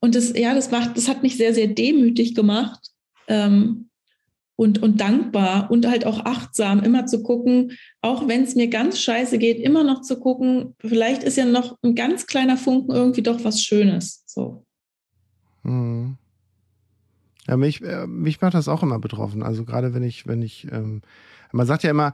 und 0.00 0.14
das, 0.14 0.36
ja, 0.36 0.54
das 0.54 0.70
macht, 0.70 0.96
das 0.96 1.08
hat 1.08 1.22
mich 1.22 1.36
sehr, 1.36 1.54
sehr 1.54 1.68
demütig 1.68 2.34
gemacht. 2.34 2.90
Ähm, 3.28 3.87
und, 4.58 4.82
und 4.82 5.00
dankbar 5.00 5.70
und 5.70 5.86
halt 5.86 6.04
auch 6.04 6.24
achtsam, 6.24 6.82
immer 6.82 7.06
zu 7.06 7.22
gucken, 7.22 7.78
auch 8.02 8.26
wenn 8.26 8.42
es 8.42 8.56
mir 8.56 8.66
ganz 8.66 8.98
scheiße 9.00 9.38
geht, 9.38 9.60
immer 9.60 9.84
noch 9.84 10.00
zu 10.00 10.18
gucken, 10.18 10.74
vielleicht 10.80 11.22
ist 11.22 11.36
ja 11.36 11.44
noch 11.44 11.78
ein 11.82 11.94
ganz 11.94 12.26
kleiner 12.26 12.56
Funken 12.56 12.90
irgendwie 12.90 13.22
doch 13.22 13.44
was 13.44 13.62
Schönes. 13.62 14.24
So. 14.26 14.64
Hm. 15.62 16.16
Ja, 17.46 17.56
mich, 17.56 17.82
äh, 17.82 18.08
mich 18.08 18.40
macht 18.40 18.54
das 18.54 18.66
auch 18.66 18.82
immer 18.82 18.98
betroffen. 18.98 19.44
Also 19.44 19.64
gerade 19.64 19.94
wenn 19.94 20.02
ich, 20.02 20.26
wenn 20.26 20.42
ich, 20.42 20.66
ähm, 20.72 21.02
man 21.52 21.68
sagt 21.68 21.84
ja 21.84 21.90
immer, 21.90 22.12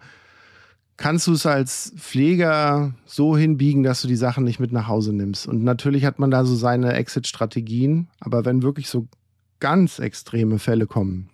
kannst 0.99 1.27
du 1.27 1.33
es 1.33 1.47
als 1.47 1.95
Pfleger 1.97 2.93
so 3.07 3.39
hinbiegen, 3.39 3.85
dass 3.85 4.03
du 4.03 4.07
die 4.07 4.17
Sachen 4.17 4.45
nicht 4.45 4.61
mit 4.61 4.71
nach 4.71 4.87
Hause 4.87 5.15
nimmst. 5.15 5.49
Und 5.49 5.65
natürlich 5.65 6.05
hat 6.05 6.19
man 6.19 6.31
da 6.31 6.45
so 6.45 6.55
seine 6.55 6.93
Exit-Strategien, 6.93 8.09
aber 8.21 8.45
wenn 8.45 8.63
wirklich 8.63 8.91
so 8.91 9.09
ganz 9.61 9.99
extreme 9.99 10.59
Fälle 10.59 10.87
kommen, 10.87 11.31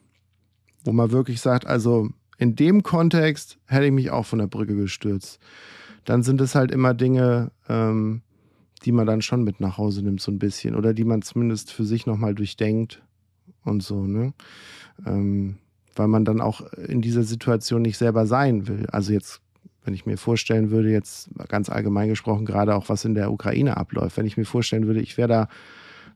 wo 0.85 0.93
man 0.93 1.11
wirklich 1.11 1.41
sagt, 1.41 1.67
also 1.67 2.11
in 2.39 2.57
dem 2.57 2.83
Kontext 2.83 3.59
hätte 3.67 3.87
ich 3.87 3.93
mich 3.93 4.11
auch 4.11 4.25
von 4.25 4.39
der 4.39 4.47
Brücke 4.47 4.75
gestürzt. 4.75 5.39
Dann 6.05 6.23
sind 6.23 6.41
es 6.41 6.55
halt 6.55 6.71
immer 6.71 6.95
Dinge, 6.95 7.51
ähm, 7.69 8.23
die 8.85 8.93
man 8.93 9.07
dann 9.07 9.21
schon 9.21 9.45
mit 9.45 9.61
nach 9.61 9.77
Hause 9.77 10.03
nimmt, 10.03 10.21
so 10.21 10.33
ein 10.33 10.39
bisschen. 10.39 10.75
Oder 10.75 10.95
die 10.95 11.05
man 11.05 11.21
zumindest 11.21 11.71
für 11.71 11.85
sich 11.85 12.07
nochmal 12.07 12.35
durchdenkt 12.35 13.03
und 13.65 13.83
so, 13.83 14.07
ne? 14.07 14.33
Ähm, 15.07 15.59
weil 15.97 16.09
man 16.09 16.25
dann 16.25 16.41
auch 16.41 16.63
in 16.73 17.03
dieser 17.03 17.25
Situation 17.25 17.83
nicht 17.83 17.99
selber 17.99 18.27
sein 18.27 18.69
will. 18.69 18.87
Also 18.91 19.13
jetzt, 19.13 19.43
wenn 19.85 19.93
ich 19.93 20.07
mir 20.07 20.17
vorstellen 20.17 20.71
würde, 20.71 20.91
jetzt 20.91 21.29
ganz 21.49 21.69
allgemein 21.69 22.09
gesprochen, 22.09 22.47
gerade 22.47 22.75
auch 22.75 22.89
was 22.89 23.05
in 23.05 23.15
der 23.15 23.31
Ukraine 23.31 23.77
abläuft, 23.77 24.17
wenn 24.17 24.27
ich 24.27 24.39
mir 24.39 24.47
vorstellen 24.47 24.87
würde, 24.87 25.01
ich 25.01 25.19
wäre 25.19 25.29
da 25.29 25.49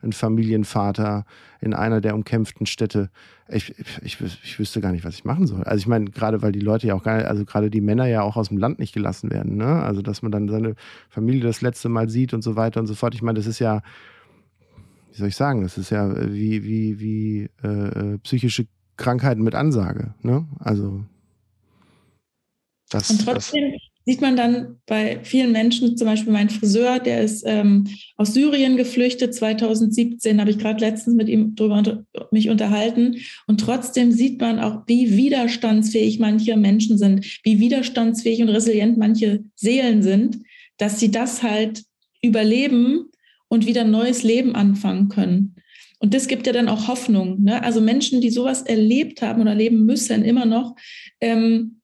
ein 0.03 0.13
Familienvater 0.13 1.25
in 1.61 1.75
einer 1.75 2.01
der 2.01 2.15
umkämpften 2.15 2.67
Städte. 2.67 3.11
Ich, 3.49 3.75
ich, 4.03 4.21
ich 4.21 4.59
wüsste 4.59 4.81
gar 4.81 4.93
nicht, 4.93 5.05
was 5.05 5.15
ich 5.15 5.25
machen 5.25 5.47
soll. 5.47 5.65
Also 5.65 5.79
ich 5.79 5.87
meine, 5.87 6.07
gerade 6.07 6.43
weil 6.43 6.53
die 6.53 6.61
Leute 6.61 6.87
ja 6.87 6.95
auch 6.95 7.03
gar 7.03 7.17
nicht, 7.17 7.27
also 7.27 7.45
gerade 7.45 7.71
die 7.71 7.81
Männer 7.81 8.07
ja 8.07 8.23
auch 8.23 8.37
aus 8.37 8.49
dem 8.49 8.59
Land 8.59 8.79
nicht 8.79 8.95
gelassen 8.95 9.31
werden. 9.31 9.57
Ne? 9.57 9.67
Also 9.67 10.03
dass 10.03 10.23
man 10.23 10.33
dann 10.33 10.49
seine 10.49 10.75
Familie 11.09 11.43
das 11.43 11.61
letzte 11.61 11.89
Mal 11.89 12.09
sieht 12.09 12.35
und 12.35 12.43
so 12.43 12.57
weiter 12.57 12.81
und 12.81 12.87
so 12.87 12.95
fort. 12.95 13.15
Ich 13.15 13.23
meine, 13.23 13.39
das 13.39 13.47
ist 13.47 13.59
ja, 13.59 13.83
wie 15.13 15.19
soll 15.19 15.29
ich 15.29 15.37
sagen, 15.37 15.63
das 15.63 15.79
ist 15.79 15.91
ja 15.91 16.15
wie, 16.33 16.65
wie, 16.65 17.01
wie 17.01 17.51
äh, 17.63 18.19
psychische 18.19 18.67
Krankheiten 18.97 19.43
mit 19.43 19.55
Ansage. 19.55 20.15
Ne? 20.23 20.47
Also 20.59 21.05
das, 22.91 23.11
und 23.11 23.25
trotzdem, 23.25 23.73
das 23.73 23.81
sieht 24.07 24.21
man 24.21 24.37
dann 24.37 24.77
bei 24.87 25.21
vielen 25.23 25.53
Menschen, 25.53 25.97
zum 25.97 26.07
Beispiel 26.07 26.33
mein 26.33 26.51
Friseur, 26.51 26.99
der 26.99 27.23
ist 27.23 27.43
ähm, 27.47 27.87
aus 28.17 28.35
Syrien 28.35 28.77
geflüchtet, 28.77 29.35
2017, 29.35 30.41
habe 30.41 30.51
ich 30.51 30.59
gerade 30.59 30.81
letztens 30.81 31.17
mit 31.17 31.29
ihm 31.29 31.55
drüber 31.55 31.79
unter, 31.79 32.05
mich 32.31 32.51
unterhalten. 32.51 33.17
Und 33.47 33.61
trotzdem 33.61 34.13
sieht 34.13 34.41
man 34.41 34.59
auch, 34.59 34.83
wie 34.87 35.17
widerstandsfähig 35.17 36.19
manche 36.19 36.57
Menschen 36.57 36.99
sind, 36.99 37.25
wie 37.45 37.59
widerstandsfähig 37.59 38.43
und 38.43 38.51
resilient 38.51 38.99
manche 38.99 39.45
Seelen 39.55 40.03
sind, 40.03 40.41
dass 40.77 41.01
sie 41.01 41.11
das 41.11 41.43
halt 41.43 41.85
überleben 42.23 43.07
und 43.49 43.67
wieder 43.67 43.83
ein 43.83 43.91
neues 43.91 44.23
Leben 44.23 44.55
anfangen 44.55 45.09
können. 45.09 45.55
Und 45.99 46.13
das 46.13 46.29
gibt 46.29 46.47
ja 46.47 46.53
dann 46.53 46.69
auch 46.69 46.89
Hoffnung. 46.89 47.43
Ne? 47.43 47.63
Also 47.63 47.81
Menschen, 47.81 48.21
die 48.21 48.29
sowas 48.29 48.63
erlebt 48.63 49.23
haben 49.23 49.41
oder 49.41 49.53
erleben 49.53 49.87
müssen, 49.87 50.23
immer 50.25 50.45
noch, 50.45 50.77
ähm, 51.23 51.81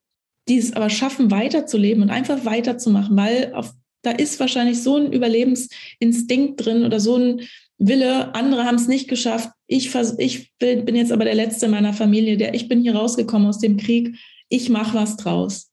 die 0.51 0.59
es 0.59 0.73
aber 0.73 0.91
schaffen, 0.91 1.31
weiterzuleben 1.31 2.03
und 2.03 2.11
einfach 2.11 2.45
weiterzumachen, 2.45 3.17
weil 3.17 3.53
auf, 3.55 3.73
da 4.03 4.11
ist 4.11 4.41
wahrscheinlich 4.41 4.83
so 4.83 4.97
ein 4.97 5.13
Überlebensinstinkt 5.13 6.65
drin 6.65 6.85
oder 6.85 6.99
so 6.99 7.17
ein 7.17 7.43
Wille, 7.79 8.35
andere 8.35 8.65
haben 8.65 8.75
es 8.75 8.89
nicht 8.89 9.09
geschafft. 9.09 9.49
Ich, 9.69 9.95
ich 10.19 10.53
bin 10.59 10.97
jetzt 10.97 11.13
aber 11.13 11.25
der 11.25 11.35
Letzte 11.35 11.67
in 11.67 11.73
meiner 11.73 11.93
Familie, 11.93 12.37
der 12.37 12.53
ich 12.55 12.69
bin 12.69 12.83
hier 12.83 12.95
rausgekommen 12.95 13.49
aus 13.49 13.59
dem 13.59 13.77
Krieg. 13.77 14.17
Ich 14.49 14.69
mache 14.69 14.99
was 14.99 15.17
draus. 15.17 15.71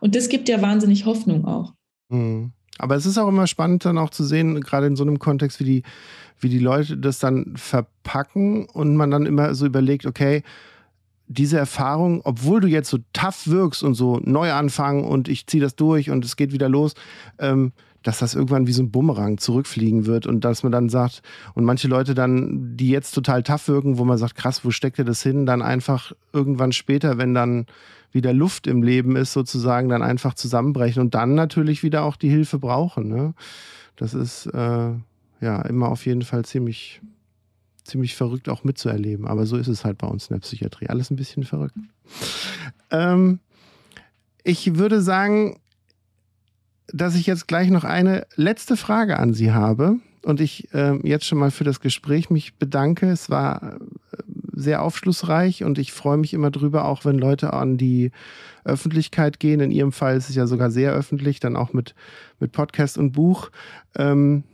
Und 0.00 0.14
das 0.14 0.28
gibt 0.28 0.48
ja 0.48 0.62
wahnsinnig 0.62 1.06
Hoffnung 1.06 1.46
auch. 1.46 1.72
Mhm. 2.10 2.52
Aber 2.76 2.94
es 2.94 3.06
ist 3.06 3.18
auch 3.18 3.26
immer 3.26 3.48
spannend, 3.48 3.84
dann 3.84 3.98
auch 3.98 4.10
zu 4.10 4.22
sehen, 4.24 4.60
gerade 4.60 4.86
in 4.86 4.94
so 4.94 5.02
einem 5.02 5.18
Kontext, 5.18 5.58
wie 5.58 5.64
die, 5.64 5.82
wie 6.38 6.48
die 6.48 6.60
Leute 6.60 6.96
das 6.96 7.18
dann 7.18 7.54
verpacken 7.56 8.66
und 8.66 8.94
man 8.94 9.10
dann 9.10 9.26
immer 9.26 9.54
so 9.54 9.66
überlegt, 9.66 10.06
okay, 10.06 10.44
diese 11.28 11.58
Erfahrung, 11.58 12.22
obwohl 12.24 12.60
du 12.60 12.68
jetzt 12.68 12.88
so 12.88 12.98
tough 13.12 13.46
wirkst 13.46 13.82
und 13.82 13.94
so 13.94 14.20
neu 14.24 14.52
anfangen 14.52 15.04
und 15.04 15.28
ich 15.28 15.46
ziehe 15.46 15.62
das 15.62 15.76
durch 15.76 16.10
und 16.10 16.24
es 16.24 16.36
geht 16.36 16.52
wieder 16.52 16.68
los, 16.68 16.94
ähm, 17.38 17.72
dass 18.02 18.18
das 18.18 18.34
irgendwann 18.34 18.66
wie 18.66 18.72
so 18.72 18.82
ein 18.82 18.90
Bumerang 18.90 19.38
zurückfliegen 19.38 20.06
wird 20.06 20.26
und 20.26 20.44
dass 20.44 20.62
man 20.62 20.72
dann 20.72 20.88
sagt, 20.88 21.22
und 21.54 21.64
manche 21.64 21.88
Leute 21.88 22.14
dann, 22.14 22.76
die 22.76 22.88
jetzt 22.88 23.12
total 23.12 23.42
tough 23.42 23.68
wirken, 23.68 23.98
wo 23.98 24.04
man 24.04 24.18
sagt, 24.18 24.34
krass, 24.34 24.64
wo 24.64 24.70
steckt 24.70 24.98
ihr 24.98 25.04
das 25.04 25.22
hin, 25.22 25.46
dann 25.46 25.62
einfach 25.62 26.12
irgendwann 26.32 26.72
später, 26.72 27.18
wenn 27.18 27.34
dann 27.34 27.66
wieder 28.12 28.32
Luft 28.32 28.66
im 28.66 28.82
Leben 28.82 29.16
ist, 29.16 29.32
sozusagen, 29.32 29.88
dann 29.88 30.02
einfach 30.02 30.34
zusammenbrechen 30.34 31.02
und 31.02 31.14
dann 31.14 31.34
natürlich 31.34 31.82
wieder 31.82 32.04
auch 32.04 32.16
die 32.16 32.30
Hilfe 32.30 32.58
brauchen. 32.58 33.08
Ne? 33.08 33.34
Das 33.96 34.14
ist 34.14 34.46
äh, 34.46 34.92
ja 35.40 35.62
immer 35.62 35.88
auf 35.88 36.06
jeden 36.06 36.22
Fall 36.22 36.44
ziemlich, 36.44 37.02
ziemlich 37.88 38.14
verrückt 38.14 38.48
auch 38.48 38.64
mitzuerleben. 38.64 39.26
Aber 39.26 39.46
so 39.46 39.56
ist 39.56 39.68
es 39.68 39.84
halt 39.84 39.98
bei 39.98 40.06
uns 40.06 40.28
in 40.28 40.34
der 40.34 40.40
Psychiatrie. 40.40 40.88
Alles 40.88 41.10
ein 41.10 41.16
bisschen 41.16 41.44
verrückt. 41.44 41.76
Ähm, 42.90 43.40
ich 44.44 44.76
würde 44.76 45.02
sagen, 45.02 45.60
dass 46.88 47.14
ich 47.14 47.26
jetzt 47.26 47.48
gleich 47.48 47.70
noch 47.70 47.84
eine 47.84 48.26
letzte 48.36 48.76
Frage 48.76 49.18
an 49.18 49.34
Sie 49.34 49.52
habe 49.52 49.96
und 50.22 50.40
ich 50.40 50.72
äh, 50.72 50.96
jetzt 51.06 51.26
schon 51.26 51.38
mal 51.38 51.50
für 51.50 51.64
das 51.64 51.80
Gespräch 51.80 52.30
mich 52.30 52.56
bedanke. 52.56 53.10
Es 53.10 53.30
war 53.30 53.74
äh, 53.74 53.78
sehr 54.52 54.82
aufschlussreich 54.82 55.64
und 55.64 55.78
ich 55.78 55.92
freue 55.92 56.16
mich 56.16 56.34
immer 56.34 56.50
drüber, 56.50 56.86
auch 56.86 57.04
wenn 57.04 57.18
Leute 57.18 57.52
an 57.52 57.76
die 57.76 58.10
Öffentlichkeit 58.64 59.38
gehen. 59.38 59.60
In 59.60 59.70
Ihrem 59.70 59.92
Fall 59.92 60.16
ist 60.16 60.28
es 60.28 60.36
ja 60.36 60.46
sogar 60.46 60.70
sehr 60.70 60.92
öffentlich, 60.92 61.40
dann 61.40 61.56
auch 61.56 61.72
mit, 61.72 61.94
mit 62.40 62.52
Podcast 62.52 62.98
und 62.98 63.12
Buch. 63.12 63.50
Ähm, 63.96 64.44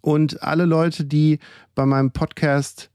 und 0.00 0.42
alle 0.42 0.64
Leute, 0.64 1.04
die 1.04 1.38
bei 1.74 1.86
meinem 1.86 2.10
Podcast 2.10 2.90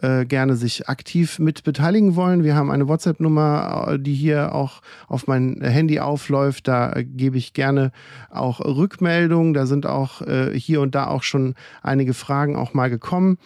äh, 0.00 0.26
gerne 0.26 0.54
sich 0.54 0.88
aktiv 0.88 1.40
mit 1.40 1.64
beteiligen 1.64 2.14
wollen. 2.14 2.44
Wir 2.44 2.54
haben 2.54 2.70
eine 2.70 2.86
WhatsApp-Nummer, 2.86 3.88
äh, 3.88 3.98
die 3.98 4.14
hier 4.14 4.54
auch 4.54 4.80
auf 5.08 5.26
mein 5.26 5.60
Handy 5.60 5.98
aufläuft. 5.98 6.68
Da 6.68 6.92
äh, 6.92 7.04
gebe 7.04 7.36
ich 7.36 7.52
gerne 7.52 7.90
auch 8.30 8.60
Rückmeldungen. 8.60 9.54
Da 9.54 9.66
sind 9.66 9.86
auch 9.86 10.22
äh, 10.22 10.56
hier 10.58 10.82
und 10.82 10.94
da 10.94 11.08
auch 11.08 11.24
schon 11.24 11.54
einige 11.82 12.14
Fragen 12.14 12.54
auch 12.54 12.74
mal 12.74 12.90
gekommen 12.90 13.38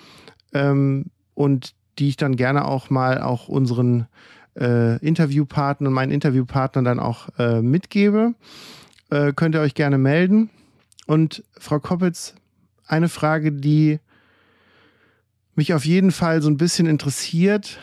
ähm, 0.52 1.06
und 1.34 1.74
die 1.98 2.08
ich 2.08 2.16
dann 2.16 2.36
gerne 2.36 2.66
auch 2.66 2.90
mal 2.90 3.22
auch 3.22 3.48
unseren 3.48 4.06
äh, 4.54 4.98
Interviewpartnern, 4.98 5.92
meinen 5.92 6.12
Interviewpartnern 6.12 6.84
dann 6.84 7.00
auch 7.00 7.28
mitgebe. 7.62 8.34
könnt 9.36 9.54
ihr 9.54 9.60
euch 9.60 9.74
gerne 9.74 9.98
melden. 9.98 10.48
Und 11.06 11.44
Frau 11.58 11.80
Koppitz, 11.80 12.34
eine 12.86 13.08
Frage, 13.08 13.52
die 13.52 13.98
mich 15.54 15.74
auf 15.74 15.84
jeden 15.84 16.12
Fall 16.12 16.42
so 16.42 16.48
ein 16.48 16.56
bisschen 16.56 16.86
interessiert, 16.86 17.78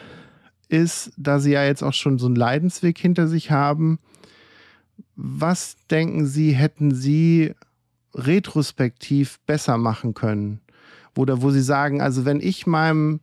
ist, 0.69 1.11
da 1.17 1.39
Sie 1.39 1.51
ja 1.51 1.63
jetzt 1.63 1.83
auch 1.83 1.93
schon 1.93 2.19
so 2.19 2.27
einen 2.27 2.35
Leidensweg 2.35 2.97
hinter 2.97 3.27
sich 3.27 3.51
haben, 3.51 3.99
was 5.15 5.75
denken 5.89 6.25
Sie, 6.25 6.51
hätten 6.51 6.93
Sie 6.93 7.53
retrospektiv 8.13 9.39
besser 9.45 9.77
machen 9.77 10.13
können? 10.13 10.61
Oder 11.17 11.41
wo 11.41 11.51
Sie 11.51 11.61
sagen, 11.61 12.01
also 12.01 12.25
wenn 12.25 12.39
ich 12.39 12.67
meinem, 12.67 13.19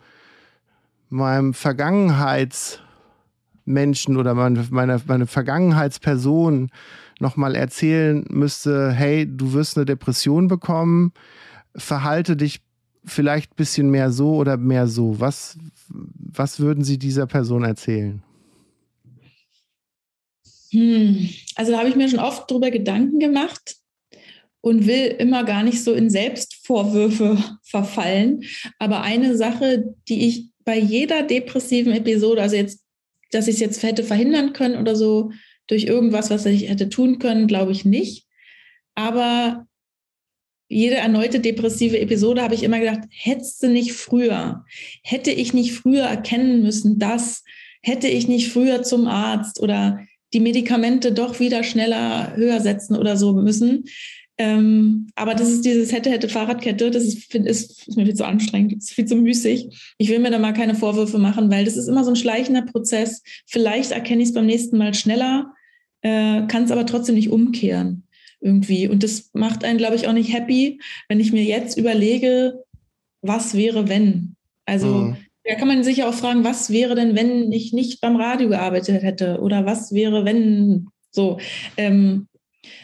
meinem 1.09 1.55
Vergangenheitsmenschen 1.55 4.17
oder 4.17 4.35
meine, 4.35 4.67
meine, 4.71 5.01
meine 5.07 5.27
Vergangenheitsperson 5.27 6.71
nochmal 7.21 7.55
erzählen 7.55 8.25
müsste, 8.29 8.93
hey, 8.93 9.27
du 9.27 9.53
wirst 9.53 9.77
eine 9.77 9.87
Depression 9.87 10.49
bekommen, 10.49 11.13
verhalte 11.77 12.37
dich 12.37 12.61
vielleicht 13.05 13.53
ein 13.53 13.57
bisschen 13.57 13.91
mehr 13.91 14.11
so 14.11 14.35
oder 14.35 14.57
mehr 14.57 14.89
so. 14.89 15.21
Was, 15.21 15.57
was 15.89 16.61
würden 16.61 16.85
Sie 16.85 16.99
dieser 16.99 17.27
Person 17.27 17.65
erzählen? 17.65 18.23
Hm, 20.73 21.29
also 21.55 21.73
da 21.73 21.79
habe 21.79 21.89
ich 21.89 21.97
mir 21.97 22.09
schon 22.09 22.19
oft 22.19 22.51
drüber 22.51 22.71
Gedanken 22.71 23.21
gemacht 23.21 23.77
und 24.61 24.87
will 24.87 25.15
immer 25.19 25.45
gar 25.45 25.63
nicht 25.63 25.83
so 25.85 25.93
in 25.93 26.11
Selbstvorwürfe 26.11 27.39
verfallen. 27.63 28.43
Aber 28.79 29.03
eine 29.03 29.37
Sache, 29.37 29.95
die 30.09 30.27
ich 30.27 30.49
bei 30.65 30.77
jeder 30.77 31.23
depressiven 31.23 31.93
Episode, 31.93 32.43
also 32.43 32.57
jetzt, 32.57 32.83
dass 33.31 33.47
ich 33.47 33.55
es 33.55 33.61
jetzt 33.61 33.83
hätte 33.85 34.03
verhindern 34.03 34.53
können 34.53 34.77
oder 34.81 34.97
so, 34.97 35.31
durch 35.69 35.85
irgendwas, 35.85 36.31
was 36.31 36.47
ich 36.47 36.69
hätte 36.69 36.89
tun 36.89 37.19
können, 37.19 37.47
glaube 37.47 37.73
ich 37.73 37.85
nicht. 37.85 38.27
Aber 38.95 39.67
jede 40.69 40.97
erneute 40.97 41.41
depressive 41.41 41.99
Episode 41.99 42.43
habe 42.43 42.55
ich 42.55 42.63
immer 42.63 42.81
gedacht, 42.81 43.01
hättest 43.11 43.63
du 43.63 43.69
nicht 43.69 43.93
früher, 43.93 44.65
hätte 45.03 45.31
ich 45.31 45.55
nicht 45.55 45.73
früher 45.73 46.05
erkennen 46.05 46.63
müssen, 46.63 46.99
dass, 46.99 47.45
hätte 47.83 48.09
ich 48.09 48.27
nicht 48.27 48.51
früher 48.51 48.83
zum 48.83 49.07
Arzt 49.07 49.61
oder 49.61 50.01
die 50.33 50.41
Medikamente 50.41 51.13
doch 51.13 51.39
wieder 51.39 51.63
schneller 51.63 52.35
höher 52.37 52.61
setzen 52.61 52.97
oder 52.97 53.17
so 53.17 53.33
müssen. 53.33 53.85
Ähm, 54.39 55.07
aber 55.15 55.35
das 55.35 55.51
ist 55.51 55.65
dieses 55.65 55.93
hätte, 55.93 56.11
hätte 56.11 56.29
Fahrradkette, 56.29 56.91
das 56.91 57.05
ist, 57.05 57.35
ist, 57.35 57.89
ist 57.89 57.97
mir 57.97 58.05
viel 58.05 58.15
zu 58.15 58.27
anstrengend, 58.27 58.75
ist 58.75 58.91
viel 58.91 59.07
zu 59.07 59.17
müßig. 59.17 59.95
Ich 59.97 60.09
will 60.11 60.19
mir 60.19 60.31
da 60.31 60.39
mal 60.39 60.53
keine 60.53 60.75
Vorwürfe 60.75 61.19
machen, 61.19 61.51
weil 61.51 61.65
das 61.65 61.77
ist 61.77 61.89
immer 61.89 62.05
so 62.05 62.11
ein 62.11 62.17
schleichender 62.17 62.63
Prozess. 62.63 63.23
Vielleicht 63.47 63.93
erkenne 63.93 64.23
ich 64.23 64.31
es 64.31 64.35
beim 64.35 64.47
nächsten 64.47 64.77
Mal 64.77 64.93
schneller, 64.93 65.55
äh, 66.03 66.43
kann 66.49 66.65
es 66.65 66.71
aber 66.71 66.85
trotzdem 66.85 67.15
nicht 67.15 67.31
umkehren 67.31 68.06
irgendwie. 68.41 68.89
Und 68.89 69.03
das 69.03 69.31
macht 69.33 69.65
einen, 69.65 69.79
glaube 69.79 69.97
ich, 69.97 70.09
auch 70.09 70.13
nicht 70.13 70.33
happy, 70.33 70.81
wenn 71.09 71.21
ich 71.21 71.33
mir 71.33 71.43
jetzt 71.43 71.77
überlege, 71.77 72.65
was 73.23 73.55
wäre, 73.55 73.89
wenn. 73.89 74.37
Also 74.65 74.87
mhm. 74.87 75.17
da 75.45 75.55
kann 75.55 75.69
man 75.69 75.85
sich 75.85 75.99
ja 75.99 76.09
auch 76.09 76.15
fragen, 76.15 76.45
was 76.45 76.71
wäre 76.71 76.95
denn, 76.95 77.17
wenn 77.17 77.53
ich 77.53 77.73
nicht 77.73 78.01
beim 78.01 78.17
Radio 78.17 78.49
gearbeitet 78.49 79.03
hätte? 79.03 79.41
Oder 79.41 79.67
was 79.67 79.93
wäre, 79.93 80.25
wenn 80.25 80.89
so. 81.11 81.39
Ähm, 81.77 82.29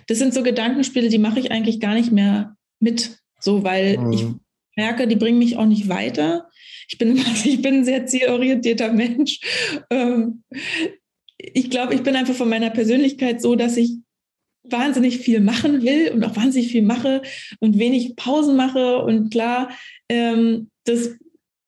das 0.06 0.18
sind 0.18 0.34
so 0.34 0.42
Gedankenspiele, 0.42 1.08
die 1.08 1.18
mache 1.18 1.40
ich 1.40 1.50
eigentlich 1.50 1.80
gar 1.80 1.94
nicht 1.94 2.12
mehr 2.12 2.56
mit. 2.80 3.18
So, 3.40 3.64
weil 3.64 3.98
mhm. 3.98 4.12
ich 4.12 4.26
merke, 4.76 5.06
die 5.06 5.16
bringen 5.16 5.38
mich 5.38 5.56
auch 5.56 5.66
nicht 5.66 5.88
weiter. 5.88 6.48
Ich 6.88 6.98
bin, 6.98 7.16
ich 7.44 7.62
bin 7.62 7.74
ein 7.76 7.84
sehr 7.84 8.06
zielorientierter 8.06 8.92
Mensch. 8.92 9.40
Ähm, 9.90 10.44
ich 11.36 11.70
glaube, 11.70 11.94
ich 11.94 12.02
bin 12.02 12.14
einfach 12.14 12.34
von 12.34 12.48
meiner 12.48 12.70
Persönlichkeit 12.70 13.42
so, 13.42 13.56
dass 13.56 13.76
ich 13.76 13.98
wahnsinnig 14.72 15.18
viel 15.18 15.40
machen 15.40 15.82
will 15.82 16.10
und 16.12 16.24
auch 16.24 16.36
wahnsinnig 16.36 16.72
viel 16.72 16.82
mache 16.82 17.22
und 17.60 17.78
wenig 17.78 18.16
Pausen 18.16 18.56
mache. 18.56 18.98
Und 18.98 19.30
klar, 19.30 19.70
ähm, 20.08 20.68
das 20.84 21.10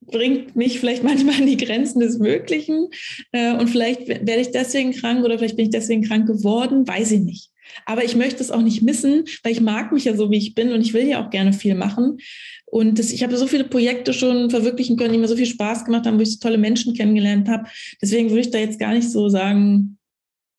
bringt 0.01 0.57
mich 0.57 0.81
vielleicht 0.81 1.03
manchmal 1.05 1.37
an 1.37 1.47
die 1.47 1.57
Grenzen 1.57 2.01
des 2.01 2.19
Möglichen. 2.19 2.89
Äh, 3.33 3.55
und 3.55 3.69
vielleicht 3.69 4.09
werde 4.09 4.41
ich 4.41 4.51
deswegen 4.51 4.93
krank 4.93 5.25
oder 5.25 5.39
vielleicht 5.39 5.57
bin 5.57 5.67
ich 5.67 5.73
deswegen 5.73 6.03
krank 6.03 6.27
geworden, 6.27 6.87
weiß 6.87 7.13
ich 7.13 7.21
nicht. 7.21 7.51
Aber 7.87 8.05
ich 8.05 8.15
möchte 8.15 8.43
es 8.43 8.51
auch 8.51 8.63
nicht 8.63 8.83
missen, 8.83 9.25
weil 9.43 9.53
ich 9.53 9.61
mag 9.61 9.93
mich 9.93 10.05
ja 10.05 10.15
so, 10.15 10.31
wie 10.31 10.37
ich 10.37 10.55
bin 10.55 10.73
und 10.73 10.81
ich 10.81 10.95
will 10.95 11.07
ja 11.07 11.25
auch 11.25 11.31
gerne 11.31 11.53
viel 11.53 11.75
machen. 11.75 12.19
Und 12.67 12.99
das, 12.99 13.13
ich 13.13 13.23
habe 13.23 13.37
so 13.37 13.47
viele 13.47 13.65
Projekte 13.65 14.13
schon 14.13 14.51
verwirklichen 14.51 14.97
können, 14.97 15.13
die 15.13 15.19
mir 15.19 15.29
so 15.29 15.37
viel 15.37 15.47
Spaß 15.47 15.85
gemacht 15.85 16.07
haben, 16.07 16.19
wo 16.19 16.23
ich 16.23 16.33
so 16.33 16.39
tolle 16.41 16.59
Menschen 16.59 16.95
kennengelernt 16.95 17.49
habe. 17.49 17.69
Deswegen 18.03 18.31
würde 18.31 18.41
ich 18.41 18.51
da 18.51 18.59
jetzt 18.59 18.79
gar 18.79 18.93
nicht 18.93 19.11
so 19.11 19.29
sagen, 19.29 19.99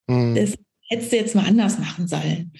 mhm. 0.08 0.36
das 0.36 0.56
hättest 0.88 1.12
du 1.12 1.16
jetzt 1.18 1.36
mal 1.36 1.46
anders 1.46 1.80
machen 1.80 2.08
sollen. 2.08 2.52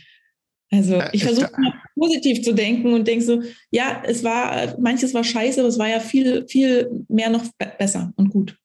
Also 0.72 1.02
ich 1.12 1.24
versuche 1.24 1.52
mal 1.58 1.74
positiv 1.96 2.42
zu 2.42 2.54
denken 2.54 2.94
und 2.94 3.08
denke 3.08 3.24
so, 3.24 3.42
ja, 3.72 4.02
es 4.06 4.24
war, 4.24 4.78
manches 4.80 5.14
war 5.14 5.24
scheiße, 5.24 5.60
aber 5.60 5.70
es 5.70 5.80
war 5.80 5.88
ja 5.88 6.00
viel, 6.00 6.48
viel 6.48 7.06
mehr 7.08 7.30
noch 7.30 7.46
besser 7.78 8.12
und 8.16 8.30
gut. 8.30 8.58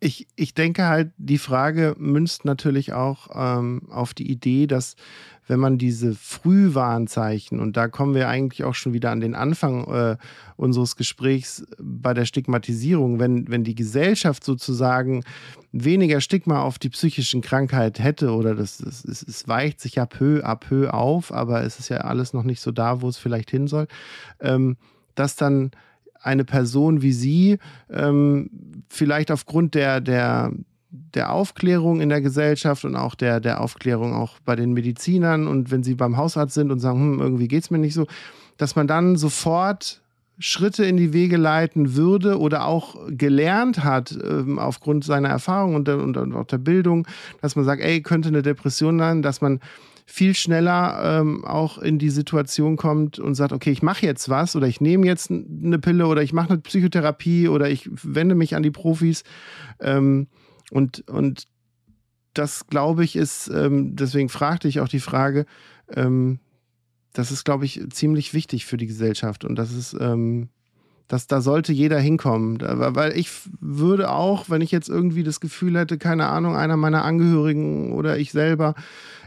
Ich, 0.00 0.26
ich 0.34 0.54
denke 0.54 0.86
halt, 0.86 1.12
die 1.16 1.38
Frage 1.38 1.94
münzt 1.96 2.44
natürlich 2.44 2.92
auch 2.92 3.28
ähm, 3.34 3.88
auf 3.88 4.14
die 4.14 4.28
Idee, 4.30 4.66
dass 4.66 4.96
wenn 5.46 5.60
man 5.60 5.78
diese 5.78 6.14
Frühwarnzeichen, 6.14 7.60
und 7.60 7.76
da 7.76 7.88
kommen 7.88 8.14
wir 8.14 8.28
eigentlich 8.28 8.64
auch 8.64 8.74
schon 8.74 8.92
wieder 8.92 9.10
an 9.10 9.20
den 9.20 9.34
Anfang 9.34 9.86
äh, 9.92 10.16
unseres 10.56 10.96
Gesprächs 10.96 11.64
bei 11.78 12.14
der 12.14 12.24
Stigmatisierung, 12.24 13.18
wenn, 13.18 13.48
wenn 13.48 13.64
die 13.64 13.74
Gesellschaft 13.74 14.44
sozusagen 14.44 15.24
weniger 15.72 16.20
Stigma 16.20 16.62
auf 16.62 16.78
die 16.78 16.90
psychischen 16.90 17.40
Krankheit 17.40 17.98
hätte 17.98 18.32
oder 18.32 18.54
das, 18.54 18.80
es, 18.80 19.04
es 19.04 19.48
weicht 19.48 19.80
sich 19.80 19.96
ja 19.96 20.06
peu 20.06 20.44
à 20.44 20.54
peu 20.54 20.90
auf, 20.90 21.32
aber 21.32 21.64
es 21.64 21.78
ist 21.78 21.88
ja 21.88 21.98
alles 21.98 22.34
noch 22.34 22.44
nicht 22.44 22.60
so 22.60 22.70
da, 22.70 23.00
wo 23.00 23.08
es 23.08 23.16
vielleicht 23.16 23.50
hin 23.50 23.66
soll, 23.66 23.88
ähm, 24.40 24.76
dass 25.14 25.34
dann 25.34 25.70
eine 26.20 26.44
Person 26.44 27.02
wie 27.02 27.12
Sie 27.12 27.58
ähm, 27.90 28.50
vielleicht 28.88 29.30
aufgrund 29.30 29.74
der, 29.74 30.00
der, 30.00 30.52
der 30.90 31.32
Aufklärung 31.32 32.00
in 32.00 32.10
der 32.10 32.20
Gesellschaft 32.20 32.84
und 32.84 32.94
auch 32.94 33.14
der, 33.14 33.40
der 33.40 33.60
Aufklärung 33.60 34.12
auch 34.14 34.38
bei 34.44 34.54
den 34.54 34.72
Medizinern 34.72 35.48
und 35.48 35.70
wenn 35.70 35.82
sie 35.82 35.94
beim 35.94 36.18
Hausarzt 36.18 36.54
sind 36.54 36.70
und 36.70 36.80
sagen, 36.80 37.00
hm, 37.00 37.20
irgendwie 37.20 37.48
geht 37.48 37.64
es 37.64 37.70
mir 37.70 37.78
nicht 37.78 37.94
so, 37.94 38.06
dass 38.58 38.76
man 38.76 38.86
dann 38.86 39.16
sofort 39.16 40.01
Schritte 40.38 40.84
in 40.84 40.96
die 40.96 41.12
Wege 41.12 41.36
leiten 41.36 41.94
würde 41.94 42.38
oder 42.38 42.66
auch 42.66 42.96
gelernt 43.08 43.84
hat 43.84 44.16
ähm, 44.22 44.58
aufgrund 44.58 45.04
seiner 45.04 45.28
Erfahrung 45.28 45.74
und, 45.74 45.88
und, 45.88 46.16
und, 46.16 46.34
auch 46.34 46.46
der 46.46 46.58
Bildung, 46.58 47.06
dass 47.40 47.54
man 47.54 47.64
sagt, 47.64 47.82
ey, 47.82 48.02
könnte 48.02 48.28
eine 48.28 48.42
Depression 48.42 48.98
sein, 48.98 49.22
dass 49.22 49.40
man 49.40 49.60
viel 50.04 50.34
schneller 50.34 51.20
ähm, 51.20 51.44
auch 51.44 51.78
in 51.78 51.98
die 51.98 52.10
Situation 52.10 52.76
kommt 52.76 53.18
und 53.18 53.34
sagt, 53.34 53.52
okay, 53.52 53.70
ich 53.70 53.82
mache 53.82 54.04
jetzt 54.04 54.28
was 54.28 54.56
oder 54.56 54.66
ich 54.66 54.80
nehme 54.80 55.06
jetzt 55.06 55.30
eine 55.30 55.78
Pille 55.78 56.06
oder 56.06 56.22
ich 56.22 56.32
mache 56.32 56.50
eine 56.50 56.58
Psychotherapie 56.58 57.48
oder 57.48 57.70
ich 57.70 57.88
wende 58.02 58.34
mich 58.34 58.56
an 58.56 58.62
die 58.62 58.70
Profis. 58.70 59.22
Ähm, 59.80 60.26
und, 60.70 61.08
und 61.08 61.46
das, 62.34 62.66
glaube 62.66 63.04
ich, 63.04 63.16
ist, 63.16 63.48
ähm, 63.48 63.94
deswegen 63.94 64.28
fragte 64.28 64.68
ich 64.68 64.80
auch 64.80 64.88
die 64.88 65.00
Frage, 65.00 65.46
ähm, 65.94 66.40
das 67.12 67.30
ist, 67.30 67.44
glaube 67.44 67.64
ich, 67.64 67.80
ziemlich 67.90 68.34
wichtig 68.34 68.66
für 68.66 68.76
die 68.76 68.86
Gesellschaft 68.86 69.44
und 69.44 69.56
das 69.56 69.72
ist, 69.72 69.96
ähm, 70.00 70.48
das, 71.08 71.26
da 71.26 71.42
sollte 71.42 71.72
jeder 71.72 71.98
hinkommen. 71.98 72.58
Da, 72.58 72.94
weil 72.94 73.16
ich 73.18 73.30
würde 73.60 74.10
auch, 74.10 74.48
wenn 74.48 74.62
ich 74.62 74.70
jetzt 74.70 74.88
irgendwie 74.88 75.22
das 75.22 75.40
Gefühl 75.40 75.78
hätte, 75.78 75.98
keine 75.98 76.28
Ahnung, 76.28 76.56
einer 76.56 76.76
meiner 76.78 77.04
Angehörigen 77.04 77.92
oder 77.92 78.18
ich 78.18 78.32
selber, 78.32 78.74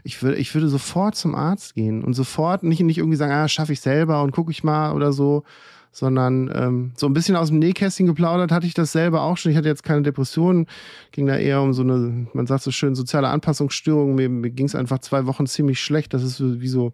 ich 0.04 0.22
würde, 0.24 0.38
ich 0.38 0.54
würde 0.56 0.68
sofort 0.68 1.16
zum 1.16 1.36
Arzt 1.36 1.76
gehen 1.76 2.04
und 2.04 2.14
sofort 2.14 2.64
nicht, 2.64 2.82
nicht 2.82 2.98
irgendwie 2.98 3.18
sagen, 3.18 3.34
ah, 3.34 3.48
schaffe 3.48 3.74
ich 3.74 3.82
selber 3.82 4.24
und 4.24 4.32
gucke 4.32 4.52
ich 4.52 4.64
mal 4.64 4.94
oder 4.94 5.14
so, 5.14 5.44
sondern 5.92 6.52
ähm, 6.54 6.92
so 6.96 7.06
ein 7.06 7.14
bisschen 7.14 7.36
aus 7.36 7.50
dem 7.50 7.60
Nähkästchen 7.60 8.06
geplaudert 8.08 8.52
hatte 8.52 8.68
ich 8.68 8.74
das 8.74 8.92
selber 8.92 9.22
auch 9.22 9.38
schon. 9.38 9.52
Ich 9.52 9.58
hatte 9.58 9.70
jetzt 9.70 9.84
keine 9.84 10.02
Depressionen, 10.02 10.66
ging 11.12 11.26
da 11.26 11.38
eher 11.38 11.62
um 11.62 11.72
so 11.74 11.84
eine, 11.84 12.28
man 12.34 12.48
sagt 12.48 12.64
so 12.64 12.72
schön, 12.72 12.96
soziale 12.96 13.30
Anpassungsstörung. 13.30 14.16
Mir, 14.16 14.28
mir 14.28 14.50
ging 14.50 14.66
es 14.66 14.76
einfach 14.76 15.00
zwei 15.00 15.26
Wochen 15.26 15.46
ziemlich 15.46 15.80
schlecht. 15.80 16.14
Das 16.14 16.24
ist 16.24 16.42
wie 16.42 16.68
so 16.68 16.94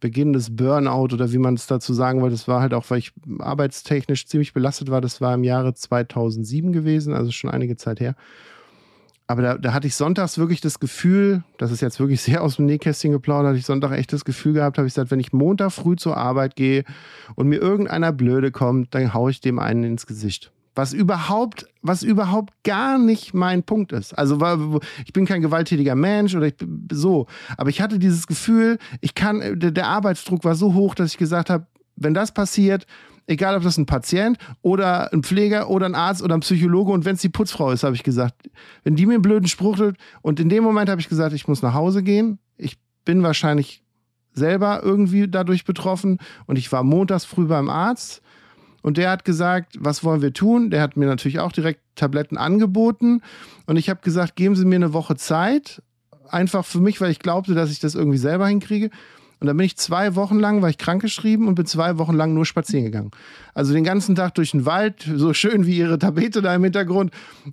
Beginn 0.00 0.32
des 0.32 0.56
Burnout 0.56 1.12
oder 1.12 1.32
wie 1.32 1.38
man 1.38 1.54
es 1.54 1.66
dazu 1.66 1.92
sagen 1.92 2.20
wollte. 2.20 2.34
Das 2.34 2.48
war 2.48 2.60
halt 2.60 2.74
auch, 2.74 2.84
weil 2.88 2.98
ich 2.98 3.12
arbeitstechnisch 3.38 4.26
ziemlich 4.26 4.52
belastet 4.52 4.90
war. 4.90 5.00
Das 5.00 5.20
war 5.20 5.34
im 5.34 5.44
Jahre 5.44 5.74
2007 5.74 6.72
gewesen, 6.72 7.14
also 7.14 7.30
schon 7.30 7.50
einige 7.50 7.76
Zeit 7.76 8.00
her. 8.00 8.16
Aber 9.30 9.42
da, 9.42 9.58
da 9.58 9.72
hatte 9.72 9.86
ich 9.86 9.94
sonntags 9.94 10.38
wirklich 10.38 10.60
das 10.60 10.80
Gefühl, 10.80 11.44
das 11.56 11.70
ist 11.70 11.80
jetzt 11.82 12.00
wirklich 12.00 12.20
sehr 12.20 12.42
aus 12.42 12.56
dem 12.56 12.66
Nähkästchen 12.66 13.12
geplaudert, 13.12 13.50
hatte 13.50 13.58
ich 13.58 13.64
Sonntag 13.64 13.92
echt 13.92 14.12
das 14.12 14.24
Gefühl 14.24 14.54
gehabt, 14.54 14.76
habe 14.76 14.88
ich 14.88 14.94
gesagt, 14.94 15.12
wenn 15.12 15.20
ich 15.20 15.32
Montag 15.32 15.70
früh 15.70 15.94
zur 15.94 16.16
Arbeit 16.16 16.56
gehe 16.56 16.82
und 17.36 17.46
mir 17.46 17.60
irgendeiner 17.60 18.12
blöde 18.12 18.50
kommt, 18.50 18.92
dann 18.92 19.14
haue 19.14 19.30
ich 19.30 19.40
dem 19.40 19.60
einen 19.60 19.84
ins 19.84 20.08
Gesicht. 20.08 20.50
Was 20.80 20.94
überhaupt, 20.94 21.66
was 21.82 22.02
überhaupt 22.02 22.54
gar 22.64 22.96
nicht 22.96 23.34
mein 23.34 23.62
Punkt 23.62 23.92
ist. 23.92 24.14
Also 24.14 24.80
ich 25.04 25.12
bin 25.12 25.26
kein 25.26 25.42
gewalttätiger 25.42 25.94
Mensch 25.94 26.34
oder 26.34 26.46
ich 26.46 26.56
bin 26.56 26.88
so, 26.90 27.26
aber 27.58 27.68
ich 27.68 27.82
hatte 27.82 27.98
dieses 27.98 28.26
Gefühl, 28.26 28.78
ich 29.02 29.14
kann, 29.14 29.60
der 29.60 29.86
Arbeitsdruck 29.86 30.42
war 30.42 30.54
so 30.54 30.72
hoch, 30.72 30.94
dass 30.94 31.10
ich 31.12 31.18
gesagt 31.18 31.50
habe, 31.50 31.66
wenn 31.96 32.14
das 32.14 32.32
passiert, 32.32 32.86
egal 33.26 33.56
ob 33.56 33.62
das 33.62 33.76
ein 33.76 33.84
Patient 33.84 34.38
oder 34.62 35.12
ein 35.12 35.22
Pfleger 35.22 35.68
oder 35.68 35.84
ein 35.84 35.94
Arzt 35.94 36.22
oder 36.22 36.34
ein 36.34 36.40
Psychologe 36.40 36.92
und 36.92 37.04
wenn 37.04 37.16
es 37.16 37.20
die 37.20 37.28
Putzfrau 37.28 37.72
ist, 37.72 37.82
habe 37.82 37.94
ich 37.94 38.02
gesagt, 38.02 38.48
wenn 38.82 38.96
die 38.96 39.04
mir 39.04 39.14
einen 39.14 39.22
blöden 39.22 39.48
Spruch 39.48 39.76
tut 39.76 39.96
und 40.22 40.40
in 40.40 40.48
dem 40.48 40.64
Moment 40.64 40.88
habe 40.88 41.02
ich 41.02 41.10
gesagt, 41.10 41.34
ich 41.34 41.46
muss 41.46 41.60
nach 41.60 41.74
Hause 41.74 42.02
gehen. 42.02 42.38
Ich 42.56 42.78
bin 43.04 43.22
wahrscheinlich 43.22 43.84
selber 44.32 44.80
irgendwie 44.82 45.28
dadurch 45.28 45.66
betroffen 45.66 46.16
und 46.46 46.56
ich 46.56 46.72
war 46.72 46.84
montags 46.84 47.26
früh 47.26 47.44
beim 47.44 47.68
Arzt 47.68 48.22
und 48.82 48.96
der 48.96 49.10
hat 49.10 49.24
gesagt, 49.24 49.76
was 49.78 50.04
wollen 50.04 50.22
wir 50.22 50.32
tun? 50.32 50.70
Der 50.70 50.82
hat 50.82 50.96
mir 50.96 51.06
natürlich 51.06 51.40
auch 51.40 51.52
direkt 51.52 51.80
Tabletten 51.96 52.36
angeboten 52.36 53.22
und 53.66 53.76
ich 53.76 53.90
habe 53.90 54.00
gesagt, 54.02 54.36
geben 54.36 54.56
Sie 54.56 54.64
mir 54.64 54.76
eine 54.76 54.92
Woche 54.92 55.16
Zeit, 55.16 55.82
einfach 56.28 56.64
für 56.64 56.80
mich, 56.80 57.00
weil 57.00 57.10
ich 57.10 57.18
glaubte, 57.18 57.54
dass 57.54 57.70
ich 57.70 57.80
das 57.80 57.94
irgendwie 57.94 58.18
selber 58.18 58.46
hinkriege. 58.46 58.90
Und 59.40 59.46
dann 59.46 59.56
bin 59.56 59.64
ich 59.64 59.78
zwei 59.78 60.14
Wochen 60.16 60.38
lang, 60.38 60.60
war 60.60 60.68
ich 60.68 60.76
krankgeschrieben 60.76 61.48
und 61.48 61.54
bin 61.54 61.64
zwei 61.64 61.96
Wochen 61.96 62.14
lang 62.14 62.34
nur 62.34 62.44
spazieren 62.44 62.84
gegangen. 62.84 63.10
Also 63.54 63.72
den 63.72 63.84
ganzen 63.84 64.14
Tag 64.14 64.34
durch 64.34 64.50
den 64.50 64.66
Wald, 64.66 65.10
so 65.14 65.32
schön 65.32 65.64
wie 65.64 65.78
ihre 65.78 65.98
Tapete 65.98 66.42
da 66.42 66.54
im 66.54 66.62
Hintergrund 66.62 67.10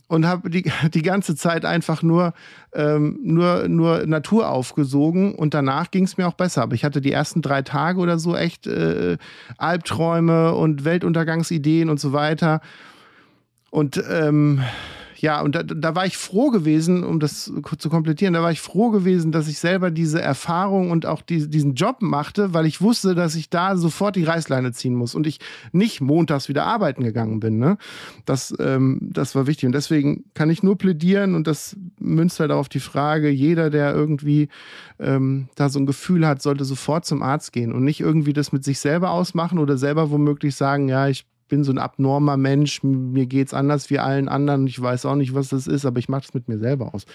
und 0.07 0.25
habe 0.25 0.49
die, 0.49 0.69
die 0.93 1.01
ganze 1.01 1.37
Zeit 1.37 1.63
einfach 1.63 2.03
nur, 2.03 2.33
ähm, 2.73 3.17
nur, 3.23 3.69
nur 3.69 4.05
Natur 4.05 4.49
aufgesogen 4.49 5.33
und 5.33 5.53
danach 5.53 5.89
ging 5.89 6.03
es 6.03 6.17
mir 6.17 6.27
auch 6.27 6.33
besser. 6.33 6.61
Aber 6.61 6.75
ich 6.75 6.83
hatte 6.83 6.99
die 6.99 7.13
ersten 7.13 7.41
drei 7.41 7.61
Tage 7.61 7.99
oder 7.99 8.19
so 8.19 8.35
echt 8.35 8.67
äh, 8.67 9.17
Albträume 9.57 10.55
und 10.55 10.83
Weltuntergangsideen 10.83 11.89
und 11.89 12.01
so 12.01 12.11
weiter. 12.11 12.59
Und 13.69 14.03
ähm, 14.09 14.61
ja, 15.19 15.41
und 15.41 15.55
da, 15.55 15.63
da 15.63 15.95
war 15.95 16.05
ich 16.05 16.17
froh 16.17 16.49
gewesen, 16.51 17.03
um 17.03 17.19
das 17.19 17.51
zu 17.77 17.89
komplettieren, 17.89 18.33
da 18.33 18.41
war 18.41 18.51
ich 18.51 18.61
froh 18.61 18.89
gewesen, 18.91 19.31
dass 19.31 19.47
ich 19.47 19.59
selber 19.59 19.91
diese 19.91 20.21
Erfahrung 20.21 20.91
und 20.91 21.05
auch 21.05 21.21
die, 21.21 21.49
diesen 21.49 21.73
Job 21.73 22.01
machte, 22.01 22.53
weil 22.53 22.65
ich 22.65 22.81
wusste, 22.81 23.15
dass 23.15 23.35
ich 23.35 23.49
da 23.49 23.77
sofort 23.77 24.15
die 24.15 24.23
Reißleine 24.23 24.71
ziehen 24.73 24.95
muss 24.95 25.15
und 25.15 25.25
ich 25.25 25.39
nicht 25.71 26.01
montags 26.01 26.49
wieder 26.49 26.65
arbeiten 26.65 27.03
gegangen 27.03 27.39
bin. 27.39 27.57
Ne? 27.57 27.77
Das, 28.25 28.53
ähm, 28.59 28.99
das 29.01 29.33
war 29.33 29.47
wichtig. 29.47 29.67
Und 29.67 29.73
deswegen 29.73 30.25
kann 30.33 30.49
ich 30.49 30.63
nur 30.63 30.77
plädieren 30.77 31.35
und 31.35 31.47
das 31.47 31.75
münzt 31.99 32.39
halt 32.39 32.51
auf 32.51 32.69
die 32.69 32.79
Frage, 32.79 33.29
jeder, 33.29 33.69
der 33.69 33.93
irgendwie 33.93 34.49
ähm, 34.99 35.49
da 35.55 35.69
so 35.69 35.79
ein 35.79 35.85
Gefühl 35.85 36.27
hat, 36.27 36.41
sollte 36.41 36.65
sofort 36.65 37.05
zum 37.05 37.23
Arzt 37.23 37.53
gehen 37.53 37.73
und 37.73 37.83
nicht 37.83 37.99
irgendwie 37.99 38.33
das 38.33 38.51
mit 38.51 38.63
sich 38.63 38.79
selber 38.79 39.11
ausmachen 39.11 39.59
oder 39.59 39.77
selber 39.77 40.11
womöglich 40.11 40.55
sagen, 40.55 40.89
ja, 40.89 41.07
ich 41.07 41.25
bin 41.47 41.63
so 41.63 41.71
ein 41.71 41.77
abnormer 41.77 42.37
Mensch, 42.37 42.83
mir 42.83 43.25
geht 43.25 43.47
es 43.47 43.53
anders 43.53 43.89
wie 43.89 43.99
allen 43.99 44.27
anderen, 44.27 44.67
ich 44.67 44.81
weiß 44.81 45.05
auch 45.05 45.15
nicht, 45.15 45.33
was 45.33 45.49
das 45.49 45.67
ist, 45.67 45.85
aber 45.85 45.99
ich 45.99 46.09
mache 46.09 46.25
es 46.27 46.33
mit 46.33 46.47
mir 46.47 46.57
selber 46.57 46.93
aus. 46.93 47.05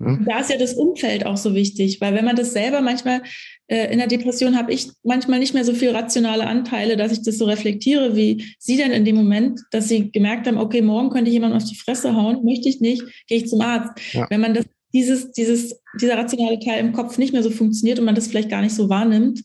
Ja? 0.00 0.18
Da 0.26 0.40
ist 0.40 0.50
ja 0.50 0.58
das 0.58 0.74
Umfeld 0.74 1.26
auch 1.26 1.36
so 1.36 1.54
wichtig, 1.54 2.00
weil 2.00 2.14
wenn 2.14 2.24
man 2.24 2.36
das 2.36 2.52
selber 2.52 2.80
manchmal 2.80 3.22
äh, 3.68 3.92
in 3.92 3.98
der 3.98 4.08
Depression 4.08 4.56
habe 4.56 4.72
ich 4.72 4.90
manchmal 5.02 5.38
nicht 5.38 5.54
mehr 5.54 5.64
so 5.64 5.74
viel 5.74 5.90
rationale 5.90 6.46
Anteile, 6.46 6.96
dass 6.96 7.12
ich 7.12 7.22
das 7.22 7.38
so 7.38 7.44
reflektiere, 7.44 8.16
wie 8.16 8.44
Sie 8.58 8.76
denn 8.76 8.90
in 8.90 9.04
dem 9.04 9.16
Moment, 9.16 9.60
dass 9.70 9.88
Sie 9.88 10.10
gemerkt 10.10 10.46
haben, 10.46 10.58
okay, 10.58 10.82
morgen 10.82 11.10
könnte 11.10 11.28
ich 11.28 11.34
jemand 11.34 11.54
auf 11.54 11.64
die 11.64 11.76
Fresse 11.76 12.14
hauen, 12.14 12.44
möchte 12.44 12.68
ich 12.68 12.80
nicht, 12.80 13.02
gehe 13.26 13.38
ich 13.38 13.48
zum 13.48 13.60
Arzt. 13.60 13.92
Ja. 14.12 14.26
Wenn 14.28 14.40
man 14.40 14.54
das 14.54 14.66
dieses, 14.92 15.32
dieses, 15.32 15.80
dieser 16.00 16.18
rationale 16.18 16.58
Teil 16.58 16.80
im 16.80 16.92
Kopf 16.92 17.16
nicht 17.16 17.32
mehr 17.32 17.42
so 17.42 17.50
funktioniert 17.50 17.98
und 17.98 18.04
man 18.04 18.14
das 18.14 18.26
vielleicht 18.26 18.50
gar 18.50 18.60
nicht 18.60 18.74
so 18.74 18.88
wahrnimmt, 18.88 19.42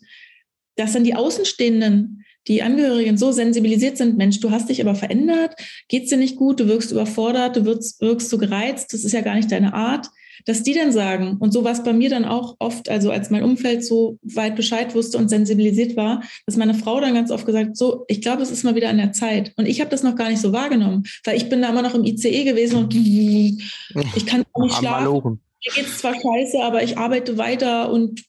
dass 0.75 0.93
dann 0.93 1.03
die 1.03 1.15
Außenstehenden 1.15 2.23
die 2.47 2.63
Angehörigen 2.63 3.17
so 3.17 3.31
sensibilisiert 3.31 3.97
sind, 3.97 4.17
Mensch, 4.17 4.39
du 4.39 4.51
hast 4.51 4.69
dich 4.69 4.81
aber 4.81 4.95
verändert, 4.95 5.55
geht's 5.87 6.09
dir 6.09 6.17
nicht 6.17 6.35
gut, 6.35 6.59
du 6.59 6.67
wirkst 6.67 6.91
überfordert, 6.91 7.55
du 7.55 7.65
wirkst, 7.65 8.01
wirkst 8.01 8.29
so 8.29 8.37
gereizt, 8.37 8.93
das 8.93 9.03
ist 9.03 9.11
ja 9.11 9.21
gar 9.21 9.35
nicht 9.35 9.51
deine 9.51 9.73
Art, 9.73 10.09
dass 10.45 10.63
die 10.63 10.73
dann 10.73 10.91
sagen, 10.91 11.37
und 11.39 11.51
so 11.51 11.63
war 11.63 11.71
es 11.71 11.83
bei 11.83 11.93
mir 11.93 12.09
dann 12.09 12.25
auch 12.25 12.55
oft, 12.59 12.89
also 12.89 13.11
als 13.11 13.29
mein 13.29 13.43
Umfeld 13.43 13.83
so 13.83 14.17
weit 14.21 14.55
Bescheid 14.55 14.95
wusste 14.95 15.17
und 15.17 15.29
sensibilisiert 15.29 15.97
war, 15.97 16.23
dass 16.45 16.57
meine 16.57 16.73
Frau 16.73 17.01
dann 17.01 17.13
ganz 17.13 17.31
oft 17.31 17.45
gesagt, 17.45 17.75
so, 17.75 18.05
ich 18.07 18.21
glaube, 18.21 18.43
es 18.43 18.51
ist 18.51 18.63
mal 18.63 18.75
wieder 18.75 18.89
an 18.89 18.97
der 18.97 19.11
Zeit. 19.11 19.51
Und 19.57 19.67
ich 19.67 19.81
habe 19.81 19.89
das 19.89 20.03
noch 20.03 20.15
gar 20.15 20.29
nicht 20.29 20.41
so 20.41 20.53
wahrgenommen, 20.53 21.03
weil 21.25 21.37
ich 21.37 21.49
bin 21.49 21.61
da 21.61 21.69
immer 21.69 21.81
noch 21.81 21.95
im 21.95 22.05
ICE 22.05 22.43
gewesen 22.43 22.77
und 22.77 22.95
ich 22.95 24.25
kann 24.25 24.43
nicht 24.59 24.75
schlafen. 24.75 25.41
Mir 25.65 25.73
geht 25.73 25.87
es 25.87 25.97
zwar 25.97 26.13
scheiße, 26.13 26.63
aber 26.63 26.83
ich 26.83 26.97
arbeite 26.97 27.37
weiter 27.37 27.91
und 27.91 28.23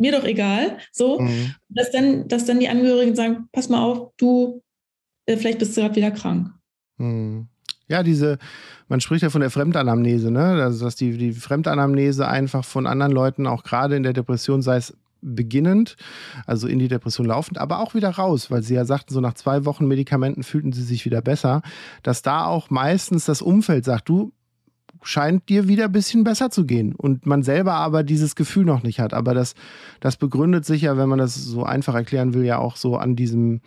mir 0.00 0.12
doch 0.12 0.24
egal. 0.24 0.78
So, 0.92 1.20
mhm. 1.20 1.54
dass, 1.68 1.90
dann, 1.90 2.28
dass 2.28 2.46
dann 2.46 2.60
die 2.60 2.68
Angehörigen 2.68 3.14
sagen, 3.14 3.48
pass 3.52 3.68
mal 3.68 3.82
auf, 3.82 4.12
du, 4.16 4.62
äh, 5.26 5.36
vielleicht 5.36 5.58
bist 5.58 5.76
du 5.76 5.82
gerade 5.82 5.96
wieder 5.96 6.10
krank. 6.10 6.50
Mhm. 6.98 7.48
Ja, 7.88 8.02
diese, 8.04 8.38
man 8.88 9.00
spricht 9.00 9.22
ja 9.22 9.30
von 9.30 9.40
der 9.40 9.50
Fremdanamnese, 9.50 10.30
ne? 10.30 10.62
Also, 10.62 10.84
dass 10.84 10.94
die, 10.94 11.18
die 11.18 11.32
Fremdanamnese 11.32 12.28
einfach 12.28 12.64
von 12.64 12.86
anderen 12.86 13.12
Leuten, 13.12 13.48
auch 13.48 13.64
gerade 13.64 13.96
in 13.96 14.04
der 14.04 14.12
Depression, 14.12 14.62
sei 14.62 14.76
es 14.76 14.96
beginnend, 15.22 15.96
also 16.46 16.66
in 16.66 16.78
die 16.78 16.88
Depression 16.88 17.26
laufend, 17.26 17.58
aber 17.58 17.80
auch 17.80 17.94
wieder 17.94 18.10
raus, 18.10 18.50
weil 18.50 18.62
sie 18.62 18.74
ja 18.74 18.84
sagten, 18.84 19.12
so 19.12 19.20
nach 19.20 19.34
zwei 19.34 19.64
Wochen 19.64 19.86
Medikamenten 19.86 20.42
fühlten 20.42 20.72
sie 20.72 20.82
sich 20.82 21.04
wieder 21.04 21.20
besser, 21.20 21.62
dass 22.02 22.22
da 22.22 22.46
auch 22.46 22.70
meistens 22.70 23.26
das 23.26 23.42
Umfeld 23.42 23.84
sagt, 23.84 24.08
du, 24.08 24.32
scheint 25.02 25.48
dir 25.48 25.68
wieder 25.68 25.86
ein 25.86 25.92
bisschen 25.92 26.24
besser 26.24 26.50
zu 26.50 26.66
gehen. 26.66 26.94
Und 26.94 27.26
man 27.26 27.42
selber 27.42 27.74
aber 27.74 28.02
dieses 28.02 28.34
Gefühl 28.34 28.64
noch 28.64 28.82
nicht 28.82 29.00
hat. 29.00 29.14
Aber 29.14 29.34
das, 29.34 29.54
das 30.00 30.16
begründet 30.16 30.64
sich 30.64 30.82
ja, 30.82 30.96
wenn 30.96 31.08
man 31.08 31.18
das 31.18 31.34
so 31.34 31.64
einfach 31.64 31.94
erklären 31.94 32.34
will, 32.34 32.44
ja 32.44 32.58
auch 32.58 32.76
so 32.76 32.96
an 32.96 33.16
diesem, 33.16 33.60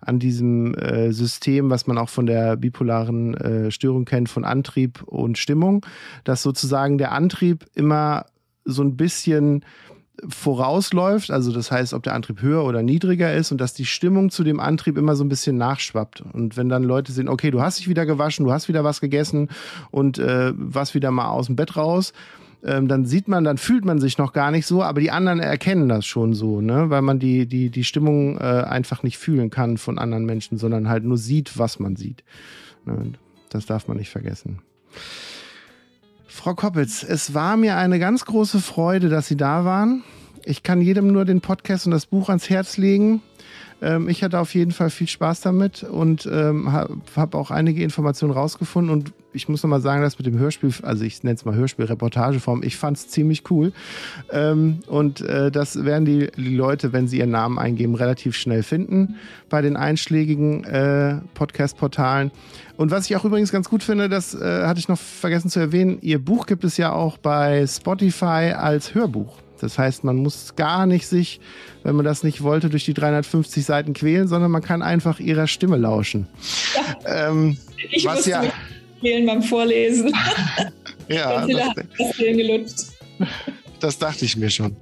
an 0.00 0.18
diesem 0.18 0.74
äh, 0.74 1.12
System, 1.12 1.70
was 1.70 1.86
man 1.86 1.98
auch 1.98 2.08
von 2.08 2.26
der 2.26 2.56
bipolaren 2.56 3.34
äh, 3.34 3.70
Störung 3.70 4.04
kennt, 4.04 4.28
von 4.28 4.44
Antrieb 4.44 5.02
und 5.02 5.38
Stimmung, 5.38 5.84
dass 6.24 6.42
sozusagen 6.42 6.98
der 6.98 7.12
Antrieb 7.12 7.66
immer 7.74 8.26
so 8.64 8.82
ein 8.82 8.96
bisschen 8.96 9.64
vorausläuft, 10.26 11.30
also 11.30 11.52
das 11.52 11.70
heißt, 11.70 11.92
ob 11.92 12.02
der 12.02 12.14
Antrieb 12.14 12.40
höher 12.40 12.64
oder 12.64 12.82
niedriger 12.82 13.34
ist 13.34 13.52
und 13.52 13.60
dass 13.60 13.74
die 13.74 13.84
Stimmung 13.84 14.30
zu 14.30 14.44
dem 14.44 14.60
Antrieb 14.60 14.96
immer 14.96 15.14
so 15.14 15.24
ein 15.24 15.28
bisschen 15.28 15.56
nachschwappt. 15.56 16.22
Und 16.32 16.56
wenn 16.56 16.68
dann 16.68 16.82
Leute 16.82 17.12
sehen, 17.12 17.28
okay, 17.28 17.50
du 17.50 17.60
hast 17.60 17.78
dich 17.78 17.88
wieder 17.88 18.06
gewaschen, 18.06 18.44
du 18.44 18.52
hast 18.52 18.68
wieder 18.68 18.84
was 18.84 19.00
gegessen 19.00 19.48
und 19.90 20.18
äh, 20.18 20.52
was 20.56 20.94
wieder 20.94 21.10
mal 21.10 21.28
aus 21.28 21.46
dem 21.46 21.56
Bett 21.56 21.76
raus, 21.76 22.12
ähm, 22.64 22.88
dann 22.88 23.04
sieht 23.04 23.28
man, 23.28 23.44
dann 23.44 23.58
fühlt 23.58 23.84
man 23.84 23.98
sich 23.98 24.16
noch 24.18 24.32
gar 24.32 24.50
nicht 24.50 24.66
so, 24.66 24.82
aber 24.82 25.00
die 25.00 25.10
anderen 25.10 25.40
erkennen 25.40 25.88
das 25.88 26.06
schon 26.06 26.34
so, 26.34 26.60
ne? 26.60 26.88
weil 26.88 27.02
man 27.02 27.18
die, 27.18 27.46
die, 27.46 27.70
die 27.70 27.84
Stimmung 27.84 28.38
äh, 28.38 28.40
einfach 28.40 29.02
nicht 29.02 29.18
fühlen 29.18 29.50
kann 29.50 29.76
von 29.76 29.98
anderen 29.98 30.24
Menschen, 30.24 30.56
sondern 30.56 30.88
halt 30.88 31.04
nur 31.04 31.18
sieht, 31.18 31.58
was 31.58 31.78
man 31.78 31.96
sieht. 31.96 32.24
Ne? 32.86 33.12
Das 33.50 33.66
darf 33.66 33.86
man 33.86 33.98
nicht 33.98 34.10
vergessen. 34.10 34.60
Frau 36.36 36.54
Koppitz, 36.54 37.02
es 37.02 37.32
war 37.32 37.56
mir 37.56 37.78
eine 37.78 37.98
ganz 37.98 38.26
große 38.26 38.60
Freude, 38.60 39.08
dass 39.08 39.26
Sie 39.26 39.38
da 39.38 39.64
waren. 39.64 40.04
Ich 40.44 40.62
kann 40.62 40.82
jedem 40.82 41.08
nur 41.08 41.24
den 41.24 41.40
Podcast 41.40 41.86
und 41.86 41.92
das 41.92 42.04
Buch 42.04 42.28
ans 42.28 42.50
Herz 42.50 42.76
legen. 42.76 43.22
Ähm, 43.82 44.08
ich 44.08 44.22
hatte 44.22 44.38
auf 44.38 44.54
jeden 44.54 44.72
Fall 44.72 44.90
viel 44.90 45.08
Spaß 45.08 45.40
damit 45.40 45.82
und 45.82 46.28
ähm, 46.30 46.72
habe 46.72 46.96
hab 47.14 47.34
auch 47.34 47.50
einige 47.50 47.82
Informationen 47.82 48.32
rausgefunden. 48.32 48.92
Und 48.92 49.12
ich 49.32 49.48
muss 49.48 49.62
nochmal 49.62 49.82
sagen, 49.82 50.02
das 50.02 50.18
mit 50.18 50.26
dem 50.26 50.38
Hörspiel, 50.38 50.72
also 50.82 51.04
ich 51.04 51.22
nenne 51.22 51.34
es 51.34 51.44
mal 51.44 51.54
Hörspiel, 51.54 51.84
Reportageform, 51.84 52.62
ich 52.62 52.76
fand 52.76 52.96
es 52.96 53.08
ziemlich 53.08 53.50
cool. 53.50 53.72
Ähm, 54.32 54.78
und 54.86 55.20
äh, 55.20 55.50
das 55.50 55.84
werden 55.84 56.06
die, 56.06 56.30
die, 56.36 56.56
Leute, 56.56 56.92
wenn 56.92 57.06
sie 57.06 57.18
ihren 57.18 57.30
Namen 57.30 57.58
eingeben, 57.58 57.94
relativ 57.94 58.34
schnell 58.34 58.62
finden 58.62 59.16
bei 59.50 59.60
den 59.60 59.76
einschlägigen 59.76 60.64
äh, 60.64 61.16
Podcast-Portalen. 61.34 62.30
Und 62.76 62.90
was 62.90 63.06
ich 63.06 63.16
auch 63.16 63.24
übrigens 63.24 63.52
ganz 63.52 63.68
gut 63.68 63.82
finde, 63.82 64.08
das 64.08 64.34
äh, 64.34 64.64
hatte 64.66 64.80
ich 64.80 64.88
noch 64.88 64.98
vergessen 64.98 65.50
zu 65.50 65.60
erwähnen, 65.60 65.98
ihr 66.00 66.22
Buch 66.22 66.46
gibt 66.46 66.64
es 66.64 66.76
ja 66.76 66.92
auch 66.92 67.18
bei 67.18 67.66
Spotify 67.66 68.54
als 68.56 68.94
Hörbuch. 68.94 69.45
Das 69.60 69.78
heißt, 69.78 70.04
man 70.04 70.16
muss 70.16 70.54
gar 70.56 70.86
nicht 70.86 71.06
sich, 71.06 71.40
wenn 71.82 71.96
man 71.96 72.04
das 72.04 72.22
nicht 72.22 72.42
wollte, 72.42 72.68
durch 72.70 72.84
die 72.84 72.94
350 72.94 73.64
Seiten 73.64 73.92
quälen, 73.92 74.28
sondern 74.28 74.50
man 74.50 74.62
kann 74.62 74.82
einfach 74.82 75.20
ihrer 75.20 75.46
Stimme 75.46 75.76
lauschen. 75.76 76.28
Ja. 77.04 77.30
Ähm, 77.30 77.56
ich 77.90 78.04
was 78.04 78.16
musste 78.16 78.30
ja 78.30 78.44
quälen 79.00 79.26
beim 79.26 79.42
Vorlesen. 79.42 80.12
ja, 81.08 81.46
das, 81.46 81.74
das, 82.38 82.96
das 83.80 83.98
dachte 83.98 84.24
ich 84.24 84.36
mir 84.36 84.50
schon. 84.50 84.76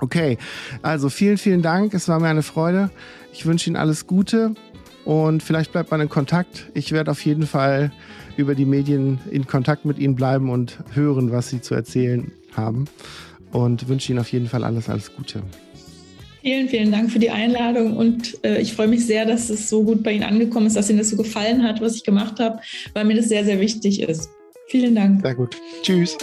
Okay, 0.00 0.38
also 0.82 1.08
vielen, 1.08 1.38
vielen 1.38 1.62
Dank. 1.62 1.92
Es 1.92 2.08
war 2.08 2.20
mir 2.20 2.28
eine 2.28 2.42
Freude. 2.42 2.90
Ich 3.32 3.46
wünsche 3.46 3.68
Ihnen 3.68 3.76
alles 3.76 4.06
Gute 4.06 4.54
und 5.04 5.42
vielleicht 5.42 5.72
bleibt 5.72 5.90
man 5.90 6.00
in 6.00 6.08
Kontakt. 6.08 6.70
Ich 6.74 6.92
werde 6.92 7.10
auf 7.10 7.24
jeden 7.24 7.46
Fall 7.46 7.92
über 8.36 8.54
die 8.54 8.64
Medien 8.64 9.18
in 9.30 9.46
Kontakt 9.46 9.84
mit 9.84 9.98
Ihnen 9.98 10.14
bleiben 10.14 10.50
und 10.50 10.78
hören, 10.92 11.32
was 11.32 11.48
Sie 11.48 11.60
zu 11.60 11.74
erzählen 11.74 12.30
haben 12.54 12.84
und 13.52 13.88
wünsche 13.88 14.12
Ihnen 14.12 14.20
auf 14.20 14.32
jeden 14.32 14.46
Fall 14.46 14.64
alles, 14.64 14.88
alles 14.88 15.14
Gute. 15.14 15.42
Vielen, 16.42 16.68
vielen 16.68 16.92
Dank 16.92 17.10
für 17.10 17.18
die 17.18 17.30
Einladung 17.30 17.96
und 17.96 18.42
äh, 18.44 18.60
ich 18.60 18.72
freue 18.72 18.88
mich 18.88 19.04
sehr, 19.04 19.26
dass 19.26 19.50
es 19.50 19.68
so 19.68 19.82
gut 19.82 20.02
bei 20.02 20.12
Ihnen 20.12 20.22
angekommen 20.22 20.66
ist, 20.66 20.76
dass 20.76 20.88
Ihnen 20.88 20.98
das 20.98 21.10
so 21.10 21.16
gefallen 21.16 21.62
hat, 21.62 21.80
was 21.80 21.96
ich 21.96 22.04
gemacht 22.04 22.38
habe, 22.38 22.60
weil 22.94 23.04
mir 23.04 23.16
das 23.16 23.28
sehr, 23.28 23.44
sehr 23.44 23.60
wichtig 23.60 24.02
ist. 24.02 24.30
Vielen 24.68 24.94
Dank. 24.94 25.22
Sehr 25.22 25.34
gut. 25.34 25.56
Tschüss. 25.82 26.16